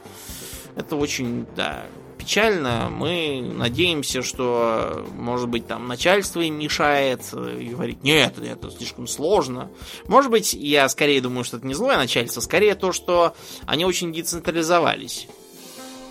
это 0.74 0.96
очень, 0.96 1.46
да, 1.54 1.84
печально. 2.16 2.88
Мы 2.90 3.42
надеемся, 3.54 4.22
что, 4.22 5.06
может 5.14 5.48
быть, 5.48 5.66
там 5.66 5.86
начальство 5.86 6.40
им 6.40 6.58
мешает 6.58 7.20
и 7.32 7.66
говорит, 7.66 8.02
нет, 8.02 8.38
это 8.38 8.70
слишком 8.70 9.06
сложно. 9.06 9.70
Может 10.06 10.30
быть, 10.30 10.54
я 10.54 10.88
скорее 10.88 11.20
думаю, 11.20 11.44
что 11.44 11.58
это 11.58 11.66
не 11.66 11.74
злое 11.74 11.98
начальство, 11.98 12.40
скорее 12.40 12.74
то, 12.74 12.92
что 12.92 13.34
они 13.66 13.84
очень 13.84 14.12
децентрализовались. 14.12 15.28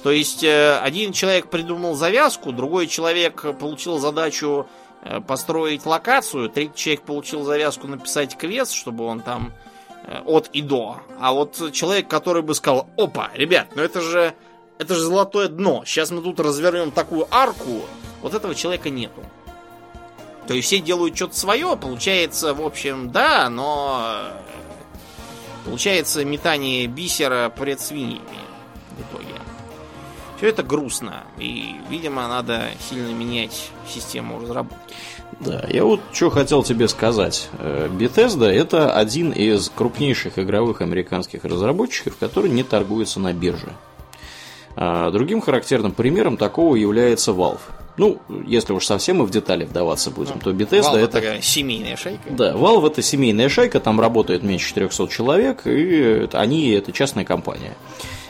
То 0.03 0.11
есть 0.11 0.43
э, 0.43 0.77
один 0.79 1.13
человек 1.13 1.49
придумал 1.49 1.95
завязку, 1.95 2.51
другой 2.51 2.87
человек 2.87 3.57
получил 3.57 3.99
задачу 3.99 4.67
построить 5.27 5.85
локацию, 5.85 6.49
третий 6.49 6.75
человек 6.75 7.01
получил 7.03 7.43
завязку 7.43 7.87
написать 7.87 8.37
квест, 8.37 8.73
чтобы 8.73 9.05
он 9.05 9.21
там 9.21 9.53
э, 10.05 10.21
от 10.25 10.49
и 10.53 10.61
до. 10.61 11.01
А 11.19 11.33
вот 11.33 11.71
человек, 11.73 12.07
который 12.07 12.41
бы 12.41 12.55
сказал, 12.55 12.87
опа, 12.97 13.29
ребят, 13.33 13.67
ну 13.75 13.81
это 13.81 14.01
же, 14.01 14.33
это 14.77 14.95
же 14.95 15.01
золотое 15.01 15.47
дно, 15.47 15.83
сейчас 15.85 16.11
мы 16.11 16.21
тут 16.21 16.39
развернем 16.39 16.91
такую 16.91 17.27
арку, 17.31 17.81
вот 18.21 18.33
этого 18.33 18.55
человека 18.55 18.89
нету. 18.89 19.23
То 20.47 20.53
есть 20.53 20.67
все 20.67 20.79
делают 20.79 21.15
что-то 21.15 21.37
свое, 21.37 21.77
получается, 21.77 22.53
в 22.53 22.61
общем, 22.61 23.11
да, 23.11 23.49
но 23.49 24.03
э, 24.05 24.31
получается 25.65 26.25
метание 26.25 26.87
бисера 26.87 27.49
пред 27.49 27.79
свиньями 27.79 28.39
в 28.97 29.01
итоге. 29.01 29.32
Все 30.43 30.49
это 30.49 30.61
грустно, 30.61 31.23
и, 31.37 31.75
видимо, 31.89 32.27
надо 32.27 32.63
сильно 32.89 33.13
менять 33.13 33.71
систему 33.87 34.41
разработки. 34.41 34.93
Да, 35.39 35.65
я 35.69 35.85
вот 35.85 36.01
что 36.11 36.29
хотел 36.31 36.63
тебе 36.63 36.89
сказать. 36.89 37.47
Э, 37.59 37.87
Bethesda 37.89 38.47
это 38.47 38.93
один 38.93 39.31
из 39.31 39.71
крупнейших 39.73 40.37
игровых 40.37 40.81
американских 40.81 41.45
разработчиков, 41.45 42.17
который 42.17 42.49
не 42.49 42.63
торгуется 42.63 43.21
на 43.21 43.31
бирже. 43.31 43.71
А 44.75 45.11
другим 45.11 45.39
характерным 45.39 45.93
примером 45.93 46.35
такого 46.35 46.75
является 46.75 47.31
Valve. 47.31 47.61
Ну, 47.95 48.19
если 48.45 48.73
уж 48.73 48.85
совсем 48.85 49.19
мы 49.19 49.25
в 49.25 49.29
детали 49.29 49.63
вдаваться 49.63 50.11
будем, 50.11 50.41
то 50.41 50.51
Bethesda 50.51 50.95
Valve 50.95 51.03
это... 51.05 51.21
такая 51.21 51.41
семейная 51.41 51.95
шайка. 51.95 52.29
Да, 52.29 52.51
Valve 52.51 52.87
это 52.87 53.01
семейная 53.01 53.47
шайка, 53.47 53.79
там 53.79 53.97
работает 54.01 54.43
меньше 54.43 54.67
400 54.67 55.07
человек, 55.07 55.61
и 55.65 56.27
они 56.33 56.71
это 56.71 56.91
частная 56.91 57.23
компания. 57.23 57.77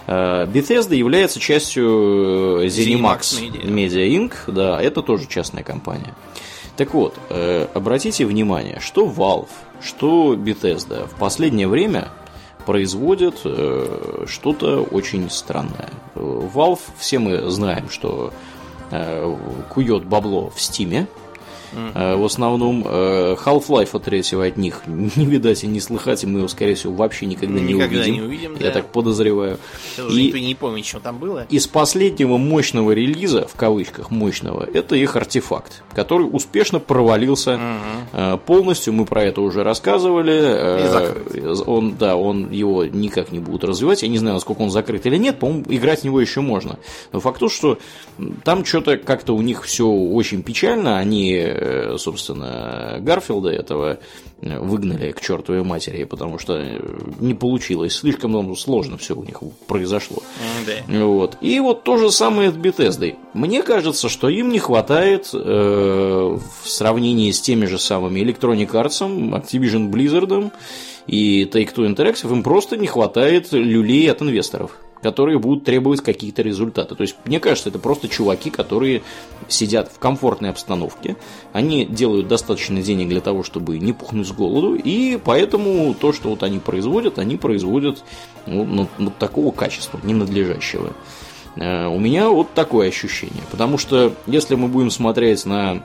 Bethesda 0.08 0.96
является 0.96 1.40
частью 1.40 2.62
э, 2.62 2.68
ZeniMax 2.68 3.20
Media. 3.40 3.64
Media 3.64 4.08
Inc. 4.08 4.34
Да, 4.48 4.82
это 4.82 5.02
тоже 5.02 5.28
частная 5.28 5.64
компания. 5.64 6.14
Так 6.76 6.94
вот, 6.94 7.16
э, 7.30 7.68
обратите 7.74 8.26
внимание, 8.26 8.80
что 8.80 9.06
Valve, 9.06 9.50
что 9.82 10.36
Bethesda 10.36 11.08
в 11.08 11.18
последнее 11.18 11.68
время 11.68 12.10
производят 12.66 13.42
э, 13.46 14.26
что-то 14.28 14.82
очень 14.82 15.30
странное. 15.30 15.90
Э, 16.16 16.20
Valve, 16.54 16.80
все 16.98 17.20
мы 17.20 17.50
знаем, 17.52 17.90
что 17.90 18.34
э, 18.92 19.38
кует 19.70 20.06
бабло 20.06 20.50
в 20.50 20.60
Стиме. 20.60 21.08
Э, 21.94 22.16
В 22.16 22.26
основном 22.26 22.84
э, 22.86 23.36
Half-Life 23.44 24.00
3 24.00 24.48
от 24.48 24.58
них 24.58 24.82
не 24.88 25.26
видать 25.26 25.64
и 25.64 25.68
не 25.68 25.80
слыхать, 25.80 26.24
и 26.24 26.28
мы 26.28 26.40
его, 26.40 26.48
скорее 26.48 26.76
всего, 26.76 26.94
вообще 26.94 27.26
никогда, 27.26 27.60
не 27.60 27.74
Никогда 27.74 27.98
увидим. 28.00 28.14
не 28.14 28.22
увидим, 28.22 28.54
Я 28.60 28.68
да. 28.68 28.72
так 28.72 28.88
подозреваю. 28.92 29.58
Уже 29.98 30.22
И- 30.22 30.26
никто 30.28 30.38
не 30.38 30.56
помнит, 30.56 30.86
что 30.86 31.00
там 31.00 31.18
было. 31.18 31.46
из 31.50 31.68
последнего 31.68 32.38
мощного 32.38 32.92
релиза, 32.92 33.48
в 33.48 33.56
кавычках 33.56 34.12
мощного, 34.12 34.68
это 34.74 34.96
их 34.96 35.16
артефакт, 35.16 35.84
который 35.94 36.24
успешно 36.32 36.80
провалился 36.80 37.60
э, 38.14 38.38
полностью. 38.46 38.94
Мы 38.94 39.06
про 39.06 39.24
это 39.24 39.42
уже 39.42 39.64
рассказывали. 39.64 40.84
И 40.84 40.88
закрыт. 40.88 41.68
Он, 41.68 41.96
да, 41.98 42.16
он 42.16 42.52
его 42.52 42.86
никак 42.86 43.32
не 43.32 43.40
будут 43.40 43.64
развивать. 43.64 44.04
Я 44.04 44.10
не 44.10 44.18
знаю, 44.18 44.36
насколько 44.36 44.62
он 44.62 44.70
закрыт 44.72 45.06
или 45.06 45.18
нет. 45.18 45.40
По-моему, 45.40 45.64
играть 45.70 46.02
в 46.02 46.04
него 46.04 46.20
еще 46.22 46.42
можно. 46.42 46.78
Но 47.12 47.20
факт 47.20 47.40
то, 47.40 47.50
что 47.50 47.78
там 48.44 48.66
что-то 48.66 48.98
как-то 48.98 49.34
у 49.36 49.42
них 49.42 49.64
все 49.64 49.88
очень 49.88 50.44
печально. 50.44 50.98
Они, 50.98 51.32
собственно, 51.98 52.98
Гарфилда 53.00 53.50
этого 53.50 54.00
э, 54.42 54.60
выгнали 54.60 55.12
к 55.12 55.22
чертовой 55.22 55.64
матери, 55.64 56.04
потому 56.04 56.40
что 56.40 56.54
э, 56.58 56.80
не 57.20 57.34
получилось. 57.34 57.96
Слишком 57.96 58.32
ну, 58.32 58.56
сложно 58.56 58.98
все 58.98 59.16
у 59.16 59.24
них 59.24 59.42
произошло. 59.68 60.24
Да. 60.66 61.06
Вот. 61.06 61.38
И 61.42 61.60
вот 61.60 61.84
то 61.84 61.98
же 61.98 62.12
самое 62.12 62.52
с 62.52 62.56
Bethesda. 62.56 63.16
Мне 63.34 63.64
кажется, 63.64 64.10
что 64.10 64.30
им 64.30 64.52
не 64.52 64.60
хватает 64.60 65.30
э, 65.34 65.38
в 65.40 66.70
сравнении 66.70 67.32
с 67.32 67.42
теми 67.42 67.66
же 67.66 67.80
самыми 67.80 68.20
Electronic 68.20 68.72
Arts, 68.72 69.02
Activision 69.02 69.90
Blizzard 69.90 70.52
и 71.08 71.44
Take-Two 71.52 71.94
Interactive, 71.94 72.32
им 72.32 72.44
просто 72.44 72.78
не 72.78 72.88
хватает 72.88 73.52
люлей 73.52 74.10
от 74.12 74.22
инвесторов 74.22 74.78
которые 75.04 75.38
будут 75.38 75.66
требовать 75.66 76.02
какие-то 76.02 76.42
результаты. 76.42 76.96
То 76.96 77.02
есть, 77.02 77.16
мне 77.26 77.40
кажется, 77.40 77.70
это 77.70 77.78
просто 77.78 78.08
чуваки, 78.08 78.50
которые 78.50 79.04
сидят 79.48 79.92
в 79.94 80.00
комфортной 80.00 80.50
обстановке, 80.50 81.18
они 81.52 81.86
делают 81.86 82.28
достаточно 82.28 82.82
денег 82.82 83.10
для 83.10 83.22
того, 83.22 83.44
чтобы 83.44 83.78
не 83.78 83.94
пухнуть 83.94 84.28
с 84.28 84.32
голоду, 84.32 84.76
и 84.76 85.20
поэтому 85.24 85.94
то, 85.94 86.14
что 86.14 86.30
вот 86.30 86.42
они 86.42 86.60
производят, 86.60 87.20
они 87.20 87.36
производят 87.36 88.04
ну, 88.48 88.64
ну, 88.64 88.88
ну, 88.98 89.12
такого 89.20 89.52
качества, 89.52 90.00
ненадлежащего. 90.04 90.94
Э, 91.58 91.88
У 91.88 92.00
меня 92.00 92.30
вот 92.30 92.54
такое 92.54 92.88
ощущение. 92.88 93.44
Потому 93.52 93.78
что 93.78 94.14
если 94.26 94.56
мы 94.56 94.70
будем 94.70 94.90
смотреть 94.90 95.46
на 95.46 95.84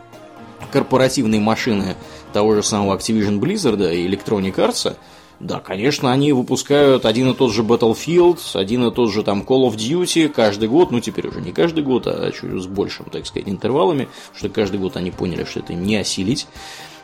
корпоративные 0.73 1.41
машины 1.41 1.97
того 2.33 2.55
же 2.55 2.63
самого 2.63 2.97
Activision 2.97 3.41
Blizzard 3.41 3.95
и 3.95 4.07
Electronic 4.07 4.55
Arts, 4.57 4.97
да, 5.41 5.61
конечно, 5.61 6.13
они 6.13 6.33
выпускают 6.33 7.07
один 7.07 7.31
и 7.31 7.35
тот 7.35 7.53
же 7.53 7.63
Battlefield, 7.63 8.39
один 8.55 8.85
и 8.87 8.91
тот 8.93 9.13
же 9.13 9.23
там 9.23 9.43
Call 9.43 9.69
of 9.69 9.77
Duty 9.77 10.29
каждый 10.29 10.69
год, 10.69 10.91
ну 10.91 11.01
теперь 11.01 11.29
уже 11.29 11.41
не 11.41 11.53
каждый 11.53 11.85
год, 11.85 12.07
а 12.07 12.31
чуть 12.33 12.61
с 12.61 12.67
большим, 12.67 13.07
так 13.07 13.27
сказать, 13.27 13.49
интервалами, 13.49 14.09
что 14.37 14.49
каждый 14.49 14.81
год 14.81 14.97
они 14.97 15.11
поняли, 15.11 15.45
что 15.45 15.61
это 15.61 15.75
не 15.75 15.97
осилить, 15.97 16.47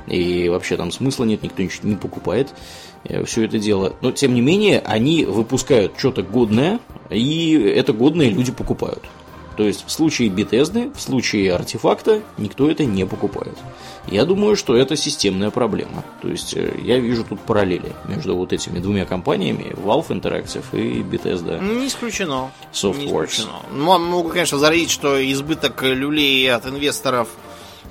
и 0.06 0.48
вообще 0.48 0.76
там 0.76 0.90
смысла 0.90 1.24
нет, 1.24 1.42
никто 1.42 1.62
ничего 1.62 1.88
не 1.88 1.96
покупает 1.96 2.52
все 3.26 3.44
это 3.44 3.58
дело. 3.58 3.92
Но, 4.00 4.12
тем 4.12 4.34
не 4.34 4.40
менее, 4.40 4.80
они 4.80 5.26
выпускают 5.26 5.92
что-то 5.98 6.22
годное, 6.22 6.80
и 7.10 7.52
это 7.52 7.92
годное 7.92 8.30
люди 8.30 8.50
покупают. 8.50 9.02
То 9.56 9.64
есть 9.64 9.84
в 9.86 9.90
случае 9.90 10.28
Bethesda, 10.28 10.92
в 10.94 11.00
случае 11.00 11.54
артефакта 11.54 12.22
никто 12.38 12.70
это 12.70 12.84
не 12.84 13.06
покупает. 13.06 13.56
Я 14.06 14.24
думаю, 14.24 14.56
что 14.56 14.76
это 14.76 14.96
системная 14.96 15.50
проблема. 15.50 16.04
То 16.20 16.28
есть 16.28 16.54
э, 16.54 16.74
я 16.82 16.98
вижу 16.98 17.24
тут 17.24 17.40
параллели 17.40 17.92
между 18.06 18.36
вот 18.36 18.52
этими 18.52 18.78
двумя 18.78 19.06
компаниями, 19.06 19.74
Valve 19.76 20.08
Interactive 20.08 20.64
и 20.72 21.02
Bethesda. 21.02 21.62
Не 21.62 21.86
исключено. 21.86 22.50
Softworks. 22.72 22.98
Не 22.98 23.06
исключено. 23.06 23.52
Ну, 23.72 23.98
могу, 23.98 24.28
конечно, 24.28 24.58
возразить, 24.58 24.90
что 24.90 25.18
избыток 25.32 25.82
люлей 25.82 26.52
от 26.52 26.66
инвесторов 26.66 27.28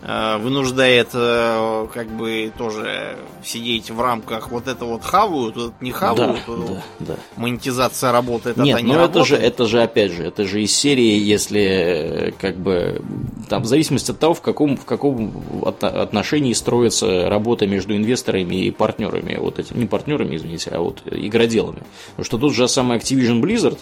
вынуждает 0.06 1.10
э, 1.14 1.88
как 1.94 2.08
бы 2.10 2.52
тоже 2.58 3.18
сидеть 3.44 3.90
в 3.90 4.02
рамках 4.02 4.52
вот 4.52 4.68
это 4.68 4.84
вот 4.84 5.02
хавают, 5.04 5.56
вот 5.56 5.66
это 5.68 5.76
не 5.80 5.92
хавают, 5.92 6.40
да, 6.46 6.54
вот 6.54 6.68
да, 6.68 6.84
да. 7.00 7.16
монетизация 7.38 8.12
работает, 8.12 8.58
Нет, 8.58 8.78
это 8.78 8.86
не 8.86 8.92
ну 8.94 9.00
это 9.00 9.20
работает. 9.20 9.28
же, 9.28 9.36
это 9.38 9.66
же 9.66 9.82
опять 9.82 10.12
же, 10.12 10.24
это 10.26 10.44
же 10.46 10.62
из 10.62 10.76
серии, 10.76 11.18
если 11.20 11.62
э, 11.62 12.32
как 12.38 12.58
бы 12.58 13.02
там 13.50 13.64
в 13.64 13.66
зависимости 13.66 14.12
от 14.12 14.20
того, 14.20 14.34
в 14.34 14.42
каком, 14.42 14.76
в 14.76 14.84
каком 14.84 15.42
от- 15.64 15.84
отношении 15.84 16.52
строится 16.52 17.30
работа 17.30 17.66
между 17.66 17.96
инвесторами 17.96 18.56
и 18.56 18.72
партнерами, 18.72 19.38
вот 19.40 19.60
этим, 19.60 19.80
не 19.80 19.86
партнерами, 19.86 20.36
извините, 20.36 20.72
а 20.72 20.80
вот 20.80 21.02
игроделами. 21.10 21.84
Потому 22.12 22.26
что 22.26 22.38
тот 22.38 22.54
же 22.54 22.68
самый 22.68 22.98
Activision 22.98 23.42
Blizzard 23.42 23.78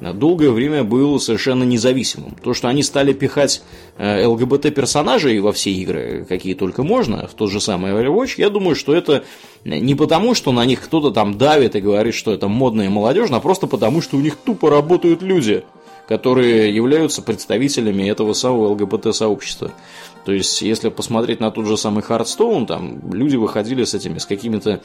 долгое 0.00 0.50
время 0.50 0.84
был 0.84 1.20
совершенно 1.20 1.64
независимым. 1.64 2.36
То, 2.42 2.54
что 2.54 2.68
они 2.68 2.82
стали 2.82 3.12
пихать 3.12 3.62
э, 3.98 4.24
ЛГБТ-персонажей 4.26 5.38
во 5.40 5.52
все 5.52 5.70
игры, 5.70 6.26
какие 6.28 6.54
только 6.54 6.82
можно, 6.82 7.26
в 7.26 7.34
тот 7.34 7.50
же 7.50 7.60
самый 7.60 7.92
Overwatch, 7.92 8.34
я 8.38 8.50
думаю, 8.50 8.74
что 8.74 8.94
это 8.94 9.24
не 9.64 9.94
потому, 9.94 10.34
что 10.34 10.52
на 10.52 10.64
них 10.64 10.80
кто-то 10.82 11.10
там 11.10 11.38
давит 11.38 11.76
и 11.76 11.80
говорит, 11.80 12.14
что 12.14 12.32
это 12.32 12.48
модно 12.48 12.82
и 12.82 12.88
молодежно, 12.88 13.36
а 13.36 13.40
просто 13.40 13.66
потому, 13.66 14.00
что 14.00 14.16
у 14.16 14.20
них 14.20 14.36
тупо 14.36 14.70
работают 14.70 15.22
люди, 15.22 15.64
которые 16.08 16.74
являются 16.74 17.22
представителями 17.22 18.08
этого 18.08 18.32
самого 18.32 18.68
ЛГБТ-сообщества. 18.72 19.72
То 20.24 20.32
есть, 20.32 20.62
если 20.62 20.88
посмотреть 20.88 21.40
на 21.40 21.50
тот 21.50 21.66
же 21.66 21.76
самый 21.76 22.02
Хардстоун, 22.02 22.66
там 22.66 23.12
люди 23.12 23.36
выходили 23.36 23.84
с 23.84 23.94
этими, 23.94 24.18
с 24.18 24.26
какими-то 24.26 24.80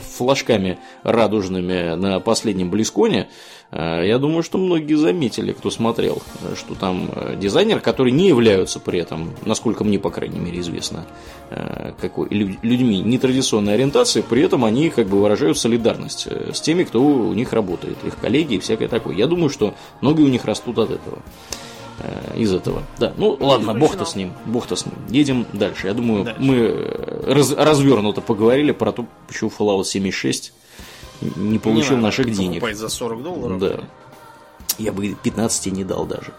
флажками 0.00 0.78
радужными 1.02 1.94
на 1.94 2.20
последнем 2.20 2.70
Близконе. 2.70 3.28
Э, 3.70 4.06
Я 4.06 4.18
думаю, 4.18 4.42
что 4.42 4.58
многие 4.58 4.94
заметили, 4.94 5.52
кто 5.52 5.70
смотрел, 5.70 6.22
э, 6.42 6.54
что 6.56 6.74
там 6.74 7.10
э, 7.14 7.36
дизайнеры, 7.40 7.80
которые 7.80 8.12
не 8.12 8.28
являются 8.28 8.78
при 8.80 9.00
этом, 9.00 9.30
насколько 9.44 9.82
мне, 9.84 9.98
по 9.98 10.10
крайней 10.10 10.38
мере, 10.38 10.60
известно, 10.60 11.06
э, 11.50 11.92
какой, 12.00 12.28
лю- 12.30 12.56
людьми 12.62 13.00
нетрадиционной 13.00 13.74
ориентации, 13.74 14.20
при 14.20 14.42
этом 14.42 14.64
они 14.64 14.90
как 14.90 15.06
бы 15.08 15.20
выражают 15.20 15.58
солидарность 15.58 16.26
э, 16.30 16.52
с 16.52 16.60
теми, 16.60 16.84
кто 16.84 17.02
у 17.02 17.32
них 17.34 17.52
работает, 17.52 17.96
их 18.04 18.18
коллеги 18.18 18.54
и 18.54 18.58
всякое 18.60 18.88
такое. 18.88 19.16
Я 19.16 19.26
думаю, 19.26 19.48
что 19.50 19.74
ноги 20.00 20.22
у 20.22 20.28
них 20.28 20.44
растут 20.44 20.78
от 20.78 20.90
этого 20.90 21.18
э, 21.18 21.71
из 22.36 22.52
этого. 22.52 22.82
Да, 22.98 23.12
ну 23.16 23.36
ладно, 23.40 23.74
бог-то 23.74 24.04
с 24.04 24.14
ним, 24.16 24.32
бог-то 24.46 24.76
с 24.76 24.86
ним. 24.86 24.94
Едем 25.08 25.46
дальше. 25.52 25.86
Я 25.88 25.94
думаю, 25.94 26.24
Дальше. 26.24 26.40
мы 26.40 26.54
э, 26.56 27.32
раз- 27.34 27.52
развернуто 27.52 28.20
поговорили 28.20 28.72
про 28.72 28.92
то, 28.92 29.06
почему 29.28 29.50
Fallout 29.56 29.84
76 29.84 30.52
не 31.36 31.58
получил 31.58 31.92
надо 31.96 32.02
наших 32.06 32.30
денег. 32.32 32.64
за 32.74 32.88
40 32.88 33.22
долларов. 33.22 33.58
Да. 33.58 33.80
Я 34.78 34.92
бы 34.92 35.14
15 35.22 35.72
не 35.72 35.84
дал 35.84 36.06
даже. 36.06 36.32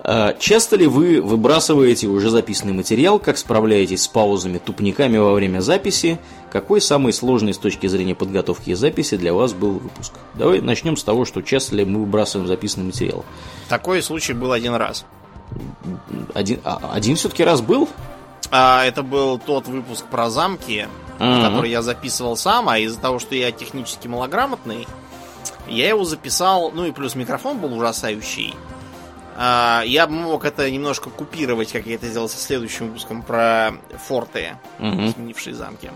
А, 0.00 0.34
Часто 0.38 0.76
ли 0.76 0.86
вы 0.86 1.22
выбрасываете 1.22 2.08
уже 2.08 2.28
записанный 2.30 2.72
материал, 2.74 3.18
как 3.20 3.38
справляетесь 3.38 4.02
с 4.02 4.08
паузами, 4.08 4.58
тупниками 4.58 5.16
во 5.16 5.32
время 5.32 5.60
записи? 5.60 6.18
Какой 6.52 6.82
самый 6.82 7.14
сложный 7.14 7.54
с 7.54 7.58
точки 7.58 7.86
зрения 7.86 8.14
подготовки 8.14 8.68
и 8.70 8.74
записи 8.74 9.16
для 9.16 9.32
вас 9.32 9.54
был 9.54 9.78
выпуск? 9.78 10.12
Давай 10.34 10.60
начнем 10.60 10.98
с 10.98 11.02
того, 11.02 11.24
что 11.24 11.40
часто 11.40 11.76
ли 11.76 11.86
мы 11.86 12.00
выбрасываем 12.00 12.46
записанный 12.46 12.86
материал. 12.88 13.24
Такой 13.70 14.02
случай 14.02 14.34
был 14.34 14.52
один 14.52 14.74
раз. 14.74 15.06
Один, 16.34 16.60
а, 16.64 16.90
один 16.92 17.16
все-таки 17.16 17.42
раз 17.42 17.62
был? 17.62 17.88
А, 18.50 18.84
это 18.84 19.02
был 19.02 19.38
тот 19.38 19.66
выпуск 19.66 20.04
про 20.10 20.28
замки, 20.28 20.88
Ага. 21.18 21.48
который 21.48 21.70
я 21.70 21.80
записывал 21.80 22.36
сам, 22.36 22.68
а 22.68 22.78
из-за 22.78 23.00
того, 23.00 23.18
что 23.18 23.34
я 23.34 23.50
технически 23.50 24.06
малограмотный, 24.06 24.86
я 25.68 25.88
его 25.88 26.04
записал, 26.04 26.70
ну 26.70 26.84
и 26.84 26.92
плюс 26.92 27.14
микрофон 27.14 27.60
был 27.60 27.72
ужасающий. 27.74 28.54
А, 29.38 29.82
я 29.86 30.06
бы 30.06 30.12
мог 30.12 30.44
это 30.44 30.70
немножко 30.70 31.08
купировать, 31.08 31.72
как 31.72 31.86
я 31.86 31.94
это 31.94 32.08
сделал 32.08 32.28
со 32.28 32.36
следующим 32.36 32.88
выпуском 32.88 33.22
про 33.22 33.72
форты, 34.06 34.58
Мгм. 34.78 35.12
сменившие 35.14 35.54
замки. 35.54 35.90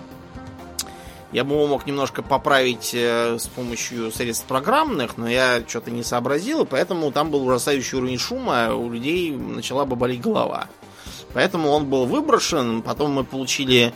Я 1.33 1.45
бы 1.45 1.55
его 1.55 1.67
мог 1.67 1.87
немножко 1.87 2.23
поправить 2.23 2.93
э, 2.95 3.39
с 3.39 3.47
помощью 3.49 4.13
средств 4.13 4.47
программных, 4.47 5.17
но 5.17 5.29
я 5.29 5.63
что-то 5.67 5.91
не 5.91 6.03
сообразил, 6.03 6.65
поэтому 6.65 7.11
там 7.11 7.31
был 7.31 7.47
ужасающий 7.47 7.99
уровень 7.99 8.19
шума, 8.19 8.75
у 8.75 8.91
людей 8.91 9.33
начала 9.33 9.85
бы 9.85 9.97
болеть 9.97 10.21
голова. 10.21 10.69
Поэтому 11.35 11.71
он 11.71 11.87
был 11.87 12.07
выброшен, 12.07 12.81
потом 12.81 13.13
мы 13.13 13.25
получили 13.25 13.93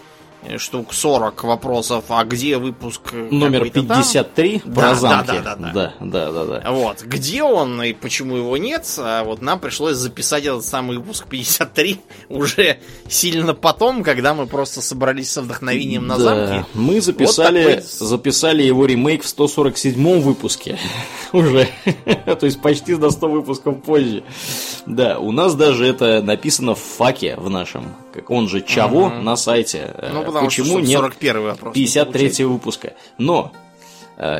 штук 0.58 0.92
40 0.92 1.44
вопросов, 1.44 2.04
а 2.08 2.24
где 2.24 2.58
выпуск 2.58 3.12
номер 3.12 3.70
53 3.70 4.58
там? 4.58 4.72
про 4.72 4.82
да, 4.82 4.94
замки. 4.94 5.26
Да, 5.26 5.56
да, 5.56 5.56
да, 5.56 5.72
да, 5.72 5.94
да, 6.00 6.30
да, 6.30 6.44
да. 6.44 6.72
Вот, 6.72 7.02
где 7.02 7.42
он 7.42 7.82
и 7.82 7.92
почему 7.92 8.36
его 8.36 8.56
нет, 8.56 8.86
а 8.98 9.24
вот 9.24 9.42
нам 9.42 9.60
пришлось 9.60 9.96
записать 9.96 10.44
этот 10.44 10.64
самый 10.64 10.98
выпуск 10.98 11.26
53 11.28 12.00
уже 12.28 12.78
сильно 13.08 13.54
потом, 13.54 14.02
когда 14.02 14.34
мы 14.34 14.46
просто 14.46 14.80
собрались 14.80 15.30
со 15.30 15.42
вдохновением 15.42 16.06
на 16.06 16.16
да. 16.16 16.22
замки. 16.22 16.66
Мы 16.74 17.00
записали, 17.00 17.62
вот 17.62 17.84
такой... 17.84 18.06
записали 18.08 18.62
его 18.62 18.86
ремейк 18.86 19.22
в 19.22 19.28
147 19.28 20.20
выпуске 20.20 20.78
уже, 21.32 21.68
то 22.26 22.46
есть 22.46 22.60
почти 22.60 22.94
на 22.96 23.10
100 23.10 23.28
выпусков 23.28 23.82
позже. 23.82 24.24
Да, 24.86 25.18
у 25.18 25.32
нас 25.32 25.54
даже 25.54 25.86
это 25.86 26.22
написано 26.22 26.74
в 26.74 26.80
факе 26.80 27.36
в 27.36 27.50
нашем, 27.50 27.94
он 28.28 28.48
же 28.48 28.60
Чаво 28.60 29.06
угу. 29.06 29.14
на 29.16 29.36
сайте. 29.36 29.94
Ну, 30.12 30.24
потому 30.24 30.46
Почему 30.46 30.78
что, 30.78 30.80
нет 30.80 30.98
41 30.98 31.42
вопрос 31.42 31.74
53 31.74 32.44
выпуска? 32.44 32.94
Но 33.18 33.52
э, 33.54 33.69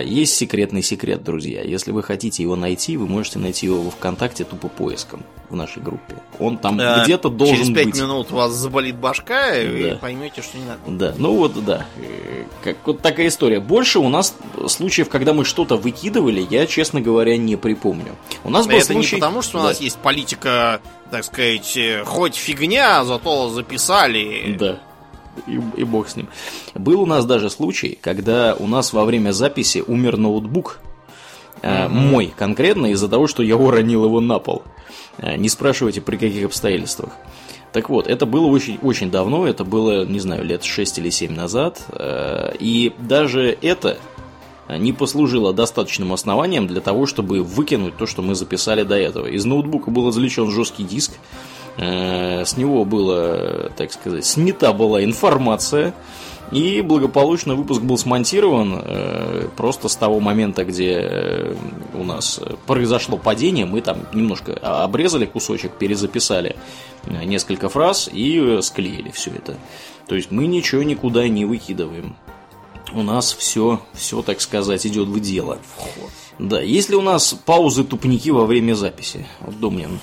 есть 0.03 0.35
секретный 0.35 0.83
секрет, 0.83 1.25
друзья. 1.25 1.63
Если 1.63 1.91
вы 1.91 2.03
хотите 2.03 2.43
его 2.43 2.57
найти, 2.57 2.97
вы 2.97 3.07
можете 3.07 3.39
найти 3.39 3.67
его 3.67 3.83
во 3.83 3.91
ВКонтакте 3.91 4.45
тупо 4.45 4.69
поиском 4.69 5.25
в 5.49 5.57
нашей 5.57 5.83
группе. 5.83 6.17
Он 6.39 6.59
там 6.59 6.79
а, 6.81 7.03
где-то 7.05 7.29
должен 7.29 7.57
через 7.57 7.69
быть. 7.71 7.79
Через 7.79 7.99
5 7.99 8.03
минут 8.05 8.27
у 8.31 8.37
вас 8.37 8.53
заболит 8.53 8.97
башка, 8.97 9.53
да. 9.53 9.63
и 9.63 9.95
поймете, 9.97 10.43
что 10.43 10.59
не 10.59 10.65
надо. 10.65 10.81
Да, 10.87 11.15
ну 11.19 11.35
вот, 11.35 11.65
да. 11.65 11.87
Э, 11.97 12.45
как, 12.63 12.77
вот 12.85 13.01
такая 13.01 13.29
история. 13.29 13.61
Больше 13.61 13.99
у 13.99 14.09
нас 14.09 14.35
случаев, 14.69 15.09
когда 15.09 15.33
мы 15.33 15.45
что-то 15.45 15.77
выкидывали, 15.77 16.47
я, 16.51 16.67
честно 16.67 17.01
говоря, 17.01 17.37
не 17.37 17.57
припомню. 17.57 18.17
У 18.45 18.51
нас 18.51 18.67
да 18.67 18.73
был 18.73 18.79
это 18.79 18.93
случай... 18.93 19.17
не 19.17 19.21
потому, 19.21 19.43
что 19.43 19.59
у 19.59 19.63
нас 19.63 19.81
есть 19.81 19.99
политика, 19.99 20.81
так 21.11 21.25
сказать, 21.25 21.79
хоть 22.05 22.37
фигня, 22.37 23.05
зато 23.05 23.49
записали. 23.49 24.57
Да 24.59 24.81
и, 25.47 25.61
и 25.77 25.85
бог 25.85 26.09
с 26.09 26.17
ним. 26.17 26.29
Был 26.75 27.03
у 27.03 27.07
нас 27.07 27.25
даже 27.25 27.51
случай, 27.51 27.99
когда 28.01 28.55
у 28.59 28.67
нас 28.67 28.93
во 28.93 29.05
время 29.05 29.33
записи 29.33 29.83
умер 29.87 30.17
ноутбук. 30.17 30.81
Mm-hmm. 31.63 31.89
Мой 31.89 32.33
конкретно 32.37 32.87
из-за 32.87 33.09
того, 33.09 33.27
что 33.27 33.43
я 33.43 33.57
уронил 33.57 34.05
его 34.05 34.21
на 34.21 34.39
пол. 34.39 34.63
Э, 35.19 35.37
не 35.37 35.49
спрашивайте, 35.49 36.01
при 36.01 36.17
каких 36.17 36.47
обстоятельствах. 36.47 37.11
Так 37.73 37.89
вот, 37.89 38.07
это 38.09 38.27
было 38.27 38.47
очень, 38.47 38.79
очень 38.83 39.11
давно, 39.11 39.47
это 39.47 39.65
было, 39.65 40.05
не 40.05 40.19
знаю, 40.19 40.45
лет 40.45 40.65
6 40.65 40.99
или 40.99 41.11
7 41.11 41.33
назад. 41.33 41.85
Э, 41.91 42.53
и 42.59 42.93
даже 42.99 43.57
это 43.61 43.99
не 44.79 44.93
послужило 44.93 45.53
достаточным 45.53 46.13
основанием 46.13 46.67
для 46.67 46.81
того, 46.81 47.07
чтобы 47.07 47.43
выкинуть 47.43 47.97
то, 47.97 48.07
что 48.07 48.23
мы 48.23 48.35
записали 48.35 48.83
до 48.83 48.97
этого. 48.97 49.27
Из 49.27 49.45
ноутбука 49.45 49.91
был 49.91 50.11
извлечен 50.11 50.51
жесткий 50.51 50.85
диск, 50.85 51.13
с 51.81 52.57
него 52.57 52.85
было, 52.85 53.71
так 53.77 53.93
сказать, 53.93 54.27
снята 54.27 54.73
была 54.73 55.03
информация, 55.03 55.95
и 56.53 56.81
благополучно 56.81 57.55
выпуск 57.55 57.81
был 57.81 57.97
смонтирован 57.97 58.83
э, 58.83 59.49
просто 59.57 59.89
с 59.89 59.95
того 59.95 60.19
момента, 60.19 60.65
где 60.65 60.99
э, 61.01 61.55
у 61.95 62.03
нас 62.03 62.41
произошло 62.67 63.19
падение, 63.19 63.67
мы 63.67 63.81
там 63.81 64.01
немножко 64.13 64.55
обрезали 64.55 65.27
кусочек, 65.27 65.73
перезаписали 65.79 66.57
несколько 67.07 67.69
фраз 67.69 68.11
и 68.13 68.59
склеили 68.63 69.11
все 69.11 69.31
это. 69.31 69.57
То 70.09 70.17
есть 70.17 70.33
мы 70.33 70.47
ничего 70.49 70.83
никуда 70.83 71.29
не 71.29 71.45
выкидываем. 71.45 72.17
У 72.93 73.03
нас 73.03 73.33
все, 73.33 73.81
все, 73.95 74.21
так 74.23 74.41
сказать, 74.41 74.85
идет 74.85 75.07
в 75.07 75.21
дело. 75.21 75.59
Да, 76.41 76.61
если 76.61 76.97
у 76.97 77.03
нас 77.03 77.33
паузы 77.47 77.85
тупники 77.85 78.31
во 78.31 78.45
время 78.45 78.75
записи, 78.75 79.25
вот 79.41 79.61
Домнин, 79.61 80.01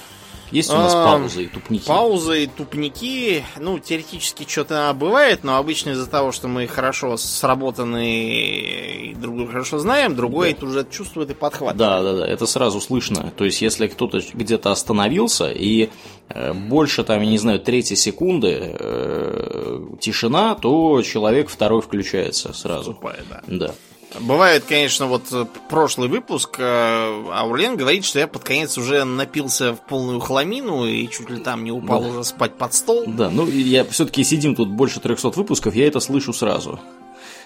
есть 0.52 0.70
у 0.70 0.74
нас 0.74 0.94
а, 0.96 1.06
паузы 1.06 1.44
и 1.44 1.48
тупники? 1.48 1.88
Паузы 1.88 2.44
и 2.44 2.48
тупники, 2.48 3.44
ну, 3.60 3.80
теоретически 3.80 4.48
что-то 4.48 4.96
бывает, 4.98 5.44
но 5.44 5.58
обычно 5.58 5.92
из-за 5.92 6.10
того, 6.10 6.32
что 6.32 6.48
мы 6.48 6.68
хорошо 6.68 7.18
сработаны 7.18 9.12
и 9.12 9.16
друг 9.16 9.36
друга 9.36 9.52
хорошо 9.52 9.80
знаем, 9.80 10.16
другой 10.16 10.52
да. 10.52 10.58
это 10.58 10.66
уже 10.66 10.88
чувствует 10.90 11.30
и 11.32 11.34
подхватывает. 11.34 11.78
Да, 11.78 12.02
да, 12.02 12.18
да, 12.20 12.28
это 12.28 12.46
сразу 12.46 12.80
слышно. 12.80 13.32
То 13.36 13.46
есть, 13.46 13.62
если 13.62 13.88
кто-то 13.88 14.22
где-то 14.34 14.72
остановился 14.72 15.52
и 15.52 15.90
э, 16.30 16.54
больше, 16.54 17.04
там, 17.04 17.22
я 17.22 17.30
не 17.30 17.38
знаю, 17.38 17.60
третьей 17.60 17.98
секунды 17.98 18.58
э, 18.80 19.82
тишина, 20.00 20.56
то 20.56 21.02
человек 21.02 21.50
второй 21.50 21.82
включается 21.82 22.54
сразу. 22.54 22.92
Вступает, 22.92 23.26
да. 23.30 23.42
Да. 23.48 23.76
Бывает, 24.20 24.64
конечно, 24.68 25.08
вот 25.08 25.24
э, 25.32 25.46
прошлый 25.70 26.10
выпуск, 26.10 26.56
э, 26.60 27.24
Аурлен 27.34 27.76
говорит, 27.78 28.06
что 28.06 28.20
я 28.20 28.28
под 28.28 28.44
конец 28.44 28.78
уже 28.78 29.04
напился 29.04 29.74
в 29.74 29.82
полную 29.82 30.20
хламину 30.20 30.86
и 30.86 31.08
чуть 31.08 31.30
ли 31.30 31.40
там 31.40 31.64
не 31.64 31.72
упал 31.72 32.02
да. 32.02 32.08
уже 32.10 32.24
спать 32.24 32.56
под 32.56 32.74
стол. 32.74 33.04
Да, 33.08 33.30
ну 33.30 33.48
я 33.48 33.84
все-таки 33.86 34.24
сидим 34.24 34.56
тут 34.56 34.70
больше 34.70 35.00
300 35.00 35.30
выпусков, 35.30 35.76
я 35.76 35.88
это 35.88 36.00
слышу 36.00 36.34
сразу. 36.34 36.80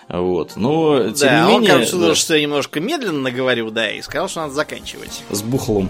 Вот, 0.08 0.58
но 0.58 1.10
тем 1.12 1.30
да, 1.30 1.46
не 1.46 1.54
он, 1.54 1.62
менее... 1.62 1.72
короче, 1.72 1.96
да. 1.98 2.16
что 2.16 2.36
я 2.36 2.42
немножко 2.42 2.80
медленно 2.82 3.32
говорю, 3.32 3.72
да, 3.72 3.90
и 3.90 4.02
сказал, 4.02 4.28
что 4.28 4.42
надо 4.42 4.54
заканчивать. 4.54 5.24
С 5.30 5.42
бухлом. 5.42 5.90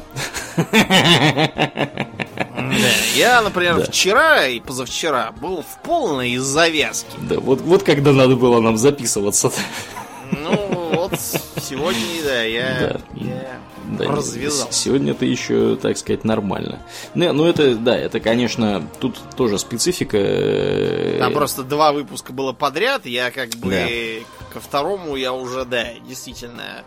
Да, 2.72 2.88
я, 3.16 3.42
например, 3.42 3.78
да. 3.78 3.84
вчера 3.86 4.46
и 4.46 4.60
позавчера 4.60 5.32
был 5.42 5.64
в 5.64 5.82
полной 5.82 6.38
завязке. 6.38 7.10
Да, 7.22 7.40
вот, 7.40 7.62
вот 7.62 7.84
когда 7.84 8.12
надо 8.14 8.36
было 8.36 8.60
нам 8.60 8.78
записываться. 8.78 9.52
Ну, 10.32 10.96
вот 10.96 11.20
сегодня, 11.20 12.24
да, 12.24 12.44
я, 12.44 12.80
да. 12.80 13.02
я 13.16 13.60
да, 13.98 14.06
развязал. 14.06 14.72
Сегодня 14.72 15.12
это 15.12 15.26
еще, 15.26 15.76
так 15.76 15.98
сказать, 15.98 16.24
нормально. 16.24 16.80
Ну, 17.14 17.34
ну, 17.34 17.46
это, 17.46 17.76
да, 17.76 17.98
это, 17.98 18.20
конечно, 18.20 18.88
тут 19.00 19.18
тоже 19.36 19.58
специфика. 19.60 20.18
Там 21.20 21.34
просто 21.34 21.64
два 21.64 21.92
выпуска 21.92 22.34
было 22.34 22.54
подряд, 22.54 23.06
я 23.06 23.32
как 23.32 23.50
бы 23.56 23.72
да. 23.72 24.54
ко 24.54 24.60
второму 24.60 25.16
я 25.16 25.34
уже, 25.34 25.66
да, 25.66 25.88
действительно 26.08 26.84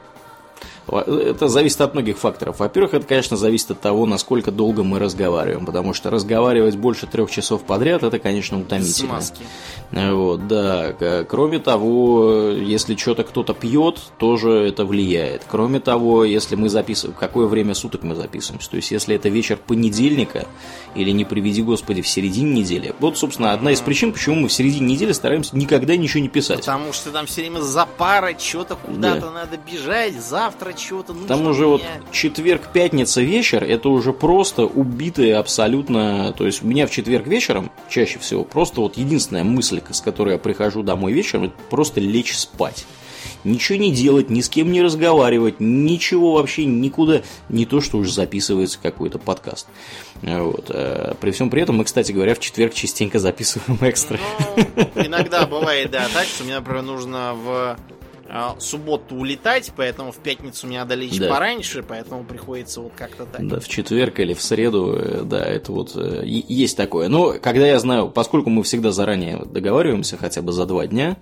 это 0.86 1.48
зависит 1.48 1.80
от 1.80 1.94
многих 1.94 2.18
факторов. 2.18 2.60
Во-первых, 2.60 2.94
это, 2.94 3.06
конечно, 3.06 3.36
зависит 3.36 3.70
от 3.70 3.80
того, 3.80 4.06
насколько 4.06 4.50
долго 4.50 4.82
мы 4.82 4.98
разговариваем, 4.98 5.66
потому 5.66 5.94
что 5.94 6.10
разговаривать 6.10 6.76
больше 6.76 7.06
трех 7.06 7.30
часов 7.30 7.62
подряд, 7.62 8.02
это, 8.02 8.18
конечно, 8.18 8.60
утомительно. 8.60 9.20
Смазки. 9.20 9.42
Вот, 9.90 10.46
да. 10.48 10.94
Кроме 11.28 11.58
того, 11.58 12.50
если 12.50 12.96
что-то 12.96 13.24
кто-то 13.24 13.54
пьет, 13.54 14.00
тоже 14.18 14.50
это 14.50 14.84
влияет. 14.84 15.42
Кроме 15.48 15.80
того, 15.80 16.24
если 16.24 16.56
мы 16.56 16.68
записываем, 16.68 17.16
какое 17.18 17.46
время 17.46 17.74
суток 17.74 18.02
мы 18.02 18.14
записываемся, 18.14 18.70
то 18.70 18.76
есть, 18.76 18.90
если 18.90 19.14
это 19.14 19.28
вечер 19.28 19.56
понедельника, 19.56 20.46
или 20.94 21.10
не 21.10 21.24
приведи 21.24 21.62
господи, 21.62 22.02
в 22.02 22.08
середине 22.08 22.60
недели. 22.60 22.94
Вот, 23.00 23.18
собственно, 23.18 23.52
одна 23.52 23.72
из 23.72 23.80
причин, 23.80 24.12
почему 24.12 24.36
мы 24.36 24.48
в 24.48 24.52
середине 24.52 24.94
недели 24.94 25.12
стараемся 25.12 25.56
никогда 25.56 25.96
ничего 25.96 26.22
не 26.22 26.28
писать. 26.28 26.60
Потому 26.60 26.92
что 26.92 27.10
там 27.10 27.26
все 27.26 27.40
время 27.40 27.60
запара, 27.60 28.36
что-то 28.38 28.76
куда-то 28.76 29.20
да. 29.20 29.30
надо 29.30 29.56
бежать, 29.56 30.14
завтра 30.20 30.73
чего-то 30.76 31.12
нужно 31.12 31.28
Там 31.28 31.46
уже 31.46 31.66
вот 31.66 31.82
четверг, 32.12 32.70
пятница 32.72 33.20
вечер, 33.20 33.64
это 33.64 33.88
уже 33.88 34.12
просто 34.12 34.64
убитые 34.64 35.36
абсолютно... 35.36 36.32
То 36.36 36.46
есть 36.46 36.62
у 36.62 36.66
меня 36.66 36.86
в 36.86 36.90
четверг 36.90 37.26
вечером, 37.26 37.70
чаще 37.88 38.18
всего, 38.18 38.44
просто 38.44 38.80
вот 38.80 38.96
единственная 38.96 39.44
мысль, 39.44 39.80
с 39.90 40.00
которой 40.00 40.32
я 40.32 40.38
прихожу 40.38 40.82
домой 40.82 41.12
вечером, 41.12 41.44
это 41.44 41.54
просто 41.70 42.00
лечь 42.00 42.36
спать 42.36 42.86
ничего 43.44 43.78
не 43.78 43.92
делать, 43.92 44.30
ни 44.30 44.40
с 44.40 44.48
кем 44.48 44.72
не 44.72 44.82
разговаривать, 44.82 45.60
ничего 45.60 46.34
вообще 46.34 46.64
никуда, 46.64 47.22
не 47.48 47.66
то, 47.66 47.80
что 47.80 47.98
уже 47.98 48.12
записывается 48.12 48.78
какой-то 48.82 49.18
подкаст. 49.18 49.66
Вот. 50.22 50.66
Э, 50.70 51.14
при 51.20 51.30
всем 51.30 51.50
при 51.50 51.62
этом 51.62 51.76
мы, 51.76 51.84
кстати 51.84 52.12
говоря, 52.12 52.34
в 52.34 52.40
четверг 52.40 52.74
частенько 52.74 53.18
записываем 53.18 53.78
экстра. 53.82 54.18
Ну, 54.94 55.04
иногда 55.04 55.46
бывает, 55.46 55.90
да, 55.90 56.06
так, 56.12 56.26
что 56.26 56.44
мне, 56.44 56.54
например, 56.54 56.82
нужно 56.82 57.34
в 57.34 57.76
субботу 58.58 59.14
улетать, 59.14 59.72
поэтому 59.76 60.10
в 60.12 60.16
пятницу 60.16 60.66
мне 60.66 60.78
надо 60.78 60.94
лечь 60.94 61.18
да. 61.18 61.28
пораньше, 61.28 61.84
поэтому 61.86 62.24
приходится 62.24 62.80
вот 62.80 62.92
как-то 62.96 63.26
так. 63.26 63.46
Да, 63.46 63.60
в 63.60 63.68
четверг 63.68 64.18
или 64.18 64.34
в 64.34 64.42
среду, 64.42 64.94
э, 64.96 65.22
да, 65.24 65.42
это 65.44 65.72
вот 65.72 65.92
э, 65.94 66.22
есть 66.24 66.76
такое. 66.76 67.08
Но 67.08 67.34
когда 67.40 67.66
я 67.66 67.78
знаю, 67.78 68.08
поскольку 68.10 68.50
мы 68.50 68.62
всегда 68.64 68.90
заранее 68.90 69.44
договариваемся, 69.44 70.16
хотя 70.16 70.42
бы 70.42 70.52
за 70.52 70.66
два 70.66 70.86
дня, 70.86 71.16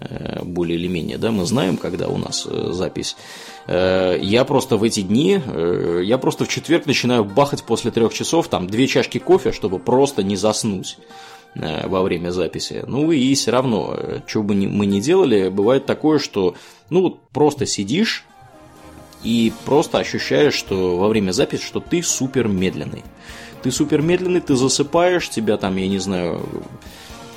э, 0.00 0.42
более 0.42 0.78
или 0.78 0.88
менее, 0.88 1.18
да, 1.18 1.30
мы 1.30 1.44
знаем, 1.44 1.76
когда 1.76 2.08
у 2.08 2.18
нас 2.18 2.44
запись. 2.44 3.16
Я 3.68 4.44
просто 4.46 4.76
в 4.76 4.84
эти 4.84 5.00
дни, 5.00 5.40
я 6.04 6.18
просто 6.18 6.44
в 6.44 6.48
четверг 6.48 6.86
начинаю 6.86 7.24
бахать 7.24 7.64
после 7.64 7.90
трех 7.90 8.14
часов, 8.14 8.46
там, 8.46 8.68
две 8.68 8.86
чашки 8.86 9.18
кофе, 9.18 9.50
чтобы 9.50 9.80
просто 9.80 10.22
не 10.22 10.36
заснуть. 10.36 10.98
Э, 11.58 11.88
во 11.88 12.02
время 12.02 12.30
записи. 12.30 12.84
Ну 12.86 13.12
и 13.12 13.34
все 13.34 13.50
равно, 13.50 13.94
э, 13.96 14.20
что 14.26 14.42
бы 14.42 14.54
мы 14.54 14.84
ни 14.84 15.00
делали, 15.00 15.48
бывает 15.48 15.86
такое, 15.86 16.18
что 16.18 16.54
ну 16.90 17.18
просто 17.32 17.64
сидишь 17.64 18.26
и 19.22 19.52
просто 19.64 19.98
ощущаешь, 19.98 20.52
что 20.52 20.98
во 20.98 21.08
время 21.08 21.32
записи, 21.32 21.64
что 21.64 21.80
ты 21.80 22.02
супер 22.02 22.46
медленный. 22.46 23.04
Ты 23.62 23.70
супер 23.70 24.02
медленный, 24.02 24.40
ты 24.40 24.54
засыпаешь, 24.54 25.30
тебя 25.30 25.56
там, 25.56 25.76
я 25.76 25.88
не 25.88 25.98
знаю, 25.98 26.42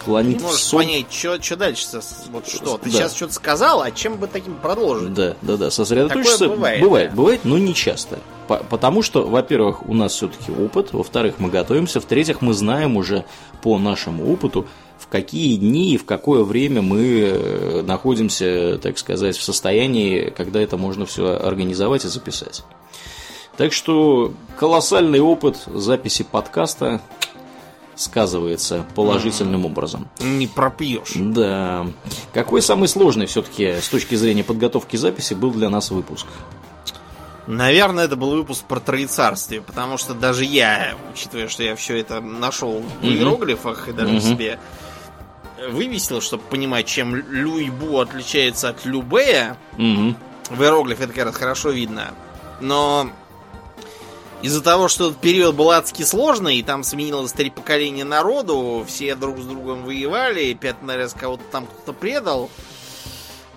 клонит 0.03 0.37
не 0.37 0.43
можешь 0.43 0.61
сон. 0.61 0.83
понять, 0.83 1.11
что 1.11 1.55
дальше, 1.55 1.85
вот 2.31 2.47
что. 2.47 2.77
Ты 2.77 2.89
да. 2.89 2.97
сейчас 2.97 3.15
что-то 3.15 3.33
сказал, 3.33 3.81
а 3.81 3.91
чем 3.91 4.17
бы 4.17 4.27
таким 4.27 4.55
продолжить? 4.55 5.13
Да, 5.13 5.35
да, 5.41 5.57
да, 5.57 5.71
сосредоточиться. 5.71 6.39
Такое 6.39 6.55
бывает, 6.55 6.81
бывает, 6.81 7.09
да. 7.09 7.15
бывает, 7.15 7.41
но 7.43 7.57
не 7.57 7.73
часто. 7.73 8.19
Потому 8.47 9.03
что, 9.03 9.27
во-первых, 9.27 9.87
у 9.87 9.93
нас 9.93 10.13
все-таки 10.13 10.51
опыт, 10.51 10.91
во-вторых, 10.91 11.35
мы 11.37 11.49
готовимся, 11.49 12.01
в-третьих, 12.01 12.41
мы 12.41 12.53
знаем 12.53 12.97
уже 12.97 13.25
по 13.61 13.77
нашему 13.77 14.31
опыту, 14.31 14.65
в 14.97 15.07
какие 15.07 15.55
дни 15.55 15.93
и 15.93 15.97
в 15.97 16.05
какое 16.05 16.43
время 16.43 16.81
мы 16.81 17.01
э, 17.01 17.81
находимся, 17.83 18.79
так 18.81 18.97
сказать, 18.97 19.37
в 19.37 19.43
состоянии, 19.43 20.33
когда 20.35 20.59
это 20.61 20.77
можно 20.77 21.05
все 21.05 21.37
организовать 21.37 22.05
и 22.05 22.07
записать. 22.07 22.63
Так 23.55 23.73
что 23.73 24.33
колоссальный 24.57 25.19
опыт 25.19 25.57
записи 25.67 26.23
подкаста 26.23 27.01
сказывается 27.99 28.85
положительным 28.95 29.65
образом. 29.65 30.07
Не 30.19 30.47
пропьешь. 30.47 31.11
Да. 31.15 31.85
Какой 32.33 32.61
самый 32.61 32.87
сложный 32.87 33.25
все-таки 33.25 33.81
с 33.81 33.89
точки 33.89 34.15
зрения 34.15 34.43
подготовки 34.43 34.95
записи 34.95 35.33
был 35.33 35.51
для 35.51 35.69
нас 35.69 35.91
выпуск? 35.91 36.25
Наверное, 37.45 38.05
это 38.05 38.15
был 38.15 38.29
выпуск 38.31 38.63
про 38.65 38.79
троецарствие, 38.79 39.61
потому 39.61 39.97
что 39.97 40.13
даже 40.13 40.45
я, 40.45 40.95
учитывая, 41.11 41.47
что 41.49 41.63
я 41.63 41.75
все 41.75 41.99
это 41.99 42.21
нашел 42.21 42.83
в 43.01 43.05
иероглифах 43.05 43.89
и 43.89 43.91
даже 43.91 44.21
себе 44.21 44.59
вывесил, 45.69 46.21
чтобы 46.21 46.43
понимать, 46.43 46.85
чем 46.85 47.15
Люйбу 47.15 47.99
отличается 47.99 48.69
от 48.69 48.85
Любея. 48.85 49.57
mm 49.77 50.15
В 50.51 50.63
иероглифе 50.63 51.03
это 51.03 51.13
как 51.13 51.25
раз 51.25 51.35
хорошо 51.35 51.71
видно. 51.71 52.11
Но 52.61 53.09
из-за 54.41 54.61
того, 54.61 54.87
что 54.87 55.09
этот 55.09 55.19
период 55.19 55.55
был 55.55 55.71
адски 55.71 56.03
сложный, 56.03 56.57
и 56.57 56.63
там 56.63 56.83
сменилось 56.83 57.33
три 57.33 57.49
поколения 57.49 58.03
народу, 58.03 58.85
все 58.87 59.15
друг 59.15 59.39
с 59.39 59.45
другом 59.45 59.83
воевали, 59.83 60.53
пятый 60.53 60.95
раз 60.95 61.13
кого-то 61.13 61.43
там 61.51 61.65
кто-то 61.65 61.93
предал, 61.93 62.49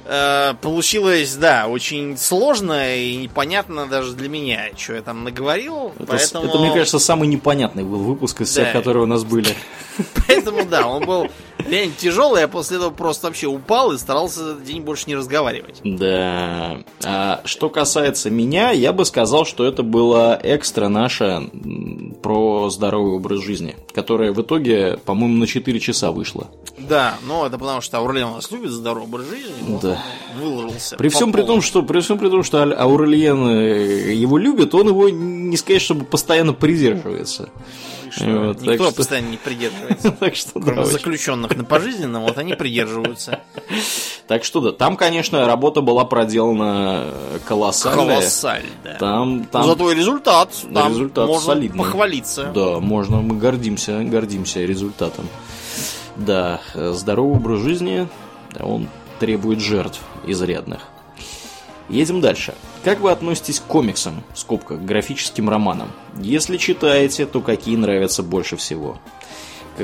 Э, 0.05 0.55
получилось, 0.61 1.35
да, 1.37 1.69
очень 1.69 2.17
сложно 2.17 2.97
и 2.97 3.17
непонятно 3.17 3.87
даже 3.87 4.15
для 4.15 4.29
меня, 4.29 4.71
что 4.77 4.95
я 4.95 5.03
там 5.03 5.23
наговорил. 5.23 5.93
Это, 5.97 6.07
поэтому... 6.07 6.47
это, 6.47 6.59
мне 6.59 6.73
кажется, 6.73 6.99
самый 6.99 7.29
непонятный 7.29 7.85
был 7.85 8.01
выпуск 8.01 8.41
из 8.41 8.51
всех, 8.51 8.67
да. 8.67 8.73
которые 8.73 9.05
у 9.05 9.07
нас 9.07 9.23
были. 9.23 9.55
Поэтому, 10.27 10.65
да, 10.65 10.89
он 10.89 11.05
был 11.05 11.29
реально 11.69 11.95
тяжелый, 11.99 12.41
я 12.41 12.49
после 12.49 12.77
этого 12.77 12.91
просто 12.91 13.29
вообще 13.29 13.47
упал 13.47 13.93
и 13.93 13.99
старался 13.99 14.43
этот 14.43 14.65
день 14.65 14.83
больше 14.83 15.05
не 15.07 15.17
разговаривать. 15.17 15.81
Да. 15.85 16.79
А 17.05 17.41
что 17.45 17.69
касается 17.69 18.31
меня, 18.31 18.71
я 18.71 18.93
бы 18.93 19.05
сказал, 19.05 19.45
что 19.45 19.65
это 19.65 19.83
было 19.83 20.39
экстра 20.43 20.89
наше 20.89 21.51
про 22.23 22.71
здоровый 22.71 23.15
образ 23.15 23.41
жизни, 23.41 23.77
которое 23.95 24.33
в 24.33 24.41
итоге, 24.41 24.99
по-моему, 25.05 25.37
на 25.39 25.47
4 25.47 25.81
часа 25.81 26.13
вышло. 26.13 26.49
Да, 26.79 27.17
но 27.27 27.47
это 27.47 27.59
потому 27.59 27.81
что 27.81 27.99
Аурлиен 27.99 28.29
у 28.29 28.35
нас 28.37 28.51
любит 28.51 28.71
здоровый 28.71 29.09
образ 29.09 29.29
жизни. 29.29 29.79
Да. 29.83 30.03
Выложился. 30.41 30.97
При 30.97 31.09
всем 31.09 31.33
при 31.33 31.43
том, 31.43 31.61
что 31.63 31.83
при 31.83 32.01
всем 32.01 32.19
при 32.19 32.29
том, 32.29 32.43
что 32.43 32.63
Аурельен 32.63 33.49
э, 33.49 34.13
его 34.15 34.39
любит, 34.39 34.75
он 34.75 34.89
его 34.89 35.09
не 35.09 35.57
сказать, 35.57 35.83
чтобы 35.83 36.05
постоянно 36.05 36.53
придерживается. 36.53 37.51
Вот, 38.19 38.61
Никто 38.61 38.87
что... 38.87 38.95
постоянно 38.95 39.29
не 39.29 39.37
придерживается. 39.37 40.11
так 40.21 40.35
что, 40.35 40.61
Кроме 40.61 40.83
да, 40.83 40.85
заключенных 40.85 41.57
на 41.57 41.65
пожизненном, 41.65 42.23
вот 42.23 42.39
они 42.39 42.55
придерживаются. 42.55 43.41
Так 44.27 44.45
что 44.45 44.61
да, 44.61 44.73
там, 44.73 44.97
конечно, 44.97 45.47
работа 45.47 45.81
была 45.81 46.05
проделана 46.05 47.07
колоссальная. 47.47 48.17
Колоссальная. 48.17 48.71
Да. 48.85 48.95
Там, 48.99 49.45
там... 49.45 49.65
Зато 49.65 49.93
и 49.93 49.95
результат. 49.95 50.51
Там 50.73 50.93
результат 50.93 51.27
можно 51.27 51.55
солидный. 51.55 51.79
похвалиться. 51.79 52.53
Да, 52.55 52.81
можно, 52.81 53.21
мы 53.21 53.37
гордимся, 53.37 54.03
гордимся 54.03 54.61
результатом. 54.61 55.29
Да, 56.17 56.61
здоровый 56.75 57.37
образ 57.37 57.61
жизни, 57.61 58.09
он 58.61 58.89
требует 59.19 59.61
жертв 59.61 60.01
изрядных. 60.27 60.92
Едем 61.89 62.21
дальше. 62.21 62.55
Как 62.85 63.01
вы 63.01 63.11
относитесь 63.11 63.61
к 63.61 63.65
комиксам, 63.65 64.23
в 64.35 64.39
скобках, 64.39 64.81
графическим 64.81 65.49
романам? 65.49 65.91
Если 66.19 66.57
читаете, 66.57 67.27
то 67.27 67.41
какие 67.41 67.77
нравятся 67.77 68.23
больше 68.23 68.57
всего? 68.57 68.99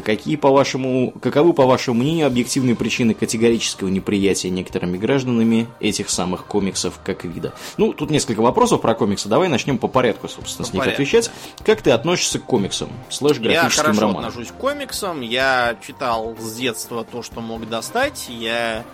Какие, 0.04 0.36
по 0.36 0.50
вашему, 0.50 1.12
каковы, 1.12 1.54
по 1.54 1.64
вашему 1.64 2.00
мнению, 2.00 2.26
объективные 2.26 2.76
причины 2.76 3.14
категорического 3.14 3.88
неприятия 3.88 4.50
некоторыми 4.50 4.98
гражданами 4.98 5.66
этих 5.80 6.10
самых 6.10 6.44
комиксов 6.44 7.00
как 7.02 7.24
вида? 7.24 7.54
Ну, 7.78 7.94
тут 7.94 8.10
несколько 8.10 8.40
вопросов 8.40 8.82
про 8.82 8.94
комиксы. 8.94 9.28
Давай 9.28 9.48
начнем 9.48 9.78
по 9.78 9.88
порядку, 9.88 10.28
собственно, 10.28 10.64
по 10.64 10.70
с 10.70 10.74
них 10.74 10.82
порядку, 10.82 11.02
отвечать. 11.02 11.30
Да. 11.58 11.64
Как 11.64 11.80
ты 11.80 11.90
относишься 11.90 12.38
к 12.38 12.44
комиксам, 12.44 12.90
слэш 13.08 13.38
графическим 13.38 13.98
романам? 13.98 14.00
Я 14.00 14.12
хорошо 14.12 14.28
отношусь 14.28 14.52
к 14.52 14.60
комиксам. 14.60 15.20
Я 15.22 15.78
читал 15.86 16.36
с 16.38 16.54
детства 16.54 17.04
то, 17.04 17.22
что 17.22 17.40
мог 17.40 17.66
достать. 17.68 18.26
Я 18.28 18.84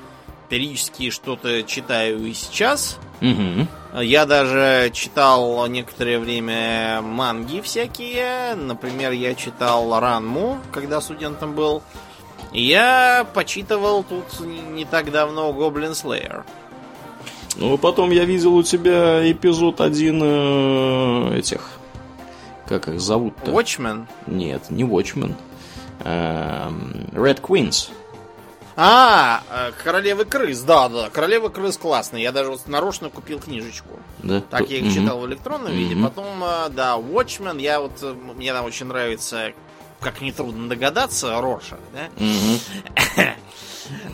периодически 0.48 1.10
что-то 1.10 1.62
читаю 1.62 2.24
и 2.26 2.32
сейчас. 2.32 2.98
Угу. 3.20 4.02
Я 4.02 4.26
даже 4.26 4.90
читал 4.92 5.66
некоторое 5.66 6.18
время 6.18 7.00
манги 7.02 7.60
всякие. 7.60 8.54
Например, 8.54 9.12
я 9.12 9.34
читал 9.34 9.98
Ранму, 9.98 10.58
когда 10.72 11.00
студентом 11.00 11.54
был. 11.54 11.82
я 12.52 13.26
почитывал 13.34 14.04
тут 14.04 14.40
не 14.40 14.84
так 14.84 15.10
давно 15.10 15.52
Гоблин 15.52 15.92
Slayer. 15.92 16.44
Ну, 17.56 17.78
потом 17.78 18.10
я 18.10 18.24
видел 18.24 18.54
у 18.56 18.62
тебя 18.62 19.30
эпизод 19.30 19.80
один 19.80 20.20
э, 20.22 21.38
этих. 21.38 21.70
Как 22.66 22.88
их 22.88 23.00
зовут-то? 23.00 23.52
Watchmen? 23.52 24.06
Нет, 24.26 24.70
не 24.70 24.82
Watchmen. 24.82 25.34
Э, 26.00 26.68
Red 27.12 27.40
Queens. 27.40 27.90
А, 28.76 29.42
э, 29.50 29.72
Королевы 29.82 30.24
крыс, 30.24 30.60
да, 30.62 30.88
да. 30.88 31.10
Королевы 31.10 31.50
крыс 31.50 31.76
классные. 31.76 32.22
Я 32.24 32.32
даже 32.32 32.50
вот 32.50 32.66
нарочно 32.66 33.08
купил 33.08 33.38
книжечку. 33.38 34.00
Да. 34.22 34.40
Так 34.40 34.68
я 34.68 34.78
их 34.78 34.92
читал 34.92 35.20
в 35.20 35.26
электронном 35.26 35.72
виде. 35.72 35.96
Потом, 36.02 36.42
э, 36.42 36.68
да, 36.70 36.96
Watchmen. 36.96 37.60
Я 37.60 37.80
вот 37.80 38.02
э, 38.02 38.12
мне 38.12 38.52
там 38.52 38.64
очень 38.64 38.86
нравится, 38.86 39.52
как 40.00 40.20
нетрудно 40.20 40.68
догадаться, 40.68 41.40
Роша, 41.40 41.78
да? 41.92 42.08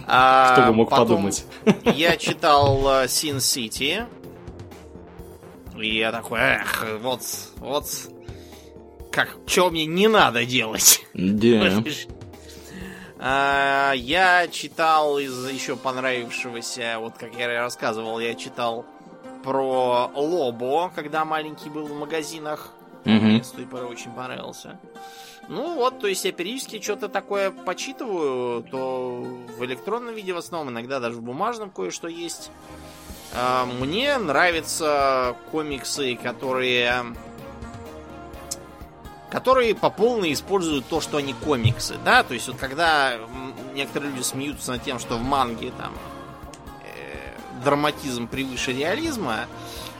А, 0.09 0.55
Кто 0.55 0.67
бы 0.67 0.79
мог 0.79 0.91
подумать? 0.91 1.45
Я 1.85 2.17
читал 2.17 3.05
Sin 3.05 3.37
City. 3.37 4.05
И 5.79 5.99
я 5.99 6.11
такой, 6.11 6.41
эх, 6.41 6.85
вот, 7.01 7.23
вот, 7.59 7.87
как, 9.13 9.37
что 9.47 9.71
мне 9.71 9.87
не 9.87 10.09
надо 10.09 10.45
делать? 10.45 11.07
Да. 11.15 11.83
А, 13.23 13.93
я 13.95 14.49
читал 14.49 15.19
из 15.19 15.47
еще 15.49 15.77
понравившегося, 15.77 16.97
вот 16.99 17.19
как 17.19 17.35
я 17.35 17.61
рассказывал, 17.61 18.19
я 18.19 18.35
читал 18.35 18.87
про 19.45 20.11
Лобо, 20.15 20.91
когда 20.95 21.27
маленький 21.27 21.69
был 21.69 21.87
в 21.87 21.99
магазинах. 21.99 22.71
Угу. 23.05 23.13
Мне 23.13 23.45
с 23.45 23.51
той 23.51 23.67
поры 23.67 23.87
очень 23.87 24.11
понравился. 24.13 24.79
Ну 25.49 25.75
вот, 25.75 25.99
то 25.99 26.07
есть 26.07 26.25
я 26.25 26.33
периодически 26.33 26.81
что-то 26.81 27.09
такое 27.09 27.51
почитываю, 27.51 28.63
то 28.63 29.27
в 29.59 29.65
электронном 29.65 30.15
виде 30.15 30.33
в 30.33 30.39
основном, 30.39 30.73
иногда 30.73 31.01
даже 31.01 31.17
в 31.17 31.23
бумажном 31.23 31.71
кое-что 31.71 32.09
есть. 32.09 32.51
А, 33.35 33.67
мне 33.67 34.17
нравятся 34.17 35.37
комиксы, 35.51 36.17
которые 36.17 37.05
которые 39.31 39.75
по 39.75 39.91
полной 39.91 40.33
используют 40.33 40.87
то, 40.89 41.01
что 41.01 41.19
они 41.19 41.33
комиксы, 41.33 41.97
да, 42.05 42.23
то 42.23 42.35
есть 42.35 42.49
вот 42.49 42.57
когда 42.57 43.15
некоторые 43.75 44.13
люди 44.13 44.23
смеются 44.23 44.73
над 44.73 44.83
тем, 44.83 44.99
что 44.99 45.17
в 45.17 45.23
манге 45.23 45.73
там 45.79 45.93
э, 46.85 47.63
драматизм 47.65 48.27
превыше 48.27 48.73
реализма, 48.73 49.47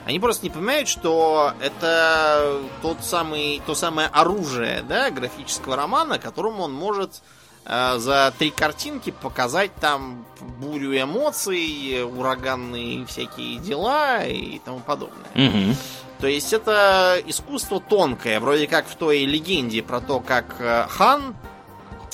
они 0.05 0.19
просто 0.19 0.45
не 0.45 0.49
понимают, 0.49 0.87
что 0.87 1.53
это 1.61 2.61
тот 2.81 2.97
самый, 3.03 3.61
то 3.65 3.75
самое 3.75 4.07
оружие, 4.07 4.83
да, 4.87 5.11
графического 5.11 5.75
романа, 5.75 6.19
которым 6.19 6.59
он 6.59 6.73
может 6.73 7.21
э, 7.65 7.97
за 7.99 8.33
три 8.37 8.49
картинки 8.49 9.11
показать 9.11 9.73
там 9.75 10.25
бурю 10.59 10.99
эмоций, 10.99 12.03
ураганные 12.03 13.05
всякие 13.05 13.59
дела 13.59 14.25
и 14.25 14.59
тому 14.59 14.79
подобное. 14.79 15.29
Угу. 15.35 15.75
То 16.21 16.27
есть 16.27 16.53
это 16.53 17.19
искусство 17.25 17.81
тонкое, 17.81 18.39
вроде 18.39 18.67
как 18.67 18.87
в 18.87 18.95
той 18.95 19.25
легенде 19.25 19.81
про 19.81 19.99
то, 19.99 20.19
как 20.19 20.55
э, 20.59 20.85
хан, 20.87 21.35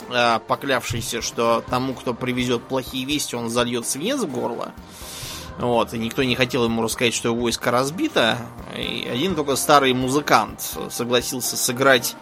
э, 0.09 0.39
поклявшийся, 0.47 1.21
что 1.21 1.61
тому, 1.69 1.93
кто 1.93 2.13
привезет 2.13 2.63
плохие 2.63 3.05
вести, 3.05 3.35
он 3.35 3.49
зальет 3.49 3.85
свинец 3.85 4.21
в 4.21 4.31
горло. 4.31 4.71
Вот, 5.59 5.93
и 5.93 5.97
никто 5.97 6.23
не 6.23 6.35
хотел 6.35 6.63
ему 6.63 6.83
рассказать, 6.83 7.13
что 7.13 7.29
его 7.29 7.41
войско 7.41 7.69
разбито. 7.69 8.37
И 8.77 9.09
один 9.11 9.35
только 9.35 9.57
старый 9.57 9.93
музыкант 9.93 10.77
согласился 10.89 11.57
сыграть 11.57 12.15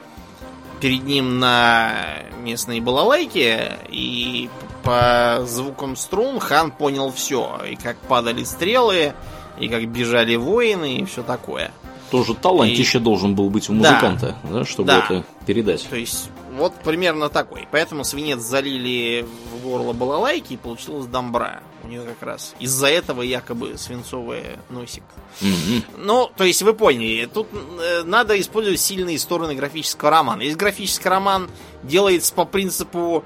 перед 0.79 1.03
ним 1.03 1.39
на 1.39 2.23
местной 2.39 2.79
балалайке, 2.79 3.77
и 3.89 4.49
по 4.83 5.41
звукам 5.45 5.95
струн 5.95 6.39
хан 6.39 6.71
понял 6.71 7.11
все. 7.11 7.59
И 7.69 7.75
как 7.75 7.97
падали 7.97 8.43
стрелы, 8.43 9.13
и 9.59 9.67
как 9.67 9.87
бежали 9.87 10.35
воины, 10.35 10.97
и 10.97 11.05
все 11.05 11.23
такое. 11.23 11.71
Тоже 12.11 12.35
талантище 12.35 12.99
и... 12.99 13.01
должен 13.01 13.35
был 13.35 13.49
быть 13.49 13.69
у 13.69 13.73
музыканта, 13.73 14.35
да, 14.43 14.59
да 14.59 14.65
чтобы 14.65 14.87
да. 14.87 14.99
это 14.99 15.25
передать. 15.45 15.87
То 15.89 15.95
есть, 15.95 16.29
вот 16.55 16.73
примерно 16.83 17.29
такой. 17.29 17.67
Поэтому 17.71 18.03
свинец 18.03 18.39
залили 18.39 19.25
в 19.53 19.63
горло 19.63 19.93
балалайки, 19.93 20.53
и 20.53 20.57
получилось 20.57 21.07
домбра. 21.07 21.61
У 21.83 21.87
нее 21.87 22.01
как 22.01 22.21
раз. 22.27 22.55
Из-за 22.59 22.87
этого 22.87 23.21
якобы 23.21 23.77
свинцовый 23.77 24.43
носик. 24.69 25.03
Mm-hmm. 25.41 25.83
Ну, 25.97 26.29
то 26.35 26.43
есть, 26.43 26.61
вы 26.61 26.73
поняли, 26.73 27.25
тут 27.31 27.47
э, 27.53 28.03
надо 28.03 28.39
использовать 28.39 28.79
сильные 28.79 29.19
стороны 29.19 29.55
графического 29.55 30.11
романа. 30.11 30.41
Если 30.41 30.57
графический 30.57 31.09
роман 31.09 31.49
делается 31.83 32.33
по 32.33 32.45
принципу 32.45 33.23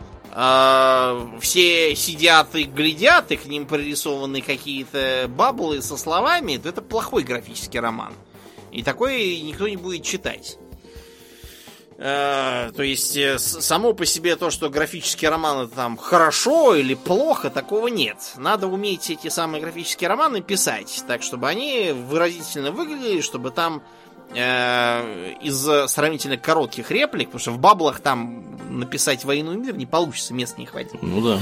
все 1.41 1.95
сидят 1.95 2.55
и 2.55 2.63
глядят, 2.63 3.31
и 3.31 3.35
к 3.35 3.45
ним 3.45 3.65
прорисованы 3.65 4.41
какие-то 4.41 5.25
баблы 5.27 5.81
со 5.81 5.97
словами, 5.97 6.57
то 6.57 6.69
это 6.69 6.81
плохой 6.81 7.23
графический 7.23 7.79
роман. 7.79 8.13
И 8.71 8.83
такой 8.83 9.41
никто 9.41 9.67
не 9.67 9.75
будет 9.75 10.03
читать. 10.03 10.57
Э, 12.01 12.71
то 12.73 12.81
есть, 12.81 13.17
э, 13.17 13.37
само 13.39 13.91
по 13.91 14.05
себе 14.05 14.37
то, 14.37 14.51
что 14.51 14.69
графические 14.69 15.29
романы 15.29 15.67
там 15.67 15.97
хорошо 15.97 16.73
или 16.75 16.93
плохо, 16.93 17.49
такого 17.49 17.87
нет. 17.89 18.35
Надо 18.37 18.67
уметь 18.67 19.09
эти 19.09 19.27
самые 19.27 19.61
графические 19.61 20.07
романы 20.07 20.39
писать, 20.39 21.03
так, 21.09 21.21
чтобы 21.21 21.49
они 21.49 21.91
выразительно 21.91 22.71
выглядели, 22.71 23.19
чтобы 23.19 23.51
там 23.51 23.83
э, 24.34 25.34
из 25.41 25.91
сравнительно 25.91 26.38
коротких 26.38 26.91
реплик, 26.91 27.27
потому 27.27 27.39
что 27.39 27.51
в 27.51 27.59
баблах 27.59 27.99
там 27.99 28.43
написать 28.69 29.25
«Войну 29.25 29.53
и 29.53 29.57
мир» 29.57 29.75
не 29.75 29.86
получится, 29.86 30.34
места 30.34 30.59
не 30.59 30.65
хватит. 30.65 31.01
Ну 31.01 31.21
да. 31.21 31.39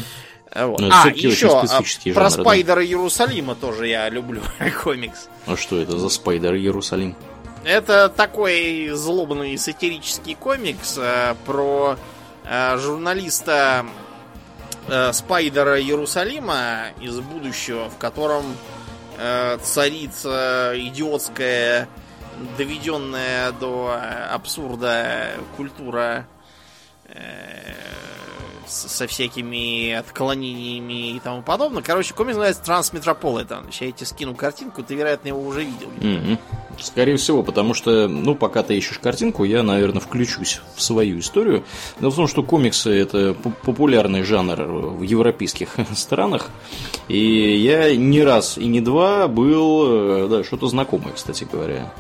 Э, 0.52 0.66
вот. 0.66 0.82
А, 0.82 1.10
еще 1.10 1.48
а, 1.60 1.66
про 2.14 2.30
жанры, 2.30 2.44
Спайдера 2.44 2.76
да? 2.80 2.86
Иерусалима 2.86 3.56
тоже 3.56 3.88
я 3.88 4.10
люблю 4.10 4.42
комикс. 4.84 5.28
А 5.46 5.56
что 5.56 5.80
это 5.80 5.98
за 5.98 6.10
Спайдер 6.10 6.56
Иерусалим? 6.56 7.16
Это 7.64 8.08
такой 8.10 8.90
злобный 8.94 9.58
сатирический 9.58 10.36
комикс 10.36 10.98
э, 10.98 11.36
про 11.46 11.98
э, 12.46 12.78
журналиста 12.78 13.86
э, 14.88 15.12
Спайдера 15.12 15.82
Иерусалима 15.82 16.92
из 17.02 17.20
будущего, 17.20 17.90
в 17.90 17.98
котором 17.98 18.46
э, 19.18 19.58
царит 19.62 20.16
идиотская, 20.24 21.90
доведенная 22.58 23.52
до 23.52 24.00
абсурда 24.32 25.32
культура 25.56 26.28
э, 27.06 27.74
со 28.68 29.08
всякими 29.08 29.94
отклонениями 29.94 31.16
и 31.16 31.20
тому 31.20 31.42
подобное. 31.42 31.82
Короче, 31.82 32.14
комикс 32.14 32.36
называется 32.36 32.64
Трансметрополитен. 32.64 33.72
Сейчас 33.72 33.82
я 33.82 33.92
тебе 33.92 34.06
скину 34.06 34.36
картинку, 34.36 34.84
ты, 34.84 34.96
вероятно, 34.96 35.30
его 35.30 35.42
уже 35.42 35.64
видел. 35.64 35.90
Mm-hmm. 36.00 36.38
Скорее 36.80 37.18
всего, 37.18 37.44
потому 37.44 37.74
что, 37.74 38.08
ну, 38.08 38.36
пока 38.36 38.64
ты 38.64 38.78
ищешь 38.78 39.00
картинку, 39.00 39.44
я, 39.44 39.64
наверное, 39.64 40.02
включусь 40.02 40.62
в 40.76 40.82
свою 40.82 41.20
историю. 41.20 41.64
Дело 42.00 42.12
в 42.12 42.16
том, 42.16 42.28
что 42.28 42.44
комиксы– 42.44 42.92
это 42.92 43.34
популярный 43.34 44.24
жанр 44.24 44.64
в 44.64 45.02
европейских 45.02 45.70
странах. 45.96 46.50
И 47.08 47.56
я 47.58 47.96
не 47.96 48.22
раз 48.22 48.58
и 48.58 48.68
не 48.68 48.82
два 48.82 49.28
был, 49.28 49.86
э, 49.86 50.28
да, 50.30 50.44
что-то 50.44 50.68
знакомое, 50.68 51.14
кстати 51.14 51.48
говоря. 51.50 51.92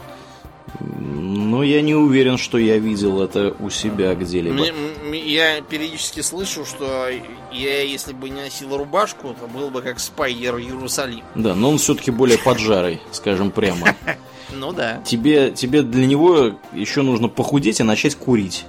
Но 0.79 1.63
я 1.63 1.81
не 1.81 1.95
уверен, 1.95 2.37
что 2.37 2.57
я 2.57 2.77
видел 2.77 3.21
это 3.21 3.55
у 3.59 3.69
себя 3.69 4.13
где-либо. 4.15 4.65
Я 5.13 5.61
периодически 5.61 6.21
слышу, 6.21 6.65
что 6.65 7.07
я, 7.51 7.81
если 7.83 8.13
бы 8.13 8.29
не 8.29 8.41
носил 8.41 8.75
рубашку, 8.75 9.35
то 9.39 9.47
был 9.47 9.69
бы 9.69 9.81
как 9.81 9.99
Спайдер 9.99 10.57
Иерусалим. 10.57 11.23
Да, 11.35 11.55
но 11.55 11.69
он 11.71 11.77
все-таки 11.77 12.11
более 12.11 12.37
поджарый, 12.37 13.01
скажем 13.11 13.51
прямо. 13.51 13.95
Ну 14.49 14.71
да. 14.71 15.01
Тебе, 15.05 15.51
тебе 15.51 15.81
для 15.81 16.05
него 16.05 16.55
еще 16.71 17.01
нужно 17.01 17.27
похудеть 17.27 17.81
и 17.81 17.83
начать 17.83 18.15
курить. 18.15 18.63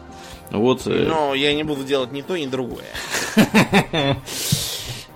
Вот. 0.50 0.86
Э, 0.86 1.06
но 1.08 1.34
я 1.34 1.54
не 1.54 1.62
буду 1.62 1.84
делать 1.84 2.10
ни 2.10 2.20
то, 2.20 2.36
ни 2.36 2.46
другое. 2.46 2.84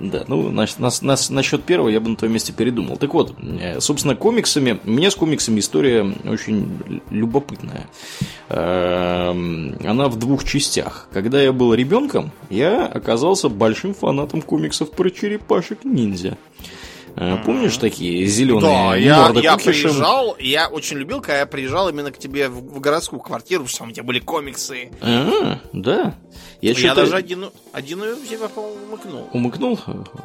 Да, 0.03 0.25
ну, 0.27 0.51
значит, 0.51 0.81
нас, 0.81 1.01
нас, 1.01 1.31
насчет 1.31 1.63
первого 1.63 1.89
я 1.89 2.01
бы 2.01 2.11
на 2.11 2.17
твоем 2.17 2.35
месте 2.35 2.53
передумал. 2.53 2.97
Так 2.97 3.15
вот, 3.15 3.35
э, 3.41 3.81
собственно, 3.81 4.17
комиксами, 4.17 4.81
меня 4.83 5.13
с 5.13 5.15
комиксами 5.15 5.61
история 5.61 6.03
очень 6.25 7.01
любопытная. 7.11 7.87
Эм, 8.49 9.77
она 9.85 10.09
в 10.09 10.19
двух 10.19 10.43
частях. 10.43 11.09
Когда 11.13 11.41
я 11.41 11.53
был 11.53 11.73
ребенком, 11.73 12.33
я 12.51 12.85
оказался 12.87 13.49
большим 13.49 13.95
фанатом 13.95 14.43
комиксов 14.43 14.91
про 14.91 15.09
черепашек-ниндзя. 15.09 16.37
Э, 17.17 17.37
помнишь 17.45 17.77
такие 17.77 18.27
зеленые 18.27 18.61
да, 18.61 18.97
я, 18.97 19.31
я 19.35 19.57
приезжал, 19.57 20.37
я 20.39 20.69
очень 20.69 20.97
любил, 20.97 21.21
когда 21.21 21.41
я 21.41 21.47
приезжал 21.47 21.89
именно 21.89 22.11
к 22.11 22.19
тебе 22.19 22.49
в, 22.49 22.75
в 22.75 22.81
городскую 22.81 23.21
квартиру, 23.21 23.65
потому 23.65 23.69
что 23.69 23.85
у 23.85 23.91
тебя 23.91 24.03
были 24.03 24.19
комиксы. 24.19 24.91
А, 25.01 25.59
да. 25.73 26.15
Я, 26.61 26.95
даже 26.95 27.17
один, 27.17 27.51
один 27.73 28.03
у 28.03 28.17
тебя, 28.17 28.49
по-моему, 28.49 28.85
умыкнул. 28.87 29.29
Умыкнул? 29.33 29.79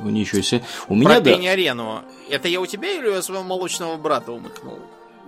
Ничего 0.03 0.41
себе. 0.41 0.63
У 0.87 0.95
меня, 0.95 1.19
да. 1.19 1.31
арену. 1.33 2.01
Это 2.29 2.47
я 2.47 2.61
у 2.61 2.65
тебя 2.65 2.91
или 2.91 3.07
у 3.07 3.21
своего 3.21 3.43
молочного 3.43 3.97
брата 3.97 4.31
умыкнул? 4.31 4.79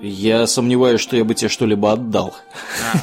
Я 0.02 0.48
сомневаюсь, 0.48 1.02
что 1.02 1.18
я 1.18 1.26
бы 1.26 1.36
тебе 1.36 1.50
что-либо 1.50 1.92
отдал. 1.92 2.34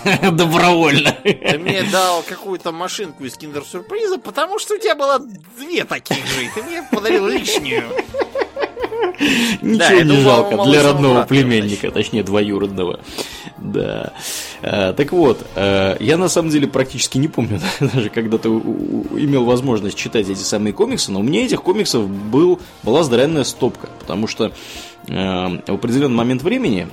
А, 0.05 0.31
Добровольно. 0.31 1.15
Ты 1.23 1.59
мне 1.59 1.83
дал 1.83 2.23
какую-то 2.23 2.73
машинку 2.73 3.25
из 3.25 3.37
киндер-сюрприза, 3.37 4.19
потому 4.19 4.59
что 4.59 4.75
у 4.75 4.79
тебя 4.79 4.95
было 4.95 5.21
две 5.59 5.85
таких 5.85 6.25
же, 6.27 6.47
и 6.47 6.51
ты 6.55 6.63
мне 6.63 6.83
подарил 6.91 7.29
лишнюю. 7.29 7.85
Ничего 9.63 10.03
не 10.03 10.21
жалко 10.23 10.65
для 10.65 10.83
родного 10.83 11.23
племенника, 11.25 11.91
точнее 11.91 12.23
двоюродного. 12.23 13.01
Да. 13.59 14.13
А, 14.63 14.93
так 14.93 15.13
вот, 15.13 15.47
а, 15.55 15.97
я 16.01 16.17
на 16.17 16.29
самом 16.29 16.51
деле 16.51 16.67
практически 16.67 17.19
не 17.19 17.29
помню, 17.29 17.61
даже 17.81 18.11
когда 18.11 18.39
ты 18.39 18.49
имел 18.49 19.45
возможность 19.45 19.97
читать 19.97 20.29
эти 20.29 20.41
самые 20.41 20.73
комиксы, 20.73 21.11
но 21.11 21.21
у 21.21 21.23
меня 21.23 21.45
этих 21.45 21.63
комиксов 21.63 22.09
был, 22.09 22.61
была 22.83 23.03
здоровенная 23.03 23.45
стопка, 23.45 23.89
потому 23.99 24.27
что 24.27 24.53
а, 25.09 25.61
в 25.67 25.75
определенный 25.75 26.17
момент 26.17 26.43
времени 26.43 26.89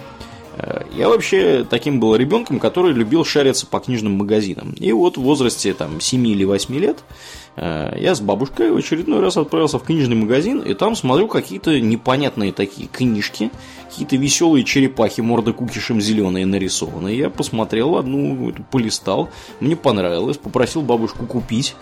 я 0.95 1.09
вообще 1.09 1.65
таким 1.67 1.99
был 1.99 2.15
ребенком, 2.15 2.59
который 2.59 2.93
любил 2.93 3.25
шариться 3.25 3.65
по 3.65 3.79
книжным 3.79 4.11
магазинам. 4.13 4.73
И 4.73 4.91
вот 4.91 5.17
в 5.17 5.21
возрасте 5.21 5.73
там, 5.73 5.99
7 5.99 6.27
или 6.27 6.43
8 6.43 6.75
лет 6.75 6.99
Э, 6.99 7.42
я 7.55 8.15
с 8.15 8.21
бабушкой 8.21 8.71
в 8.71 8.77
очередной 8.77 9.19
раз 9.19 9.37
отправился 9.37 9.77
в 9.77 9.83
книжный 9.83 10.15
магазин, 10.15 10.59
и 10.59 10.73
там 10.73 10.95
смотрю 10.95 11.27
какие-то 11.27 11.79
непонятные 11.79 12.51
такие 12.51 12.87
книжки, 12.87 13.51
какие-то 13.89 14.15
веселые 14.15 14.63
черепахи, 14.63 15.21
морда 15.21 15.53
кукишем 15.53 16.01
зеленые 16.01 16.47
нарисованы. 16.47 17.09
Я 17.09 17.29
посмотрел 17.29 17.97
одну, 17.97 18.53
полистал, 18.71 19.29
мне 19.59 19.75
понравилось, 19.75 20.37
попросил 20.37 20.81
бабушку 20.81 21.27
купить. 21.27 21.75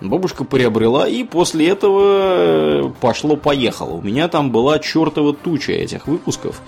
Бабушка 0.00 0.44
приобрела, 0.44 1.06
и 1.06 1.24
после 1.24 1.68
этого 1.68 2.94
пошло-поехало. 3.00 3.94
У 3.94 4.00
меня 4.02 4.28
там 4.28 4.50
была 4.50 4.78
чертова 4.78 5.34
туча 5.34 5.72
этих 5.72 6.06
выпусков. 6.06 6.62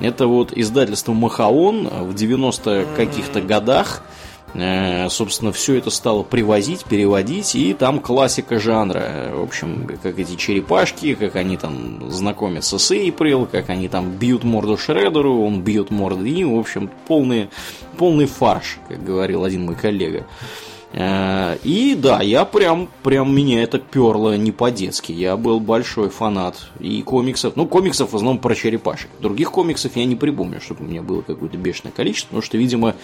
Это 0.00 0.26
вот 0.26 0.56
издательство 0.56 1.12
Махаон 1.12 1.86
в 1.86 2.14
90 2.14 2.86
каких-то 2.96 3.42
годах 3.42 4.02
Э, 4.02 4.19
собственно, 4.54 5.52
все 5.52 5.74
это 5.76 5.90
стало 5.90 6.22
привозить, 6.22 6.84
переводить, 6.84 7.54
и 7.54 7.74
там 7.74 8.00
классика 8.00 8.58
жанра. 8.58 9.30
В 9.34 9.42
общем, 9.42 9.88
как 10.02 10.18
эти 10.18 10.36
черепашки, 10.36 11.14
как 11.14 11.36
они 11.36 11.56
там 11.56 12.10
знакомятся 12.10 12.78
с 12.78 12.90
Эйприл, 12.90 13.46
как 13.46 13.70
они 13.70 13.88
там 13.88 14.10
бьют 14.10 14.44
морду 14.44 14.76
Шредеру, 14.76 15.44
он 15.44 15.62
бьет 15.62 15.90
морду 15.90 16.24
им. 16.24 16.56
В 16.56 16.58
общем, 16.58 16.90
полный, 17.06 17.50
полный 17.96 18.26
фарш, 18.26 18.78
как 18.88 19.04
говорил 19.04 19.44
один 19.44 19.66
мой 19.66 19.76
коллега. 19.76 20.26
Э, 20.92 21.56
и 21.62 21.94
да, 21.94 22.20
я 22.20 22.44
прям, 22.44 22.88
прям 23.02 23.34
меня 23.34 23.62
это 23.62 23.78
перло 23.78 24.36
не 24.36 24.52
по-детски. 24.52 25.12
Я 25.12 25.36
был 25.36 25.60
большой 25.60 26.10
фанат 26.10 26.56
и 26.80 27.02
комиксов. 27.02 27.54
Ну, 27.56 27.66
комиксов 27.66 28.12
в 28.12 28.16
основном 28.16 28.38
про 28.38 28.54
черепашек. 28.54 29.08
Других 29.20 29.52
комиксов 29.52 29.96
я 29.96 30.04
не 30.04 30.16
припомню, 30.16 30.60
чтобы 30.60 30.84
у 30.84 30.88
меня 30.88 31.02
было 31.02 31.22
какое-то 31.22 31.56
бешеное 31.56 31.92
количество, 31.92 32.28
потому 32.28 32.42
что, 32.42 32.58
видимо, 32.58 32.96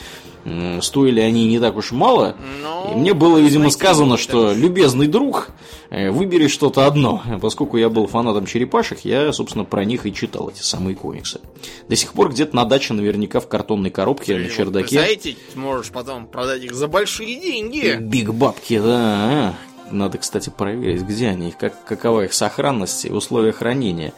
стоили 0.81 1.21
они 1.21 1.47
не 1.47 1.59
так 1.59 1.77
уж 1.77 1.93
мало. 1.93 2.37
Но... 2.63 2.93
И 2.93 2.97
мне 2.97 3.15
было, 3.15 3.39
видимо, 3.39 3.71
сказано, 3.71 4.17
что 4.17 4.53
любезный 4.53 5.07
друг, 5.09 5.51
э, 5.91 6.11
выбери 6.11 6.47
что-то 6.47 6.87
одно. 6.87 7.23
Поскольку 7.41 7.77
я 7.77 7.89
был 7.89 8.07
фанатом 8.07 8.47
черепашек, 8.47 9.01
я, 9.01 9.33
собственно, 9.33 9.65
про 9.65 9.85
них 9.85 10.07
и 10.07 10.15
читал 10.15 10.49
эти 10.49 10.63
самые 10.63 10.95
комиксы. 10.95 11.41
До 11.89 11.97
сих 11.97 12.13
пор 12.13 12.31
где-то 12.31 12.55
на 12.55 12.65
даче 12.65 12.95
наверняка 12.95 13.41
в 13.41 13.49
картонной 13.49 13.91
коробке 13.91 14.35
Ты 14.35 14.45
на 14.45 14.49
чердаке. 14.49 14.99
Знаете, 14.99 15.37
можешь 15.55 15.91
потом 15.91 16.27
продать 16.27 16.63
их 16.63 16.75
за 16.75 16.87
большие 16.89 17.41
деньги. 17.41 17.76
Биг 18.01 18.31
бабки, 18.31 18.79
да. 18.79 19.55
Надо, 19.91 20.19
кстати, 20.19 20.51
проверить, 20.51 21.03
где 21.03 21.29
они, 21.29 21.53
как, 21.53 21.85
какова 21.85 22.25
их 22.25 22.33
сохранность 22.33 23.05
и 23.05 23.11
условия 23.11 23.53
хранения. 23.53 24.13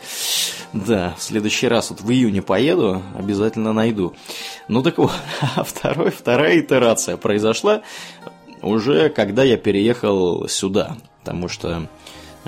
Да, 0.72 1.14
в 1.18 1.22
следующий 1.22 1.68
раз 1.68 1.90
вот 1.90 2.00
в 2.00 2.10
июне 2.10 2.40
поеду, 2.40 3.02
обязательно 3.14 3.72
найду. 3.72 4.14
Ну 4.68 4.82
так 4.82 4.96
вот, 4.98 5.12
а 5.56 5.64
второй, 5.64 6.10
вторая 6.10 6.60
итерация 6.60 7.16
произошла 7.16 7.82
уже 8.62 9.08
когда 9.08 9.44
я 9.44 9.56
переехал 9.56 10.48
сюда. 10.48 10.96
Потому 11.20 11.48
что 11.48 11.88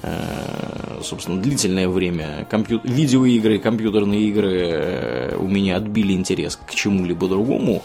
э, 0.03 1.01
собственно, 1.03 1.41
длительное 1.41 1.89
время 1.89 2.47
компью... 2.51 2.81
видеоигры, 2.83 3.59
компьютерные 3.59 4.23
игры 4.23 4.59
э, 4.59 5.37
у 5.37 5.47
меня 5.47 5.77
отбили 5.77 6.13
интерес 6.13 6.57
к 6.57 6.75
чему-либо 6.75 7.29
другому. 7.29 7.83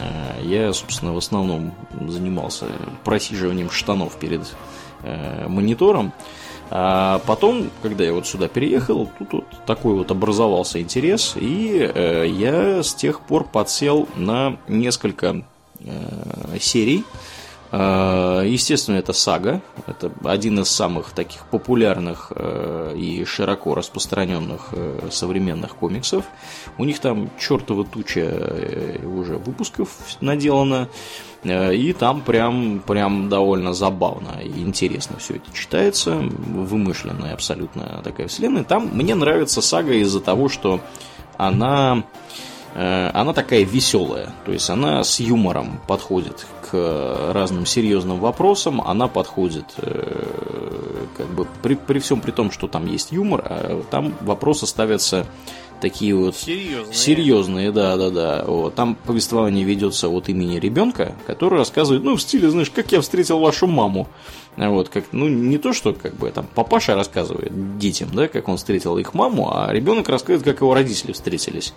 Э, 0.00 0.40
я, 0.42 0.72
собственно, 0.72 1.12
в 1.12 1.18
основном 1.18 1.72
занимался 2.08 2.66
просиживанием 3.04 3.70
штанов 3.70 4.16
перед 4.16 4.42
э, 5.02 5.46
монитором. 5.48 6.12
А 6.72 7.20
потом, 7.26 7.70
когда 7.82 8.04
я 8.04 8.12
вот 8.12 8.26
сюда 8.26 8.48
переехал, 8.48 9.10
тут 9.18 9.32
вот 9.32 9.44
такой 9.66 9.94
вот 9.94 10.10
образовался 10.10 10.80
интерес, 10.80 11.34
и 11.36 11.78
э, 11.80 12.26
я 12.28 12.82
с 12.82 12.94
тех 12.94 13.20
пор 13.20 13.44
подсел 13.44 14.08
на 14.16 14.56
несколько 14.68 15.42
серий 16.60 17.04
Э, 17.04 17.04
естественно, 17.72 18.96
это 18.96 19.12
сага. 19.12 19.60
Это 19.86 20.10
один 20.24 20.58
из 20.60 20.68
самых 20.68 21.12
таких 21.12 21.44
популярных 21.46 22.32
э, 22.34 22.94
и 22.96 23.24
широко 23.24 23.74
распространенных 23.74 24.70
э, 24.72 25.08
современных 25.10 25.76
комиксов. 25.76 26.24
У 26.78 26.84
них 26.84 26.98
там 26.98 27.30
чертова 27.38 27.84
туча 27.84 28.98
уже 29.04 29.36
выпусков 29.36 29.90
наделана. 30.20 30.88
И 31.42 31.94
там 31.98 32.20
прям, 32.20 32.80
прям 32.86 33.30
довольно 33.30 33.72
забавно 33.72 34.40
и 34.42 34.60
интересно 34.60 35.16
все 35.18 35.36
это 35.36 35.50
читается. 35.54 36.16
Вымышленная 36.16 37.32
абсолютно 37.32 38.02
такая 38.04 38.28
вселенная. 38.28 38.64
Там 38.64 38.90
мне 38.92 39.14
нравится 39.14 39.62
сага 39.62 39.94
из-за 39.94 40.20
того, 40.20 40.50
что 40.50 40.80
она 41.38 42.04
она 42.74 43.32
такая 43.32 43.64
веселая, 43.64 44.30
то 44.44 44.52
есть 44.52 44.70
она 44.70 45.02
с 45.02 45.18
юмором 45.20 45.80
подходит 45.86 46.46
к 46.70 47.32
разным 47.32 47.66
серьезным 47.66 48.20
вопросам, 48.20 48.80
она 48.80 49.08
подходит 49.08 49.64
э, 49.78 51.06
как 51.16 51.26
бы 51.28 51.46
при, 51.62 51.74
при 51.74 51.98
всем 51.98 52.20
при 52.20 52.30
том, 52.30 52.50
что 52.50 52.68
там 52.68 52.86
есть 52.86 53.10
юмор, 53.10 53.42
а 53.44 53.82
там 53.90 54.14
вопросы 54.20 54.66
ставятся 54.66 55.26
такие 55.80 56.14
вот 56.14 56.36
серьезные, 56.36 56.94
серьезные 56.94 57.72
да, 57.72 57.96
да, 57.96 58.10
да. 58.10 58.44
Вот. 58.46 58.74
Там 58.74 58.94
повествование 58.94 59.64
ведется 59.64 60.08
от 60.08 60.28
имени 60.28 60.58
ребенка, 60.58 61.14
который 61.26 61.58
рассказывает, 61.58 62.04
ну, 62.04 62.16
в 62.16 62.22
стиле, 62.22 62.50
знаешь, 62.50 62.70
как 62.70 62.92
я 62.92 63.00
встретил 63.00 63.38
вашу 63.38 63.66
маму. 63.66 64.08
Вот, 64.56 64.88
как, 64.88 65.04
ну, 65.12 65.28
не 65.28 65.58
то, 65.58 65.72
что 65.72 65.92
как 65.94 66.16
бы 66.16 66.28
там 66.30 66.46
папаша 66.54 66.94
рассказывает 66.94 67.78
детям, 67.78 68.10
да, 68.12 68.28
как 68.28 68.48
он 68.48 68.56
встретил 68.56 68.98
их 68.98 69.14
маму, 69.14 69.50
а 69.54 69.72
ребенок 69.72 70.08
рассказывает, 70.08 70.44
как 70.44 70.60
его 70.60 70.74
родители 70.74 71.12
встретились. 71.12 71.72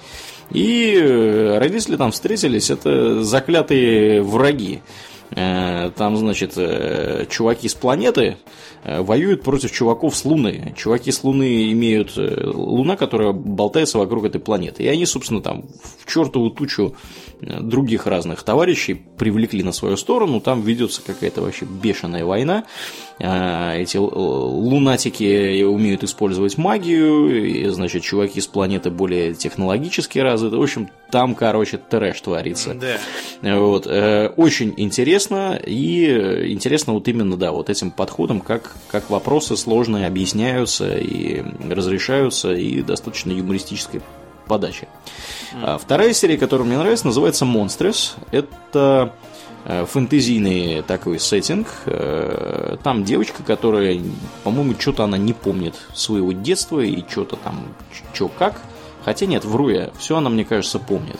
И 0.49 0.95
э, 0.95 1.59
родители 1.59 1.95
там 1.95 2.11
встретились, 2.11 2.69
это 2.71 3.23
заклятые 3.23 4.21
враги. 4.23 4.81
Э, 5.35 5.91
там, 5.95 6.17
значит, 6.17 6.53
э, 6.57 7.25
чуваки 7.29 7.67
с 7.67 7.73
планеты 7.73 8.37
воюют 8.85 9.43
против 9.43 9.71
чуваков 9.71 10.13
с 10.13 10.25
Луны. 10.25 10.73
Чуваки 10.77 11.09
с 11.09 11.23
Луны 11.23 11.71
имеют 11.71 12.17
Луна, 12.17 12.97
которая 12.97 13.31
болтается 13.31 13.97
вокруг 13.97 14.25
этой 14.25 14.41
планеты. 14.41 14.83
И 14.83 14.87
они, 14.87 15.05
собственно, 15.05 15.41
там 15.41 15.63
в 16.03 16.11
чертову 16.11 16.49
тучу 16.49 16.93
других 17.39 18.07
разных 18.07 18.43
товарищей 18.43 18.93
привлекли 19.17 19.63
на 19.63 19.71
свою 19.71 19.95
сторону, 19.95 20.41
там 20.41 20.61
ведется 20.61 21.01
какая-то 21.01 21.41
вообще 21.41 21.63
бешеная 21.65 22.25
война. 22.25 22.65
Эти 23.19 23.95
лунатики 23.95 25.63
умеют 25.63 26.03
использовать 26.03 26.57
магию, 26.57 27.45
и, 27.45 27.67
значит, 27.69 28.03
чуваки 28.03 28.41
с 28.41 28.47
планеты 28.47 28.91
более 28.91 29.33
технологически 29.33 30.19
развиты. 30.19 30.57
В 30.57 30.61
общем, 30.61 30.89
там, 31.13 31.35
короче, 31.35 31.77
трэш 31.77 32.21
творится. 32.21 32.73
Да. 32.73 33.55
Вот. 33.59 33.85
Э, 33.85 34.29
очень 34.35 34.73
интересно, 34.77 35.61
и 35.63 36.51
интересно 36.51 36.93
вот 36.93 37.07
именно, 37.07 37.37
да, 37.37 37.51
вот 37.51 37.69
этим 37.69 37.91
подходом, 37.91 38.41
как, 38.41 38.71
как 38.89 39.11
вопросы 39.11 39.55
сложные 39.55 40.07
объясняются 40.07 40.97
и 40.97 41.43
разрешаются, 41.69 42.53
и 42.53 42.81
достаточно 42.81 43.31
юмористической 43.31 44.01
подачи. 44.47 44.87
Mm. 45.53 45.77
Вторая 45.77 46.13
серия, 46.13 46.39
которая 46.39 46.65
мне 46.65 46.79
нравится, 46.79 47.05
называется 47.05 47.45
Monstrous. 47.45 48.13
Это 48.31 49.13
э, 49.65 49.85
фэнтезийный 49.85 50.81
такой 50.81 51.19
сеттинг. 51.19 51.67
Э, 51.85 52.77
там 52.83 53.03
девочка, 53.03 53.43
которая, 53.43 54.01
по-моему, 54.43 54.73
что-то 54.79 55.03
она 55.03 55.19
не 55.19 55.33
помнит 55.33 55.75
своего 55.93 56.31
детства 56.31 56.79
и 56.79 57.03
что-то 57.07 57.35
там, 57.35 57.67
что 58.15 58.29
как. 58.29 58.63
Хотя 59.05 59.25
нет, 59.25 59.45
вру 59.45 59.69
я, 59.69 59.91
все 59.97 60.17
она, 60.17 60.29
мне 60.29 60.45
кажется, 60.45 60.79
помнит. 60.79 61.19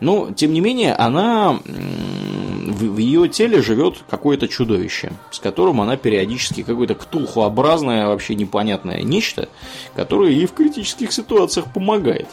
Но, 0.00 0.30
тем 0.34 0.52
не 0.52 0.60
менее, 0.60 0.94
она 0.94 1.58
в, 1.64 2.98
ее 2.98 3.28
теле 3.28 3.62
живет 3.62 3.96
какое-то 4.08 4.48
чудовище, 4.48 5.12
с 5.30 5.38
которым 5.38 5.80
она 5.80 5.96
периодически 5.96 6.62
какое-то 6.62 6.94
ктулхообразное, 6.94 8.06
вообще 8.06 8.34
непонятное 8.34 9.02
нечто, 9.02 9.48
которое 9.94 10.32
ей 10.32 10.46
в 10.46 10.52
критических 10.52 11.12
ситуациях 11.12 11.72
помогает. 11.72 12.28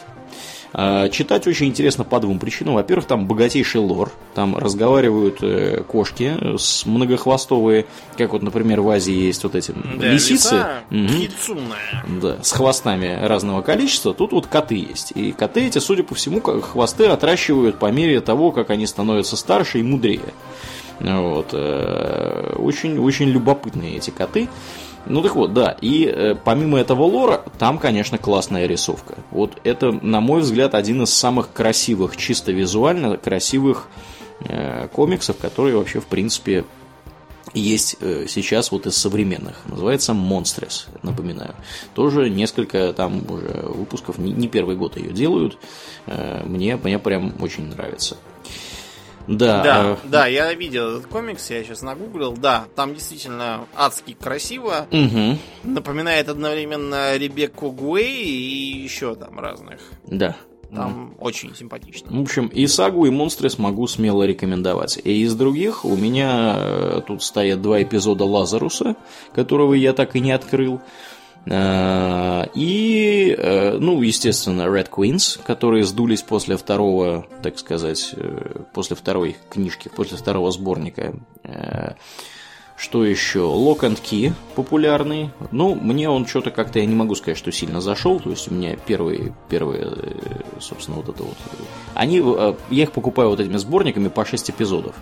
А, 0.78 1.08
читать 1.08 1.46
очень 1.46 1.68
интересно 1.68 2.04
по 2.04 2.20
двум 2.20 2.38
причинам. 2.38 2.74
Во-первых, 2.74 3.06
там 3.06 3.26
богатейший 3.26 3.80
лор. 3.80 4.12
Там 4.34 4.58
разговаривают 4.58 5.38
э, 5.40 5.82
кошки 5.88 6.36
с 6.58 6.84
многохвостовые, 6.84 7.86
как 8.18 8.34
вот, 8.34 8.42
например, 8.42 8.82
в 8.82 8.90
Азии 8.90 9.14
есть 9.14 9.42
вот 9.42 9.54
эти 9.54 9.72
да, 9.72 10.08
лисицы. 10.08 10.66
Угу. 10.90 12.20
Да, 12.20 12.36
с 12.42 12.52
хвостами 12.52 13.18
разного 13.22 13.62
количества. 13.62 14.12
Тут 14.12 14.32
вот 14.32 14.48
коты 14.48 14.74
есть. 14.74 15.12
И 15.14 15.32
коты 15.32 15.66
эти, 15.66 15.78
судя 15.78 16.02
по 16.02 16.14
всему, 16.14 16.42
хвосты 16.42 17.06
отращивают 17.06 17.78
по 17.78 17.90
мере 17.90 18.20
того, 18.20 18.52
как 18.52 18.68
они 18.68 18.86
становятся 18.86 19.38
старше 19.38 19.78
и 19.78 19.82
мудрее. 19.82 20.34
Вот. 21.00 21.48
Э, 21.52 22.52
очень, 22.56 22.98
очень 22.98 23.28
любопытные 23.30 23.96
эти 23.96 24.10
коты. 24.10 24.46
Ну 25.06 25.22
так 25.22 25.36
вот, 25.36 25.54
да. 25.54 25.76
И 25.80 26.04
э, 26.04 26.34
помимо 26.34 26.78
этого 26.78 27.04
лора, 27.04 27.42
там, 27.58 27.78
конечно, 27.78 28.18
классная 28.18 28.66
рисовка. 28.66 29.16
Вот 29.30 29.52
это, 29.64 29.92
на 29.92 30.20
мой 30.20 30.40
взгляд, 30.40 30.74
один 30.74 31.02
из 31.02 31.14
самых 31.14 31.52
красивых, 31.52 32.16
чисто 32.16 32.52
визуально 32.52 33.16
красивых 33.16 33.88
э, 34.40 34.88
комиксов, 34.88 35.36
которые 35.38 35.76
вообще, 35.76 36.00
в 36.00 36.06
принципе, 36.06 36.64
есть 37.54 37.96
э, 38.00 38.26
сейчас 38.28 38.70
вот 38.70 38.86
из 38.86 38.96
современных. 38.96 39.56
Называется 39.66 40.12
Monstress, 40.12 40.88
напоминаю. 41.02 41.54
Тоже 41.94 42.28
несколько 42.28 42.92
там 42.92 43.22
уже 43.30 43.66
выпусков, 43.68 44.18
не, 44.18 44.32
не 44.32 44.48
первый 44.48 44.76
год 44.76 44.96
ее 44.96 45.12
делают. 45.12 45.58
Э, 46.06 46.42
мне, 46.44 46.76
мне 46.76 46.98
прям 46.98 47.32
очень 47.40 47.68
нравится. 47.68 48.16
Да, 49.26 49.62
да, 49.62 49.82
э... 49.84 49.96
да, 50.08 50.26
я 50.26 50.52
видел 50.54 50.96
этот 50.96 51.06
комикс, 51.06 51.50
я 51.50 51.62
сейчас 51.64 51.82
нагуглил. 51.82 52.32
Да, 52.32 52.66
там 52.74 52.94
действительно 52.94 53.66
адски 53.74 54.16
красиво. 54.18 54.86
Угу. 54.90 55.38
Напоминает 55.64 56.28
одновременно 56.28 57.16
Ребекку 57.16 57.70
Гуэй 57.70 58.24
и 58.24 58.82
еще 58.82 59.14
там 59.14 59.38
разных. 59.38 59.80
Да. 60.06 60.36
Там 60.74 61.14
mm. 61.14 61.20
очень 61.20 61.54
симпатично. 61.54 62.10
В 62.10 62.20
общем, 62.20 62.48
и 62.48 62.66
Сагу, 62.66 63.06
и 63.06 63.10
Монстры 63.10 63.48
смогу 63.50 63.86
смело 63.86 64.24
рекомендовать. 64.24 64.98
И 65.02 65.22
из 65.22 65.34
других 65.34 65.84
у 65.84 65.94
меня 65.96 66.56
э, 66.58 67.00
тут 67.06 67.22
стоят 67.22 67.62
два 67.62 67.82
эпизода 67.82 68.24
Лазаруса, 68.24 68.96
которого 69.32 69.74
я 69.74 69.92
так 69.92 70.16
и 70.16 70.20
не 70.20 70.32
открыл. 70.32 70.80
Э, 71.46 72.46
и, 72.54 73.34
э, 73.36 73.78
ну, 73.78 74.02
естественно, 74.02 74.62
Red 74.62 74.90
Queens, 74.90 75.40
которые 75.44 75.84
сдулись 75.84 76.22
после 76.22 76.56
второго, 76.56 77.26
так 77.42 77.58
сказать, 77.58 78.14
э, 78.16 78.62
после 78.74 78.96
второй 78.96 79.36
книжки, 79.50 79.88
после 79.94 80.16
второго 80.16 80.50
сборника. 80.50 81.14
Что 82.78 83.06
еще? 83.06 83.38
Lock 83.38 83.80
and 83.80 83.98
Key 84.02 84.34
популярный. 84.54 85.30
Ну, 85.50 85.74
мне 85.74 86.10
он 86.10 86.26
что-то 86.26 86.50
как-то, 86.50 86.78
я 86.78 86.84
не 86.84 86.94
могу 86.94 87.14
сказать, 87.14 87.38
что 87.38 87.50
сильно 87.50 87.80
зашел. 87.80 88.20
То 88.20 88.28
есть 88.28 88.50
у 88.50 88.54
меня 88.54 88.76
первые, 88.76 89.34
первые, 89.48 89.96
собственно, 90.60 90.98
вот 90.98 91.08
это 91.08 91.22
вот. 91.22 91.36
Они, 91.94 92.22
я 92.68 92.82
их 92.82 92.92
покупаю 92.92 93.30
вот 93.30 93.40
этими 93.40 93.56
сборниками 93.56 94.08
по 94.08 94.26
6 94.26 94.50
эпизодов. 94.50 94.94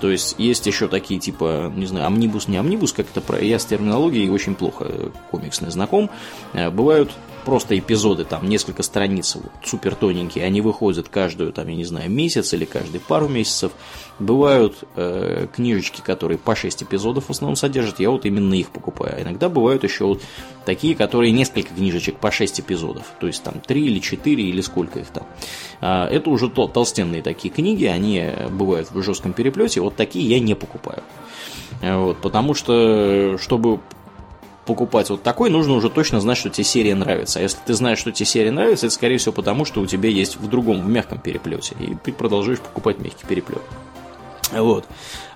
То 0.00 0.10
есть 0.10 0.36
есть 0.38 0.66
еще 0.66 0.88
такие 0.88 1.18
типа, 1.18 1.72
не 1.74 1.86
знаю, 1.86 2.06
амнибус, 2.06 2.48
не 2.48 2.56
амнибус, 2.56 2.92
как 2.92 3.06
это 3.10 3.20
про. 3.20 3.40
Я 3.40 3.58
с 3.58 3.64
терминологией 3.64 4.30
очень 4.30 4.54
плохо 4.54 4.86
э, 4.88 5.10
комиксный 5.30 5.70
знаком. 5.70 6.10
Э, 6.52 6.70
бывают 6.70 7.10
просто 7.48 7.78
эпизоды, 7.78 8.24
там 8.24 8.46
несколько 8.46 8.82
страниц, 8.82 9.36
вот, 9.36 9.50
супер 9.64 9.94
тоненькие, 9.94 10.44
они 10.44 10.60
выходят 10.60 11.08
каждую, 11.08 11.50
там, 11.54 11.66
я 11.68 11.76
не 11.76 11.84
знаю, 11.84 12.10
месяц 12.10 12.52
или 12.52 12.66
каждые 12.66 13.00
пару 13.00 13.26
месяцев. 13.26 13.72
Бывают 14.18 14.84
э, 14.96 15.46
книжечки, 15.54 16.02
которые 16.02 16.36
по 16.36 16.54
6 16.54 16.82
эпизодов 16.82 17.26
в 17.26 17.30
основном 17.30 17.56
содержат, 17.56 18.00
я 18.00 18.10
вот 18.10 18.26
именно 18.26 18.52
их 18.52 18.68
покупаю. 18.68 19.14
А 19.16 19.22
иногда 19.22 19.48
бывают 19.48 19.82
еще 19.82 20.04
вот 20.04 20.20
такие, 20.66 20.94
которые 20.94 21.32
несколько 21.32 21.72
книжечек 21.74 22.16
по 22.18 22.30
6 22.30 22.60
эпизодов, 22.60 23.06
то 23.18 23.26
есть 23.26 23.42
там 23.42 23.54
3 23.66 23.86
или 23.86 23.98
4 23.98 24.42
или 24.42 24.60
сколько 24.60 24.98
их 24.98 25.06
там. 25.06 25.26
А, 25.80 26.06
это 26.06 26.28
уже 26.28 26.50
тол 26.50 26.68
толстенные 26.68 27.22
такие 27.22 27.52
книги, 27.54 27.86
они 27.86 28.30
бывают 28.50 28.90
в 28.90 29.02
жестком 29.02 29.32
переплете, 29.32 29.80
вот 29.80 29.96
такие 29.96 30.28
я 30.28 30.38
не 30.38 30.54
покупаю. 30.54 31.02
Вот, 31.80 32.18
потому 32.18 32.52
что, 32.54 33.38
чтобы 33.38 33.80
покупать 34.68 35.08
вот 35.08 35.22
такой, 35.22 35.48
нужно 35.48 35.72
уже 35.72 35.88
точно 35.88 36.20
знать, 36.20 36.36
что 36.36 36.50
тебе 36.50 36.64
серия 36.64 36.94
нравится. 36.94 37.38
А 37.38 37.42
если 37.42 37.58
ты 37.64 37.72
знаешь, 37.72 37.98
что 37.98 38.12
тебе 38.12 38.26
серия 38.26 38.50
нравится, 38.50 38.86
это 38.86 38.94
скорее 38.94 39.16
всего 39.16 39.32
потому, 39.32 39.64
что 39.64 39.80
у 39.80 39.86
тебя 39.86 40.10
есть 40.10 40.36
в 40.36 40.46
другом, 40.46 40.82
в 40.82 40.88
мягком 40.88 41.18
переплете. 41.18 41.74
И 41.80 41.94
ты 41.94 42.12
продолжаешь 42.12 42.60
покупать 42.60 42.98
мягкий 42.98 43.26
переплет. 43.26 43.62
Вот. 44.52 44.84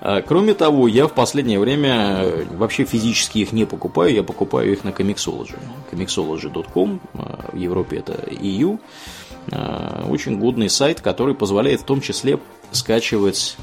А, 0.00 0.20
кроме 0.20 0.52
того, 0.52 0.86
я 0.86 1.06
в 1.06 1.12
последнее 1.14 1.58
время 1.58 2.18
э, 2.20 2.44
вообще 2.56 2.84
физически 2.84 3.38
их 3.38 3.52
не 3.52 3.64
покупаю, 3.64 4.12
я 4.12 4.22
покупаю 4.22 4.70
их 4.70 4.84
на 4.84 4.90
Comixology. 4.90 5.58
Comixology.com, 5.90 7.00
а, 7.14 7.50
в 7.52 7.56
Европе 7.56 7.96
это 7.96 8.12
EU. 8.30 8.78
А, 9.50 10.06
очень 10.10 10.38
годный 10.38 10.68
сайт, 10.68 11.00
который 11.00 11.34
позволяет 11.34 11.80
в 11.80 11.84
том 11.84 12.02
числе 12.02 12.38
скачивать 12.70 13.56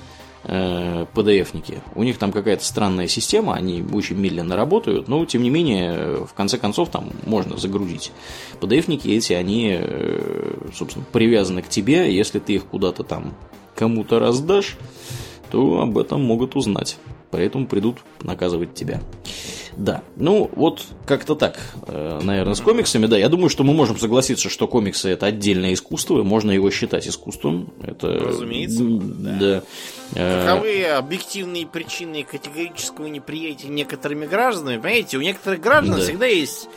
PDF-ники. 0.49 1.81
У 1.95 2.03
них 2.03 2.17
там 2.17 2.31
какая-то 2.31 2.63
странная 2.65 3.07
система, 3.07 3.53
они 3.53 3.83
очень 3.93 4.17
медленно 4.17 4.55
работают, 4.55 5.07
но 5.07 5.25
тем 5.25 5.43
не 5.43 5.49
менее, 5.49 6.25
в 6.25 6.33
конце 6.33 6.57
концов, 6.57 6.89
там 6.89 7.11
можно 7.25 7.57
загрузить. 7.57 8.11
PDF-ники 8.59 9.07
эти, 9.09 9.33
они, 9.33 9.77
э, 9.79 10.69
собственно, 10.73 11.05
привязаны 11.11 11.61
к 11.61 11.69
тебе, 11.69 12.15
если 12.15 12.39
ты 12.39 12.53
их 12.53 12.65
куда-то 12.65 13.03
там 13.03 13.35
кому-то 13.75 14.19
раздашь, 14.19 14.77
то 15.51 15.81
об 15.81 15.97
этом 15.97 16.23
могут 16.23 16.55
узнать. 16.55 16.97
поэтому 17.31 17.67
придут 17.67 17.99
наказывать 18.21 18.73
тебя. 18.73 19.01
Да, 19.79 20.03
ну 20.17 20.51
вот 20.55 20.83
как-то 21.05 21.35
так, 21.35 21.57
э, 21.87 22.19
наверное, 22.21 22.53
с 22.53 22.59
комиксами. 22.59 23.05
Да, 23.05 23.17
я 23.17 23.29
думаю, 23.29 23.49
что 23.49 23.63
мы 23.63 23.73
можем 23.73 23.97
согласиться, 23.97 24.49
что 24.49 24.67
комиксы 24.67 25.07
это 25.07 25.27
отдельное 25.27 25.73
искусство, 25.73 26.19
и 26.19 26.23
можно 26.23 26.51
его 26.51 26.69
считать 26.69 27.07
искусством. 27.07 27.71
Это, 27.81 28.07
Разумеется. 28.07 28.83
Да. 28.83 29.63
да. 30.11 30.43
Каковы 30.43 30.83
объективные 30.83 31.65
причины 31.65 32.23
категорического 32.23 33.07
неприятия 33.07 33.69
некоторыми 33.69 34.25
гражданами? 34.25 34.81
Понимаете, 34.81 35.17
у 35.17 35.21
некоторых 35.21 35.61
граждан 35.61 35.95
да. 35.95 36.01
всегда 36.01 36.25
есть 36.25 36.67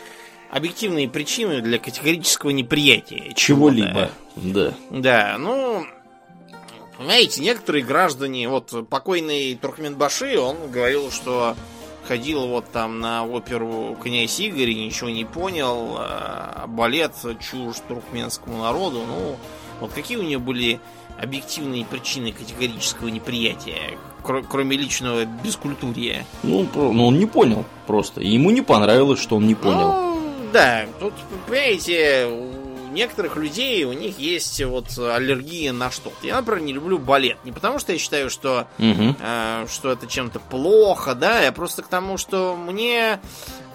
объективные 0.53 1.09
причины 1.09 1.61
для 1.61 1.81
категорического 1.81 2.51
неприятия 2.51 3.33
чего-либо. 3.35 4.13
Да. 4.37 4.75
Да, 4.91 5.37
ну, 5.41 5.85
понимаете, 6.97 7.41
некоторые 7.41 7.83
граждане, 7.83 8.49
вот 8.49 8.89
покойный 8.89 9.59
Туркменбаши, 9.61 10.39
он 10.39 10.71
говорил, 10.71 11.11
что 11.11 11.57
ходил 12.07 12.47
вот 12.47 12.71
там 12.71 13.01
на 13.01 13.25
оперу 13.25 13.97
«Князь 14.03 14.39
Игорь» 14.41 14.71
и 14.71 14.85
ничего 14.87 15.11
не 15.11 15.25
понял, 15.25 15.97
а 15.99 16.67
балет 16.67 17.15
чушь 17.41 17.77
туркменскому 17.89 18.63
народу. 18.63 19.03
Ну, 19.07 19.37
вот 19.81 19.93
какие 19.93 20.17
у 20.17 20.23
него 20.23 20.41
были 20.41 20.81
объективные 21.19 21.85
причины 21.85 22.33
категорического 22.33 23.09
неприятия, 23.09 23.99
кроме 24.23 24.77
личного 24.77 25.25
бескультурия? 25.25 26.25
Ну, 26.43 26.67
ну, 26.75 27.07
он 27.07 27.19
не 27.19 27.27
понял 27.27 27.65
просто. 27.87 28.21
ему 28.21 28.51
не 28.51 28.63
понравилось, 28.63 29.21
что 29.21 29.37
он 29.37 29.47
не 29.47 29.55
понял. 29.55 29.93
Ну, 29.93 30.23
да, 30.53 30.87
тут, 31.01 31.15
понимаете, 31.47 32.29
некоторых 32.93 33.37
людей 33.37 33.85
у 33.85 33.93
них 33.93 34.19
есть 34.19 34.63
вот 34.65 34.97
аллергия 34.99 35.73
на 35.73 35.91
что-то. 35.91 36.27
Я, 36.27 36.37
например, 36.37 36.63
не 36.63 36.73
люблю 36.73 36.99
балет. 36.99 37.39
Не 37.45 37.53
потому, 37.53 37.79
что 37.79 37.93
я 37.93 37.99
считаю, 37.99 38.31
что, 38.31 38.67
угу. 38.79 39.17
э, 39.21 39.67
что 39.71 39.93
это 39.93 40.07
чем-то 40.07 40.41
плохо, 40.41 41.15
да, 41.15 41.41
я 41.41 41.53
просто 41.53 41.83
к 41.83 41.89
тому, 41.89 42.19
что 42.19 42.57
мне 42.57 43.21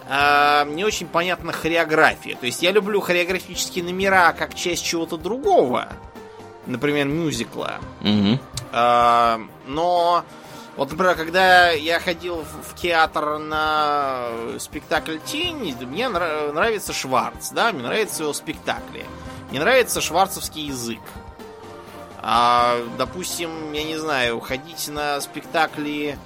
э, 0.09 0.65
не 0.69 0.83
очень 0.85 1.07
понятна 1.07 1.51
хореография. 1.51 2.35
То 2.35 2.45
есть 2.45 2.61
я 2.61 2.71
люблю 2.71 3.01
хореографические 3.01 3.83
номера 3.83 4.33
как 4.33 4.55
часть 4.55 4.85
чего-то 4.85 5.17
другого. 5.17 5.89
Например, 6.65 7.07
мюзикла. 7.07 7.79
Угу. 8.01 8.39
Э, 8.71 9.37
но 9.67 10.23
вот, 10.77 10.91
например, 10.91 11.15
когда 11.15 11.71
я 11.71 11.99
ходил 11.99 12.45
в 12.45 12.75
театр 12.75 13.39
на 13.39 14.29
спектакль 14.59 15.17
«Тень», 15.25 15.75
мне 15.81 16.07
нравится 16.07 16.93
Шварц, 16.93 17.49
да, 17.49 17.73
мне 17.73 17.83
нравятся 17.83 18.23
его 18.23 18.33
спектакли. 18.33 19.05
Мне 19.49 19.59
нравится 19.59 20.01
шварцевский 20.01 20.67
язык. 20.67 21.01
А, 22.21 22.77
допустим, 22.97 23.71
я 23.73 23.83
не 23.83 23.97
знаю, 23.97 24.39
ходить 24.39 24.87
на 24.89 25.19
спектакли 25.21 26.17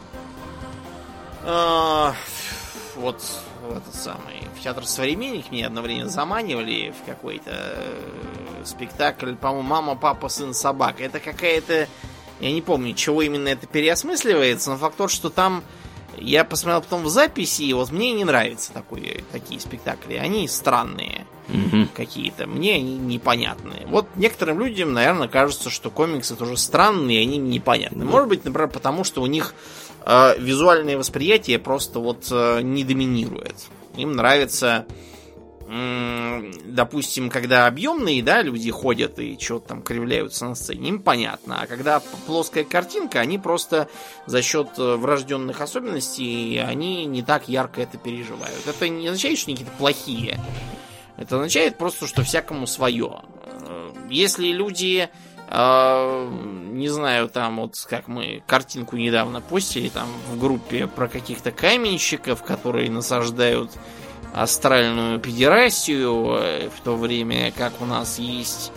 э, 1.43 2.11
вот 2.95 3.21
этот 3.69 3.93
самый 3.93 4.41
в 4.61 4.63
театр 4.63 4.85
современник 4.85 5.51
меня 5.51 5.67
одно 5.67 5.81
время 5.81 6.05
заманивали 6.05 6.91
в 6.91 7.05
какой-то 7.05 7.51
э, 7.51 8.61
спектакль, 8.63 9.33
по-моему, 9.33 9.67
мама, 9.67 9.95
папа, 9.95 10.29
сын, 10.29 10.53
собака. 10.53 11.03
Это 11.03 11.19
какая-то 11.19 11.87
я 12.41 12.51
не 12.51 12.61
помню, 12.61 12.93
чего 12.93 13.21
именно 13.21 13.47
это 13.47 13.67
переосмысливается, 13.67 14.71
но 14.71 14.77
факт 14.77 14.97
тот, 14.97 15.11
что 15.11 15.29
там 15.29 15.63
я 16.17 16.43
посмотрел 16.43 16.81
потом 16.81 17.03
в 17.03 17.09
записи, 17.09 17.63
и 17.63 17.73
вот 17.73 17.91
мне 17.91 18.11
не 18.13 18.25
нравятся 18.25 18.73
такие, 18.73 19.23
такие 19.31 19.59
спектакли. 19.59 20.15
Они 20.15 20.47
странные 20.47 21.25
угу. 21.47 21.87
какие-то. 21.95 22.47
Мне 22.47 22.75
они 22.75 22.97
непонятные. 22.97 23.85
Вот 23.87 24.07
некоторым 24.15 24.59
людям, 24.59 24.93
наверное, 24.93 25.27
кажется, 25.27 25.69
что 25.69 25.89
комиксы 25.89 26.35
тоже 26.35 26.57
странные, 26.57 27.19
и 27.19 27.23
они 27.23 27.37
непонятны. 27.37 28.05
Может 28.05 28.29
быть, 28.29 28.45
например, 28.45 28.69
потому 28.69 29.03
что 29.03 29.21
у 29.21 29.27
них 29.27 29.53
э, 30.05 30.35
визуальное 30.37 30.97
восприятие 30.97 31.59
просто 31.59 31.99
вот 31.99 32.27
э, 32.31 32.61
не 32.61 32.83
доминирует. 32.83 33.55
Им 33.95 34.15
нравится 34.15 34.85
допустим, 35.71 37.29
когда 37.29 37.65
объемные, 37.65 38.21
да, 38.21 38.41
люди 38.41 38.69
ходят 38.71 39.19
и 39.19 39.37
что-то 39.39 39.69
там 39.69 39.81
кривляются 39.81 40.45
на 40.45 40.55
сцене, 40.55 40.89
им 40.89 41.01
понятно. 41.01 41.61
А 41.61 41.67
когда 41.67 42.01
плоская 42.25 42.65
картинка, 42.65 43.21
они 43.21 43.37
просто 43.37 43.87
за 44.25 44.41
счет 44.41 44.67
э, 44.77 44.95
врожденных 44.95 45.61
особенностей, 45.61 46.57
они 46.57 47.05
не 47.05 47.21
так 47.21 47.47
ярко 47.47 47.81
это 47.81 47.97
переживают. 47.97 48.67
Это 48.67 48.89
не 48.89 49.07
означает, 49.07 49.37
что 49.37 49.49
они 49.49 49.55
какие-то 49.55 49.77
плохие. 49.77 50.39
Это 51.15 51.37
означает 51.37 51.77
просто, 51.77 52.05
что 52.05 52.23
всякому 52.23 52.67
свое. 52.67 53.21
Э, 53.45 53.93
если 54.09 54.47
люди, 54.47 55.09
э, 55.47 56.29
не 56.71 56.89
знаю, 56.89 57.29
там 57.29 57.61
вот 57.61 57.75
как 57.89 58.09
мы 58.09 58.43
картинку 58.45 58.97
недавно 58.97 59.39
постили 59.39 59.87
там 59.87 60.09
в 60.29 60.37
группе 60.37 60.87
про 60.87 61.07
каких-то 61.07 61.51
каменщиков, 61.51 62.43
которые 62.43 62.91
насаждают 62.91 63.71
астральную 64.33 65.19
педерастию, 65.19 66.35
э, 66.37 66.69
в 66.69 66.81
то 66.81 66.95
время 66.95 67.51
как 67.51 67.81
у 67.81 67.85
нас 67.85 68.19
есть... 68.19 68.71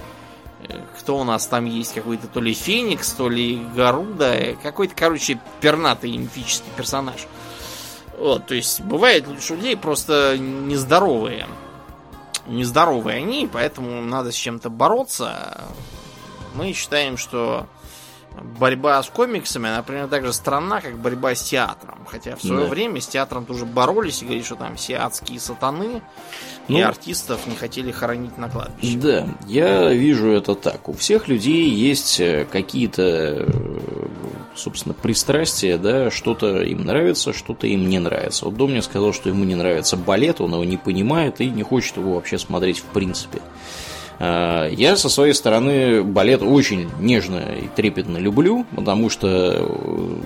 Э, 0.69 0.81
кто 0.99 1.19
у 1.19 1.25
нас 1.25 1.47
там 1.47 1.65
есть? 1.65 1.95
Какой-то 1.95 2.27
то 2.27 2.41
ли 2.41 2.55
Феникс, 2.55 3.13
то 3.13 3.29
ли 3.29 3.65
Гаруда. 3.75 4.57
Какой-то, 4.63 4.95
короче, 4.95 5.41
пернатый 5.61 6.17
мифический 6.17 6.71
персонаж. 6.77 7.27
Вот, 8.19 8.47
то 8.47 8.55
есть 8.55 8.81
бывает 8.81 9.27
у 9.29 9.55
людей 9.55 9.77
просто 9.77 10.37
нездоровые. 10.39 11.47
Нездоровые 12.47 13.19
они, 13.19 13.49
поэтому 13.51 14.03
надо 14.03 14.31
с 14.31 14.37
чем-то 14.37 14.71
бороться. 14.71 15.65
Мы 16.55 16.73
считаем, 16.73 17.17
что 17.17 17.67
борьба 18.43 19.03
с 19.03 19.09
комиксами, 19.09 19.69
она 19.69 19.83
примерно 19.83 20.09
так 20.09 20.25
же 20.25 20.33
странна, 20.33 20.81
как 20.81 20.99
борьба 20.99 21.35
с 21.35 21.43
театром. 21.43 21.99
Хотя 22.07 22.37
в 22.37 22.43
свое 22.43 22.65
да. 22.65 22.71
время 22.71 23.01
с 23.01 23.07
театром 23.07 23.47
тоже 23.47 23.65
боролись 23.65 24.23
и 24.23 24.25
говорили, 24.25 24.45
что 24.45 24.57
там 24.57 24.77
все 24.77 24.97
адские 24.97 25.41
сатаны, 25.41 26.03
ну, 26.69 26.79
и 26.79 26.81
артистов 26.81 27.47
не 27.47 27.57
хотели 27.57 27.91
хоронить 27.91 28.37
на 28.39 28.49
кладбище. 28.49 28.97
Да, 28.99 29.29
я 29.47 29.93
вижу 29.93 30.31
это 30.31 30.55
так. 30.55 30.89
У 30.89 30.93
всех 30.95 31.29
людей 31.29 31.69
есть 31.69 32.21
э, 32.21 32.47
какие-то, 32.51 33.03
э, 33.03 33.47
собственно, 34.55 34.95
пристрастия, 34.95 35.79
да, 35.79 36.11
что-то 36.11 36.63
им 36.63 36.85
нравится, 36.85 37.33
что-то 37.33 37.67
им 37.67 37.89
не 37.89 37.99
нравится. 37.99 38.47
Вот 38.47 38.57
Дом 38.57 38.71
мне 38.71 38.83
сказал, 38.83 39.13
что 39.13 39.29
ему 39.29 39.45
не 39.45 39.55
нравится 39.55 39.97
балет, 39.97 40.41
он 40.41 40.53
его 40.53 40.65
не 40.65 40.77
понимает 40.77 41.41
и 41.41 41.49
не 41.49 41.63
хочет 41.63 41.97
его 41.97 42.15
вообще 42.15 42.39
смотреть 42.39 42.79
в 42.79 42.85
принципе. 42.85 43.41
Э, 44.25 44.71
я 44.73 44.97
со 44.97 45.09
своей 45.09 45.35
стороны 45.35 46.03
балет 46.03 46.43
очень 46.43 46.89
нежно 47.01 47.39
и 47.39 47.69
трепетно 47.69 48.17
люблю, 48.19 48.67
потому 48.75 49.11
что 49.11 49.29
э, 49.29 50.17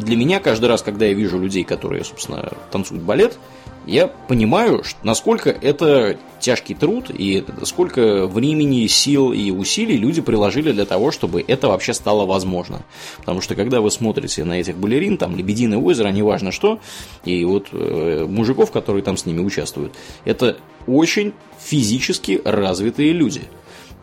для 0.00 0.16
меня 0.16 0.40
каждый 0.40 0.66
раз, 0.66 0.82
когда 0.82 1.06
я 1.06 1.12
вижу 1.12 1.38
людей, 1.38 1.64
которые, 1.64 2.04
собственно, 2.04 2.52
танцуют 2.70 3.02
балет, 3.02 3.38
я 3.86 4.08
понимаю, 4.08 4.82
насколько 5.02 5.50
это 5.50 6.18
тяжкий 6.38 6.74
труд 6.74 7.10
и 7.10 7.44
сколько 7.64 8.26
времени, 8.26 8.86
сил 8.86 9.32
и 9.32 9.50
усилий 9.50 9.96
люди 9.96 10.20
приложили 10.20 10.72
для 10.72 10.84
того, 10.84 11.10
чтобы 11.10 11.42
это 11.46 11.68
вообще 11.68 11.94
стало 11.94 12.26
возможно. 12.26 12.82
Потому 13.18 13.40
что 13.40 13.54
когда 13.54 13.80
вы 13.80 13.90
смотрите 13.90 14.44
на 14.44 14.60
этих 14.60 14.76
балерин, 14.76 15.16
там 15.16 15.36
Лебединое 15.36 15.78
озеро, 15.78 16.08
неважно 16.08 16.52
что, 16.52 16.78
и 17.24 17.44
вот 17.44 17.68
э, 17.72 18.26
мужиков, 18.28 18.70
которые 18.70 19.02
там 19.02 19.16
с 19.16 19.24
ними 19.26 19.40
участвуют, 19.40 19.94
это 20.24 20.58
очень 20.86 21.32
физически 21.58 22.40
развитые 22.44 23.12
люди– 23.12 23.42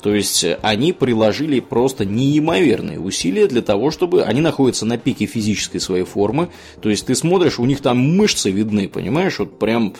то 0.01 0.13
есть 0.13 0.43
э, 0.43 0.59
они 0.61 0.93
приложили 0.93 1.59
просто 1.59 2.05
неимоверные 2.05 2.99
усилия 2.99 3.47
для 3.47 3.61
того, 3.61 3.91
чтобы 3.91 4.23
они 4.23 4.41
находятся 4.41 4.85
на 4.85 4.97
пике 4.97 5.25
физической 5.25 5.79
своей 5.79 6.03
формы. 6.03 6.49
То 6.81 6.89
есть 6.89 7.05
ты 7.05 7.15
смотришь, 7.15 7.59
у 7.59 7.65
них 7.65 7.81
там 7.81 7.97
мышцы 7.97 8.51
видны, 8.51 8.87
понимаешь, 8.87 9.39
вот 9.39 9.59
прям, 9.59 9.93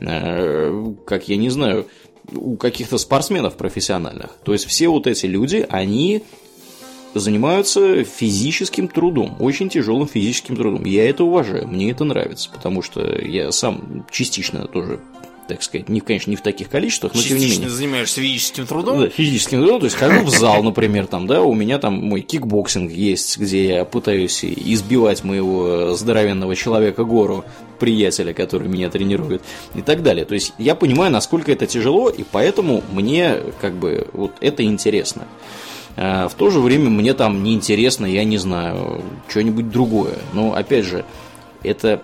э, 0.00 0.94
как 1.06 1.28
я 1.28 1.36
не 1.36 1.50
знаю, 1.50 1.86
у 2.34 2.56
каких-то 2.56 2.98
спортсменов 2.98 3.56
профессиональных. 3.56 4.30
То 4.44 4.52
есть 4.52 4.66
все 4.66 4.88
вот 4.88 5.06
эти 5.06 5.26
люди, 5.26 5.66
они 5.68 6.22
занимаются 7.14 8.04
физическим 8.04 8.88
трудом, 8.88 9.36
очень 9.38 9.68
тяжелым 9.68 10.08
физическим 10.08 10.56
трудом. 10.56 10.84
Я 10.84 11.08
это 11.08 11.24
уважаю, 11.24 11.68
мне 11.68 11.90
это 11.90 12.04
нравится, 12.04 12.50
потому 12.50 12.82
что 12.82 13.02
я 13.20 13.52
сам 13.52 14.06
частично 14.10 14.66
тоже 14.66 15.00
так 15.54 15.62
сказать, 15.62 15.88
не, 15.88 16.00
конечно, 16.00 16.30
не 16.30 16.36
в 16.36 16.42
таких 16.42 16.68
количествах, 16.68 17.14
но 17.14 17.20
Частично 17.20 17.40
тем 17.40 17.48
не 17.48 17.54
менее. 17.56 17.70
занимаешься 17.70 18.20
физическим 18.20 18.66
трудом? 18.66 19.00
Да, 19.00 19.08
физическим 19.08 19.60
трудом, 19.60 19.80
то 19.80 19.86
есть 19.86 19.96
хожу 19.96 20.24
в 20.24 20.30
зал, 20.30 20.62
например, 20.62 21.06
там, 21.06 21.26
да, 21.26 21.42
у 21.42 21.54
меня 21.54 21.78
там 21.78 21.94
мой 21.94 22.20
кикбоксинг 22.22 22.90
есть, 22.90 23.38
где 23.38 23.66
я 23.66 23.84
пытаюсь 23.84 24.44
избивать 24.44 25.24
моего 25.24 25.94
здоровенного 25.94 26.56
человека 26.56 27.04
гору, 27.04 27.44
приятеля, 27.78 28.32
который 28.32 28.68
меня 28.68 28.90
тренирует, 28.90 29.42
и 29.74 29.82
так 29.82 30.02
далее. 30.02 30.24
То 30.24 30.34
есть 30.34 30.52
я 30.58 30.74
понимаю, 30.74 31.10
насколько 31.10 31.50
это 31.50 31.66
тяжело, 31.66 32.10
и 32.10 32.22
поэтому 32.22 32.82
мне 32.92 33.38
как 33.60 33.74
бы 33.74 34.06
вот 34.12 34.32
это 34.40 34.62
интересно. 34.62 35.26
А 35.96 36.28
в 36.28 36.34
то 36.34 36.50
же 36.50 36.60
время 36.60 36.90
мне 36.90 37.12
там 37.12 37.42
неинтересно, 37.42 38.06
я 38.06 38.24
не 38.24 38.38
знаю, 38.38 39.02
что-нибудь 39.28 39.70
другое. 39.70 40.18
Но 40.32 40.54
опять 40.54 40.84
же, 40.84 41.04
это 41.62 42.02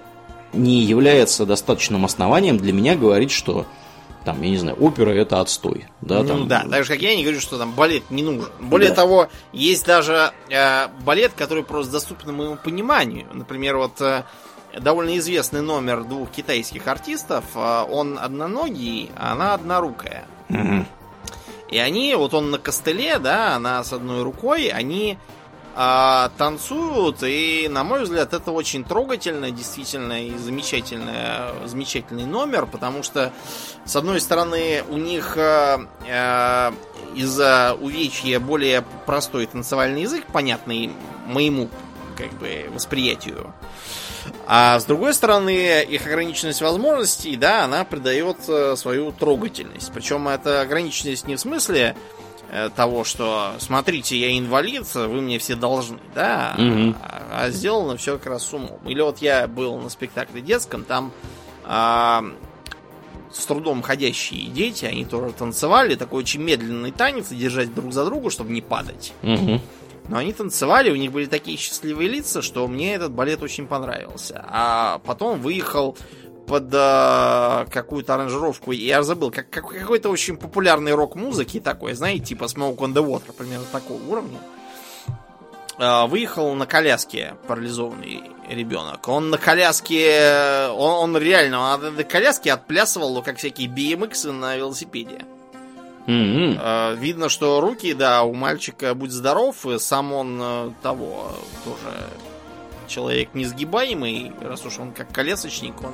не 0.52 0.82
является 0.82 1.46
достаточным 1.46 2.04
основанием 2.04 2.56
для 2.58 2.72
меня 2.72 2.96
говорить, 2.96 3.30
что 3.30 3.66
там, 4.24 4.42
я 4.42 4.50
не 4.50 4.58
знаю, 4.58 4.76
опера 4.78 5.10
это 5.10 5.40
отстой. 5.40 5.86
Да, 6.00 6.22
ну 6.22 6.28
там... 6.28 6.48
да, 6.48 6.66
так 6.68 6.84
же 6.84 6.92
как 6.92 7.02
я 7.02 7.16
не 7.16 7.22
говорю, 7.22 7.40
что 7.40 7.56
там 7.56 7.72
балет 7.72 8.10
не 8.10 8.22
нужен. 8.22 8.50
Более 8.60 8.90
да. 8.90 8.96
того, 8.96 9.28
есть 9.52 9.86
даже 9.86 10.32
э, 10.50 10.88
балет, 11.04 11.32
который 11.34 11.62
просто 11.62 11.92
доступен 11.92 12.34
моему 12.34 12.56
пониманию. 12.56 13.26
Например, 13.32 13.78
вот 13.78 14.00
э, 14.00 14.24
довольно 14.78 15.16
известный 15.18 15.62
номер 15.62 16.04
двух 16.04 16.30
китайских 16.30 16.86
артистов, 16.88 17.44
э, 17.54 17.84
он 17.90 18.18
одноногий, 18.18 19.10
а 19.16 19.32
она 19.32 19.54
однорукая. 19.54 20.26
Угу. 20.50 20.84
И 21.70 21.78
они, 21.78 22.14
вот 22.14 22.34
он 22.34 22.50
на 22.50 22.58
костыле, 22.58 23.18
да, 23.18 23.56
она 23.56 23.82
с 23.82 23.92
одной 23.92 24.22
рукой, 24.22 24.68
они 24.68 25.18
а, 25.80 26.32
танцуют, 26.36 27.22
и, 27.22 27.68
на 27.70 27.84
мой 27.84 28.02
взгляд, 28.02 28.34
это 28.34 28.50
очень 28.50 28.82
трогательно, 28.82 29.52
действительно, 29.52 30.26
и 30.26 30.36
замечательный, 30.36 31.68
замечательный 31.68 32.26
номер, 32.26 32.66
потому 32.66 33.04
что, 33.04 33.32
с 33.84 33.94
одной 33.94 34.20
стороны, 34.20 34.82
у 34.88 34.96
них 34.96 35.36
а, 35.36 35.86
а, 36.10 36.74
из-за 37.14 37.78
увечья 37.80 38.40
более 38.40 38.82
простой 39.06 39.46
танцевальный 39.46 40.02
язык, 40.02 40.26
понятный 40.32 40.90
моему 41.26 41.68
как 42.16 42.32
бы 42.40 42.68
восприятию. 42.74 43.54
А 44.48 44.80
с 44.80 44.84
другой 44.84 45.14
стороны, 45.14 45.84
их 45.84 46.04
ограниченность 46.08 46.60
возможностей, 46.60 47.36
да, 47.36 47.62
она 47.62 47.84
придает 47.84 48.38
э, 48.48 48.74
свою 48.76 49.12
трогательность. 49.12 49.92
Причем 49.94 50.26
эта 50.26 50.60
ограниченность 50.60 51.28
не 51.28 51.36
в 51.36 51.40
смысле 51.40 51.94
Э, 51.94 52.17
того, 52.74 53.04
что 53.04 53.52
смотрите, 53.58 54.18
я 54.18 54.38
инвалид, 54.38 54.86
вы 54.94 55.20
мне 55.20 55.38
все 55.38 55.54
должны, 55.54 55.98
да, 56.14 56.54
угу. 56.56 56.94
а, 57.02 57.44
а 57.44 57.50
сделано 57.50 57.96
все 57.96 58.16
как 58.18 58.26
раз 58.26 58.46
с 58.46 58.54
умом. 58.54 58.80
Или 58.86 59.00
вот 59.02 59.18
я 59.18 59.46
был 59.46 59.78
на 59.78 59.90
спектакле 59.90 60.40
детском, 60.40 60.84
там 60.84 61.12
а, 61.64 62.24
с 63.30 63.44
трудом 63.44 63.82
ходящие 63.82 64.46
дети, 64.46 64.86
они 64.86 65.04
тоже 65.04 65.32
танцевали, 65.32 65.94
такой 65.94 66.22
очень 66.22 66.42
медленный 66.42 66.90
танец, 66.90 67.28
держать 67.28 67.74
друг 67.74 67.92
за 67.92 68.04
другу, 68.04 68.30
чтобы 68.30 68.50
не 68.50 68.62
падать. 68.62 69.12
Угу. 69.22 69.60
Но 70.08 70.16
они 70.16 70.32
танцевали, 70.32 70.90
у 70.90 70.96
них 70.96 71.12
были 71.12 71.26
такие 71.26 71.58
счастливые 71.58 72.08
лица, 72.08 72.40
что 72.40 72.66
мне 72.66 72.94
этот 72.94 73.12
балет 73.12 73.42
очень 73.42 73.66
понравился. 73.66 74.42
А 74.48 75.00
потом 75.04 75.40
выехал 75.40 75.96
под 76.48 76.68
э, 76.72 77.66
какую-то 77.70 78.14
аранжировку. 78.14 78.72
Я 78.72 79.02
забыл, 79.02 79.30
как, 79.30 79.50
как, 79.50 79.68
какой-то 79.68 80.08
очень 80.08 80.36
популярный 80.36 80.94
рок-музыки 80.94 81.60
такой, 81.60 81.92
знаете, 81.92 82.26
типа 82.26 82.44
Smoke 82.44 82.78
on 82.78 82.94
the 82.94 83.04
Water, 83.04 83.32
примерно 83.32 83.66
такого 83.70 84.02
уровня. 84.02 84.38
Э, 85.78 86.06
выехал 86.06 86.54
на 86.54 86.66
коляске 86.66 87.34
парализованный 87.46 88.22
ребенок. 88.48 89.06
Он 89.08 89.30
на 89.30 89.36
коляске, 89.38 90.68
он, 90.70 91.14
он 91.14 91.18
реально 91.18 91.74
он 91.74 91.94
на 91.94 92.04
коляске 92.04 92.52
отплясывал, 92.52 93.22
как 93.22 93.36
всякие 93.36 93.68
BMX 93.68 94.32
на 94.32 94.56
велосипеде. 94.56 95.24
Mm-hmm. 96.06 96.96
Видно, 96.96 97.28
что 97.28 97.60
руки, 97.60 97.92
да, 97.92 98.22
у 98.22 98.32
мальчика 98.32 98.94
будь 98.94 99.10
здоров, 99.10 99.66
и 99.66 99.78
сам 99.78 100.14
он 100.14 100.38
э, 100.40 100.70
того 100.82 101.32
тоже 101.66 102.08
человек 102.88 103.34
несгибаемый, 103.34 104.32
раз 104.40 104.64
уж 104.64 104.78
он 104.78 104.92
как 104.92 105.12
колесочник, 105.12 105.74
он 105.82 105.92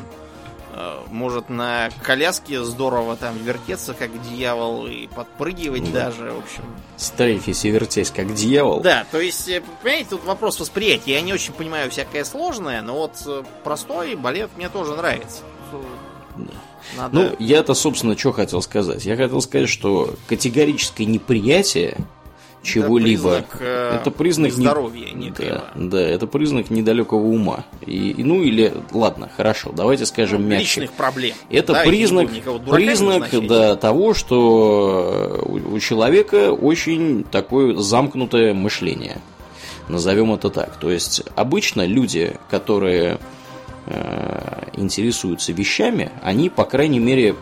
может 1.10 1.48
на 1.48 1.90
коляске 2.02 2.62
здорово 2.64 3.16
там 3.16 3.36
вертеться, 3.38 3.94
как 3.94 4.10
дьявол, 4.22 4.86
и 4.86 5.06
подпрыгивать 5.06 5.92
да. 5.92 6.06
даже, 6.06 6.32
в 6.32 6.38
общем. 6.38 6.64
Стрейфись 6.96 7.64
и 7.64 7.70
вертеть, 7.70 8.10
как 8.10 8.34
дьявол. 8.34 8.80
Да, 8.80 9.06
то 9.10 9.20
есть, 9.20 9.48
э, 9.48 9.62
понимаете, 9.82 10.10
тут 10.10 10.24
вопрос 10.24 10.58
восприятия. 10.60 11.12
Я 11.12 11.20
не 11.20 11.32
очень 11.32 11.52
понимаю 11.52 11.90
всякое 11.90 12.24
сложное, 12.24 12.82
но 12.82 12.94
вот 12.94 13.12
э, 13.26 13.42
простой 13.62 14.14
балет 14.16 14.50
мне 14.56 14.68
тоже 14.68 14.94
нравится. 14.94 15.42
Да. 16.36 16.52
Надо... 16.96 17.14
Ну, 17.14 17.36
я-то, 17.38 17.74
собственно, 17.74 18.16
что 18.16 18.32
хотел 18.32 18.60
сказать. 18.62 19.04
Я 19.04 19.16
хотел 19.16 19.40
сказать, 19.40 19.68
что 19.68 20.14
категорическое 20.28 21.06
неприятие 21.06 21.96
чего-либо. 22.64 23.30
Это 23.30 23.46
признак, 23.46 23.56
э, 23.60 23.98
это 24.00 24.10
признак 24.10 24.52
здоровья 24.52 25.10
некоего. 25.12 25.54
Да, 25.54 25.72
да, 25.74 26.00
это 26.00 26.26
признак 26.26 26.70
недалекого 26.70 27.24
ума. 27.24 27.64
И, 27.86 28.14
ну 28.18 28.42
или, 28.42 28.72
ладно, 28.92 29.30
хорошо, 29.36 29.70
давайте 29.72 30.06
скажем 30.06 30.42
ну, 30.42 30.48
мягче. 30.48 30.80
Личных 30.80 30.92
проблем. 30.92 31.34
Это 31.50 31.74
да, 31.74 31.84
признак, 31.84 32.30
признак 32.70 33.46
да, 33.46 33.76
того, 33.76 34.14
что 34.14 35.44
у, 35.44 35.74
у 35.74 35.78
человека 35.78 36.52
очень 36.52 37.24
такое 37.24 37.76
замкнутое 37.76 38.54
мышление. 38.54 39.18
Назовем 39.88 40.32
это 40.32 40.48
так. 40.50 40.76
То 40.76 40.90
есть 40.90 41.22
обычно 41.36 41.84
люди, 41.86 42.36
которые 42.50 43.18
э, 43.86 44.68
интересуются 44.76 45.52
вещами, 45.52 46.10
они, 46.22 46.48
по 46.48 46.64
крайней 46.64 47.00
мере, 47.00 47.34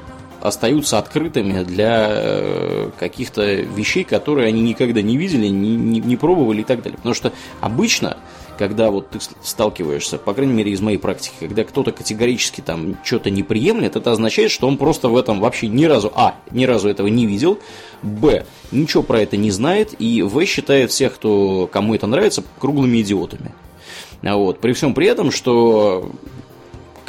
остаются 0.43 0.99
открытыми 0.99 1.63
для 1.63 2.09
э, 2.11 2.91
каких-то 2.99 3.55
вещей, 3.55 4.03
которые 4.03 4.49
они 4.49 4.61
никогда 4.61 5.01
не 5.01 5.17
видели, 5.17 5.47
не, 5.47 5.77
не, 5.77 6.01
не 6.01 6.17
пробовали 6.17 6.63
и 6.63 6.65
так 6.65 6.83
далее. 6.83 6.97
Потому 6.97 7.15
что 7.15 7.33
обычно, 7.61 8.19
когда 8.59 8.91
вот 8.91 9.11
ты 9.11 9.21
сталкиваешься, 9.43 10.19
по 10.19 10.35
крайней 10.35 10.53
мере 10.53 10.73
из 10.73 10.81
моей 10.81 10.99
практики, 10.99 11.35
когда 11.39 11.63
кто-то 11.63 11.93
категорически 11.93 12.61
там 12.61 12.97
что-то 13.05 13.31
не 13.31 13.45
приемлет, 13.45 13.95
это 13.95 14.11
означает, 14.11 14.51
что 14.51 14.67
он 14.67 14.79
просто 14.79 15.09
в 15.09 15.17
этом 15.17 15.39
вообще 15.39 15.69
ни 15.69 15.85
разу, 15.85 16.13
а, 16.17 16.35
ни 16.51 16.65
разу 16.65 16.89
этого 16.89 17.07
не 17.07 17.27
видел, 17.27 17.59
б, 18.03 18.45
ничего 18.73 19.05
про 19.05 19.21
это 19.21 19.37
не 19.37 19.53
знает, 19.53 19.95
и 20.01 20.23
в, 20.23 20.45
считает 20.45 20.91
всех, 20.91 21.15
кто, 21.15 21.69
кому 21.71 21.95
это 21.95 22.09
нравится, 22.09 22.43
круглыми 22.59 23.01
идиотами. 23.01 23.53
Вот. 24.23 24.61
При 24.61 24.73
всем 24.73 24.95
при 24.95 25.07
этом, 25.07 25.31
что 25.31 26.11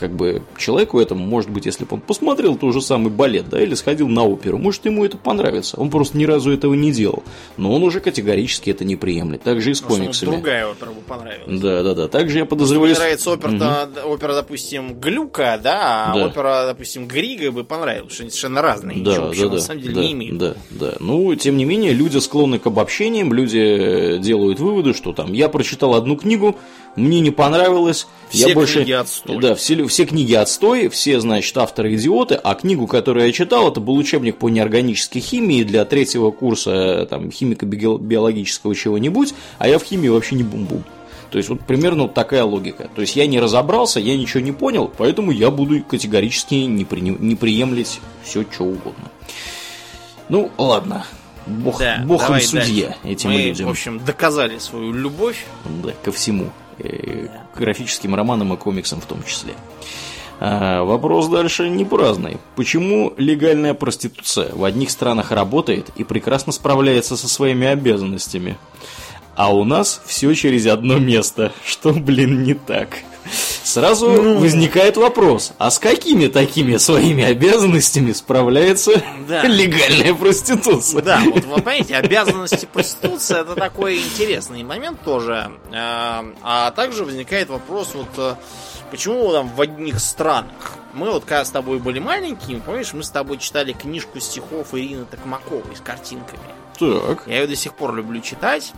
как 0.03 0.11
бы 0.11 0.41
человеку 0.57 0.99
этому, 0.99 1.25
может 1.25 1.49
быть, 1.49 1.65
если 1.65 1.85
бы 1.85 1.95
он 1.95 2.01
посмотрел 2.01 2.57
тот 2.57 2.73
же 2.73 2.81
самый 2.81 3.09
балет, 3.09 3.47
да, 3.47 3.63
или 3.63 3.73
сходил 3.73 4.09
на 4.09 4.25
оперу, 4.25 4.57
может, 4.57 4.83
ему 4.83 5.05
это 5.05 5.15
понравится. 5.15 5.79
Он 5.79 5.89
просто 5.89 6.17
ни 6.17 6.25
разу 6.25 6.51
этого 6.51 6.73
не 6.73 6.91
делал. 6.91 7.23
Но 7.55 7.73
он 7.73 7.83
уже 7.83 8.01
категорически 8.01 8.69
это 8.69 8.83
не 8.83 8.97
приемлет. 8.97 9.43
Так 9.43 9.61
же 9.61 9.71
и 9.71 9.73
с 9.73 9.79
Потому 9.79 10.01
комиксами. 10.01 10.31
Другая 10.31 10.67
опера 10.67 10.89
бы 10.89 10.99
понравилась. 11.07 11.61
Да, 11.61 11.83
да, 11.83 11.95
да. 11.95 12.07
Также 12.09 12.39
я 12.39 12.45
подозреваю... 12.45 12.89
Мне 12.89 12.99
нравится 12.99 13.31
опера, 13.31 13.51
угу. 13.51 14.09
опера, 14.09 14.33
допустим, 14.33 14.99
Глюка, 14.99 15.57
да, 15.63 16.11
а 16.11 16.15
да. 16.17 16.25
опера, 16.25 16.63
допустим, 16.67 17.07
Грига 17.07 17.53
бы 17.53 17.63
понравилась. 17.63 18.11
Что 18.11 18.23
они 18.23 18.29
совершенно 18.29 18.61
разные. 18.61 19.01
Да, 19.01 19.11
Ничего 19.11 19.29
да, 19.29 19.47
да, 19.47 19.53
на 19.53 19.61
самом 19.61 19.81
деле 19.83 19.95
да, 19.95 20.01
не 20.01 20.11
имеют. 20.11 20.37
Да, 20.37 20.55
да. 20.69 20.93
Ну, 20.99 21.33
тем 21.35 21.55
не 21.55 21.63
менее, 21.63 21.93
люди 21.93 22.17
склонны 22.17 22.59
к 22.59 22.67
обобщениям, 22.67 23.31
люди 23.31 24.17
делают 24.17 24.59
выводы, 24.59 24.93
что 24.93 25.13
там 25.13 25.31
я 25.31 25.47
прочитал 25.47 25.95
одну 25.95 26.17
книгу, 26.17 26.57
мне 26.95 27.19
не 27.19 27.31
понравилось. 27.31 28.07
Все 28.29 28.49
я 28.49 28.55
больше, 28.55 28.79
книги 28.79 28.91
отстой. 28.91 29.39
Да, 29.39 29.55
все, 29.55 29.85
все 29.87 30.05
книги 30.05 30.33
отстой, 30.33 30.89
все, 30.89 31.19
значит, 31.19 31.55
авторы 31.57 31.95
идиоты, 31.95 32.35
а 32.35 32.55
книгу, 32.55 32.87
которую 32.87 33.25
я 33.25 33.31
читал, 33.31 33.69
это 33.69 33.79
был 33.79 33.95
учебник 33.95 34.37
по 34.37 34.49
неорганической 34.49 35.21
химии 35.21 35.63
для 35.63 35.85
третьего 35.85 36.31
курса 36.31 37.07
там, 37.09 37.29
химико-биологического 37.29 38.75
чего-нибудь, 38.75 39.33
а 39.59 39.67
я 39.67 39.79
в 39.79 39.83
химии 39.83 40.09
вообще 40.09 40.35
не 40.35 40.43
бум-бум. 40.43 40.83
То 41.29 41.37
есть 41.37 41.49
вот 41.49 41.61
примерно 41.61 42.03
вот 42.03 42.13
такая 42.13 42.43
логика. 42.43 42.89
То 42.93 43.01
есть 43.01 43.15
я 43.15 43.25
не 43.25 43.39
разобрался, 43.39 43.99
я 43.99 44.15
ничего 44.15 44.41
не 44.41 44.51
понял, 44.51 44.91
поэтому 44.95 45.31
я 45.31 45.49
буду 45.49 45.83
категорически 45.83 46.53
не, 46.53 46.85
при, 46.85 46.99
не 47.01 47.35
приемлить 47.35 48.01
все, 48.23 48.45
что 48.51 48.65
угодно. 48.65 49.11
Ну, 50.29 50.51
ладно. 50.59 51.05
Бог, 51.45 51.79
да, 51.79 52.03
бог 52.05 52.29
им 52.29 52.39
судья 52.39 52.87
дальше. 52.87 52.99
этим 53.03 53.31
Мы, 53.31 53.41
людям. 53.41 53.67
в 53.67 53.71
общем, 53.71 53.99
доказали 53.99 54.59
свою 54.59 54.93
любовь. 54.93 55.43
Да, 55.83 55.91
ко 56.03 56.11
всему. 56.11 56.51
Э, 56.79 57.27
графическим 57.55 58.15
романам 58.15 58.53
и 58.53 58.57
комиксам 58.57 58.99
в 58.99 59.05
том 59.05 59.23
числе. 59.23 59.53
А, 60.39 60.83
вопрос 60.83 61.27
дальше 61.27 61.69
не 61.69 61.85
праздный. 61.85 62.37
Почему 62.55 63.13
легальная 63.17 63.73
проституция 63.73 64.51
в 64.53 64.63
одних 64.63 64.89
странах 64.89 65.31
работает 65.31 65.89
и 65.95 66.03
прекрасно 66.03 66.51
справляется 66.51 67.15
со 67.15 67.27
своими 67.27 67.67
обязанностями? 67.67 68.57
А 69.35 69.53
у 69.53 69.63
нас 69.63 70.01
все 70.05 70.33
через 70.33 70.67
одно 70.67 70.97
место. 70.97 71.51
Что, 71.65 71.93
блин, 71.93 72.43
не 72.43 72.53
так? 72.53 72.89
Сразу 73.63 74.09
ну... 74.09 74.39
возникает 74.39 74.97
вопрос, 74.97 75.53
а 75.57 75.71
с 75.71 75.79
какими 75.79 76.27
такими 76.27 76.77
своими 76.77 77.23
обязанностями 77.23 78.11
справляется 78.11 79.01
да. 79.27 79.43
легальная 79.47 80.13
проституция? 80.13 81.01
Да, 81.01 81.21
вот 81.25 81.43
вы 81.45 81.55
понимаете, 81.55 81.95
обязанности 81.95 82.67
проституции 82.71 83.39
это 83.39 83.55
такой 83.55 83.97
интересный 83.97 84.63
момент 84.63 85.01
тоже. 85.03 85.51
А, 85.71 86.25
а 86.43 86.71
также 86.71 87.05
возникает 87.05 87.49
вопрос, 87.49 87.91
вот 87.93 88.09
э, 88.17 88.35
почему 88.91 89.31
там 89.31 89.49
в 89.49 89.61
одних 89.61 89.99
странах? 89.99 90.73
Мы 90.93 91.09
вот 91.11 91.25
когда 91.25 91.43
с 91.43 91.49
тобой 91.49 91.79
были 91.79 91.99
маленькими, 91.99 92.59
помнишь, 92.59 92.93
мы 92.93 93.03
с 93.03 93.09
тобой 93.09 93.37
читали 93.37 93.73
книжку 93.73 94.19
стихов 94.19 94.73
Ирины 94.73 95.05
Токмаковой 95.05 95.75
с 95.75 95.81
картинками. 95.81 96.39
Так. 96.77 97.23
Я 97.27 97.41
ее 97.41 97.47
до 97.47 97.55
сих 97.55 97.73
пор 97.73 97.95
люблю 97.95 98.21
читать 98.21 98.73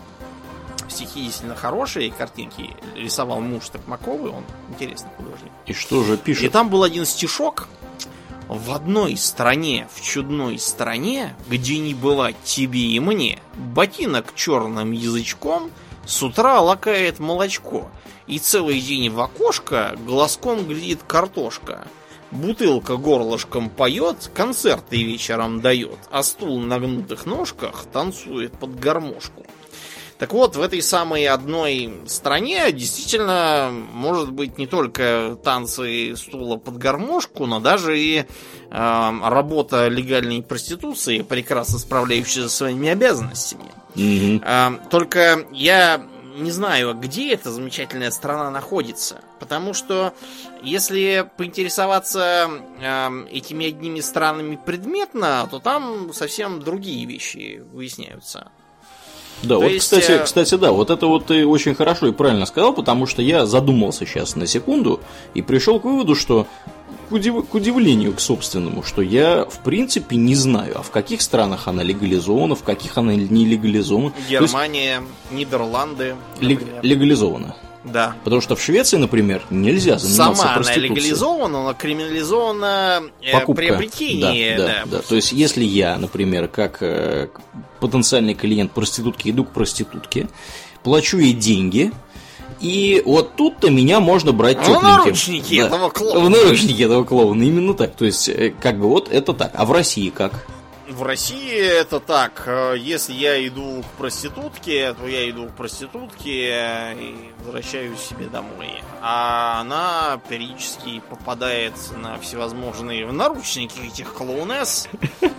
стихи 0.90 1.24
действительно 1.24 1.56
хорошие, 1.56 2.12
картинки 2.12 2.76
рисовал 2.96 3.42
муж 3.42 3.70
Токмаковый, 3.70 4.32
он 4.32 4.44
интересный 4.70 5.10
художник. 5.18 5.52
И 5.66 5.74
что 5.74 6.04
же 6.04 6.18
пишет? 6.18 6.44
И 6.44 6.50
там 6.50 6.70
был 6.70 6.84
один 6.84 7.06
стишок. 7.06 7.68
В 8.48 8.72
одной 8.74 9.18
стране, 9.18 9.88
в 9.92 10.02
чудной 10.02 10.60
стране, 10.60 11.36
где 11.50 11.80
не 11.80 11.96
бывать 11.96 12.36
тебе 12.44 12.82
и 12.82 13.00
мне, 13.00 13.40
ботинок 13.56 14.36
черным 14.36 14.92
язычком 14.92 15.72
с 16.06 16.22
утра 16.22 16.62
лакает 16.62 17.18
молочко, 17.18 17.90
и 18.28 18.38
целый 18.38 18.80
день 18.80 19.10
в 19.10 19.20
окошко 19.20 19.98
глазком 20.06 20.66
глядит 20.66 21.02
картошка. 21.08 21.88
Бутылка 22.32 22.98
горлышком 22.98 23.70
поет, 23.70 24.30
концерты 24.34 25.04
вечером 25.04 25.62
дает, 25.62 25.98
а 26.12 26.22
стул 26.22 26.60
на 26.60 26.80
гнутых 26.80 27.26
ножках 27.26 27.86
танцует 27.92 28.52
под 28.54 28.80
гармошку. 28.80 29.46
Так 30.18 30.32
вот, 30.32 30.56
в 30.56 30.62
этой 30.62 30.82
самой 30.82 31.28
одной 31.28 31.94
стране 32.08 32.72
действительно 32.72 33.70
может 33.72 34.32
быть 34.32 34.58
не 34.58 34.66
только 34.66 35.38
танцы 35.44 36.16
стула 36.16 36.56
под 36.56 36.78
гармошку, 36.78 37.46
но 37.46 37.60
даже 37.60 38.00
и 38.00 38.20
э, 38.20 38.26
работа 38.72 39.90
легальной 39.90 40.42
проституции, 40.42 41.22
прекрасно 41.22 41.80
справляющейся 41.80 42.48
со 42.48 42.56
своими 42.56 42.90
обязанностями. 42.90 43.66
Mm-hmm. 43.96 44.44
Э, 44.46 44.90
только 44.90 45.46
я 45.52 46.08
не 46.38 46.52
знаю, 46.52 46.94
где 46.94 47.34
эта 47.34 47.52
замечательная 47.52 48.12
страна 48.12 48.50
находится. 48.52 49.22
Потому 49.40 49.74
что 49.74 50.14
если 50.62 51.30
поинтересоваться 51.38 52.50
э, 52.80 53.26
этими 53.32 53.68
одними 53.68 54.00
странами 54.00 54.58
предметно, 54.64 55.48
то 55.50 55.60
там 55.60 56.14
совсем 56.14 56.62
другие 56.62 57.06
вещи 57.06 57.64
выясняются. 57.72 58.52
Да, 59.44 59.56
То 59.56 59.62
вот, 59.62 59.72
есть... 59.72 59.84
кстати, 59.84 60.12
э, 60.12 60.24
кстати, 60.24 60.56
да, 60.56 60.72
вот 60.72 60.90
это 60.90 61.08
вот 61.08 61.28
ты 61.28 61.46
очень 61.46 61.76
хорошо 61.76 62.08
и 62.08 62.12
правильно 62.12 62.46
сказал, 62.46 62.74
потому 62.74 63.06
что 63.06 63.22
я 63.22 63.46
задумался 63.46 64.06
сейчас 64.06 64.36
на 64.36 64.48
секунду 64.48 65.00
и 65.34 65.42
пришел 65.42 65.80
к 65.80 65.86
выводу, 65.86 66.16
что 66.16 66.48
к, 67.10 67.12
удив... 67.12 67.48
к 67.48 67.54
удивлению 67.54 68.14
к 68.14 68.20
собственному, 68.20 68.84
что 68.84 69.02
я 69.02 69.46
в 69.46 69.60
принципе 69.60 70.16
не 70.16 70.36
знаю, 70.36 70.80
а 70.80 70.82
в 70.82 70.92
каких 70.92 71.22
странах 71.22 71.68
она 71.68 71.84
легализована, 71.84 72.56
в 72.56 72.64
каких 72.64 72.98
она 72.98 73.14
не 73.14 73.46
легализована. 73.46 74.14
Германия, 74.30 75.02
есть... 75.02 75.32
Нидерланды. 75.32 76.16
Лег... 76.40 76.62
Легализована. 76.82 77.56
Да. 77.86 78.16
Потому 78.24 78.42
что 78.42 78.56
в 78.56 78.62
Швеции, 78.62 78.98
например, 78.98 79.44
нельзя 79.50 79.98
заниматься 79.98 80.42
Сама 80.42 80.56
проституцией. 80.56 80.88
она 80.88 80.96
легализована, 80.96 81.64
но 81.64 81.74
криминализовано 81.74 83.02
э, 83.22 83.32
Покупка. 83.32 83.62
приобретение. 83.62 84.58
Да, 84.58 84.66
да, 84.66 84.74
да. 84.86 84.98
да. 84.98 85.02
То 85.02 85.16
есть, 85.16 85.32
если 85.32 85.64
я, 85.64 85.98
например, 85.98 86.48
как 86.48 86.82
э, 86.82 87.30
потенциальный 87.80 88.34
клиент 88.34 88.72
проститутки 88.72 89.30
иду 89.30 89.46
к 89.46 89.52
проститутке, 89.52 90.28
плачу 90.84 91.18
ей 91.18 91.34
деньги, 91.34 91.92
и 92.60 93.04
вот 93.06 93.36
тут-то 93.36 93.70
меня 93.70 94.00
можно 94.00 94.32
брать 94.32 94.60
тепленьким. 94.60 94.80
В 94.80 94.84
наручники 94.84 95.60
да. 95.60 95.68
этого 95.68 95.90
клоуна. 95.90 96.20
В 96.22 96.30
наручники 96.30 96.82
этого 96.82 97.04
клоуна, 97.04 97.44
именно 97.44 97.74
так. 97.74 97.96
То 97.96 98.06
есть, 98.06 98.30
э, 98.30 98.54
как 98.60 98.80
бы 98.80 98.88
вот 98.88 99.12
это 99.12 99.34
так. 99.34 99.52
А 99.54 99.66
в 99.66 99.72
России 99.72 100.10
как? 100.10 100.48
В 100.96 101.04
России 101.04 101.58
это 101.58 102.00
так. 102.00 102.44
Э, 102.46 102.76
если 102.78 103.12
я 103.12 103.46
иду 103.46 103.84
к 103.84 103.98
проститутке, 103.98 104.94
то 104.94 105.06
я 105.06 105.30
иду 105.30 105.48
к 105.48 105.52
проститутке 105.52 106.94
и 106.94 107.32
возвращаюсь 107.40 108.00
себе 108.00 108.28
домой. 108.28 108.82
А 109.02 109.60
она 109.60 110.22
периодически 110.30 111.02
попадает 111.10 111.74
на 111.98 112.18
всевозможные 112.20 113.12
наручники 113.12 113.78
этих 113.86 114.14
клоунес, 114.14 114.88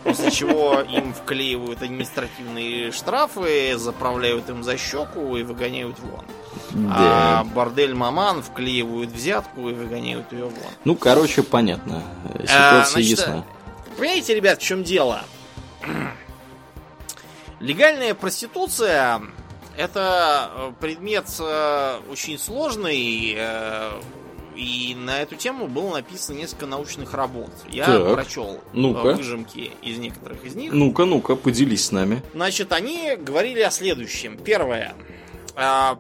после 0.05 0.31
чего 0.31 0.81
им 0.81 1.15
вклеивают 1.15 1.81
административные 1.81 2.93
штрафы, 2.93 3.79
заправляют 3.79 4.51
им 4.51 4.63
за 4.63 4.77
щеку 4.77 5.39
и 5.39 5.43
выгоняют 5.43 5.99
вон. 6.01 6.27
Да. 6.73 7.41
А 7.41 7.45
бордель 7.45 7.95
Маман 7.95 8.43
вклеивают 8.43 9.11
взятку 9.11 9.71
и 9.71 9.73
выгоняют 9.73 10.31
ее 10.33 10.45
вон. 10.45 10.71
Ну, 10.85 10.97
короче, 10.97 11.43
понятно. 11.43 12.03
А, 12.25 12.43
Ситуация 12.43 12.81
а, 12.81 12.85
значит, 12.85 13.11
ясна. 13.11 13.45
Понимаете, 13.97 14.35
ребят, 14.35 14.61
в 14.61 14.63
чем 14.63 14.85
дело? 14.85 15.23
Легальная 17.61 18.15
проституция 18.15 19.23
это 19.77 20.51
э, 20.55 20.73
предмет 20.81 21.27
э, 21.39 21.99
очень 22.11 22.39
сложный, 22.39 23.35
э, 23.37 23.91
и 24.57 24.97
на 24.99 25.21
эту 25.21 25.37
тему 25.37 25.69
было 25.69 25.97
написано 25.97 26.37
несколько 26.37 26.67
научных 26.67 27.13
работ. 27.13 27.51
Я 27.71 27.85
так, 27.85 28.15
прочел 28.15 28.61
ну-ка. 28.73 29.13
выжимки 29.13 29.73
из 29.83 29.99
некоторых 29.99 30.45
из 30.45 30.55
них. 30.55 30.73
Ну-ка, 30.73 31.05
ну-ка, 31.05 31.37
поделись 31.37 31.87
с 31.87 31.93
нами. 31.93 32.23
Значит, 32.33 32.73
они 32.73 33.17
говорили 33.17 33.61
о 33.61 33.71
следующем. 33.71 34.39
Первое. 34.39 34.95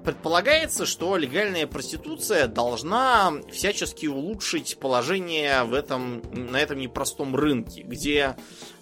Предполагается, 0.05 0.85
что 0.85 1.17
легальная 1.17 1.67
проституция 1.67 2.47
должна 2.47 3.33
всячески 3.51 4.07
улучшить 4.07 4.79
положение 4.79 5.65
в 5.65 5.73
этом, 5.73 6.21
на 6.31 6.59
этом 6.59 6.79
непростом 6.79 7.35
рынке, 7.35 7.81
где 7.81 8.37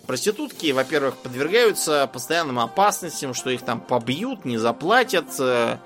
Проститутки, 0.06 0.72
во-первых, 0.72 1.16
подвергаются 1.16 2.09
постоянным 2.12 2.59
опасностям, 2.59 3.32
что 3.32 3.51
их 3.51 3.62
там 3.62 3.81
побьют, 3.81 4.44
не 4.44 4.59
заплатят, 4.59 5.26
э, 5.39 5.78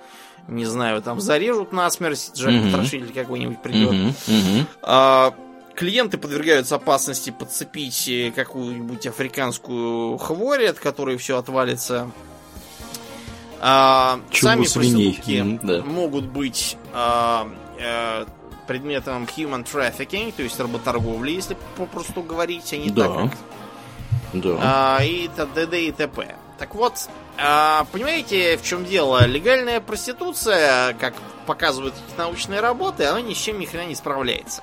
не 0.49 0.65
знаю, 0.65 1.03
там 1.03 1.21
зарежут 1.21 1.73
насмерть, 1.73 2.33
Джек 2.35 2.51
mm-hmm. 2.51 2.71
Потрошитель 2.71 3.13
какой-нибудь 3.13 3.63
придет. 3.63 3.93
Mm-hmm. 3.93 4.15
Mm-hmm. 4.27 4.67
А, 4.83 5.35
клиенты 5.75 6.19
подвергаются 6.19 6.75
опасности 6.75 7.31
подцепить 7.31 8.09
э, 8.09 8.33
какую-нибудь 8.35 9.07
африканскую 9.07 10.19
хворь, 10.19 10.67
от 10.67 10.81
которой 10.81 11.17
все 11.17 11.39
отвалится. 11.39 12.11
А, 13.61 14.21
сами 14.33 14.65
свиней. 14.65 15.15
проститутки 15.15 15.59
да. 15.63 15.83
могут 15.83 16.27
быть 16.27 16.77
а, 16.93 17.49
а, 17.81 18.27
предметом 18.67 19.25
human 19.25 19.65
trafficking, 19.65 20.33
то 20.37 20.43
есть 20.43 20.59
работорговли, 20.59 21.33
если 21.33 21.57
попросту 21.77 22.23
говорить, 22.23 22.73
а 22.73 22.77
не 22.77 22.91
да. 22.91 23.09
так, 23.09 23.31
как 23.31 23.39
да. 24.41 24.59
А, 24.99 25.05
и 25.05 25.29
т.д. 25.29 25.81
и 25.81 25.93
т.п. 25.93 26.37
Так 26.59 26.75
вот, 26.75 27.09
а, 27.37 27.87
понимаете, 27.93 28.57
в 28.57 28.65
чем 28.65 28.85
дело? 28.85 29.25
Легальная 29.25 29.81
проституция, 29.81 30.95
как 30.95 31.15
показывают 31.47 31.95
эти 31.95 32.19
научные 32.19 32.61
работы, 32.61 33.05
она 33.05 33.21
ни 33.21 33.33
с 33.33 33.37
чем 33.37 33.59
ни 33.61 33.65
хрена 33.65 33.87
не 33.87 33.95
справляется. 33.95 34.63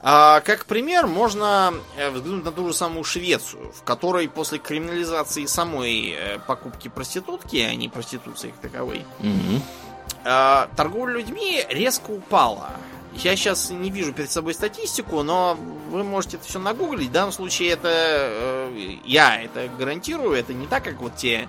А, 0.00 0.40
как 0.40 0.66
пример, 0.66 1.06
можно 1.06 1.74
э, 1.96 2.10
взглянуть 2.10 2.44
на 2.44 2.52
ту 2.52 2.68
же 2.68 2.74
самую 2.74 3.04
Швецию, 3.04 3.72
в 3.72 3.82
которой 3.82 4.28
после 4.28 4.58
криминализации 4.58 5.46
самой 5.46 6.10
э, 6.10 6.38
покупки 6.46 6.88
проститутки, 6.88 7.56
а 7.56 7.74
не 7.74 7.88
проституции 7.88 8.50
как 8.50 8.70
таковой, 8.70 9.04
угу. 9.18 9.62
торговля 10.22 11.14
людьми 11.14 11.64
резко 11.68 12.10
упала. 12.10 12.70
Я 13.24 13.36
сейчас 13.36 13.70
не 13.70 13.90
вижу 13.90 14.12
перед 14.12 14.30
собой 14.30 14.54
статистику, 14.54 15.22
но 15.22 15.58
вы 15.90 16.04
можете 16.04 16.36
это 16.36 16.46
все 16.46 16.58
нагуглить. 16.58 17.08
В 17.08 17.12
данном 17.12 17.32
случае 17.32 17.70
это 17.70 17.88
э, 17.90 18.96
я 19.04 19.42
это 19.42 19.68
гарантирую. 19.76 20.32
Это 20.32 20.54
не 20.54 20.66
так, 20.66 20.84
как 20.84 21.00
вот 21.00 21.16
те, 21.16 21.48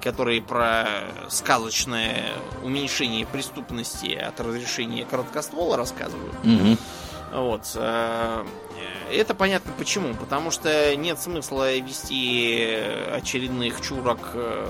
которые 0.00 0.40
про 0.40 0.86
сказочное 1.28 2.32
уменьшение 2.62 3.26
преступности 3.26 4.14
от 4.14 4.40
разрешения 4.40 5.04
короткоствола 5.04 5.76
рассказывают. 5.76 6.34
Угу. 6.44 6.76
Вот. 7.32 7.72
Э, 7.74 8.44
это 9.10 9.34
понятно 9.34 9.72
почему. 9.76 10.14
Потому 10.14 10.50
что 10.50 10.94
нет 10.94 11.18
смысла 11.20 11.76
вести 11.76 12.78
очередных 13.12 13.80
чурок 13.80 14.30
э, 14.34 14.66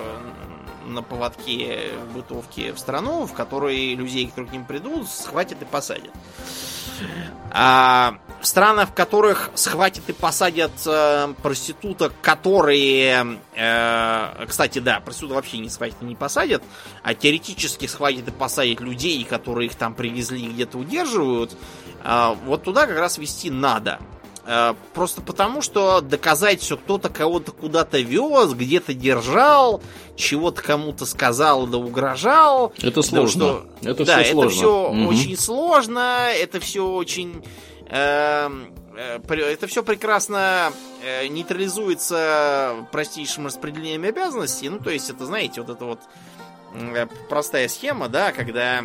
на 0.94 1.02
поводке 1.02 1.92
в 2.04 2.14
бытовке 2.14 2.72
в 2.72 2.78
страну, 2.78 3.26
в 3.26 3.32
которой 3.32 3.94
людей, 3.94 4.26
которые 4.26 4.50
к 4.50 4.52
ним 4.52 4.64
придут, 4.64 5.08
схватят 5.08 5.62
и 5.62 5.64
посадят. 5.64 6.12
А 7.52 8.18
в 8.40 8.46
странах, 8.46 8.90
в 8.90 8.94
которых 8.94 9.50
схватят 9.54 10.08
и 10.08 10.12
посадят 10.12 10.70
э, 10.86 11.34
проституток, 11.42 12.12
которые... 12.22 13.38
Э, 13.54 14.46
кстати, 14.46 14.78
да, 14.78 15.00
проституток 15.00 15.36
вообще 15.36 15.58
не 15.58 15.68
схватят 15.68 15.96
и 16.00 16.04
не 16.04 16.14
посадят, 16.14 16.62
а 17.02 17.14
теоретически 17.14 17.86
схватят 17.86 18.28
и 18.28 18.30
посадят 18.30 18.80
людей, 18.80 19.24
которые 19.24 19.66
их 19.66 19.74
там 19.74 19.94
привезли 19.94 20.42
и 20.42 20.48
где-то 20.48 20.78
удерживают, 20.78 21.56
э, 22.04 22.34
вот 22.44 22.62
туда 22.62 22.86
как 22.86 22.98
раз 22.98 23.18
вести 23.18 23.50
надо. 23.50 23.98
Э, 24.52 24.74
просто 24.94 25.22
потому, 25.22 25.62
что 25.62 26.00
доказать, 26.00 26.60
что 26.60 26.76
кто-то 26.76 27.08
кого-то 27.08 27.52
куда-то 27.52 28.00
вез, 28.00 28.52
где-то 28.52 28.94
держал, 28.94 29.80
чего-то 30.16 30.60
кому-то 30.60 31.06
сказал 31.06 31.68
да 31.68 31.78
угрожал. 31.78 32.72
Это 32.82 33.00
сложно. 33.02 33.60
Что, 33.80 33.88
это 33.88 34.04
да, 34.04 34.22
все 34.24 34.32
сложно. 34.32 34.48
это 34.48 34.56
все 34.56 34.88
угу. 34.90 35.06
очень 35.06 35.38
сложно, 35.38 36.30
это 36.32 36.58
все 36.58 36.84
очень... 36.84 37.44
Эм, 37.90 38.74
э, 38.96 39.20
это 39.24 39.68
все 39.68 39.84
прекрасно 39.84 40.72
э, 41.04 41.28
нейтрализуется 41.28 42.88
простейшим 42.90 43.46
распределением 43.46 44.02
обязанностей. 44.02 44.68
Ну, 44.68 44.80
то 44.80 44.90
есть, 44.90 45.10
это, 45.10 45.26
знаете, 45.26 45.60
вот 45.60 45.70
это 45.70 45.84
вот 45.84 46.00
простая 47.28 47.68
схема, 47.68 48.08
да, 48.08 48.32
когда 48.32 48.84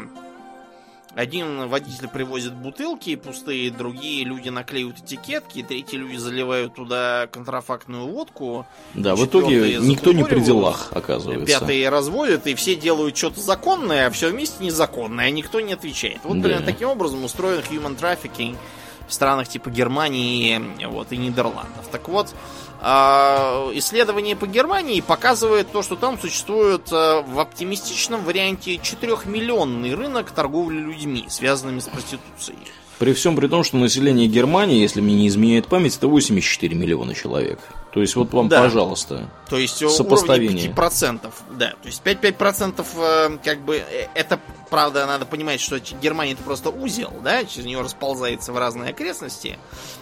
один 1.15 1.69
водитель 1.69 2.09
привозит 2.09 2.53
бутылки 2.53 3.15
пустые, 3.15 3.71
другие 3.71 4.25
люди 4.25 4.49
наклеивают 4.49 4.99
этикетки, 4.99 5.63
третьи 5.63 5.95
люди 5.95 6.17
заливают 6.17 6.75
туда 6.75 7.27
контрафактную 7.31 8.05
водку. 8.05 8.65
Да, 8.93 9.15
в 9.15 9.25
итоге 9.25 9.77
никто 9.79 10.11
не 10.11 10.25
при 10.25 10.41
делах, 10.41 10.89
оказывается. 10.91 11.45
Пятые 11.45 11.87
разводят, 11.87 12.47
и 12.47 12.55
все 12.55 12.75
делают 12.75 13.15
что-то 13.15 13.39
законное, 13.39 14.07
а 14.07 14.11
все 14.11 14.29
вместе 14.29 14.63
незаконное, 14.63 15.25
а 15.25 15.29
никто 15.29 15.61
не 15.61 15.73
отвечает. 15.73 16.19
Вот 16.25 16.35
да. 16.37 16.43
примерно 16.43 16.65
таким 16.65 16.89
образом 16.89 17.23
устроен 17.23 17.61
human 17.61 17.97
trafficking 17.97 18.57
в 19.07 19.13
странах 19.13 19.47
типа 19.47 19.69
Германии 19.69 20.61
вот, 20.87 21.11
и 21.11 21.17
Нидерландов. 21.17 21.87
Так 21.91 22.07
вот, 22.09 22.33
а, 22.81 23.71
исследование 23.73 24.35
по 24.35 24.47
Германии 24.47 25.01
показывает 25.01 25.71
то, 25.71 25.81
что 25.81 25.95
там 25.95 26.19
существует 26.19 26.91
э, 26.91 27.21
в 27.21 27.39
оптимистичном 27.39 28.23
варианте 28.23 28.75
4-миллионный 28.75 29.95
рынок 29.95 30.31
торговли 30.31 30.77
людьми, 30.79 31.25
связанными 31.29 31.79
с 31.79 31.85
проституцией. 31.85 32.59
При 32.99 33.13
всем 33.13 33.35
при 33.35 33.47
том, 33.47 33.63
что 33.63 33.77
население 33.77 34.27
Германии, 34.27 34.79
если 34.79 35.01
мне 35.01 35.15
не 35.15 35.27
изменяет 35.27 35.67
память, 35.67 35.97
это 35.97 36.07
84 36.07 36.75
миллиона 36.75 37.13
человек. 37.13 37.59
То 37.95 38.01
есть 38.01 38.15
вот 38.17 38.31
вам, 38.33 38.49
да. 38.49 38.61
пожалуйста, 38.61 39.29
то 39.49 39.57
есть 39.57 39.77
сопоставение. 39.89 40.69
5%, 40.69 41.31
да. 41.51 41.69
То 41.81 41.87
есть 41.87 42.03
5-5% 42.03 42.85
э, 42.97 43.37
как 43.43 43.61
бы 43.61 43.77
э, 43.77 44.07
это 44.13 44.39
правда 44.69 45.05
надо 45.07 45.25
понимать, 45.25 45.61
что 45.61 45.79
Германия 45.79 46.33
это 46.33 46.43
просто 46.43 46.69
узел, 46.69 47.13
да, 47.23 47.45
через 47.45 47.65
нее 47.65 47.79
расползается 47.81 48.51
в 48.51 48.57
разные 48.57 48.89
окрестности. 48.91 49.57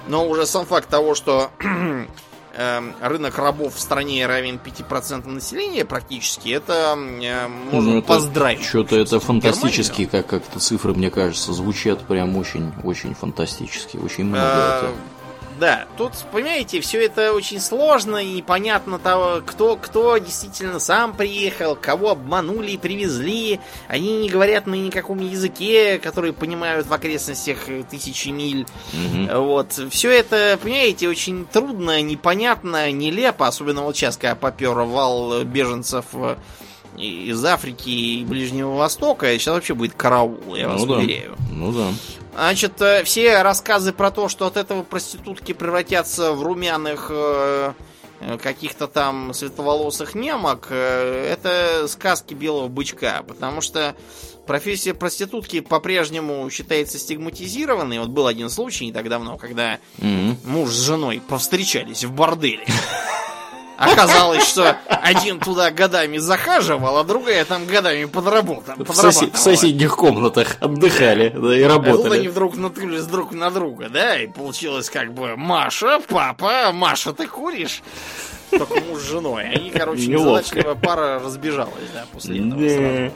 Но 0.08 0.28
уже 0.28 0.46
сам 0.46 0.66
факт 0.66 0.90
того, 0.90 1.14
что 1.14 1.52
Эм, 2.56 2.94
рынок 3.02 3.40
рабов 3.40 3.74
в 3.74 3.80
стране 3.80 4.28
равен 4.28 4.60
5% 4.64 5.28
населения 5.28 5.86
практически, 5.86 6.50
это 6.50 6.96
э, 6.96 7.48
можно 7.48 7.94
ну, 7.94 7.98
это 7.98 8.08
поздравить. 8.08 8.64
Что-то 8.64 8.96
это 8.96 9.20
фантастически, 9.20 10.06
как 10.06 10.28
как-то 10.28 10.60
цифры, 10.60 10.94
мне 10.94 11.10
кажется, 11.10 11.52
звучат 11.52 12.02
прям 12.06 12.38
очень, 12.38 12.72
очень 12.84 13.16
фантастически, 13.16 13.98
очень 13.98 14.26
много. 14.26 14.46
Э, 14.46 14.78
это. 14.78 14.92
Да, 15.64 15.86
тут, 15.96 16.12
понимаете, 16.34 16.82
все 16.82 17.06
это 17.06 17.32
очень 17.32 17.62
сложно 17.62 18.18
и 18.18 18.34
непонятно 18.34 19.00
того, 19.00 19.42
кто, 19.46 19.78
кто 19.78 20.18
действительно 20.18 20.78
сам 20.78 21.16
приехал, 21.16 21.78
кого 21.78 22.10
обманули 22.10 22.72
и 22.72 22.78
привезли. 22.78 23.62
Они 23.88 24.18
не 24.18 24.30
говорят 24.30 24.68
на 24.68 24.74
никаком 24.74 25.20
языке, 25.20 26.00
который 26.00 26.34
понимают 26.34 26.86
в 26.86 26.92
окрестностях 26.92 27.60
тысячи 27.90 28.28
миль. 28.28 28.68
Угу. 28.92 29.42
Вот. 29.42 29.80
Все 29.90 30.12
это, 30.12 30.60
понимаете, 30.62 31.08
очень 31.08 31.46
трудно, 31.46 32.02
непонятно, 32.02 32.92
нелепо, 32.92 33.48
особенно 33.48 33.84
вот 33.84 33.96
сейчас, 33.96 34.18
когда 34.18 34.36
попер 34.36 34.74
вал 34.74 35.46
беженцев 35.46 36.08
из 36.98 37.44
Африки 37.46 37.90
и 37.90 38.26
Ближнего 38.26 38.76
Востока, 38.76 39.28
сейчас 39.38 39.56
вообще 39.56 39.74
будет 39.74 39.94
караул, 39.94 40.56
я 40.56 40.68
ну 40.68 40.74
вас 40.74 40.86
да. 40.86 40.94
уверяю. 40.96 41.36
Ну 41.52 41.72
да. 41.72 41.90
Значит, 42.34 42.82
э, 42.82 43.04
все 43.04 43.42
рассказы 43.42 43.94
про 43.94 44.12
то, 44.12 44.28
что 44.28 44.48
от 44.48 44.58
этого 44.58 44.84
проститутки 44.84 45.54
превратятся 45.54 46.34
в 46.34 46.42
румяных 46.42 47.08
э, 47.10 47.74
э, 48.22 48.38
каких-то 48.40 48.88
там 48.88 49.34
светловолосых 49.34 50.16
немок, 50.16 50.72
это 50.72 51.86
сказки 51.88 52.34
белого 52.34 52.68
бычка, 52.70 53.24
потому 53.28 53.62
что 53.62 53.96
профессия 54.48 54.96
проститутки 54.96 55.60
по-прежнему 55.60 56.50
считается 56.50 56.98
стигматизированной. 56.98 58.00
Вот 58.00 58.10
был 58.10 58.26
один 58.26 58.50
случай 58.50 58.86
не 58.86 58.92
так 58.92 59.10
давно, 59.10 59.38
когда 59.38 59.80
mm-hmm. 60.00 60.38
муж 60.46 60.72
с 60.72 60.82
женой 60.82 61.22
повстречались 61.28 62.04
в 62.04 62.12
борделе. 62.14 62.66
Оказалось, 63.78 64.48
что 64.48 64.78
один 64.88 65.40
туда 65.40 65.72
годами 65.72 66.18
захаживал, 66.18 66.98
а 66.98 67.04
другая 67.04 67.44
там 67.46 67.66
годами 67.66 68.06
подработала. 68.06 68.76
В, 68.78 68.90
соси- 68.90 69.32
в 69.32 69.38
соседних 69.38 69.96
комнатах 69.96 70.58
отдыхали 70.62 71.30
да, 71.30 71.58
и 71.58 71.64
работали. 71.64 71.94
А 71.94 72.04
тут 72.04 72.12
они 72.12 72.28
вдруг 72.28 72.56
наткнулись 72.56 73.06
друг 73.06 73.32
на 73.32 73.50
друга, 73.50 73.90
да, 73.90 74.18
и 74.20 74.28
получилось 74.28 74.90
как 74.90 75.14
бы 75.14 75.36
Маша, 75.36 76.00
папа, 76.08 76.72
Маша, 76.72 77.14
ты 77.14 77.28
куришь? 77.28 77.82
Только 78.52 78.82
муж 78.82 79.00
с 79.00 79.10
женой. 79.10 79.50
Они, 79.50 79.72
короче, 79.72 80.06
незадачливая 80.08 80.76
пара 80.76 81.20
разбежалась, 81.20 81.90
да, 81.94 82.06
после 82.12 82.40
этого 82.48 82.70
сразу. 82.70 83.14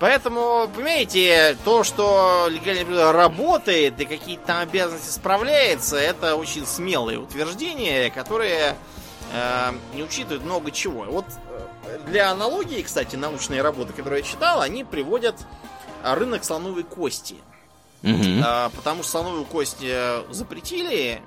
Поэтому, 0.00 0.68
понимаете, 0.74 1.56
то, 1.64 1.84
что 1.84 2.48
легальный 2.50 3.12
работает 3.12 3.98
и 4.00 4.04
какие-то 4.04 4.46
там 4.48 4.58
обязанности 4.58 5.10
справляется, 5.10 5.96
это 5.96 6.34
очень 6.34 6.66
смелое 6.66 7.18
утверждение, 7.18 8.10
которое 8.10 8.76
не 9.94 10.02
учитывают 10.02 10.44
много 10.44 10.70
чего. 10.70 11.04
Вот 11.04 11.24
э, 11.84 11.98
для 12.06 12.30
аналогии, 12.30 12.82
кстати, 12.82 13.16
научные 13.16 13.62
работы, 13.62 13.92
которые 13.92 14.22
я 14.22 14.26
читал, 14.26 14.60
они 14.60 14.84
приводят 14.84 15.36
э, 16.02 16.14
рынок 16.14 16.44
слоновой 16.44 16.84
кости. 16.84 17.36
Угу. 18.02 18.44
потому 18.76 19.02
что 19.02 19.12
слоновую 19.12 19.46
кость 19.46 19.82
запретили 20.28 21.22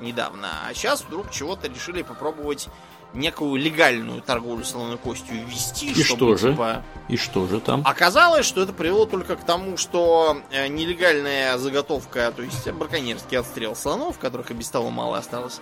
недавно, 0.00 0.48
а 0.66 0.74
сейчас 0.74 1.04
вдруг 1.04 1.30
чего-то 1.30 1.68
решили 1.68 2.02
попробовать 2.02 2.68
некую 3.14 3.56
легальную 3.56 4.20
торговлю 4.20 4.64
слоновой 4.64 4.98
костью 4.98 5.36
ввести. 5.46 5.90
И 5.92 6.02
чтобы, 6.02 6.36
что 6.36 6.36
же? 6.36 6.50
Типа... 6.52 6.82
И 7.08 7.16
что 7.16 7.46
же 7.46 7.60
там? 7.60 7.82
Оказалось, 7.84 8.46
что 8.46 8.62
это 8.62 8.72
привело 8.72 9.06
только 9.06 9.36
к 9.36 9.44
тому, 9.44 9.76
что 9.76 10.38
нелегальная 10.50 11.56
заготовка, 11.58 12.32
то 12.34 12.42
есть 12.42 12.70
браконьерский 12.72 13.38
отстрел 13.38 13.74
слонов, 13.74 14.18
которых 14.18 14.50
и 14.50 14.54
без 14.54 14.68
того 14.68 14.90
мало 14.90 15.18
осталось, 15.18 15.60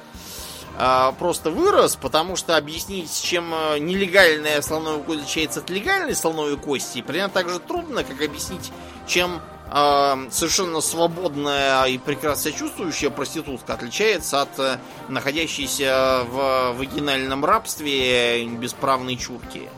просто 1.19 1.51
вырос, 1.51 1.97
потому 1.97 2.37
что 2.37 2.57
объяснить, 2.57 3.11
чем 3.23 3.53
э, 3.55 3.79
нелегальная 3.79 4.61
слоновая 4.63 5.03
кость 5.03 5.21
отличается 5.21 5.61
от 5.61 5.71
легальной 5.71 6.15
слоновой 6.15 6.57
кости, 6.57 7.03
примерно 7.03 7.31
так 7.31 7.49
же 7.49 7.59
трудно, 7.59 8.05
как 8.05 8.21
объяснить, 8.21 8.73
чем 9.07 9.41
э, 9.71 10.29
совершенно 10.31 10.81
свободная 10.81 11.85
и 11.85 11.99
прекрасно 11.99 12.53
чувствующая 12.53 13.11
проститутка 13.11 13.75
отличается 13.75 14.43
от 14.43 14.59
э, 14.59 14.79
находящейся 15.09 16.25
в 16.29 16.73
вагинальном 16.79 17.45
рабстве 17.45 18.45
бесправной 18.45 19.17
чурки. 19.17 19.69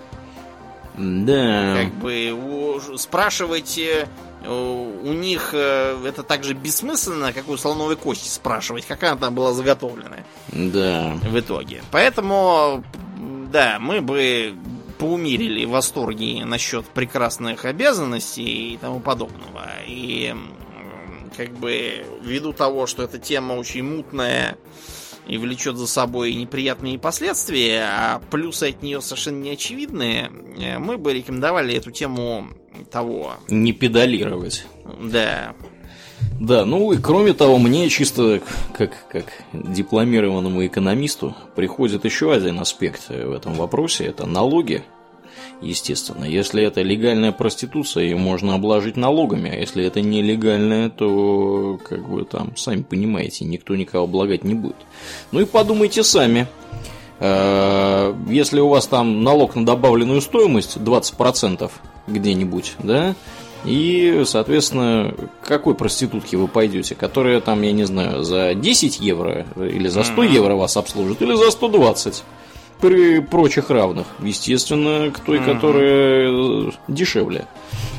Да. 0.97 1.77
Как 1.83 1.93
бы 1.95 2.31
у, 2.33 2.97
спрашивать 2.97 3.77
э, 3.79 4.09
у 4.45 5.13
них 5.13 5.51
э, 5.53 6.03
это 6.07 6.23
также 6.23 6.55
бессмысленно, 6.55 7.33
как 7.33 7.49
у 7.49 7.57
слоновой 7.57 7.97
кости 7.97 8.29
спрашивать, 8.29 8.87
какая 8.87 9.13
она 9.13 9.21
там 9.21 9.35
была 9.35 9.53
заготовлена. 9.53 10.19
Да. 10.53 11.19
В 11.23 11.39
итоге. 11.39 11.83
Поэтому, 11.91 12.85
да, 13.51 13.79
мы 13.81 14.01
бы 14.01 14.55
поумерили 14.99 15.65
восторги 15.65 16.43
насчет 16.45 16.87
прекрасных 16.87 17.65
обязанностей 17.65 18.75
и 18.75 18.77
тому 18.77 19.01
подобного. 19.01 19.67
И 19.87 20.35
как 21.37 21.51
бы 21.51 22.05
ввиду 22.23 22.53
того, 22.53 22.87
что 22.87 23.03
эта 23.03 23.19
тема 23.19 23.55
очень 23.55 23.83
мутная 23.83 24.57
и 25.27 25.39
влечет 25.39 25.77
за 25.77 25.87
собой 25.87 26.35
неприятные 26.35 26.99
последствия, 26.99 27.85
а 27.89 28.21
плюсы 28.31 28.71
от 28.71 28.83
нее 28.83 29.01
совершенно 29.01 29.43
не 29.43 29.51
очевидные, 29.51 30.31
э, 30.59 30.79
мы 30.79 30.99
бы 30.99 31.13
рекомендовали 31.13 31.75
эту 31.75 31.91
тему 31.91 32.49
того. 32.91 33.35
Не 33.49 33.73
педалировать. 33.73 34.67
Да. 35.01 35.55
Да, 36.41 36.65
ну 36.65 36.93
и 36.93 36.99
кроме 36.99 37.33
того, 37.33 37.59
мне 37.59 37.89
чисто 37.89 38.41
как, 38.77 39.09
как 39.09 39.27
дипломированному 39.53 40.67
экономисту 40.67 41.35
приходит 41.55 42.05
еще 42.05 42.33
один 42.33 42.59
аспект 42.61 43.09
в 43.09 43.33
этом 43.33 43.55
вопросе. 43.55 44.07
Это 44.07 44.27
налоги, 44.27 44.85
естественно. 45.61 46.25
Если 46.25 46.63
это 46.63 46.83
легальная 46.83 47.33
проституция, 47.33 48.05
ее 48.05 48.17
можно 48.17 48.55
обложить 48.55 48.97
налогами, 48.97 49.51
а 49.51 49.57
если 49.57 49.85
это 49.85 50.01
нелегальная, 50.01 50.91
то, 50.91 51.79
как 51.83 52.09
бы 52.09 52.25
там, 52.25 52.57
сами 52.57 52.83
понимаете, 52.83 53.45
никто 53.45 53.75
никого 53.77 54.05
облагать 54.05 54.45
не 54.45 54.55
будет. 54.55 54.77
Ну 55.33 55.41
и 55.41 55.45
подумайте 55.45 56.03
сами. 56.03 56.47
Э, 57.19 58.15
если 58.29 58.61
у 58.61 58.69
вас 58.69 58.87
там 58.87 59.23
налог 59.23 59.55
на 59.55 59.65
добавленную 59.65 60.21
стоимость 60.21 60.77
20%, 60.77 61.71
где-нибудь, 62.07 62.75
да, 62.79 63.15
и, 63.65 64.23
соответственно, 64.27 65.13
к 65.43 65.49
какой 65.49 65.75
проститутке 65.75 66.37
вы 66.37 66.47
пойдете, 66.47 66.95
которая 66.95 67.41
там, 67.41 67.63
я 67.63 67.73
не 67.73 67.85
знаю, 67.85 68.23
за 68.23 68.55
10 68.55 69.01
евро 69.01 69.45
или 69.57 69.89
за 69.89 70.05
100 70.05 70.23
евро 70.23 70.55
вас 70.55 70.77
обслужит, 70.77 71.21
или 71.23 71.35
за 71.35 71.51
120 71.51 72.23
при 72.81 73.21
прочих 73.21 73.71
равных. 73.71 74.07
Естественно, 74.21 75.11
к 75.11 75.21
той, 75.21 75.43
которая 75.43 76.73
дешевле. 76.89 77.47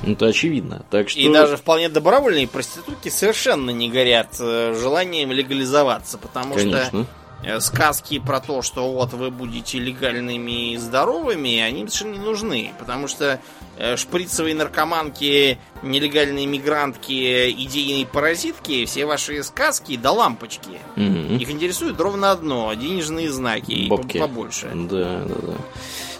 Это 0.05 0.27
очевидно. 0.27 0.85
Так 0.89 1.09
что... 1.09 1.19
И 1.19 1.31
даже 1.31 1.57
вполне 1.57 1.89
добровольные 1.89 2.47
проститутки 2.47 3.09
совершенно 3.09 3.71
не 3.71 3.89
горят 3.89 4.37
э, 4.39 4.75
желанием 4.79 5.31
легализоваться, 5.31 6.17
потому 6.17 6.55
Конечно. 6.55 6.85
что 6.85 6.97
Э, 6.97 7.26
сказки 7.59 8.19
про 8.19 8.39
то, 8.39 8.61
что 8.61 8.91
вот 8.91 9.13
вы 9.13 9.31
будете 9.31 9.79
легальными 9.79 10.73
и 10.73 10.77
здоровыми, 10.77 11.59
они 11.59 11.87
совершенно 11.87 12.13
не 12.13 12.19
нужны. 12.19 12.71
Потому 12.79 13.07
что 13.07 13.39
э, 13.77 13.95
шприцевые 13.95 14.55
наркоманки, 14.55 15.57
нелегальные 15.83 16.45
мигрантки, 16.45 17.51
идейные 17.51 18.05
паразитки, 18.05 18.85
все 18.85 19.05
ваши 19.05 19.43
сказки 19.43 19.97
до 19.97 20.11
лампочки. 20.11 20.79
Угу. 20.95 21.39
Их 21.39 21.49
интересует 21.49 21.99
ровно 21.99 22.31
одно 22.31 22.73
денежные 22.73 23.31
знаки 23.31 23.87
Бобки. 23.87 24.17
и 24.17 24.19
побольше. 24.19 24.69
Да, 24.73 25.21
да, 25.25 25.35
да. 25.41 25.53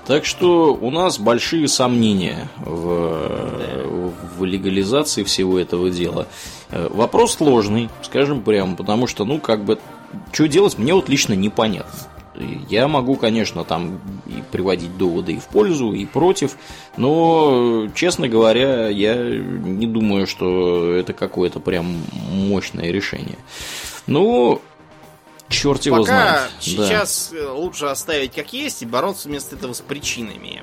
Так 0.06 0.24
что 0.24 0.74
у 0.74 0.90
нас 0.90 1.20
большие 1.20 1.68
сомнения 1.68 2.50
в, 2.58 3.60
да. 3.60 3.84
в 4.38 4.46
легализации 4.46 5.24
всего 5.24 5.60
этого 5.60 5.90
дела. 5.90 6.28
Э, 6.70 6.88
вопрос 6.90 7.36
сложный, 7.36 7.90
скажем 8.04 8.42
прямо, 8.42 8.78
потому 8.78 9.08
что, 9.08 9.26
ну, 9.26 9.40
как 9.40 9.66
бы 9.66 9.78
что 10.32 10.48
делать, 10.48 10.78
мне 10.78 10.94
вот 10.94 11.10
лично 11.10 11.34
непонятно. 11.34 11.94
Я 12.70 12.88
могу, 12.88 13.16
конечно, 13.16 13.64
там 13.64 14.00
и 14.28 14.44
приводить 14.52 14.96
доводы 14.96 15.34
и 15.34 15.40
в 15.40 15.46
пользу, 15.46 15.94
и 15.94 16.06
против, 16.06 16.56
но, 16.96 17.88
честно 17.96 18.28
говоря, 18.28 18.90
я 18.90 19.16
не 19.16 19.88
думаю, 19.88 20.28
что 20.28 20.94
это 20.94 21.14
какое-то 21.14 21.60
прям 21.60 22.00
мощное 22.30 22.92
решение. 22.92 23.38
Ну, 24.06 24.62
черт 25.50 25.84
его 25.88 25.98
Пока 25.98 26.06
знает. 26.06 26.52
сейчас 26.60 27.34
да. 27.34 27.54
лучше 27.54 27.86
оставить 27.86 28.34
как 28.34 28.54
есть 28.54 28.84
и 28.84 28.86
бороться 28.86 29.30
вместо 29.30 29.56
этого 29.56 29.74
с 29.74 29.82
причинами. 29.82 30.62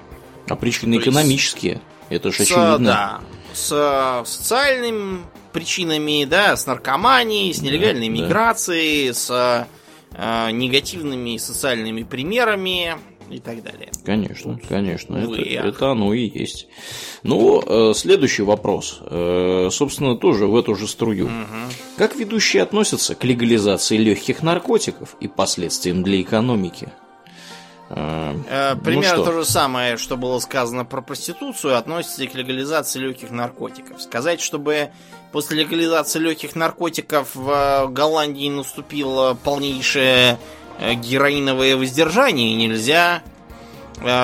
А 0.49 0.55
причины 0.55 0.99
То 0.99 1.03
экономические. 1.03 1.81
Это 2.09 2.31
же 2.31 2.43
очевидно. 2.43 2.79
Да, 2.79 3.21
с 3.53 4.23
социальными 4.27 5.23
причинами, 5.55 6.25
да, 6.25 6.57
с 6.57 6.67
наркоманией, 6.67 7.55
с 7.55 7.63
нелегальной 7.63 8.09
да, 8.09 8.15
миграцией, 8.15 9.09
да. 9.09 9.15
с 9.15 9.69
э, 10.13 10.51
негативными 10.51 11.39
социальными 11.39 12.03
примерами 12.03 12.97
и 13.31 13.39
так 13.39 13.63
далее. 13.63 13.91
Конечно, 14.05 14.61
конечно, 14.69 15.17
это, 15.17 15.41
это 15.41 15.91
оно 15.93 16.13
и 16.13 16.29
есть. 16.29 16.67
Ну, 17.23 17.63
э, 17.67 17.95
следующий 17.95 18.43
вопрос, 18.43 18.99
э, 19.01 19.69
собственно, 19.71 20.17
тоже 20.17 20.47
в 20.47 20.57
эту 20.57 20.75
же 20.75 20.87
струю. 20.87 21.27
Угу. 21.27 21.73
Как 21.97 22.17
ведущие 22.17 22.63
относятся 22.63 23.15
к 23.15 23.25
легализации 23.25 23.97
легких 23.97 24.43
наркотиков 24.43 25.17
и 25.21 25.29
последствиям 25.29 26.03
для 26.03 26.21
экономики? 26.21 26.93
Э, 27.90 28.35
э, 28.48 28.77
примерно 28.77 29.19
ну 29.19 29.24
то 29.24 29.32
же 29.32 29.44
самое, 29.44 29.97
что 29.97 30.16
было 30.16 30.39
сказано 30.39 30.85
про 30.85 31.02
проституцию, 31.02 31.77
относится 31.77 32.24
и 32.24 32.27
к 32.27 32.35
легализации 32.35 32.98
легких 32.98 33.31
наркотиков. 33.31 34.01
Сказать, 34.01 34.40
чтобы 34.40 34.90
после 35.32 35.62
легализации 35.62 36.19
легких 36.19 36.56
наркотиков 36.56 37.35
в 37.35 37.89
Голландии 37.90 38.48
наступило 38.48 39.36
полнейшее 39.43 40.39
э, 40.78 40.94
героиновое 40.94 41.77
воздержание 41.77 42.55
нельзя. 42.55 43.23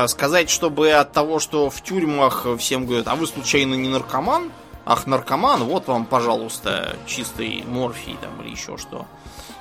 Сказать, 0.09 0.51
чтобы 0.51 0.91
от 0.91 1.13
того, 1.13 1.39
что 1.39 1.71
в 1.71 1.81
тюрьмах 1.81 2.45
всем 2.59 2.87
говорят, 2.87 3.07
а 3.07 3.15
вы 3.15 3.29
случайно 3.29 3.75
не 3.75 3.89
наркоман? 3.89 4.51
Ах, 4.85 5.07
наркоман, 5.07 5.63
вот 5.63 5.87
вам, 5.87 6.07
пожалуйста, 6.07 6.97
чистый 7.07 7.63
морфий 7.69 8.17
там 8.21 8.43
или 8.43 8.51
еще 8.51 8.77
что. 8.77 9.07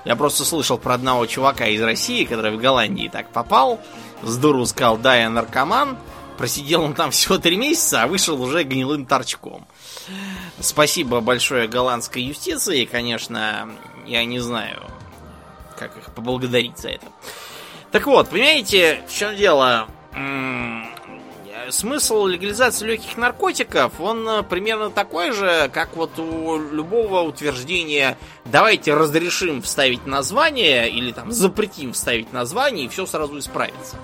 Я 0.05 0.15
просто 0.15 0.45
слышал 0.45 0.77
про 0.77 0.95
одного 0.95 1.25
чувака 1.25 1.67
из 1.67 1.81
России, 1.81 2.25
который 2.25 2.51
в 2.55 2.59
Голландии 2.59 3.09
так 3.11 3.29
попал. 3.31 3.79
С 4.23 4.37
дуру 4.37 4.65
сказал, 4.65 4.97
да, 4.97 5.15
я 5.15 5.29
наркоман. 5.29 5.97
Просидел 6.37 6.83
он 6.83 6.93
там 6.93 7.11
всего 7.11 7.37
три 7.37 7.57
месяца, 7.57 8.03
а 8.03 8.07
вышел 8.07 8.41
уже 8.41 8.63
гнилым 8.63 9.05
торчком. 9.05 9.67
Спасибо 10.59 11.19
большое 11.19 11.67
голландской 11.67 12.21
юстиции. 12.21 12.85
Конечно, 12.85 13.69
я 14.05 14.25
не 14.25 14.39
знаю, 14.39 14.83
как 15.77 15.95
их 15.97 16.13
поблагодарить 16.13 16.77
за 16.77 16.89
это. 16.89 17.05
Так 17.91 18.05
вот, 18.05 18.29
понимаете, 18.29 19.03
в 19.07 19.13
чем 19.13 19.35
дело? 19.35 19.87
Смысл 21.71 22.25
легализации 22.25 22.85
легких 22.85 23.17
наркотиков, 23.17 23.99
он 23.99 24.27
э, 24.27 24.43
примерно 24.43 24.89
такой 24.89 25.31
же, 25.31 25.69
как 25.73 25.95
вот 25.95 26.17
у 26.19 26.57
любого 26.57 27.21
утверждения 27.21 28.17
давайте 28.45 28.93
разрешим 28.93 29.61
вставить 29.61 30.05
название 30.05 30.89
или 30.89 31.11
там 31.11 31.31
запретим 31.31 31.93
вставить 31.93 32.33
название 32.33 32.85
и 32.85 32.89
все 32.89 33.05
сразу 33.05 33.37
исправится. 33.39 33.97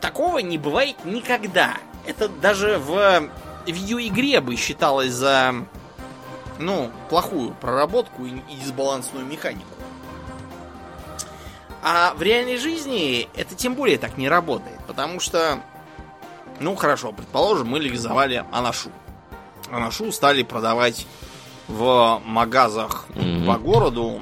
Такого 0.00 0.38
не 0.38 0.58
бывает 0.58 0.96
никогда. 1.04 1.76
Это 2.06 2.28
даже 2.28 2.78
в 2.78 3.28
видеоигре 3.66 4.40
бы 4.40 4.56
считалось 4.56 5.12
за 5.12 5.54
ну, 6.58 6.90
плохую 7.08 7.54
проработку 7.60 8.26
и 8.26 8.40
дисбалансную 8.62 9.26
механику. 9.26 9.66
А 11.82 12.12
в 12.14 12.22
реальной 12.22 12.58
жизни 12.58 13.28
это 13.34 13.54
тем 13.54 13.74
более 13.74 13.98
так 13.98 14.18
не 14.18 14.28
работает, 14.28 14.78
потому 14.86 15.18
что 15.18 15.60
ну 16.60 16.76
хорошо, 16.76 17.12
предположим, 17.12 17.68
мы 17.68 17.80
легализовали 17.80 18.44
анашу. 18.52 18.90
Анашу 19.72 20.12
стали 20.12 20.42
продавать 20.42 21.06
в 21.68 22.20
магазах 22.24 23.06
mm-hmm. 23.14 23.46
по 23.46 23.58
городу. 23.58 24.20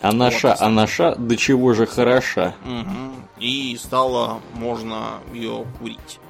Анаша, 0.00 0.48
вот, 0.48 0.60
анаша, 0.60 1.14
до 1.16 1.36
чего 1.36 1.72
же 1.72 1.86
хороша. 1.86 2.54
Угу. 2.66 3.14
И 3.38 3.78
стало 3.80 4.42
можно 4.52 5.20
ее 5.32 5.64
курить. 5.78 6.20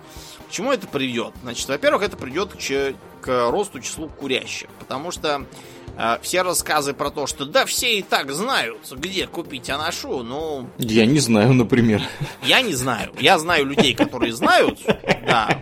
К 0.48 0.50
чему 0.52 0.70
это 0.70 0.86
приведет? 0.86 1.32
Значит, 1.42 1.68
во-первых, 1.68 2.04
это 2.04 2.16
приведет 2.16 2.52
к, 2.52 2.94
к 3.20 3.50
росту 3.50 3.80
числу 3.80 4.08
курящих. 4.08 4.68
Потому 4.78 5.10
что 5.10 5.44
все 6.22 6.42
рассказы 6.42 6.92
про 6.92 7.10
то, 7.10 7.26
что 7.26 7.44
да, 7.44 7.64
все 7.66 7.98
и 7.98 8.02
так 8.02 8.32
знают, 8.32 8.78
где 8.90 9.26
купить 9.26 9.70
анашу, 9.70 10.22
ну... 10.22 10.68
Я 10.78 11.06
не 11.06 11.18
знаю, 11.18 11.54
например. 11.54 12.02
Я 12.42 12.62
не 12.62 12.74
знаю. 12.74 13.12
Я 13.20 13.38
знаю 13.38 13.66
людей, 13.66 13.94
которые 13.94 14.32
знают, 14.32 14.80
да. 15.26 15.60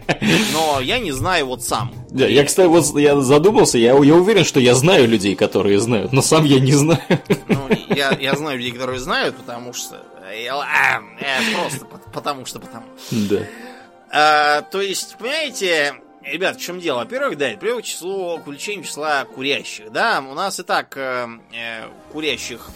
Но 0.53 0.81
я 0.81 0.99
не 0.99 1.13
знаю 1.13 1.47
вот 1.47 1.63
сам. 1.63 1.93
Да, 2.11 2.27
я, 2.27 2.45
кстати, 2.45 2.67
вот 2.67 2.99
я 2.99 3.21
задумался, 3.21 3.79
я, 3.79 3.93
я 3.93 4.15
уверен, 4.15 4.45
что 4.45 4.61
я 4.61 4.75
знаю 4.75 5.09
людей, 5.09 5.35
которые 5.35 5.79
знают, 5.81 6.13
но 6.13 6.23
сам 6.23 6.45
я 6.45 6.61
не 6.61 6.73
знаю. 6.73 7.01
Ну, 7.49 7.69
я, 7.89 8.13
я 8.13 8.35
знаю 8.35 8.59
людей, 8.59 8.73
которые 8.73 9.01
знают, 9.01 9.37
потому 9.37 9.73
что... 9.73 10.03
Я, 10.33 10.55
а, 10.55 11.03
я 11.21 11.59
просто 11.59 11.87
потому 12.13 12.47
что 12.47 12.61
потому. 12.61 12.87
Да. 13.11 13.41
А, 14.11 14.63
то 14.63 14.81
есть, 14.81 15.17
понимаете, 15.19 15.95
Ребят, 16.25 16.57
в 16.57 16.61
чем 16.61 16.81
дело? 16.81 16.99
Во-первых, 16.99 17.37
да, 17.37 17.51
во-первых, 17.51 17.85
число 17.85 18.37
увеличение 18.37 18.85
числа 18.85 19.25
курящих. 19.25 19.91
Да, 19.91 20.25
у 20.29 20.35
нас 20.35 20.61
и 20.61 20.63
так 20.63 20.97
э, 20.97 21.29
э, 21.53 21.89
курящих 22.13 22.69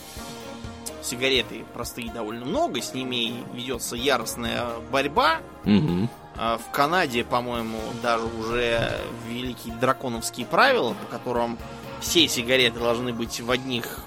сигареты 1.02 1.64
простые 1.73 2.10
довольно 2.10 2.44
много, 2.44 2.82
с 2.82 2.93
ними 2.93 3.44
ведется 3.55 3.97
яростная 3.97 4.64
борьба. 4.90 5.39
Угу. 5.64 6.09
В 6.35 6.73
Канаде, 6.73 7.24
по-моему, 7.24 7.78
даже 8.02 8.24
уже 8.27 9.01
великие 9.28 9.74
драконовские 9.74 10.47
правила, 10.47 10.94
по 10.94 11.06
которым 11.06 11.59
все 12.01 12.28
сигареты 12.28 12.78
должны 12.78 13.12
быть 13.12 13.40
в 13.40 13.51
одних 13.51 14.01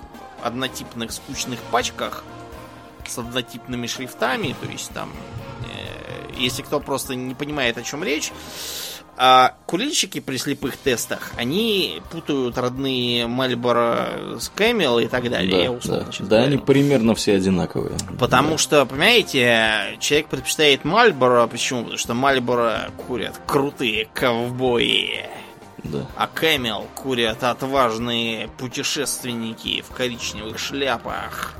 однотипных 0.43 1.11
скучных 1.11 1.59
пачках 1.71 2.23
с 3.07 3.17
однотипными 3.17 3.87
шрифтами, 3.87 4.55
то 4.61 4.67
есть 4.69 4.91
там, 4.91 5.11
э, 5.63 6.31
если 6.37 6.61
кто 6.61 6.79
просто 6.79 7.15
не 7.15 7.33
понимает, 7.33 7.77
о 7.77 7.83
чем 7.83 8.03
речь, 8.03 8.31
а 9.21 9.53
курильщики 9.65 10.21
при 10.21 10.37
слепых 10.37 10.77
тестах, 10.77 11.33
они 11.35 12.01
путают 12.09 12.57
родные 12.57 13.27
Мальборо 13.27 14.37
с 14.39 14.47
Camel 14.47 14.97
и 14.99 15.07
так 15.07 15.29
далее. 15.29 15.51
Да, 15.51 15.57
я 15.57 15.71
условно 15.73 16.07
да. 16.19 16.25
да 16.25 16.43
они 16.43 16.55
примерно 16.55 17.15
все 17.15 17.35
одинаковые. 17.35 17.97
Потому 18.17 18.51
да. 18.51 18.57
что, 18.57 18.85
понимаете, 18.85 19.97
человек 19.99 20.27
предпочитает 20.27 20.85
Мальборо. 20.85 21.47
Почему? 21.47 21.81
Потому 21.81 21.97
что 21.97 22.13
Мальборо 22.13 22.91
курят 23.07 23.41
крутые 23.45 24.07
ковбои. 24.13 25.25
Да. 25.83 26.05
А 26.15 26.27
Camel 26.27 26.87
курят 26.95 27.43
отважные 27.43 28.47
путешественники 28.57 29.81
в 29.81 29.93
коричневых 29.93 30.57
шляпах. 30.57 31.55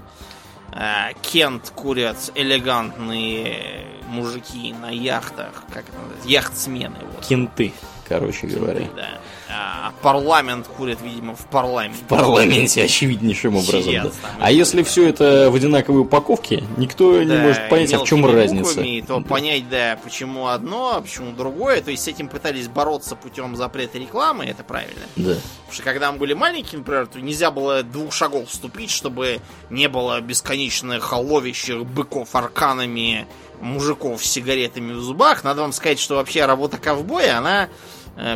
А 0.71 1.13
Kent 1.21 1.71
курят 1.75 2.31
элегантные 2.35 3.85
мужики 4.07 4.73
на 4.73 4.89
яхтах, 4.89 5.63
как 5.73 5.85
это 5.89 5.97
называется, 5.97 6.27
яхтсмены. 6.29 6.97
Вот. 7.13 7.25
Кенты, 7.25 7.73
короче 8.07 8.47
Кенты, 8.47 8.59
говоря. 8.59 8.87
Да. 8.95 9.19
А 9.51 9.93
Parliament 10.03 10.67
курят, 10.67 11.01
видимо, 11.01 11.35
в 11.35 11.45
парламенте. 11.47 12.03
В 12.03 12.07
парламенте, 12.07 12.83
очевиднейшим 12.83 13.55
образом. 13.55 13.81
Сидят, 13.81 14.13
да. 14.21 14.29
А 14.39 14.51
если 14.51 14.83
все 14.83 15.09
это 15.09 15.49
в 15.49 15.55
одинаковой 15.55 16.01
упаковке, 16.01 16.63
никто 16.77 17.17
да, 17.17 17.23
не 17.23 17.35
может 17.35 17.67
понять, 17.67 17.91
а 17.93 17.99
в 17.99 18.03
чем 18.03 18.23
разница. 18.25 18.75
Буквами, 18.75 19.01
то 19.01 19.19
да. 19.19 19.27
понять, 19.27 19.67
да, 19.67 19.97
почему 20.03 20.47
одно, 20.47 20.97
а 20.97 21.01
почему 21.01 21.31
другое. 21.31 21.81
То 21.81 21.89
есть 21.89 22.03
с 22.03 22.07
этим 22.07 22.27
пытались 22.27 22.67
бороться 22.67 23.15
путем 23.15 23.55
запрета 23.55 23.97
рекламы, 23.97 24.45
это 24.45 24.63
правильно. 24.63 25.01
Да. 25.15 25.33
Потому 25.33 25.73
что 25.73 25.83
когда 25.83 26.11
мы 26.11 26.19
были 26.19 26.33
маленькими, 26.33 26.79
например, 26.79 27.07
то 27.07 27.19
нельзя 27.19 27.49
было 27.49 27.81
двух 27.81 28.13
шагов 28.13 28.49
вступить, 28.49 28.91
чтобы 28.91 29.39
не 29.71 29.89
было 29.89 30.21
бесконечных 30.21 31.11
ловящих 31.11 31.85
быков 31.85 32.35
арканами 32.35 33.25
мужиков 33.61 34.23
с 34.23 34.29
сигаретами 34.29 34.93
в 34.93 35.01
зубах. 35.01 35.43
Надо 35.43 35.61
вам 35.61 35.73
сказать, 35.73 35.99
что 35.99 36.15
вообще 36.15 36.45
работа 36.45 36.77
ковбоя, 36.77 37.37
она 37.37 37.67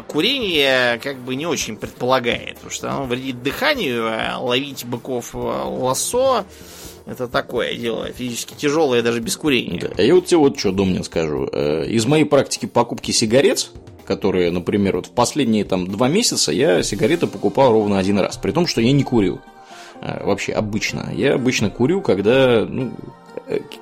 курение 0.07 0.99
как 0.99 1.17
бы 1.17 1.35
не 1.35 1.45
очень 1.45 1.75
предполагает, 1.75 2.55
потому 2.55 2.71
что 2.71 2.91
оно 2.91 3.05
вредит 3.05 3.43
дыханию, 3.43 4.05
а 4.07 4.37
ловить 4.39 4.85
быков 4.85 5.35
э, 5.35 5.37
лосо 5.37 6.45
это 7.05 7.27
такое 7.27 7.75
дело, 7.75 8.09
физически 8.11 8.53
тяжелое 8.53 9.01
даже 9.01 9.19
без 9.19 9.35
курения. 9.35 9.91
Да. 9.95 10.01
Я 10.01 10.15
вот 10.15 10.25
тебе 10.25 10.37
вот 10.37 10.57
что, 10.57 10.71
Домнин, 10.71 11.03
скажу. 11.03 11.49
Э, 11.51 11.85
из 11.85 12.05
моей 12.05 12.23
практики 12.23 12.65
покупки 12.65 13.11
сигарет, 13.11 13.71
которые, 14.05 14.51
например, 14.51 14.95
вот 14.95 15.07
в 15.07 15.11
последние 15.11 15.65
там 15.65 15.87
два 15.87 16.07
месяца 16.07 16.51
я 16.53 16.81
сигареты 16.81 17.27
покупал 17.27 17.73
ровно 17.73 17.99
один 17.99 18.19
раз, 18.19 18.37
при 18.37 18.51
том, 18.51 18.67
что 18.67 18.79
я 18.79 18.91
не 18.91 19.03
курил. 19.03 19.41
Вообще 20.01 20.51
обычно. 20.51 21.11
Я 21.15 21.35
обычно 21.35 21.69
курю, 21.69 22.01
когда 22.01 22.65
ну, 22.67 22.91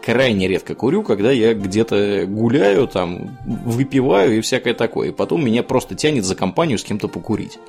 крайне 0.03 0.47
редко 0.47 0.75
курю, 0.75 1.03
когда 1.03 1.31
я 1.31 1.53
где-то 1.53 2.25
гуляю, 2.27 2.87
там, 2.87 3.37
выпиваю 3.45 4.37
и 4.37 4.41
всякое 4.41 4.73
такое. 4.73 5.09
И 5.09 5.11
потом 5.11 5.45
меня 5.45 5.63
просто 5.63 5.95
тянет 5.95 6.25
за 6.25 6.35
компанию 6.35 6.77
с 6.77 6.83
кем-то 6.83 7.07
покурить. 7.07 7.59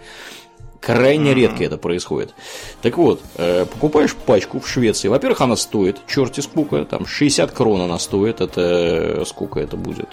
Крайне 0.80 1.30
mm-hmm. 1.30 1.34
редко 1.34 1.64
это 1.64 1.76
происходит. 1.76 2.34
Так 2.82 2.98
вот, 2.98 3.20
э, 3.36 3.66
покупаешь 3.66 4.16
пачку 4.16 4.58
в 4.58 4.68
Швеции. 4.68 5.06
Во-первых, 5.06 5.40
она 5.40 5.54
стоит, 5.54 5.98
черти 6.08 6.40
сколько, 6.40 6.84
там 6.84 7.06
60 7.06 7.52
крон 7.52 7.82
она 7.82 8.00
стоит. 8.00 8.40
Это 8.40 9.22
сколько 9.24 9.60
это 9.60 9.76
будет? 9.76 10.08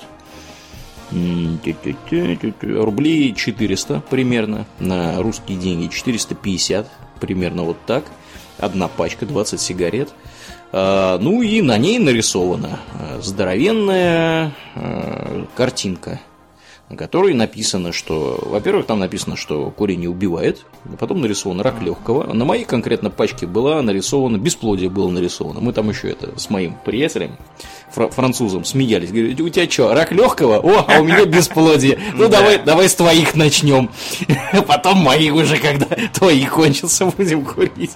Рублей 2.61 3.33
400 3.33 4.03
примерно 4.11 4.67
на 4.77 5.19
русские 5.23 5.57
деньги, 5.57 5.87
450 5.87 6.87
примерно 7.19 7.63
вот 7.63 7.77
так. 7.87 8.03
Одна 8.59 8.87
пачка, 8.89 9.25
20 9.25 9.59
сигарет. 9.59 10.09
Ну 10.71 11.41
и 11.41 11.61
на 11.61 11.77
ней 11.77 11.99
нарисована 11.99 12.79
э, 12.93 13.21
здоровенная 13.21 14.53
э, 14.75 15.45
картинка 15.55 16.19
на 16.89 16.97
которой 16.97 17.35
написано, 17.35 17.91
что, 17.91 18.39
во-первых, 18.41 18.87
там 18.87 18.99
написано, 18.99 19.35
что 19.35 19.69
курение 19.69 20.09
убивает, 20.09 20.65
потом 20.97 21.21
нарисован 21.21 21.61
рак 21.61 21.81
легкого. 21.81 22.33
На 22.33 22.45
моей 22.45 22.65
конкретно 22.65 23.11
пачке 23.11 23.45
была 23.45 23.81
нарисована, 23.83 24.37
бесплодие 24.37 24.89
было 24.89 25.09
нарисовано. 25.09 25.59
Мы 25.59 25.71
там 25.71 25.89
еще 25.89 26.09
это 26.09 26.37
с 26.39 26.49
моим 26.49 26.75
приятелем, 26.83 27.37
французом, 27.91 28.65
смеялись. 28.65 29.11
Говорю, 29.11 29.45
у 29.45 29.49
тебя 29.49 29.69
что, 29.69 29.93
рак 29.93 30.11
легкого? 30.11 30.59
О, 30.59 30.85
а 30.87 30.99
у 30.99 31.03
меня 31.03 31.25
бесплодие. 31.25 31.99
Ну, 32.13 32.27
давай, 32.27 32.59
давай 32.59 32.89
с 32.89 32.95
твоих 32.95 33.35
начнем. 33.35 33.89
Потом 34.67 34.97
мои 34.97 35.29
уже, 35.29 35.57
когда 35.57 35.87
твои 36.13 36.45
кончатся, 36.45 37.05
будем 37.05 37.45
курить. 37.45 37.91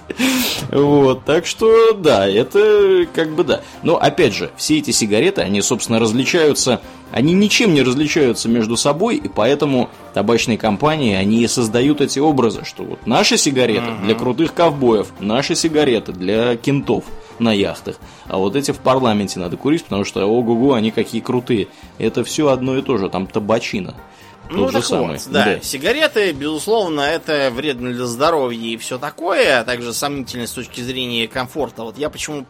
Вот, 0.70 1.24
так 1.24 1.46
что, 1.46 1.92
да, 1.92 2.28
это 2.28 3.06
как 3.14 3.34
бы 3.34 3.44
да. 3.44 3.60
Но, 3.82 3.96
опять 3.96 4.34
же, 4.34 4.50
все 4.56 4.78
эти 4.78 4.90
сигареты, 4.90 5.42
они, 5.42 5.62
собственно, 5.62 5.98
различаются 5.98 6.80
они 7.14 7.32
ничем 7.32 7.74
не 7.74 7.82
различаются 7.82 8.48
между 8.48 8.76
собой, 8.76 9.14
и 9.14 9.28
поэтому 9.28 9.88
табачные 10.14 10.58
компании, 10.58 11.14
они 11.14 11.46
создают 11.46 12.00
эти 12.00 12.18
образы, 12.18 12.64
что 12.64 12.82
вот 12.82 13.06
наши 13.06 13.36
сигареты 13.36 13.86
для 14.02 14.16
крутых 14.16 14.52
ковбоев, 14.52 15.12
наши 15.20 15.54
сигареты 15.54 16.10
для 16.10 16.56
кентов 16.56 17.04
на 17.38 17.52
яхтах, 17.52 17.96
а 18.26 18.38
вот 18.38 18.56
эти 18.56 18.70
в 18.70 18.78
парламенте 18.78 19.40
надо 19.40 19.56
курить, 19.56 19.84
потому 19.84 20.04
что, 20.04 20.24
ого-го, 20.26 20.74
они 20.74 20.90
какие 20.90 21.20
крутые. 21.20 21.68
Это 21.98 22.24
все 22.24 22.48
одно 22.48 22.76
и 22.76 22.82
то 22.82 22.96
же, 22.96 23.08
там 23.08 23.26
табачина. 23.26 23.94
Ну, 24.50 24.70
так 24.70 24.84
самый. 24.84 25.18
вот, 25.18 25.28
да. 25.30 25.44
да. 25.44 25.60
Сигареты, 25.60 26.32
безусловно, 26.32 27.00
это 27.00 27.50
вредно 27.50 27.92
для 27.92 28.06
здоровья 28.06 28.68
и 28.68 28.76
все 28.76 28.98
такое, 28.98 29.60
а 29.60 29.64
также 29.64 29.92
сомнительно 29.94 30.46
с 30.46 30.52
точки 30.52 30.80
зрения 30.80 31.26
комфорта. 31.26 31.82
Вот 31.82 31.98
я 31.98 32.10
почему 32.10 32.44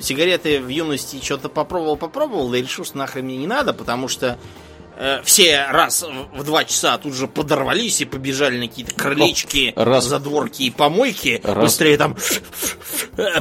сигареты 0.00 0.60
в 0.60 0.68
юности 0.68 1.20
что-то 1.22 1.48
попробовал, 1.48 1.96
попробовал, 1.96 2.52
и 2.54 2.62
решил, 2.62 2.84
что 2.84 2.98
нахрен 2.98 3.24
мне 3.24 3.36
не 3.36 3.46
надо, 3.46 3.72
потому 3.72 4.08
что 4.08 4.38
все 5.24 5.66
раз 5.70 6.04
в 6.34 6.44
два 6.44 6.64
часа 6.64 6.98
тут 6.98 7.14
же 7.14 7.28
подорвались 7.28 8.00
и 8.00 8.04
побежали 8.04 8.58
на 8.58 8.68
какие-то 8.68 8.94
крылечки, 8.94 9.72
раз... 9.76 10.04
задворки 10.04 10.62
и 10.62 10.70
помойки. 10.70 11.40
Раз... 11.44 11.64
Быстрее 11.64 11.96
там 11.96 12.16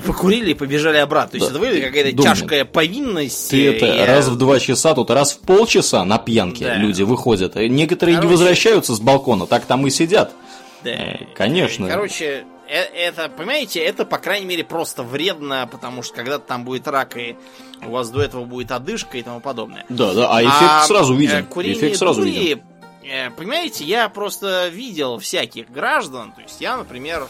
покурили 0.05 0.51
и 0.51 0.53
побежали 0.53 0.97
обратно. 0.97 1.31
То 1.31 1.37
есть 1.37 1.47
да. 1.47 1.51
это 1.51 1.59
выглядит 1.59 1.87
какая-то 1.87 2.15
Думаю. 2.15 2.35
тяжкая 2.35 2.65
повинность. 2.65 3.49
Ты 3.49 3.69
это 3.69 3.85
я... 3.85 4.05
раз 4.05 4.27
в 4.27 4.37
два 4.37 4.59
часа, 4.59 4.93
тут 4.93 5.09
раз 5.09 5.33
в 5.33 5.39
полчаса 5.39 6.05
на 6.05 6.17
пьянке 6.17 6.65
да. 6.65 6.75
люди 6.75 7.01
выходят. 7.01 7.55
Некоторые 7.55 8.17
Короче... 8.17 8.27
не 8.27 8.31
возвращаются 8.31 8.93
с 8.95 8.99
балкона, 8.99 9.47
так 9.47 9.65
там 9.65 9.85
и 9.87 9.89
сидят. 9.89 10.33
Да. 10.83 10.91
Э, 10.91 11.17
конечно. 11.33 11.87
Короче, 11.89 12.45
Э, 12.67 12.81
это, 12.81 13.29
понимаете, 13.29 13.79
это, 13.79 14.05
по 14.05 14.17
крайней 14.17 14.45
мере, 14.45 14.63
просто 14.63 15.03
вредно, 15.03 15.67
потому 15.71 16.03
что 16.03 16.15
когда 16.15 16.37
там 16.37 16.65
будет 16.65 16.87
рак, 16.87 17.15
и 17.17 17.37
у 17.85 17.91
вас 17.91 18.09
до 18.09 18.21
этого 18.21 18.45
будет 18.45 18.71
одышка 18.71 19.17
и 19.17 19.23
тому 19.23 19.39
подобное. 19.39 19.85
Да, 19.89 20.13
да, 20.13 20.29
а 20.35 20.41
эффект 20.41 20.61
а, 20.61 20.83
сразу 20.83 21.13
виден. 21.15 21.45
Курение 21.45 21.77
эффект 21.77 21.97
сразу 21.97 22.21
дури, 22.21 22.31
виден. 22.31 22.61
Э, 23.03 23.29
понимаете, 23.31 23.85
я 23.85 24.09
просто 24.09 24.67
видел 24.67 25.19
всяких 25.19 25.69
граждан, 25.71 26.31
то 26.33 26.41
есть 26.41 26.59
я, 26.59 26.77
например, 26.77 27.27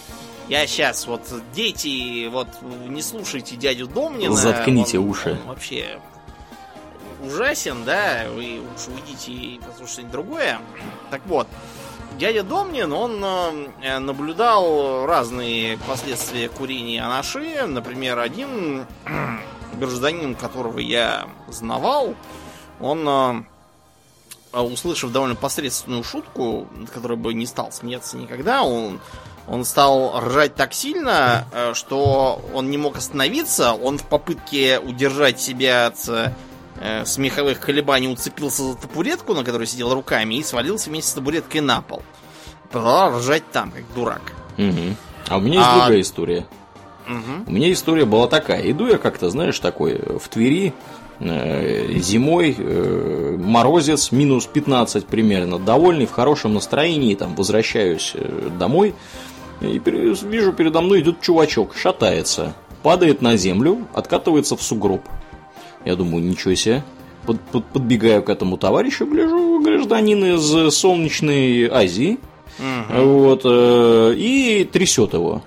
я 0.49 0.65
сейчас 0.65 1.05
вот 1.07 1.21
дети, 1.53 2.27
вот 2.27 2.47
не 2.87 3.01
слушайте 3.01 3.55
дядю 3.55 3.87
Домнина. 3.87 4.35
Заткните 4.35 4.99
он, 4.99 5.09
уши. 5.09 5.31
Он 5.31 5.49
вообще 5.49 5.99
ужасен, 7.23 7.83
да, 7.85 8.25
вы 8.33 8.59
уж 8.75 8.87
уйдите 8.87 9.31
и 9.31 9.59
послушайте 9.59 10.09
другое. 10.11 10.59
Так 11.11 11.21
вот, 11.25 11.47
Дядя 12.17 12.41
Домнин, 12.41 12.91
он 12.93 13.23
э, 13.23 13.99
наблюдал 13.99 15.05
разные 15.05 15.77
последствия 15.77 16.49
курения 16.49 17.03
анаши. 17.03 17.67
Например, 17.67 18.17
один 18.17 18.85
гражданин, 19.73 20.35
которого 20.35 20.79
я 20.79 21.27
знавал, 21.47 22.15
он, 22.79 23.07
э, 24.53 24.59
услышав 24.59 25.11
довольно 25.11 25.35
посредственную 25.35 26.03
шутку, 26.03 26.67
над 26.75 26.89
которой 26.89 27.17
бы 27.17 27.33
не 27.33 27.45
стал 27.45 27.71
смеяться 27.71 28.17
никогда, 28.17 28.63
он, 28.63 28.99
он 29.47 29.65
стал 29.65 30.19
ржать 30.19 30.55
так 30.55 30.73
сильно, 30.73 31.47
э, 31.51 31.73
что 31.73 32.41
он 32.53 32.69
не 32.69 32.77
мог 32.77 32.97
остановиться. 32.97 33.73
Он 33.73 33.97
в 33.97 34.05
попытке 34.05 34.79
удержать 34.79 35.39
себя 35.39 35.87
от 35.87 35.97
э, 36.79 37.05
смеховых 37.05 37.59
колебаний 37.59 38.07
уцепился 38.07 38.63
за 38.63 38.75
табуретку, 38.75 39.33
на 39.33 39.43
которой 39.43 39.65
сидел 39.65 39.93
руками, 39.93 40.35
и 40.35 40.43
свалился 40.43 40.89
вместе 40.89 41.11
с 41.11 41.13
табуреткой 41.13 41.61
на 41.61 41.81
пол. 41.81 42.03
Продолжал 42.71 43.19
ржать 43.19 43.49
там, 43.51 43.71
как 43.71 43.83
дурак. 43.95 44.33
Угу. 44.57 44.95
А 45.29 45.37
у 45.37 45.41
меня 45.41 45.59
есть 45.59 45.69
а... 45.69 45.79
другая 45.79 46.01
история. 46.01 46.47
Угу. 47.07 47.43
У 47.47 47.51
меня 47.51 47.71
история 47.71 48.05
была 48.05 48.27
такая. 48.27 48.69
Иду 48.69 48.87
я 48.87 48.97
как-то, 48.97 49.29
знаешь, 49.29 49.59
такой 49.59 49.99
в 50.19 50.27
Твери, 50.27 50.73
э, 51.19 51.93
зимой, 51.99 52.55
э, 52.57 53.37
морозец, 53.39 54.11
минус 54.11 54.45
15 54.45 55.05
примерно, 55.05 55.57
довольный, 55.57 56.05
в 56.05 56.11
хорошем 56.11 56.53
настроении, 56.53 57.15
там, 57.15 57.35
возвращаюсь 57.35 58.11
э, 58.13 58.49
домой, 58.59 58.93
и 59.61 59.81
вижу, 59.83 60.53
передо 60.53 60.81
мной 60.81 60.99
идет 61.01 61.21
чувачок, 61.21 61.75
шатается, 61.75 62.53
падает 62.83 63.21
на 63.21 63.37
землю, 63.37 63.87
откатывается 63.93 64.55
в 64.55 64.61
сугроб. 64.61 65.01
Я 65.85 65.95
думаю, 65.95 66.23
ничего 66.23 66.53
себе. 66.55 66.83
Под, 67.25 67.41
под, 67.41 67.65
подбегаю 67.65 68.23
к 68.23 68.29
этому 68.29 68.57
товарищу, 68.57 69.05
гляжу, 69.05 69.59
гражданин 69.61 70.35
из 70.35 70.75
солнечной 70.75 71.67
Азии. 71.67 72.19
Угу. 72.59 73.01
Вот, 73.03 73.41
э, 73.43 74.13
и 74.15 74.69
трясет 74.71 75.13
его. 75.13 75.41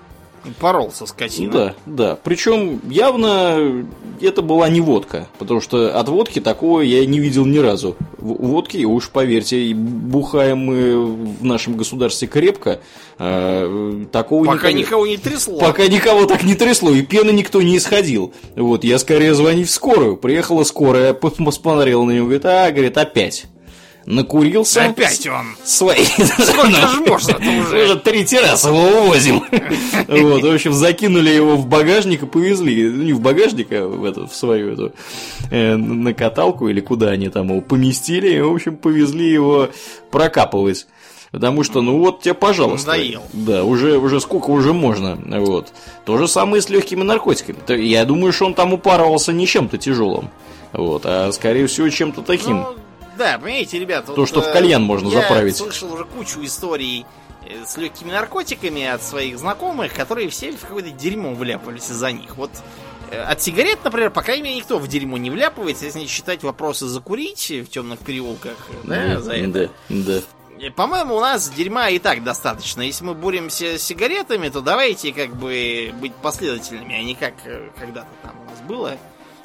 Поролся 0.59 1.05
скотина. 1.05 1.51
Да, 1.51 1.75
да. 1.85 2.19
Причем 2.23 2.81
явно 2.89 3.85
это 4.19 4.41
была 4.41 4.69
не 4.69 4.81
водка, 4.81 5.27
потому 5.37 5.61
что 5.61 5.97
от 5.97 6.09
водки 6.09 6.39
такого 6.39 6.81
я 6.81 7.05
не 7.05 7.19
видел 7.19 7.45
ни 7.45 7.59
разу. 7.59 7.95
Водки, 8.17 8.83
уж 8.83 9.09
поверьте, 9.09 9.73
бухаем 9.73 10.59
мы 10.59 11.05
в 11.05 11.43
нашем 11.43 11.77
государстве 11.77 12.27
крепко. 12.27 12.81
А, 13.17 14.05
такого 14.11 14.45
пока 14.45 14.71
никого, 14.71 15.05
никого 15.05 15.07
не 15.07 15.17
трясло. 15.17 15.59
Пока 15.59 15.87
никого 15.87 16.25
так 16.25 16.43
не 16.43 16.55
трясло, 16.55 16.91
и 16.91 17.01
пены 17.03 17.31
никто 17.31 17.61
не 17.61 17.77
исходил. 17.77 18.33
Вот, 18.55 18.83
я 18.83 18.97
скорее 18.97 19.33
звонить 19.35 19.67
в 19.67 19.71
скорую. 19.71 20.17
Приехала 20.17 20.63
скорая, 20.63 21.13
посмотрела 21.13 22.03
на 22.03 22.11
него, 22.11 22.25
говорит, 22.25 22.45
а, 22.45 22.71
говорит, 22.71 22.97
опять 22.97 23.45
накурился. 24.05 24.85
Опять 24.85 25.27
он. 25.27 25.55
Свои. 25.63 26.05
Сколько 26.05 26.71
же 26.71 26.99
можно 27.01 27.37
уже? 27.61 27.83
Уже 27.85 27.95
третий 27.97 28.39
раз 28.39 28.65
его 28.65 29.03
увозим. 29.03 29.43
Вот, 30.07 30.43
в 30.43 30.53
общем, 30.53 30.73
закинули 30.73 31.29
его 31.29 31.55
в 31.55 31.67
багажник 31.67 32.23
и 32.23 32.25
повезли. 32.25 32.89
Ну, 32.89 33.03
не 33.03 33.13
в 33.13 33.21
багажник, 33.21 33.71
а 33.71 33.87
в, 33.87 34.03
эту, 34.03 34.27
в 34.27 34.35
свою 34.35 34.73
эту 34.73 34.93
э, 35.49 35.75
на 35.75 36.13
каталку 36.13 36.67
или 36.67 36.81
куда 36.81 37.09
они 37.09 37.29
там 37.29 37.49
его 37.49 37.61
поместили. 37.61 38.35
И, 38.35 38.41
в 38.41 38.53
общем, 38.53 38.75
повезли 38.75 39.31
его 39.31 39.69
прокапывать. 40.09 40.87
Потому 41.31 41.63
что, 41.63 41.81
ну 41.81 41.97
вот 41.97 42.21
тебе, 42.21 42.33
пожалуйста. 42.33 42.89
Надоел. 42.89 43.23
Да, 43.31 43.63
уже, 43.63 43.97
уже 43.97 44.19
сколько 44.19 44.49
уже 44.49 44.73
можно. 44.73 45.17
Вот. 45.39 45.69
То 46.03 46.17
же 46.17 46.27
самое 46.27 46.61
с 46.61 46.69
легкими 46.69 47.03
наркотиками. 47.03 47.57
Я 47.81 48.03
думаю, 48.03 48.33
что 48.33 48.45
он 48.45 48.53
там 48.53 48.73
упарывался 48.73 49.31
не 49.31 49.47
чем-то 49.47 49.77
тяжелым. 49.77 50.29
Вот, 50.73 51.03
а 51.05 51.31
скорее 51.31 51.67
всего 51.67 51.89
чем-то 51.89 52.21
таким. 52.21 52.57
Ну, 52.57 52.75
да, 53.17 53.37
понимаете, 53.37 53.79
ребята. 53.79 54.07
То, 54.07 54.21
вот, 54.21 54.29
что 54.29 54.41
в 54.41 54.47
э, 54.47 54.53
кальян 54.53 54.83
можно 54.83 55.09
я 55.09 55.21
заправить. 55.21 55.59
Я 55.59 55.65
слышал 55.65 55.93
уже 55.93 56.05
кучу 56.05 56.43
историй 56.43 57.05
э, 57.45 57.65
с 57.65 57.77
легкими 57.77 58.11
наркотиками 58.11 58.85
от 58.85 59.03
своих 59.03 59.37
знакомых, 59.37 59.93
которые 59.93 60.29
все 60.29 60.51
в 60.51 60.61
какое-то 60.61 60.91
дерьмо 60.91 61.33
вляпались 61.33 61.89
из-за 61.89 62.11
них. 62.11 62.37
Вот 62.37 62.51
э, 63.11 63.21
от 63.21 63.41
сигарет, 63.41 63.83
например, 63.83 64.11
по 64.11 64.21
крайней 64.21 64.43
мере, 64.43 64.55
никто 64.57 64.79
в 64.79 64.87
дерьмо 64.87 65.17
не 65.17 65.29
вляпывается, 65.29 65.85
если 65.85 65.99
не 65.99 66.07
считать 66.07 66.43
вопросы 66.43 66.87
закурить 66.87 67.49
в 67.49 67.67
темных 67.67 67.99
переулках, 67.99 68.57
да, 68.83 69.19
за 69.19 69.33
это. 69.33 69.69
Да, 69.89 70.03
да. 70.03 70.21
По-моему, 70.75 71.15
у 71.15 71.19
нас 71.19 71.49
дерьма 71.49 71.89
и 71.89 71.97
так 71.97 72.23
достаточно. 72.23 72.83
Если 72.83 73.03
мы 73.03 73.15
боремся 73.15 73.79
с 73.79 73.81
сигаретами, 73.81 74.47
то 74.49 74.61
давайте 74.61 75.11
как 75.11 75.35
бы 75.35 75.91
быть 75.99 76.13
последовательными, 76.13 76.93
а 76.93 77.01
не 77.01 77.15
как 77.15 77.33
когда-то 77.79 78.09
там 78.21 78.33
у 78.45 78.49
нас 78.49 78.59
было 78.67 78.97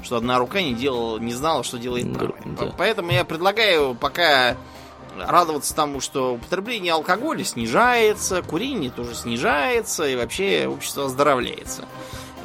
что 0.03 0.17
одна 0.17 0.39
рука 0.39 0.63
не 0.63 0.75
делала, 0.75 1.19
не 1.19 1.33
знала, 1.33 1.65
что 1.65 1.79
делает 1.79 2.13
правая. 2.13 2.43
Да. 2.45 2.75
Поэтому 2.77 3.13
я 3.13 3.25
предлагаю 3.25 3.95
пока 3.95 4.57
радоваться 5.19 5.75
тому, 5.75 6.01
что 6.01 6.35
употребление 6.35 6.93
алкоголя 6.93 7.45
снижается, 7.45 8.43
курение 8.43 8.91
тоже 8.91 9.15
снижается, 9.15 10.07
и 10.07 10.17
вообще 10.17 10.67
общество 10.69 11.07
оздоровляется. 11.07 11.85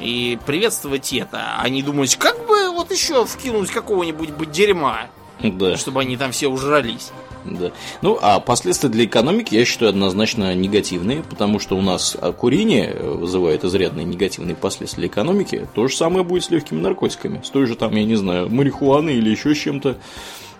И 0.00 0.38
приветствовать 0.46 1.12
это, 1.12 1.56
а 1.58 1.68
не 1.68 1.82
думать, 1.82 2.16
как 2.16 2.46
бы 2.46 2.70
вот 2.70 2.90
еще 2.90 3.24
вкинуть 3.24 3.70
какого-нибудь 3.70 4.50
дерьма, 4.50 5.08
да. 5.40 5.76
чтобы 5.76 6.00
они 6.00 6.16
там 6.16 6.32
все 6.32 6.48
ужрались. 6.48 7.10
Да. 7.44 7.72
Ну, 8.02 8.18
а 8.22 8.40
последствия 8.40 8.88
для 8.88 9.04
экономики, 9.04 9.54
я 9.54 9.64
считаю, 9.64 9.90
однозначно 9.90 10.54
негативные, 10.54 11.22
потому 11.22 11.58
что 11.58 11.76
у 11.76 11.82
нас 11.82 12.16
курение 12.38 12.94
вызывает 12.94 13.64
изрядные 13.64 14.04
негативные 14.04 14.54
последствия 14.54 15.02
для 15.02 15.08
экономики. 15.08 15.66
То 15.74 15.88
же 15.88 15.96
самое 15.96 16.24
будет 16.24 16.44
с 16.44 16.50
легкими 16.50 16.80
наркотиками. 16.80 17.40
С 17.44 17.50
той 17.50 17.66
же 17.66 17.74
там, 17.74 17.94
я 17.96 18.04
не 18.04 18.16
знаю, 18.16 18.48
марихуаной 18.48 19.14
или 19.14 19.30
еще 19.30 19.54
чем-то. 19.54 19.96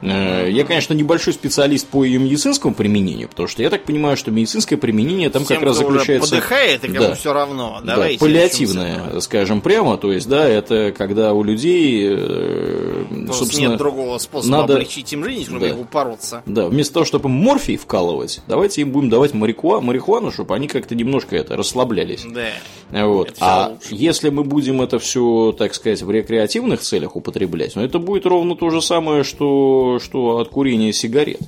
Э, 0.03 0.49
я, 0.51 0.65
конечно, 0.65 0.95
небольшой 0.95 1.33
специалист 1.33 1.87
по 1.87 2.05
ее 2.05 2.19
медицинскому 2.19 2.75
применению, 2.75 3.29
потому 3.29 3.49
что 3.49 3.63
я 3.63 3.71
так 3.71 3.85
понимаю, 3.85 4.17
что 4.17 4.31
медицинское 4.31 4.77
применение 4.77 5.31
там 5.31 5.45
Тем, 5.45 5.59
как 5.59 5.67
раз 5.67 5.79
заключается... 5.79 6.35
Подыхает, 6.35 6.85
и 6.85 6.89
да, 6.89 7.15
все 7.15 7.33
равно. 7.33 7.81
Давайте 7.85 8.19
да, 8.19 8.27
паллиативное, 8.27 9.21
скажем 9.21 9.61
прямо, 9.61 9.97
то 9.97 10.13
есть, 10.13 10.29
да, 10.29 10.49
это 10.49 10.93
когда 10.97 11.33
у 11.33 11.45
людей, 11.45 12.09
э, 12.11 13.05
Просто 13.27 13.45
собственно... 13.45 13.69
нет 13.69 13.79
другого 13.79 14.19
способа 14.19 14.57
надо... 14.59 14.75
облегчить 14.75 15.13
им 15.13 15.25
жизнь, 15.25 15.45
чтобы 15.45 15.61
да. 15.61 15.67
его 15.69 15.85
бороться. 15.91 16.43
Да, 16.47 16.67
вместо 16.67 16.95
того, 16.95 17.07
чтобы 17.07 17.29
им 17.29 17.37
морфий 17.37 17.77
вкалывать, 17.77 18.41
давайте 18.49 18.83
им 18.83 18.91
будем 18.91 19.09
давать 19.09 19.35
марихуа, 19.35 19.81
марихуану, 19.81 20.33
чтобы 20.33 20.55
они 20.55 20.67
как-то 20.67 20.97
немножко 20.97 21.37
это 21.37 21.57
расслаблялись. 21.57 22.25
Да. 22.25 23.07
Вот. 23.07 23.37
А 23.41 23.71
лучше. 23.71 23.89
если 23.91 24.31
мы 24.31 24.43
будем 24.43 24.83
это 24.83 24.99
все, 24.99 25.55
так 25.57 25.75
сказать, 25.75 26.03
в 26.03 26.11
рекреативных 26.11 26.81
целях 26.81 27.15
употреблять, 27.15 27.77
ну, 27.77 27.83
это 27.83 27.99
будет 27.99 28.27
ровно 28.27 28.57
то 28.57 28.71
же 28.71 28.83
самое, 28.83 29.23
что 29.23 29.92
что, 29.99 30.39
от 30.39 30.49
курения 30.49 30.93
сигарет. 30.93 31.41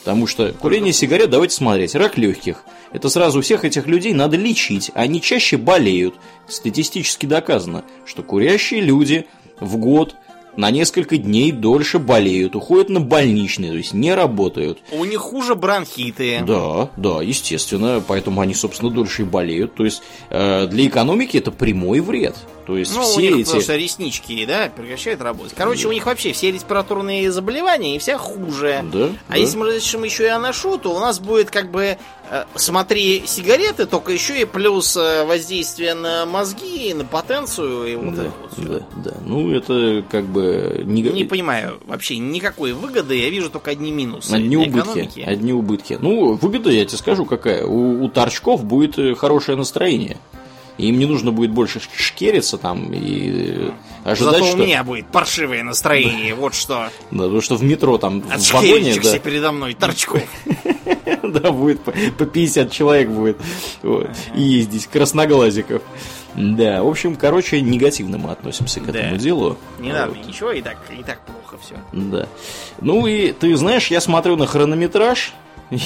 Потому 0.00 0.26
что 0.26 0.52
курение 0.52 0.92
сигарет, 0.92 1.30
давайте 1.30 1.54
смотреть, 1.54 1.94
рак 1.94 2.18
легких. 2.18 2.64
Это 2.92 3.08
сразу 3.08 3.40
всех 3.40 3.64
этих 3.64 3.86
людей 3.86 4.12
надо 4.12 4.36
лечить. 4.36 4.90
Они 4.94 5.20
чаще 5.20 5.56
болеют. 5.56 6.14
Статистически 6.48 7.26
доказано, 7.26 7.84
что 8.04 8.22
курящие 8.22 8.80
люди 8.80 9.26
в 9.60 9.76
год 9.76 10.16
на 10.56 10.70
несколько 10.70 11.16
дней 11.16 11.52
дольше 11.52 11.98
болеют, 11.98 12.56
уходят 12.56 12.88
на 12.88 13.00
больничные, 13.00 13.70
то 13.70 13.76
есть 13.76 13.94
не 13.94 14.14
работают. 14.14 14.78
У 14.92 15.04
них 15.04 15.20
хуже 15.20 15.54
бронхиты. 15.54 16.42
Да, 16.46 16.90
да, 16.96 17.22
естественно, 17.22 18.02
поэтому 18.06 18.40
они, 18.40 18.54
собственно, 18.54 18.90
дольше 18.90 19.22
и 19.22 19.24
болеют. 19.24 19.74
То 19.74 19.84
есть 19.84 20.02
э, 20.30 20.66
для 20.66 20.86
экономики 20.86 21.36
это 21.36 21.50
прямой 21.50 22.00
вред. 22.00 22.36
То 22.66 22.76
есть 22.76 22.94
ну, 22.94 23.02
все 23.02 23.18
у 23.18 23.20
них 23.20 23.46
эти... 23.46 23.50
просто 23.50 23.76
реснички, 23.76 24.44
да, 24.46 24.70
прекращают 24.74 25.20
работать. 25.20 25.54
Короче, 25.56 25.84
да. 25.84 25.88
у 25.88 25.92
них 25.92 26.06
вообще 26.06 26.32
все 26.32 26.52
респираторные 26.52 27.32
заболевания 27.32 27.96
и 27.96 27.98
вся 27.98 28.18
хуже. 28.18 28.84
Да, 28.92 29.10
а 29.28 29.32
да. 29.32 29.36
если 29.36 29.56
мы 29.56 29.66
разрешим 29.66 30.04
еще 30.04 30.24
и 30.24 30.28
аношу, 30.28 30.78
то 30.78 30.94
у 30.94 31.00
нас 31.00 31.18
будет 31.18 31.50
как 31.50 31.70
бы 31.70 31.98
смотри 32.54 33.24
сигареты, 33.26 33.86
только 33.86 34.12
еще 34.12 34.40
и 34.40 34.44
плюс 34.44 34.96
э, 34.96 35.24
воздействие 35.24 35.94
на 35.94 36.24
мозги, 36.26 36.94
на 36.94 37.04
потенцию 37.04 37.92
и 37.92 37.94
вот 37.96 38.14
да, 38.14 38.22
это 38.22 38.32
вот 38.40 38.66
Да, 38.66 38.86
да. 39.04 39.16
Ну, 39.24 39.52
это 39.52 40.04
как 40.10 40.24
бы... 40.24 40.82
Не... 40.84 41.02
не 41.02 41.24
понимаю 41.24 41.78
вообще 41.86 42.18
никакой 42.18 42.72
выгоды, 42.72 43.18
я 43.18 43.28
вижу 43.28 43.50
только 43.50 43.70
одни 43.70 43.90
минусы. 43.90 44.32
Одни 44.32 44.56
убытки. 44.56 44.78
Экономики. 44.78 45.20
Одни 45.20 45.52
убытки. 45.52 45.98
Ну, 46.00 46.34
выгода, 46.34 46.70
я 46.70 46.84
тебе 46.84 46.98
скажу, 46.98 47.26
какая. 47.26 47.66
У, 47.66 48.04
у 48.04 48.08
торчков 48.08 48.64
будет 48.64 48.98
э, 48.98 49.14
хорошее 49.14 49.58
настроение. 49.58 50.16
Им 50.78 50.98
не 50.98 51.06
нужно 51.06 51.32
будет 51.32 51.50
больше 51.50 51.80
шкериться 51.94 52.56
там 52.56 52.92
и 52.94 53.72
ожидать, 54.04 54.34
Зато 54.34 54.44
что... 54.46 54.56
у 54.56 54.60
меня 54.60 54.82
будет 54.82 55.06
паршивое 55.08 55.62
настроение, 55.62 56.34
вот 56.34 56.54
что. 56.54 56.88
Да, 57.10 57.24
потому 57.24 57.40
что 57.42 57.56
в 57.56 57.62
метро 57.62 57.98
там 57.98 58.22
в 58.22 58.52
вагоне... 58.52 58.98
Да, 59.00 59.18
передо 59.18 59.52
мной 59.52 59.74
торчков. 59.74 60.22
Да, 61.42 61.50
будет 61.50 61.80
по 61.80 61.92
50 62.26 62.70
человек 62.70 63.08
будет 63.08 63.38
ездить, 64.34 64.86
красноглазиков. 64.86 65.82
Да, 66.34 66.82
в 66.82 66.88
общем, 66.88 67.16
короче, 67.16 67.60
негативно 67.60 68.18
мы 68.18 68.30
относимся 68.30 68.80
к 68.80 68.88
этому 68.88 69.16
делу. 69.16 69.58
Не 69.78 69.92
надо 69.92 70.16
ничего, 70.18 70.52
и 70.52 70.62
так, 70.62 70.78
и 70.90 71.02
так 71.02 71.20
плохо 71.20 71.58
все. 71.62 71.76
Да. 71.92 72.26
Ну 72.80 73.06
и 73.06 73.32
ты 73.32 73.54
знаешь, 73.56 73.88
я 73.88 74.00
смотрю 74.00 74.36
на 74.36 74.46
хронометраж, 74.46 75.32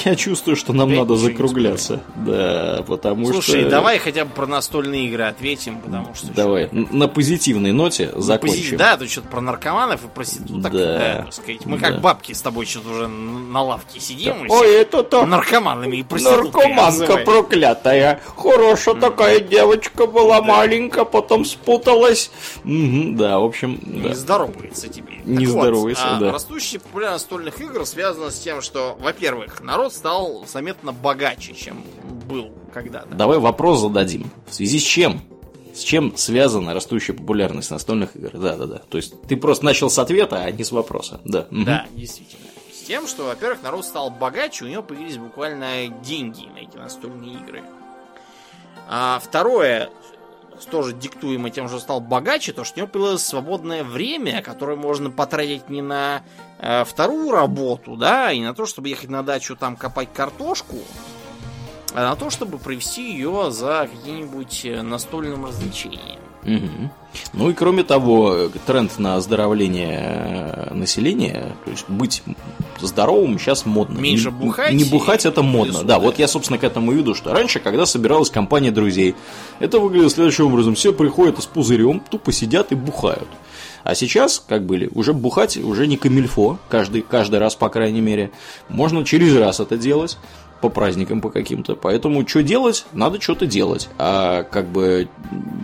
я 0.05 0.17
чувствую, 0.17 0.57
что 0.57 0.73
нам 0.73 0.89
Опять 0.89 0.99
надо 1.01 1.17
закругляться. 1.17 2.03
Да, 2.17 2.85
потому 2.87 3.27
Слушай, 3.27 3.43
что... 3.43 3.53
Слушай, 3.53 3.71
давай 3.71 3.99
хотя 3.99 4.25
бы 4.25 4.31
про 4.33 4.47
настольные 4.47 5.07
игры 5.07 5.25
ответим, 5.25 5.81
потому 5.81 6.15
что... 6.15 6.29
Давай, 6.33 6.69
на 6.73 7.09
позитивной 7.09 7.73
ноте 7.73 8.11
на 8.15 8.21
закончим. 8.21 8.63
Пози... 8.63 8.77
Да, 8.77 8.97
тут 8.97 9.11
что-то 9.11 9.29
про 9.29 9.41
наркоманов 9.41 10.05
и 10.05 10.09
проституток, 10.09 10.73
да. 10.73 10.99
да, 10.99 11.15
так 11.25 11.33
сказать. 11.33 11.67
Мы 11.67 11.79
да. 11.79 11.91
как 11.91 12.01
бабки 12.01 12.33
с 12.33 12.41
тобой 12.43 12.67
что-то 12.67 12.91
уже 12.91 13.09
на 13.09 13.63
лавке 13.63 14.01
сидим. 14.01 14.49
Да. 14.49 14.55
Ой, 14.55 14.75
это 14.75 15.03
то... 15.03 15.27
Наркоманами 15.27 15.99
и 15.99 16.03
проститутками 16.03 16.75
Наркоманка 16.75 17.17
проклятая. 17.19 18.21
Хорошая 18.37 18.95
mm. 18.95 19.01
такая 19.01 19.41
девочка 19.41 20.07
была, 20.07 20.43
маленькая, 20.43 21.05
потом 21.05 21.45
спуталась. 21.45 22.31
Угу, 22.65 23.17
да, 23.17 23.39
в 23.39 23.45
общем... 23.45 23.79
Не 23.85 24.09
да. 24.09 24.15
здоровается 24.15 24.89
тебе. 24.89 25.21
Не 25.25 25.47
так 25.47 25.49
здоровается, 25.49 26.07
вот, 26.11 26.21
да. 26.21 26.29
А 26.31 26.33
растущая 26.33 26.79
популярность 26.79 27.27
настольных 27.27 27.61
игр 27.61 27.85
связана 27.85 28.31
с 28.31 28.39
тем, 28.39 28.63
что, 28.63 28.97
во-первых, 29.01 29.61
народ 29.77 29.93
стал 29.93 30.47
заметно 30.47 30.93
богаче, 30.93 31.53
чем 31.53 31.85
был 32.27 32.51
когда-то. 32.73 33.15
Давай 33.15 33.39
вопрос 33.39 33.81
зададим. 33.81 34.31
В 34.49 34.55
связи 34.55 34.79
с 34.79 34.83
чем? 34.83 35.21
С 35.75 35.81
чем 35.81 36.17
связана 36.17 36.73
растущая 36.73 37.13
популярность 37.13 37.71
настольных 37.71 38.17
игр? 38.17 38.31
Да, 38.33 38.57
да, 38.57 38.67
да. 38.67 38.79
То 38.89 38.97
есть 38.97 39.21
ты 39.29 39.37
просто 39.37 39.67
начал 39.67 39.91
с 39.91 39.99
ответа, 39.99 40.43
а 40.43 40.51
не 40.51 40.65
с 40.65 40.73
вопроса. 40.73 41.21
Да. 41.27 41.47
Да, 41.51 41.87
угу. 41.91 41.99
действительно. 42.01 42.47
С 42.73 42.87
тем, 42.87 43.07
что, 43.07 43.25
во-первых, 43.25 43.63
народ 43.63 43.85
стал 43.85 44.09
богаче, 44.09 44.65
у 44.65 44.69
него 44.69 44.83
появились 44.83 45.19
буквально 45.19 45.89
деньги 46.03 46.47
на 46.47 46.61
эти 46.61 46.79
настольные 46.79 47.35
игры. 47.35 47.63
А 48.89 49.21
второе, 49.23 49.91
тоже 50.65 50.93
диктуемо 50.95 51.51
тем, 51.51 51.69
что 51.69 51.79
стал 51.79 52.01
богаче, 52.01 52.53
то 52.53 52.65
что 52.65 52.77
у 52.77 52.79
него 52.81 52.89
появилось 52.89 53.23
свободное 53.23 53.85
время, 53.85 54.43
которое 54.43 54.77
можно 54.77 55.11
потратить 55.11 55.69
не 55.69 55.83
на 55.83 56.23
э, 56.59 56.85
вторую 56.85 57.31
работу, 57.31 57.97
да, 57.97 58.33
и 58.33 58.41
на 58.41 58.55
то, 58.55 58.67
чтобы 58.67 58.89
ехать 58.89 59.11
на 59.11 59.23
дачу 59.23 59.57
там 59.57 59.77
копать 59.77 60.13
картошку, 60.13 60.77
а 61.95 62.11
на 62.11 62.17
то, 62.17 62.31
чтобы 62.31 62.59
провести 62.59 63.13
ее 63.13 63.51
за 63.51 63.89
каким-нибудь 63.93 64.65
э, 64.65 64.83
настольным 64.83 65.47
развлечением. 65.47 66.26
Угу. 66.47 66.91
Ну 67.33 67.51
и 67.51 67.55
кроме 67.55 67.83
того, 67.83 68.49
тренд 68.67 68.99
на 68.99 69.17
оздоровление 69.17 70.01
э, 70.01 70.75
населения, 70.75 71.57
то 71.65 71.71
есть 71.71 71.89
быть 71.89 72.23
здоровым 72.81 73.39
сейчас 73.39 73.67
модно. 73.67 73.99
Меньше 73.99 74.31
бухать. 74.31 74.73
Не, 74.73 74.85
не 74.85 74.91
бухать 74.91 75.27
это 75.27 75.43
модно. 75.43 75.83
Да, 75.83 75.99
вот 75.99 76.19
я, 76.19 76.29
собственно, 76.29 76.59
к 76.59 76.65
этому 76.65 76.93
веду, 76.93 77.15
что 77.15 77.33
раньше, 77.33 77.59
когда 77.59 77.85
собиралась 77.85 78.31
компания 78.31 78.71
друзей, 78.71 79.17
это 79.59 79.81
выглядело 79.81 80.11
следующим 80.11 80.47
образом. 80.47 80.75
Все 80.75 80.93
приходят 80.93 81.43
с 81.43 81.47
пузырем, 81.47 82.01
тупо 82.01 82.33
сидят 82.33 82.71
и 82.71 82.75
бухают. 82.75 83.29
А 83.83 83.95
сейчас, 83.95 84.43
как 84.47 84.65
были, 84.67 84.91
уже 84.95 85.13
бухать 85.13 85.57
уже 85.57 85.87
не 85.87 85.97
камильфо, 85.97 86.59
каждый, 86.69 87.03
каждый 87.03 87.39
раз, 87.39 87.55
по 87.55 87.69
крайней 87.69 88.01
мере. 88.01 88.31
Можно 88.69 89.05
через 89.05 89.35
раз 89.37 89.61
это 89.61 89.77
делать 89.77 90.19
по 90.61 90.69
праздникам 90.69 91.21
по 91.21 91.31
каким-то. 91.31 91.77
Поэтому 91.77 92.27
что 92.27 92.43
делать? 92.43 92.87
Надо 92.93 93.21
что-то 93.21 93.47
делать. 93.47 93.89
А 93.99 94.43
как 94.45 94.67
бы 94.67 95.09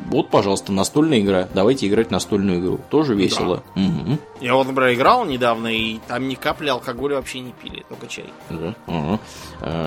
вот, 0.08 0.28
пожалуйста, 0.28 0.72
настольная 0.72 1.20
игра. 1.20 1.48
Давайте 1.54 1.88
играть 1.88 2.10
настольную 2.10 2.60
игру. 2.60 2.80
Тоже 2.90 3.14
весело. 3.14 3.62
Да. 3.74 3.82
Угу. 3.82 4.18
Я 4.40 4.54
вот, 4.54 4.66
например, 4.66 4.94
играл 4.94 5.24
недавно, 5.24 5.68
и 5.68 5.98
там 6.08 6.28
ни 6.28 6.34
капли 6.34 6.68
алкоголя 6.68 7.16
вообще 7.16 7.40
не 7.40 7.52
пили, 7.52 7.84
только 7.88 8.06
чай. 8.06 8.26
Да. 8.50 8.74
Угу. 8.86 9.20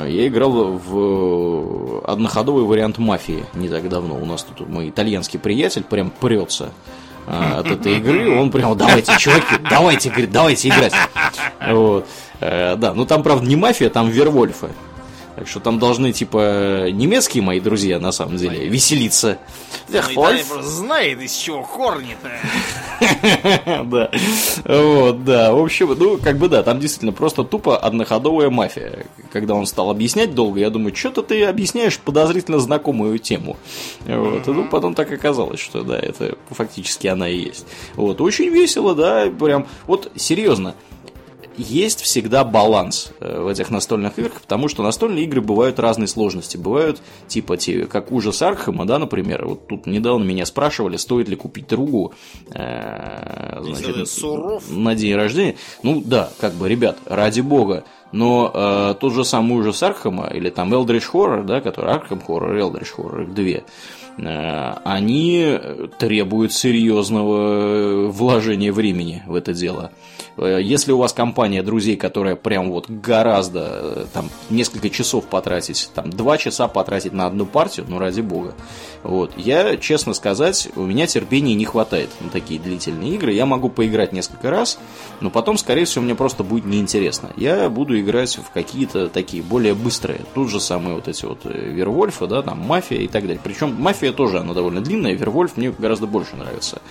Я 0.08 0.28
играл 0.28 0.52
в 0.52 2.02
одноходовый 2.06 2.64
вариант 2.64 2.98
мафии 2.98 3.46
не 3.54 3.70
так 3.70 3.88
давно. 3.90 4.16
У 4.16 4.26
нас 4.26 4.44
тут 4.44 4.68
мой 4.68 4.90
итальянский 4.90 5.40
приятель 5.40 5.84
прям 5.84 6.10
прется 6.10 6.72
а, 7.28 7.60
от 7.60 7.68
этой 7.68 7.98
игры. 7.98 8.36
Он 8.36 8.52
прям, 8.52 8.78
давайте, 8.78 9.18
чуваки, 9.18 9.58
давайте, 9.70 10.10
говорит, 10.10 10.32
давайте 10.32 10.70
играть. 10.70 10.94
Вот. 11.68 12.08
Э, 12.40 12.76
да, 12.76 12.94
ну 12.94 13.06
там, 13.06 13.24
правда, 13.24 13.46
не 13.46 13.56
мафия, 13.56 13.90
там 13.90 14.10
Вервольфы. 14.10 14.70
Так 15.36 15.50
что 15.50 15.60
там 15.60 15.80
должны, 15.80 16.14
типа, 16.14 16.90
немецкие 16.92 17.44
мои 17.44 17.60
друзья, 17.60 18.00
на 18.00 18.14
самом 18.14 18.38
деле, 18.38 18.52
Понятно. 18.52 18.74
веселиться. 18.74 19.38
Ну, 19.90 20.00
просто 20.14 20.64
знает, 20.64 21.22
из 21.22 21.36
чего 21.36 21.64
корни-то. 21.64 22.32
Да. 23.86 24.10
Вот, 24.64 25.26
да. 25.26 25.54
В 25.54 25.62
общем, 25.62 25.94
ну, 25.98 26.18
как 26.18 26.38
бы 26.38 26.48
да, 26.48 26.64
там 26.64 26.80
действительно 26.80 27.12
просто 27.12 27.44
тупо 27.44 27.78
одноходовая 27.78 28.50
мафия. 28.50 29.06
Когда 29.32 29.54
он 29.54 29.66
стал 29.66 29.90
объяснять 29.90 30.34
долго, 30.34 30.60
я 30.62 30.70
думаю, 30.70 30.96
что-то 30.96 31.22
ты 31.22 31.44
объясняешь 31.44 32.00
подозрительно 32.00 32.60
знакомую 32.60 33.20
тему. 33.20 33.58
Вот. 34.06 34.48
Ну, 34.48 34.68
потом 34.70 34.96
так 34.96 35.12
оказалось, 35.12 35.60
что 35.60 35.82
да, 35.82 36.00
это 36.00 36.38
фактически 36.50 37.08
она 37.08 37.28
и 37.28 37.38
есть. 37.38 37.66
Вот. 37.96 38.22
Очень 38.22 38.50
весело, 38.50 38.96
да, 38.96 39.26
прям. 39.30 39.68
Вот 39.88 40.12
серьезно 40.16 40.76
есть 41.58 42.02
всегда 42.02 42.44
баланс 42.44 43.12
э, 43.20 43.42
в 43.42 43.48
этих 43.48 43.70
настольных 43.70 44.18
играх, 44.20 44.42
потому 44.42 44.68
что 44.68 44.84
настольные 44.84 45.26
игры 45.26 45.42
бывают 45.42 45.80
разной 45.80 46.08
сложности. 46.08 46.58
Бывают 46.58 47.02
типа 47.28 47.58
те, 47.58 47.86
как 47.86 48.12
ужас 48.12 48.42
Архема, 48.42 48.86
да, 48.86 49.00
например. 49.00 49.46
Вот 49.46 49.68
тут 49.68 49.86
недавно 49.86 50.24
меня 50.24 50.46
спрашивали, 50.46 50.98
стоит 50.98 51.30
ли 51.30 51.36
купить 51.36 51.68
другу 51.68 52.14
э, 52.54 53.60
значит, 53.62 54.08
на 54.70 54.96
день 54.96 55.16
рождения. 55.16 55.56
Ну 55.84 56.02
да, 56.06 56.30
как 56.40 56.54
бы, 56.54 56.70
ребят, 56.70 56.98
ради 57.06 57.42
бога. 57.42 57.84
Но 58.12 58.52
э, 58.54 58.96
тот 59.00 59.14
же 59.14 59.26
самый 59.26 59.58
ужас 59.60 59.84
Архема, 59.84 60.28
или 60.28 60.50
там 60.50 60.74
Eldritch 60.74 61.06
Horror, 61.12 61.44
да, 61.44 61.60
который 61.60 61.94
Arkham 61.94 62.26
Horror, 62.26 62.58
Eldritch 62.58 62.96
Horror, 62.98 63.24
их 63.24 63.34
две, 63.34 63.64
э, 64.18 64.74
они 64.86 65.60
требуют 66.00 66.54
серьезного 66.54 68.08
вложения 68.08 68.72
времени 68.72 69.24
в 69.28 69.36
это 69.36 69.54
дело. 69.54 69.92
Э, 69.92 70.16
если 70.38 70.92
у 70.92 70.98
вас 70.98 71.14
компания 71.14 71.64
друзей, 71.64 71.96
которая 71.96 72.36
прям 72.36 72.70
вот 72.70 72.90
гораздо, 72.90 73.62
э, 73.82 74.06
там, 74.14 74.30
несколько 74.50 74.90
часов 74.90 75.26
потратить, 75.26 75.90
там, 75.94 76.10
два 76.10 76.38
часа 76.38 76.68
потратить 76.68 77.14
на 77.14 77.26
одну 77.26 77.46
партию, 77.46 77.86
ну, 77.88 78.00
ради 78.00 78.22
бога. 78.22 78.54
Вот. 79.04 79.32
Я, 79.38 79.78
честно 79.78 80.14
сказать, 80.14 80.68
у 80.76 80.82
меня 80.82 81.08
терпения 81.08 81.54
не 81.54 81.66
хватает 81.66 82.10
на 82.20 82.30
такие 82.30 82.60
длительные 82.60 83.16
игры. 83.16 83.32
Я 83.32 83.46
могу 83.46 83.70
поиграть 83.70 84.12
несколько 84.12 84.50
раз, 84.50 84.78
но 85.22 85.30
потом, 85.30 85.58
скорее 85.58 85.86
всего, 85.86 86.04
мне 86.04 86.16
просто 86.16 86.44
будет 86.44 86.66
неинтересно. 86.66 87.32
Я 87.38 87.70
буду 87.70 88.00
играть 88.00 88.38
в 88.38 88.52
какие-то 88.52 89.08
такие 89.08 89.42
более 89.42 89.74
быстрые. 89.74 90.22
Тут 90.34 90.50
же 90.50 90.60
самые 90.60 90.96
вот 90.96 91.08
эти 91.08 91.26
вот 91.26 91.46
э, 91.46 91.50
Вервольфы, 91.50 92.28
да, 92.28 92.42
там, 92.42 92.60
Мафия 92.60 93.00
и 93.00 93.08
так 93.08 93.24
далее. 93.24 93.40
Причем 93.42 93.74
Мафия 93.80 94.12
тоже, 94.12 94.40
она 94.40 94.54
довольно 94.54 94.82
длинная, 94.82 95.14
Вервольф 95.14 95.56
мне 95.56 95.72
гораздо 95.72 96.08
больше 96.08 96.36
нравится. 96.36 96.82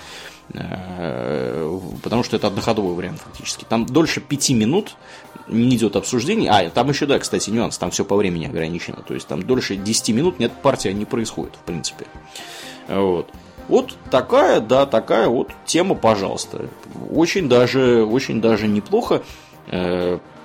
Э, 0.52 1.80
потому 2.02 2.22
что 2.22 2.36
это 2.36 2.48
одноходовый 2.48 2.94
вариант 2.94 3.20
фактически. 3.20 3.64
Там 3.64 3.86
дольше 3.86 4.20
пяти 4.20 4.54
минут 4.54 4.96
не 5.48 5.76
идет 5.76 5.96
обсуждение. 5.96 6.50
А, 6.50 6.68
там 6.70 6.88
еще, 6.88 7.06
да, 7.06 7.18
кстати, 7.18 7.50
нюанс, 7.50 7.78
там 7.78 7.90
все 7.90 8.04
по 8.04 8.16
времени 8.16 8.46
ограничено. 8.46 9.02
То 9.06 9.14
есть 9.14 9.26
там 9.26 9.42
дольше 9.42 9.76
10 9.76 10.10
минут 10.10 10.38
нет 10.38 10.52
партия 10.62 10.92
не 10.92 11.04
происходит, 11.04 11.54
в 11.54 11.60
принципе. 11.60 12.06
Вот. 12.88 13.30
Вот 13.68 13.96
такая, 14.10 14.60
да, 14.60 14.84
такая 14.84 15.28
вот 15.28 15.50
тема, 15.64 15.94
пожалуйста. 15.94 16.68
Очень 17.10 17.48
даже, 17.48 18.04
очень 18.04 18.40
даже 18.40 18.68
неплохо. 18.68 19.22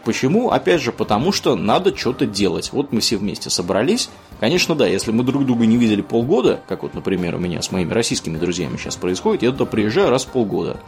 Почему? 0.09 0.49
Опять 0.49 0.81
же, 0.81 0.91
потому 0.91 1.31
что 1.31 1.55
надо 1.55 1.95
что-то 1.95 2.25
делать. 2.25 2.71
Вот 2.73 2.91
мы 2.91 2.99
все 2.99 3.17
вместе 3.17 3.51
собрались, 3.51 4.09
Конечно, 4.39 4.73
да, 4.73 4.87
если 4.87 5.11
мы 5.11 5.23
друг 5.23 5.45
друга 5.45 5.67
не 5.67 5.77
видели 5.77 6.01
полгода, 6.01 6.61
как 6.67 6.81
вот, 6.83 6.95
например, 6.95 7.35
у 7.35 7.39
меня 7.39 7.61
с 7.61 7.71
моими 7.71 7.93
российскими 7.93 8.37
друзьями 8.37 8.77
сейчас 8.77 8.95
происходит, 8.95 9.43
я 9.43 9.51
туда 9.51 9.65
приезжаю 9.65 10.09
раз 10.09 10.23
в 10.23 10.29
полгода. 10.29 10.79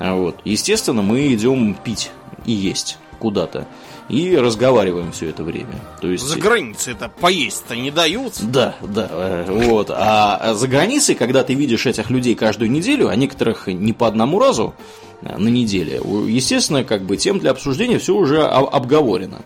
А 0.00 0.14
вот. 0.14 0.40
Естественно, 0.44 1.02
мы 1.02 1.32
идем 1.32 1.74
пить 1.74 2.10
и 2.44 2.52
есть 2.52 2.98
куда-то. 3.16 3.66
И 4.08 4.36
разговариваем 4.36 5.10
все 5.12 5.30
это 5.30 5.42
время. 5.42 5.74
То 6.00 6.08
есть... 6.08 6.24
За 6.24 6.38
границей 6.38 6.92
это 6.92 7.08
поесть-то 7.08 7.74
не 7.74 7.90
дают. 7.90 8.34
Да, 8.40 8.76
да. 8.82 9.08
Э, 9.10 9.44
вот. 9.48 9.90
А 9.90 10.54
за 10.54 10.68
границей, 10.68 11.16
когда 11.16 11.42
ты 11.42 11.54
видишь 11.54 11.86
этих 11.86 12.10
людей 12.10 12.34
каждую 12.34 12.70
неделю, 12.70 13.08
а 13.08 13.16
некоторых 13.16 13.66
не 13.66 13.92
по 13.92 14.06
одному 14.06 14.38
разу 14.38 14.74
э, 15.22 15.36
на 15.36 15.48
неделе, 15.48 16.00
естественно, 16.28 16.84
как 16.84 17.02
бы 17.02 17.16
тем 17.16 17.40
для 17.40 17.50
обсуждения 17.50 17.98
все 17.98 18.14
уже 18.14 18.42
обговорено. 18.42 19.42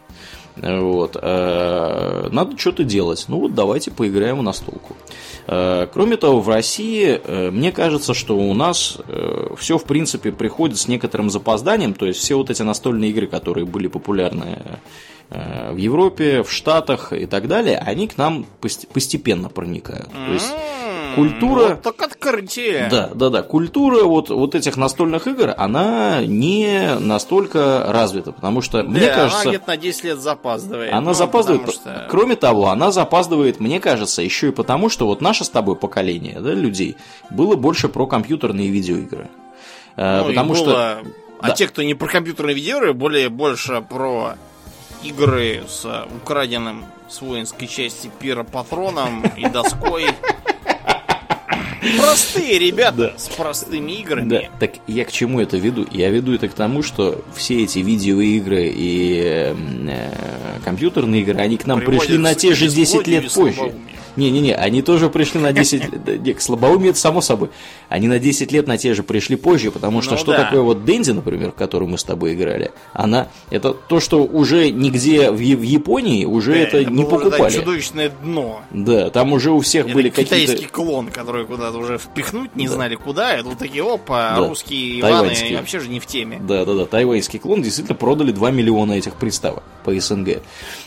Вот. 0.57 1.17
Э, 1.21 2.29
надо 2.31 2.59
что-то 2.59 2.85
делать. 2.85 3.25
Ну 3.29 3.41
вот 3.41 3.55
давайте 3.55 3.91
поиграем 3.91 4.39
в 4.39 4.43
настолку. 4.43 4.97
Э, 5.47 5.87
кроме 5.93 6.17
того, 6.17 6.41
в 6.41 6.49
России, 6.49 7.21
э, 7.23 7.51
мне 7.51 7.73
кажется, 7.73 8.15
что 8.15 8.37
у 8.37 8.55
нас 8.55 8.99
все, 9.57 9.79
в 9.79 9.85
принципе, 9.85 10.33
приходит 10.33 10.79
с 10.79 10.89
некоторым 10.89 11.31
запозданием. 11.31 11.95
То 11.95 12.07
есть 12.07 12.21
все 12.21 12.37
вот 12.37 12.51
эти 12.51 12.63
настольные 12.63 13.11
игры, 13.11 13.27
которые 13.27 13.67
были 13.67 13.87
популярны 13.89 14.59
в 15.31 15.77
Европе, 15.77 16.43
в 16.43 16.51
Штатах 16.51 17.13
и 17.13 17.25
так 17.27 17.47
далее, 17.47 17.79
они 17.79 18.09
к 18.09 18.19
нам 18.19 18.47
постепенно 18.59 19.49
проникают. 19.49 20.11
То 20.11 20.33
есть 20.33 20.53
культура... 21.15 21.69
Вот 21.69 21.83
так 21.83 22.03
открытие. 22.03 22.89
Да, 22.91 23.11
да, 23.15 23.31
да. 23.31 23.43
Культура 23.43 24.05
вот, 24.05 24.31
вот 24.31 24.55
этих 24.55 24.77
настольных 24.77 25.27
игр, 25.27 25.55
она 25.57 26.25
не 26.25 26.97
настолько 26.99 27.85
развита, 27.89 28.33
потому 28.33 28.63
что, 28.63 28.83
да, 28.83 28.89
мне 28.89 29.09
кажется... 29.09 29.43
она 29.43 29.51
где-то 29.51 29.69
на 29.69 29.77
10 29.77 30.05
лет 30.05 30.21
запаздывает. 30.21 30.93
Она 30.93 31.01
ну, 31.01 31.15
запаздывает. 31.15 31.71
Что... 31.73 32.07
Кроме 32.11 32.37
того, 32.37 32.69
она 32.69 32.91
запаздывает, 32.91 33.61
мне 33.61 33.81
кажется, 33.81 34.23
еще 34.23 34.49
и 34.49 34.53
потому, 34.53 34.89
что 34.89 35.07
вот 35.07 35.21
наше 35.21 35.45
с 35.45 35.49
тобой 35.49 35.77
поколение 35.77 36.41
да, 36.41 36.53
людей 36.53 36.97
было 37.31 37.57
больше 37.57 37.89
про 37.89 38.07
компьютерные 38.07 38.69
видеоигры. 38.69 39.29
Э, 39.97 40.21
ну, 40.21 40.29
потому 40.29 40.55
что... 40.55 40.65
Было... 40.65 41.03
А 41.43 41.49
да. 41.49 41.55
те, 41.55 41.67
кто 41.67 41.83
не 41.83 41.95
про 41.95 42.07
компьютерные 42.07 42.55
видеоигры, 42.55 42.93
более 42.93 43.31
больше 43.31 43.83
про 43.89 44.35
игры 45.03 45.63
с 45.69 45.87
украденным 46.23 46.85
с 47.09 47.21
воинской 47.21 47.67
части 47.67 48.11
пиропатроном 48.21 49.25
и 49.37 49.49
доской 49.49 50.07
Простые 51.99 52.59
ребята 52.59 53.15
с 53.17 53.29
простыми 53.29 53.93
играми. 53.93 54.29
Да. 54.29 54.41
Так 54.59 54.73
я 54.87 55.05
к 55.05 55.13
чему 55.13 55.41
это 55.41 55.57
веду? 55.57 55.87
Я 55.91 56.11
веду 56.11 56.35
это 56.35 56.49
к 56.49 56.53
тому, 56.53 56.83
что 56.83 57.25
все 57.35 57.63
эти 57.63 57.79
видеоигры 57.79 58.71
и 58.75 59.23
э, 59.25 59.55
компьютерные 60.65 61.23
игры, 61.23 61.41
они 61.41 61.57
к 61.57 61.67
нам 61.67 61.81
пришли 61.81 62.19
на 62.19 62.35
те 62.35 62.55
же 62.55 62.69
10 62.69 63.07
лет 63.07 63.33
позже. 63.33 63.73
Не-не-не, 64.17 64.55
они 64.55 64.83
тоже 64.83 65.09
пришли 65.09 65.41
на 65.41 65.53
10 65.53 66.07
лет. 66.25 66.37
К 66.37 66.41
слабоумию 66.41 66.91
это 66.91 66.99
само 66.99 67.21
собой. 67.21 67.51
Они 67.89 68.09
на 68.09 68.19
10 68.19 68.53
лет 68.53 68.67
на 68.67 68.79
те 68.79 68.95
же 68.95 69.03
пришли 69.03 69.37
позже, 69.37 69.71
потому 69.71 70.03
что 70.03 70.13
ну, 70.13 70.19
что 70.19 70.33
да. 70.33 70.45
такое 70.45 70.61
вот 70.61 70.85
Дэнди, 70.85 71.11
например, 71.11 71.51
в 71.53 71.55
которую 71.55 71.89
мы 71.89 71.99
с 71.99 72.05
тобой 72.05 72.35
играли, 72.35 72.73
она 72.93 73.29
это 73.51 73.73
то, 73.73 74.01
что 74.01 74.25
уже 74.25 74.71
нигде 74.71 75.31
в, 75.31 75.37
в 75.37 75.63
Японии 75.63 76.25
уже 76.25 76.53
да, 76.53 76.59
это, 76.59 76.77
это 76.79 76.91
не 76.91 77.05
покупали. 77.05 77.47
Это 77.47 77.61
чудовищное 77.61 78.11
дно. 78.23 78.63
Да, 78.71 79.11
там 79.11 79.33
уже 79.33 79.51
у 79.51 79.61
всех 79.61 79.87
это 79.87 79.95
были 79.95 80.11
какие-то... 80.11 80.37
китайский 80.37 80.67
клон, 80.67 81.09
который 81.09 81.47
куда-то 81.47 81.79
уже 81.79 81.99
впихнуть 81.99 82.55
не 82.57 82.67
да. 82.67 82.75
знали 82.75 82.95
куда, 82.95 83.39
и 83.39 83.43
тут 83.43 83.59
такие, 83.59 83.83
опа, 83.83 84.37
да. 84.37 84.49
русские 84.49 85.01
Иваны 85.01 85.35
вообще 85.57 85.81
же 85.81 85.89
не 85.89 86.01
в 86.01 86.07
теме. 86.07 86.41
Да-да-да, 86.41 86.87
тайваньский 86.87 87.39
клон 87.39 87.63
действительно 87.63 87.97
продали 87.97 88.33
2 88.33 88.51
миллиона 88.51 88.93
этих 88.93 89.15
приставок 89.15 89.63
по 89.85 89.99
СНГ 89.99 90.43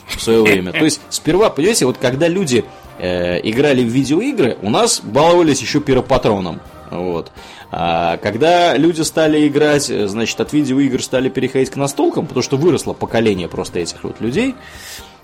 в 0.07 0.21
свое 0.21 0.41
время. 0.41 0.71
То 0.73 0.83
есть 0.83 1.01
сперва, 1.09 1.49
понимаете, 1.49 1.85
вот 1.85 1.97
когда 1.97 2.27
люди 2.27 2.65
э, 2.99 3.39
играли 3.43 3.83
в 3.83 3.87
видеоигры, 3.87 4.57
у 4.61 4.69
нас 4.69 5.01
баловались 5.01 5.61
еще 5.61 5.79
пиропатроном. 5.79 6.59
Вот. 6.89 7.31
А 7.71 8.17
когда 8.17 8.77
люди 8.77 9.01
стали 9.01 9.47
играть, 9.47 9.85
значит, 9.85 10.39
от 10.39 10.53
видеоигр 10.53 11.01
стали 11.01 11.29
переходить 11.29 11.71
к 11.71 11.75
настолкам, 11.75 12.27
потому 12.27 12.43
что 12.43 12.55
выросло 12.55 12.93
поколение 12.93 13.47
просто 13.47 13.79
этих 13.79 14.03
вот 14.03 14.21
людей. 14.21 14.53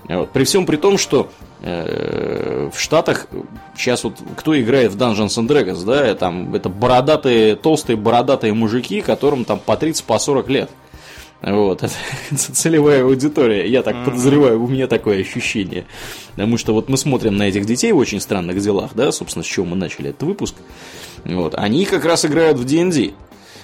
Вот. 0.08 0.32
При 0.32 0.44
всем 0.46 0.66
при 0.66 0.78
том, 0.78 0.98
что 0.98 1.30
э, 1.62 2.70
в 2.74 2.80
Штатах 2.80 3.28
сейчас 3.78 4.04
вот 4.04 4.16
кто 4.36 4.60
играет 4.60 4.92
в 4.92 4.98
Dungeons 4.98 5.38
and 5.38 5.48
Dragons, 5.48 5.86
да, 5.86 6.16
там 6.16 6.56
это 6.56 6.70
бородатые, 6.70 7.56
толстые 7.56 7.98
бородатые 7.98 8.54
мужики, 8.54 9.02
которым 9.02 9.46
там 9.46 9.60
по 9.60 9.78
30, 9.78 10.04
по 10.06 10.18
40 10.18 10.50
лет. 10.50 10.70
Вот, 11.42 11.84
это 11.84 11.94
целевая 12.38 13.04
аудитория. 13.04 13.68
Я 13.68 13.82
так 13.82 14.06
подозреваю, 14.06 14.62
у 14.64 14.68
меня 14.68 14.88
такое 14.88 15.22
ощущение. 15.22 15.86
Потому 16.32 16.58
что 16.58 16.74
вот 16.74 16.90
мы 16.90 16.98
смотрим 16.98 17.38
на 17.38 17.44
этих 17.44 17.66
детей 17.66 17.92
в 17.92 17.98
очень 17.98 18.20
странных 18.20 18.60
делах, 18.60 18.92
да, 18.94 19.12
собственно, 19.12 19.44
с 19.44 19.48
чего 19.48 19.66
мы 19.66 19.76
начали 19.76 20.10
этот 20.10 20.24
выпуск. 20.24 20.56
Вот, 21.24 21.56
они 21.56 21.86
как 21.86 22.06
раз 22.06 22.26
играют 22.26 22.58
в 22.58 22.66
D&D. 22.66 23.14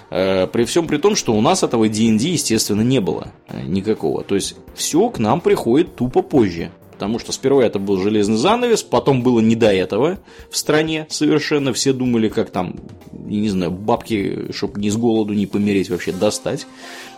Э, 0.10 0.48
при 0.48 0.64
всем 0.66 0.88
при 0.88 0.98
том, 0.98 1.16
что 1.16 1.34
у 1.34 1.42
нас 1.42 1.64
этого 1.64 1.88
D&D, 1.88 2.28
естественно, 2.28 2.82
не 2.82 3.02
было 3.02 3.34
э, 3.48 3.62
никакого. 3.64 4.24
То 4.24 4.36
есть, 4.36 4.56
все 4.76 5.10
к 5.10 5.20
нам 5.20 5.42
приходит 5.42 5.96
тупо 5.96 6.22
позже. 6.22 6.72
Потому 6.92 7.20
что 7.20 7.34
сперва 7.34 7.62
это 7.66 7.78
был 7.78 7.98
железный 7.98 8.38
занавес, 8.38 8.82
потом 8.82 9.22
было 9.22 9.42
не 9.42 9.58
до 9.58 9.70
этого 9.70 10.18
в 10.50 10.56
стране 10.56 11.06
совершенно. 11.10 11.74
Все 11.74 11.92
думали, 11.92 12.30
как 12.30 12.52
там, 12.52 12.78
не 13.12 13.50
знаю, 13.50 13.72
бабки, 13.72 14.54
чтобы 14.54 14.80
ни 14.80 14.88
с 14.88 14.96
голоду, 14.96 15.34
не 15.34 15.46
помереть, 15.46 15.90
вообще 15.90 16.14
достать 16.14 16.66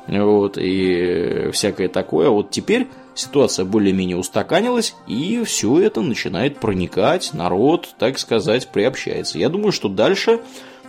вот, 0.08 0.58
и 0.58 1.50
всякое 1.52 1.90
такое. 1.90 2.30
Вот 2.30 2.50
теперь 2.50 2.88
ситуация 3.16 3.66
более-менее 3.66 4.18
устаканилась, 4.18 4.96
и 5.08 5.44
все 5.44 5.80
это 5.80 6.02
начинает 6.02 6.60
проникать, 6.60 7.34
народ, 7.34 7.90
так 7.98 8.18
сказать, 8.20 8.68
приобщается. 8.70 9.38
Я 9.38 9.50
думаю, 9.50 9.72
что 9.72 9.90
дальше, 9.90 10.40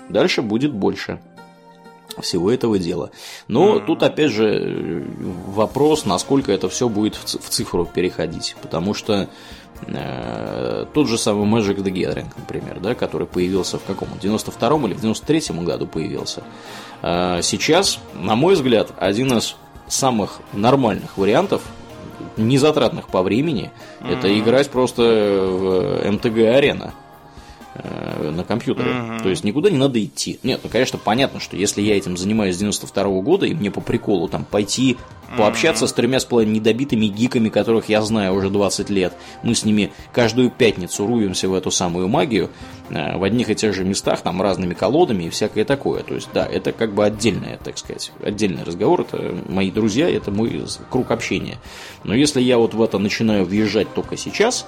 дальше 0.09 0.43
будет 0.43 0.73
больше 0.73 1.21
всего 2.21 2.51
этого 2.51 2.79
дела. 2.79 3.11
Но 3.47 3.77
mm-hmm. 3.77 3.87
тут 3.87 4.03
опять 4.03 4.31
же 4.31 5.05
вопрос, 5.47 6.05
насколько 6.05 6.53
это 6.53 6.69
все 6.69 6.89
будет 6.89 7.15
в 7.17 7.49
цифру 7.49 7.87
переходить, 7.87 8.57
потому 8.61 8.95
что 8.95 9.29
э, 9.87 10.87
тот 10.93 11.09
же 11.09 11.19
самый 11.19 11.47
Magic 11.47 11.77
the 11.77 11.93
Gathering, 11.93 12.27
например, 12.37 12.81
да, 12.81 12.95
который 12.95 13.27
появился 13.27 13.79
в 13.79 13.85
каком? 13.85 14.09
В 14.09 14.19
92-м 14.19 14.87
или 14.87 14.95
в 14.95 15.05
93-м 15.05 15.65
году 15.65 15.87
появился. 15.87 16.43
А, 17.03 17.43
сейчас, 17.43 17.99
на 18.15 18.35
мой 18.37 18.55
взгляд, 18.55 18.93
один 18.97 19.37
из 19.37 19.57
самых 19.87 20.41
нормальных 20.53 21.17
вариантов, 21.17 21.63
незатратных 22.37 23.09
по 23.09 23.23
времени, 23.23 23.71
mm-hmm. 24.01 24.19
это 24.19 24.39
играть 24.39 24.71
просто 24.71 25.03
в 25.03 26.11
МТГ-арена 26.11 26.93
э, 26.95 27.08
на 27.75 28.45
компьютере. 28.45 28.91
Mm-hmm. 28.91 29.23
То 29.23 29.29
есть 29.29 29.45
никуда 29.45 29.71
не 29.71 29.77
надо 29.77 30.03
идти. 30.03 30.39
Нет, 30.43 30.61
ну 30.63 30.71
конечно, 30.71 30.99
понятно, 30.99 31.41
что 31.41 31.57
если 31.57 31.83
я 31.83 31.97
этим 31.97 32.17
занимаюсь 32.17 32.57
с 32.57 32.59
92 32.59 33.03
-го 33.05 33.23
года, 33.23 33.47
и 33.47 33.55
мне 33.55 33.71
по 33.71 33.81
приколу 33.81 34.29
там 34.29 34.45
пойти 34.45 34.97
пообщаться 35.37 35.85
mm-hmm. 35.85 35.89
с 35.89 35.93
тремя 35.93 36.21
с 36.21 36.25
половиной 36.25 36.55
недобитыми 36.55 37.07
гиками, 37.07 37.51
которых 37.51 37.89
я 37.89 38.03
знаю 38.03 38.35
уже 38.35 38.51
20 38.51 38.91
лет. 38.91 39.13
Мы 39.43 39.55
с 39.55 39.65
ними 39.65 39.93
каждую 40.13 40.51
пятницу 40.51 41.07
руемся 41.07 41.49
в 41.49 41.55
эту 41.55 41.71
самую 41.71 42.09
магию 42.09 42.51
э, 42.89 43.17
в 43.17 43.23
одних 43.23 43.51
и 43.51 43.55
тех 43.55 43.75
же 43.75 43.85
местах, 43.85 44.23
там 44.23 44.41
разными 44.41 44.75
колодами 44.75 45.25
и 45.25 45.31
всякое 45.31 45.65
такое. 45.65 46.03
То 46.03 46.15
есть, 46.15 46.29
да, 46.33 46.47
это 46.47 46.73
как 46.73 46.95
бы 46.95 47.05
отдельное, 47.05 47.59
так 47.63 47.77
сказать, 47.79 48.13
отдельный 48.23 48.65
разговор. 48.65 49.03
Это 49.03 49.35
мои 49.49 49.71
друзья, 49.71 50.09
это 50.09 50.31
мой 50.31 50.65
круг 50.91 51.11
общения. 51.11 51.59
Но 52.05 52.15
если 52.15 52.41
я 52.41 52.59
вот 52.59 52.75
в 52.75 52.83
это 52.83 52.99
начинаю 52.99 53.45
въезжать 53.45 53.93
только 53.95 54.17
сейчас, 54.17 54.67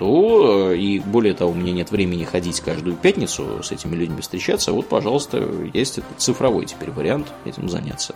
то 0.00 0.70
э, 0.72 0.78
и 0.78 0.98
более 0.98 1.34
того, 1.34 1.50
у 1.50 1.54
меня 1.54 1.72
нет 1.72 1.90
времени 1.90 2.24
ходить 2.24 2.58
каждую 2.60 2.96
пятницу 2.96 3.62
с 3.62 3.70
этими 3.70 3.94
людьми 3.94 4.22
встречаться, 4.22 4.72
вот, 4.72 4.88
пожалуйста, 4.88 5.46
есть 5.74 5.98
этот 5.98 6.18
цифровой 6.18 6.64
теперь 6.64 6.90
вариант 6.90 7.26
этим 7.44 7.68
заняться. 7.68 8.14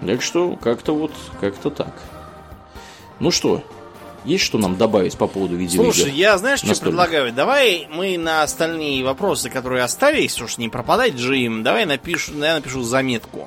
Так 0.00 0.22
что 0.22 0.56
как-то 0.56 0.94
вот, 0.94 1.12
как-то 1.42 1.68
так. 1.68 1.92
Ну 3.20 3.30
что, 3.30 3.62
есть 4.24 4.44
что 4.44 4.56
нам 4.56 4.78
добавить 4.78 5.18
по 5.18 5.26
поводу 5.26 5.56
видеоигр? 5.56 5.94
Слушай, 5.94 6.12
я 6.12 6.38
знаешь, 6.38 6.60
что 6.60 6.74
предлагаю? 6.74 7.34
Давай 7.34 7.86
мы 7.90 8.16
на 8.16 8.42
остальные 8.42 9.04
вопросы, 9.04 9.50
которые 9.50 9.82
остались, 9.82 10.40
уж 10.40 10.56
не 10.56 10.70
пропадать 10.70 11.18
же 11.18 11.38
им, 11.38 11.62
давай 11.62 11.84
напишу, 11.84 12.32
я 12.38 12.54
напишу 12.54 12.82
заметку. 12.82 13.46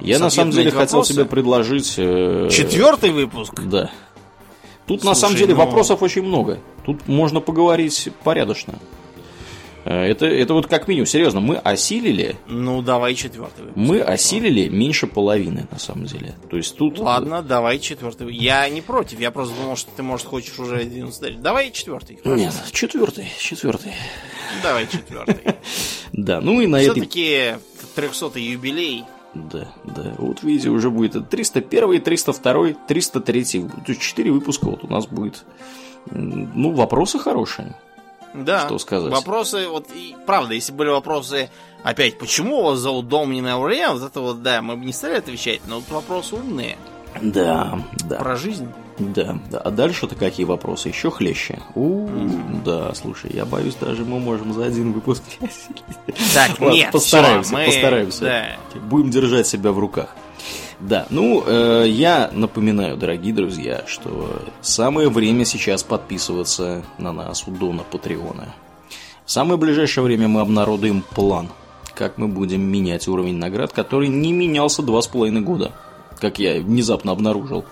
Я 0.00 0.18
на 0.18 0.30
самом 0.30 0.50
деле 0.50 0.70
вопросы. 0.70 0.86
хотел 0.86 1.04
тебе 1.04 1.24
предложить... 1.24 1.94
Э, 1.98 2.48
Четвертый 2.50 3.10
выпуск? 3.10 3.54
Да. 3.62 3.92
Тут 4.86 5.00
Слушай, 5.00 5.10
на 5.10 5.14
самом 5.14 5.36
деле 5.36 5.54
ну... 5.54 5.60
вопросов 5.60 6.02
очень 6.02 6.22
много. 6.22 6.60
Тут 6.84 7.08
можно 7.08 7.40
поговорить 7.40 8.08
порядочно. 8.22 8.78
Э, 9.86 10.04
это, 10.04 10.26
это 10.26 10.52
вот 10.52 10.66
как 10.66 10.88
минимум, 10.88 11.06
серьезно, 11.06 11.40
мы 11.40 11.56
осилили... 11.56 12.36
Ну, 12.48 12.82
давай 12.82 13.14
четвертый 13.14 13.66
выпуск. 13.66 13.76
Мы 13.76 14.00
осилили 14.00 14.68
меньше 14.68 15.06
половины, 15.06 15.68
на 15.70 15.78
самом 15.78 16.06
деле. 16.06 16.34
То 16.50 16.56
есть 16.56 16.76
тут... 16.76 16.98
Ладно, 16.98 17.40
давай 17.40 17.78
четвертый. 17.78 18.34
Я 18.34 18.68
не 18.68 18.80
против, 18.80 19.20
я 19.20 19.30
просто 19.30 19.54
думал, 19.54 19.76
что 19.76 19.90
ты, 19.96 20.02
может, 20.02 20.26
хочешь 20.26 20.58
уже 20.58 20.82
ударить. 20.84 21.40
Давай 21.40 21.70
четвертый. 21.70 22.18
Нет, 22.24 22.52
четвертый, 22.72 23.28
четвертый. 23.38 23.92
Давай 24.62 24.86
четвертый. 24.86 25.36
Да, 26.12 26.40
ну 26.40 26.60
и 26.62 26.66
на 26.66 26.76
этой... 26.76 27.02
Все-таки 27.02 27.56
300 27.94 28.38
юбилей. 28.38 29.04
Да, 29.50 29.68
да. 29.84 30.14
Вот 30.18 30.42
видите, 30.42 30.70
уже 30.70 30.90
будет 30.90 31.28
301, 31.28 32.00
302, 32.00 32.68
303. 32.86 33.44
То 33.44 33.68
есть 33.88 34.00
4 34.00 34.30
выпуска 34.32 34.66
вот 34.66 34.84
у 34.84 34.88
нас 34.88 35.06
будет. 35.06 35.44
Ну, 36.10 36.72
вопросы 36.72 37.18
хорошие. 37.18 37.76
Да. 38.34 38.60
Что 38.66 38.78
сказать? 38.78 39.12
Вопросы, 39.12 39.68
вот, 39.68 39.88
и, 39.94 40.14
правда, 40.26 40.54
если 40.54 40.72
были 40.72 40.90
вопросы, 40.90 41.50
опять, 41.82 42.18
почему 42.18 42.62
вас 42.62 42.78
зовут 42.78 43.08
Домнин 43.08 43.46
Аурелиан, 43.46 43.98
вот 43.98 44.06
это 44.06 44.20
вот, 44.20 44.42
да, 44.42 44.60
мы 44.60 44.76
бы 44.76 44.84
не 44.84 44.92
стали 44.92 45.14
отвечать, 45.14 45.60
но 45.66 45.76
вот 45.76 45.88
вопросы 45.88 46.36
умные. 46.36 46.76
Да, 47.22 47.78
да. 48.04 48.16
Про 48.18 48.36
жизнь. 48.36 48.68
Да, 48.98 49.38
да. 49.50 49.58
А 49.58 49.70
дальше-то 49.70 50.14
какие 50.14 50.46
вопросы? 50.46 50.88
Еще 50.88 51.10
хлеще. 51.10 51.60
У, 51.74 52.08
да, 52.64 52.94
слушай, 52.94 53.30
я 53.32 53.44
боюсь, 53.44 53.74
даже 53.74 54.04
мы 54.04 54.18
можем 54.18 54.54
за 54.54 54.64
один 54.64 54.92
выпуск 54.92 55.22
Так, 56.34 56.58
нет, 56.60 56.92
постараемся, 56.92 57.54
постараемся. 57.54 58.56
Будем 58.88 59.10
держать 59.10 59.46
себя 59.46 59.72
в 59.72 59.78
руках. 59.78 60.08
Да, 60.78 61.06
ну, 61.08 61.42
э, 61.46 61.86
я 61.88 62.30
напоминаю, 62.32 62.98
дорогие 62.98 63.32
друзья, 63.32 63.84
что 63.86 64.42
самое 64.60 65.08
время 65.08 65.46
сейчас 65.46 65.82
подписываться 65.82 66.84
на 66.98 67.12
нас 67.12 67.48
у 67.48 67.50
Дона 67.50 67.82
Патреона. 67.82 68.54
В 69.24 69.30
самое 69.30 69.58
ближайшее 69.58 70.04
время 70.04 70.28
мы 70.28 70.40
обнародуем 70.40 71.02
план, 71.02 71.48
как 71.94 72.18
мы 72.18 72.28
будем 72.28 72.60
менять 72.60 73.08
уровень 73.08 73.38
наград, 73.38 73.72
который 73.72 74.08
не 74.08 74.32
менялся 74.32 74.82
два 74.82 75.00
с 75.00 75.06
половиной 75.06 75.40
года, 75.40 75.72
как 76.20 76.38
я 76.38 76.60
внезапно 76.60 77.12
обнаружил. 77.12 77.64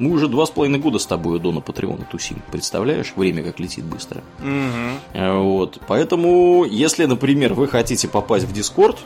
Мы 0.00 0.12
уже 0.12 0.28
два 0.28 0.46
с 0.46 0.50
половиной 0.50 0.78
года 0.78 0.98
с 0.98 1.04
тобой 1.04 1.38
Дона 1.38 1.60
Патреона 1.60 2.06
тусим. 2.10 2.42
Представляешь, 2.50 3.12
время 3.14 3.42
как 3.42 3.60
летит 3.60 3.84
быстро. 3.84 4.22
Угу. 4.40 5.32
Вот. 5.42 5.78
Поэтому, 5.86 6.64
если, 6.64 7.04
например, 7.04 7.52
вы 7.52 7.68
хотите 7.68 8.08
попасть 8.08 8.46
в 8.46 8.52
Дискорд, 8.52 8.96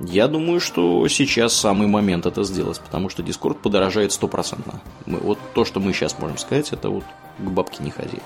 я 0.00 0.28
думаю, 0.28 0.60
что 0.60 1.06
сейчас 1.08 1.54
самый 1.54 1.86
момент 1.88 2.24
это 2.24 2.42
сделать, 2.44 2.80
потому 2.80 3.10
что 3.10 3.22
Discord 3.22 3.56
подорожает 3.56 4.12
стопроцентно. 4.12 4.80
Вот 5.06 5.38
то, 5.54 5.66
что 5.66 5.78
мы 5.78 5.92
сейчас 5.92 6.18
можем 6.18 6.38
сказать, 6.38 6.72
это 6.72 6.88
вот 6.88 7.04
к 7.38 7.42
бабке 7.42 7.84
не 7.84 7.90
ходи. 7.90 8.18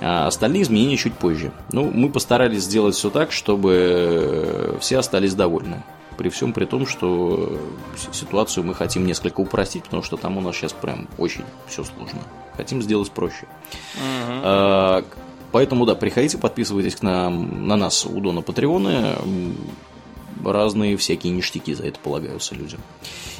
А 0.00 0.28
остальные 0.28 0.62
изменения 0.62 0.96
чуть 0.96 1.14
позже. 1.14 1.50
Ну, 1.72 1.90
мы 1.92 2.08
постарались 2.08 2.62
сделать 2.62 2.94
все 2.94 3.10
так, 3.10 3.32
чтобы 3.32 4.76
все 4.80 4.98
остались 4.98 5.34
довольны. 5.34 5.82
При 6.18 6.28
всем 6.28 6.52
при 6.52 6.64
том, 6.64 6.86
что 6.86 7.58
ситуацию 8.12 8.64
мы 8.64 8.74
хотим 8.74 9.06
несколько 9.06 9.40
упростить, 9.40 9.84
потому 9.84 10.02
что 10.02 10.16
там 10.16 10.36
у 10.36 10.40
нас 10.40 10.56
сейчас 10.56 10.72
прям 10.72 11.08
очень 11.16 11.44
все 11.68 11.84
сложно. 11.84 12.18
Хотим 12.56 12.82
сделать 12.82 13.10
проще. 13.12 13.46
Угу. 13.94 14.40
А, 14.42 15.04
поэтому, 15.52 15.86
да, 15.86 15.94
приходите, 15.94 16.36
подписывайтесь 16.36 16.96
к 16.96 17.02
нам, 17.02 17.68
на 17.68 17.76
нас 17.76 18.04
у 18.04 18.20
Дона 18.20 18.42
Патреона 18.42 19.16
разные 20.44 20.96
всякие 20.96 21.32
ништяки 21.32 21.74
за 21.74 21.86
это 21.86 21.98
полагаются 22.00 22.54
людям. 22.54 22.80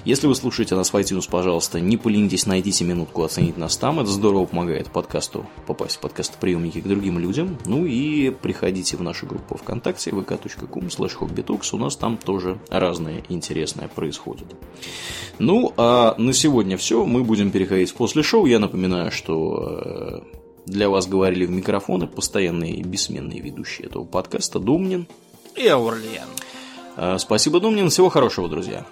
Если 0.04 0.26
вы 0.26 0.34
слушаете 0.34 0.74
нас 0.74 0.92
в 0.92 0.96
iTunes, 0.96 1.28
пожалуйста, 1.30 1.80
не 1.80 1.96
поленитесь, 1.96 2.46
найдите 2.46 2.84
минутку 2.84 3.24
оценить 3.24 3.56
нас 3.56 3.76
там. 3.76 4.00
Это 4.00 4.08
здорово 4.08 4.46
помогает 4.46 4.90
подкасту 4.90 5.46
попасть 5.66 5.96
в 5.96 6.00
подкастоприемники 6.00 6.80
к 6.80 6.86
другим 6.86 7.18
людям. 7.18 7.58
Ну 7.66 7.84
и 7.84 8.30
приходите 8.30 8.96
в 8.96 9.02
нашу 9.02 9.26
группу 9.26 9.56
ВКонтакте 9.56 10.10
vk.com 10.10 10.84
slash 10.84 11.68
У 11.72 11.76
нас 11.76 11.96
там 11.96 12.16
тоже 12.16 12.58
разное 12.70 13.22
интересное 13.28 13.88
происходит. 13.88 14.46
Ну, 15.38 15.72
а 15.76 16.14
на 16.16 16.32
сегодня 16.32 16.76
все. 16.76 17.04
Мы 17.04 17.24
будем 17.24 17.50
переходить 17.50 17.92
после 17.94 18.22
шоу. 18.22 18.46
Я 18.46 18.60
напоминаю, 18.60 19.10
что 19.10 19.80
э, 19.84 20.38
для 20.66 20.88
вас 20.88 21.06
говорили 21.06 21.44
в 21.46 21.50
микрофоны 21.50 22.06
постоянные 22.06 22.82
бессменные 22.82 23.40
ведущие 23.40 23.88
этого 23.88 24.04
подкаста 24.04 24.58
Думнин 24.58 25.06
и 25.56 25.66
Аурлиен. 25.66 26.28
Э, 26.98 27.16
спасибо, 27.18 27.60
Думнин. 27.60 27.90
Всего 27.90 28.08
хорошего, 28.08 28.48
друзья. 28.48 28.84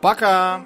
Пока. 0.00 0.64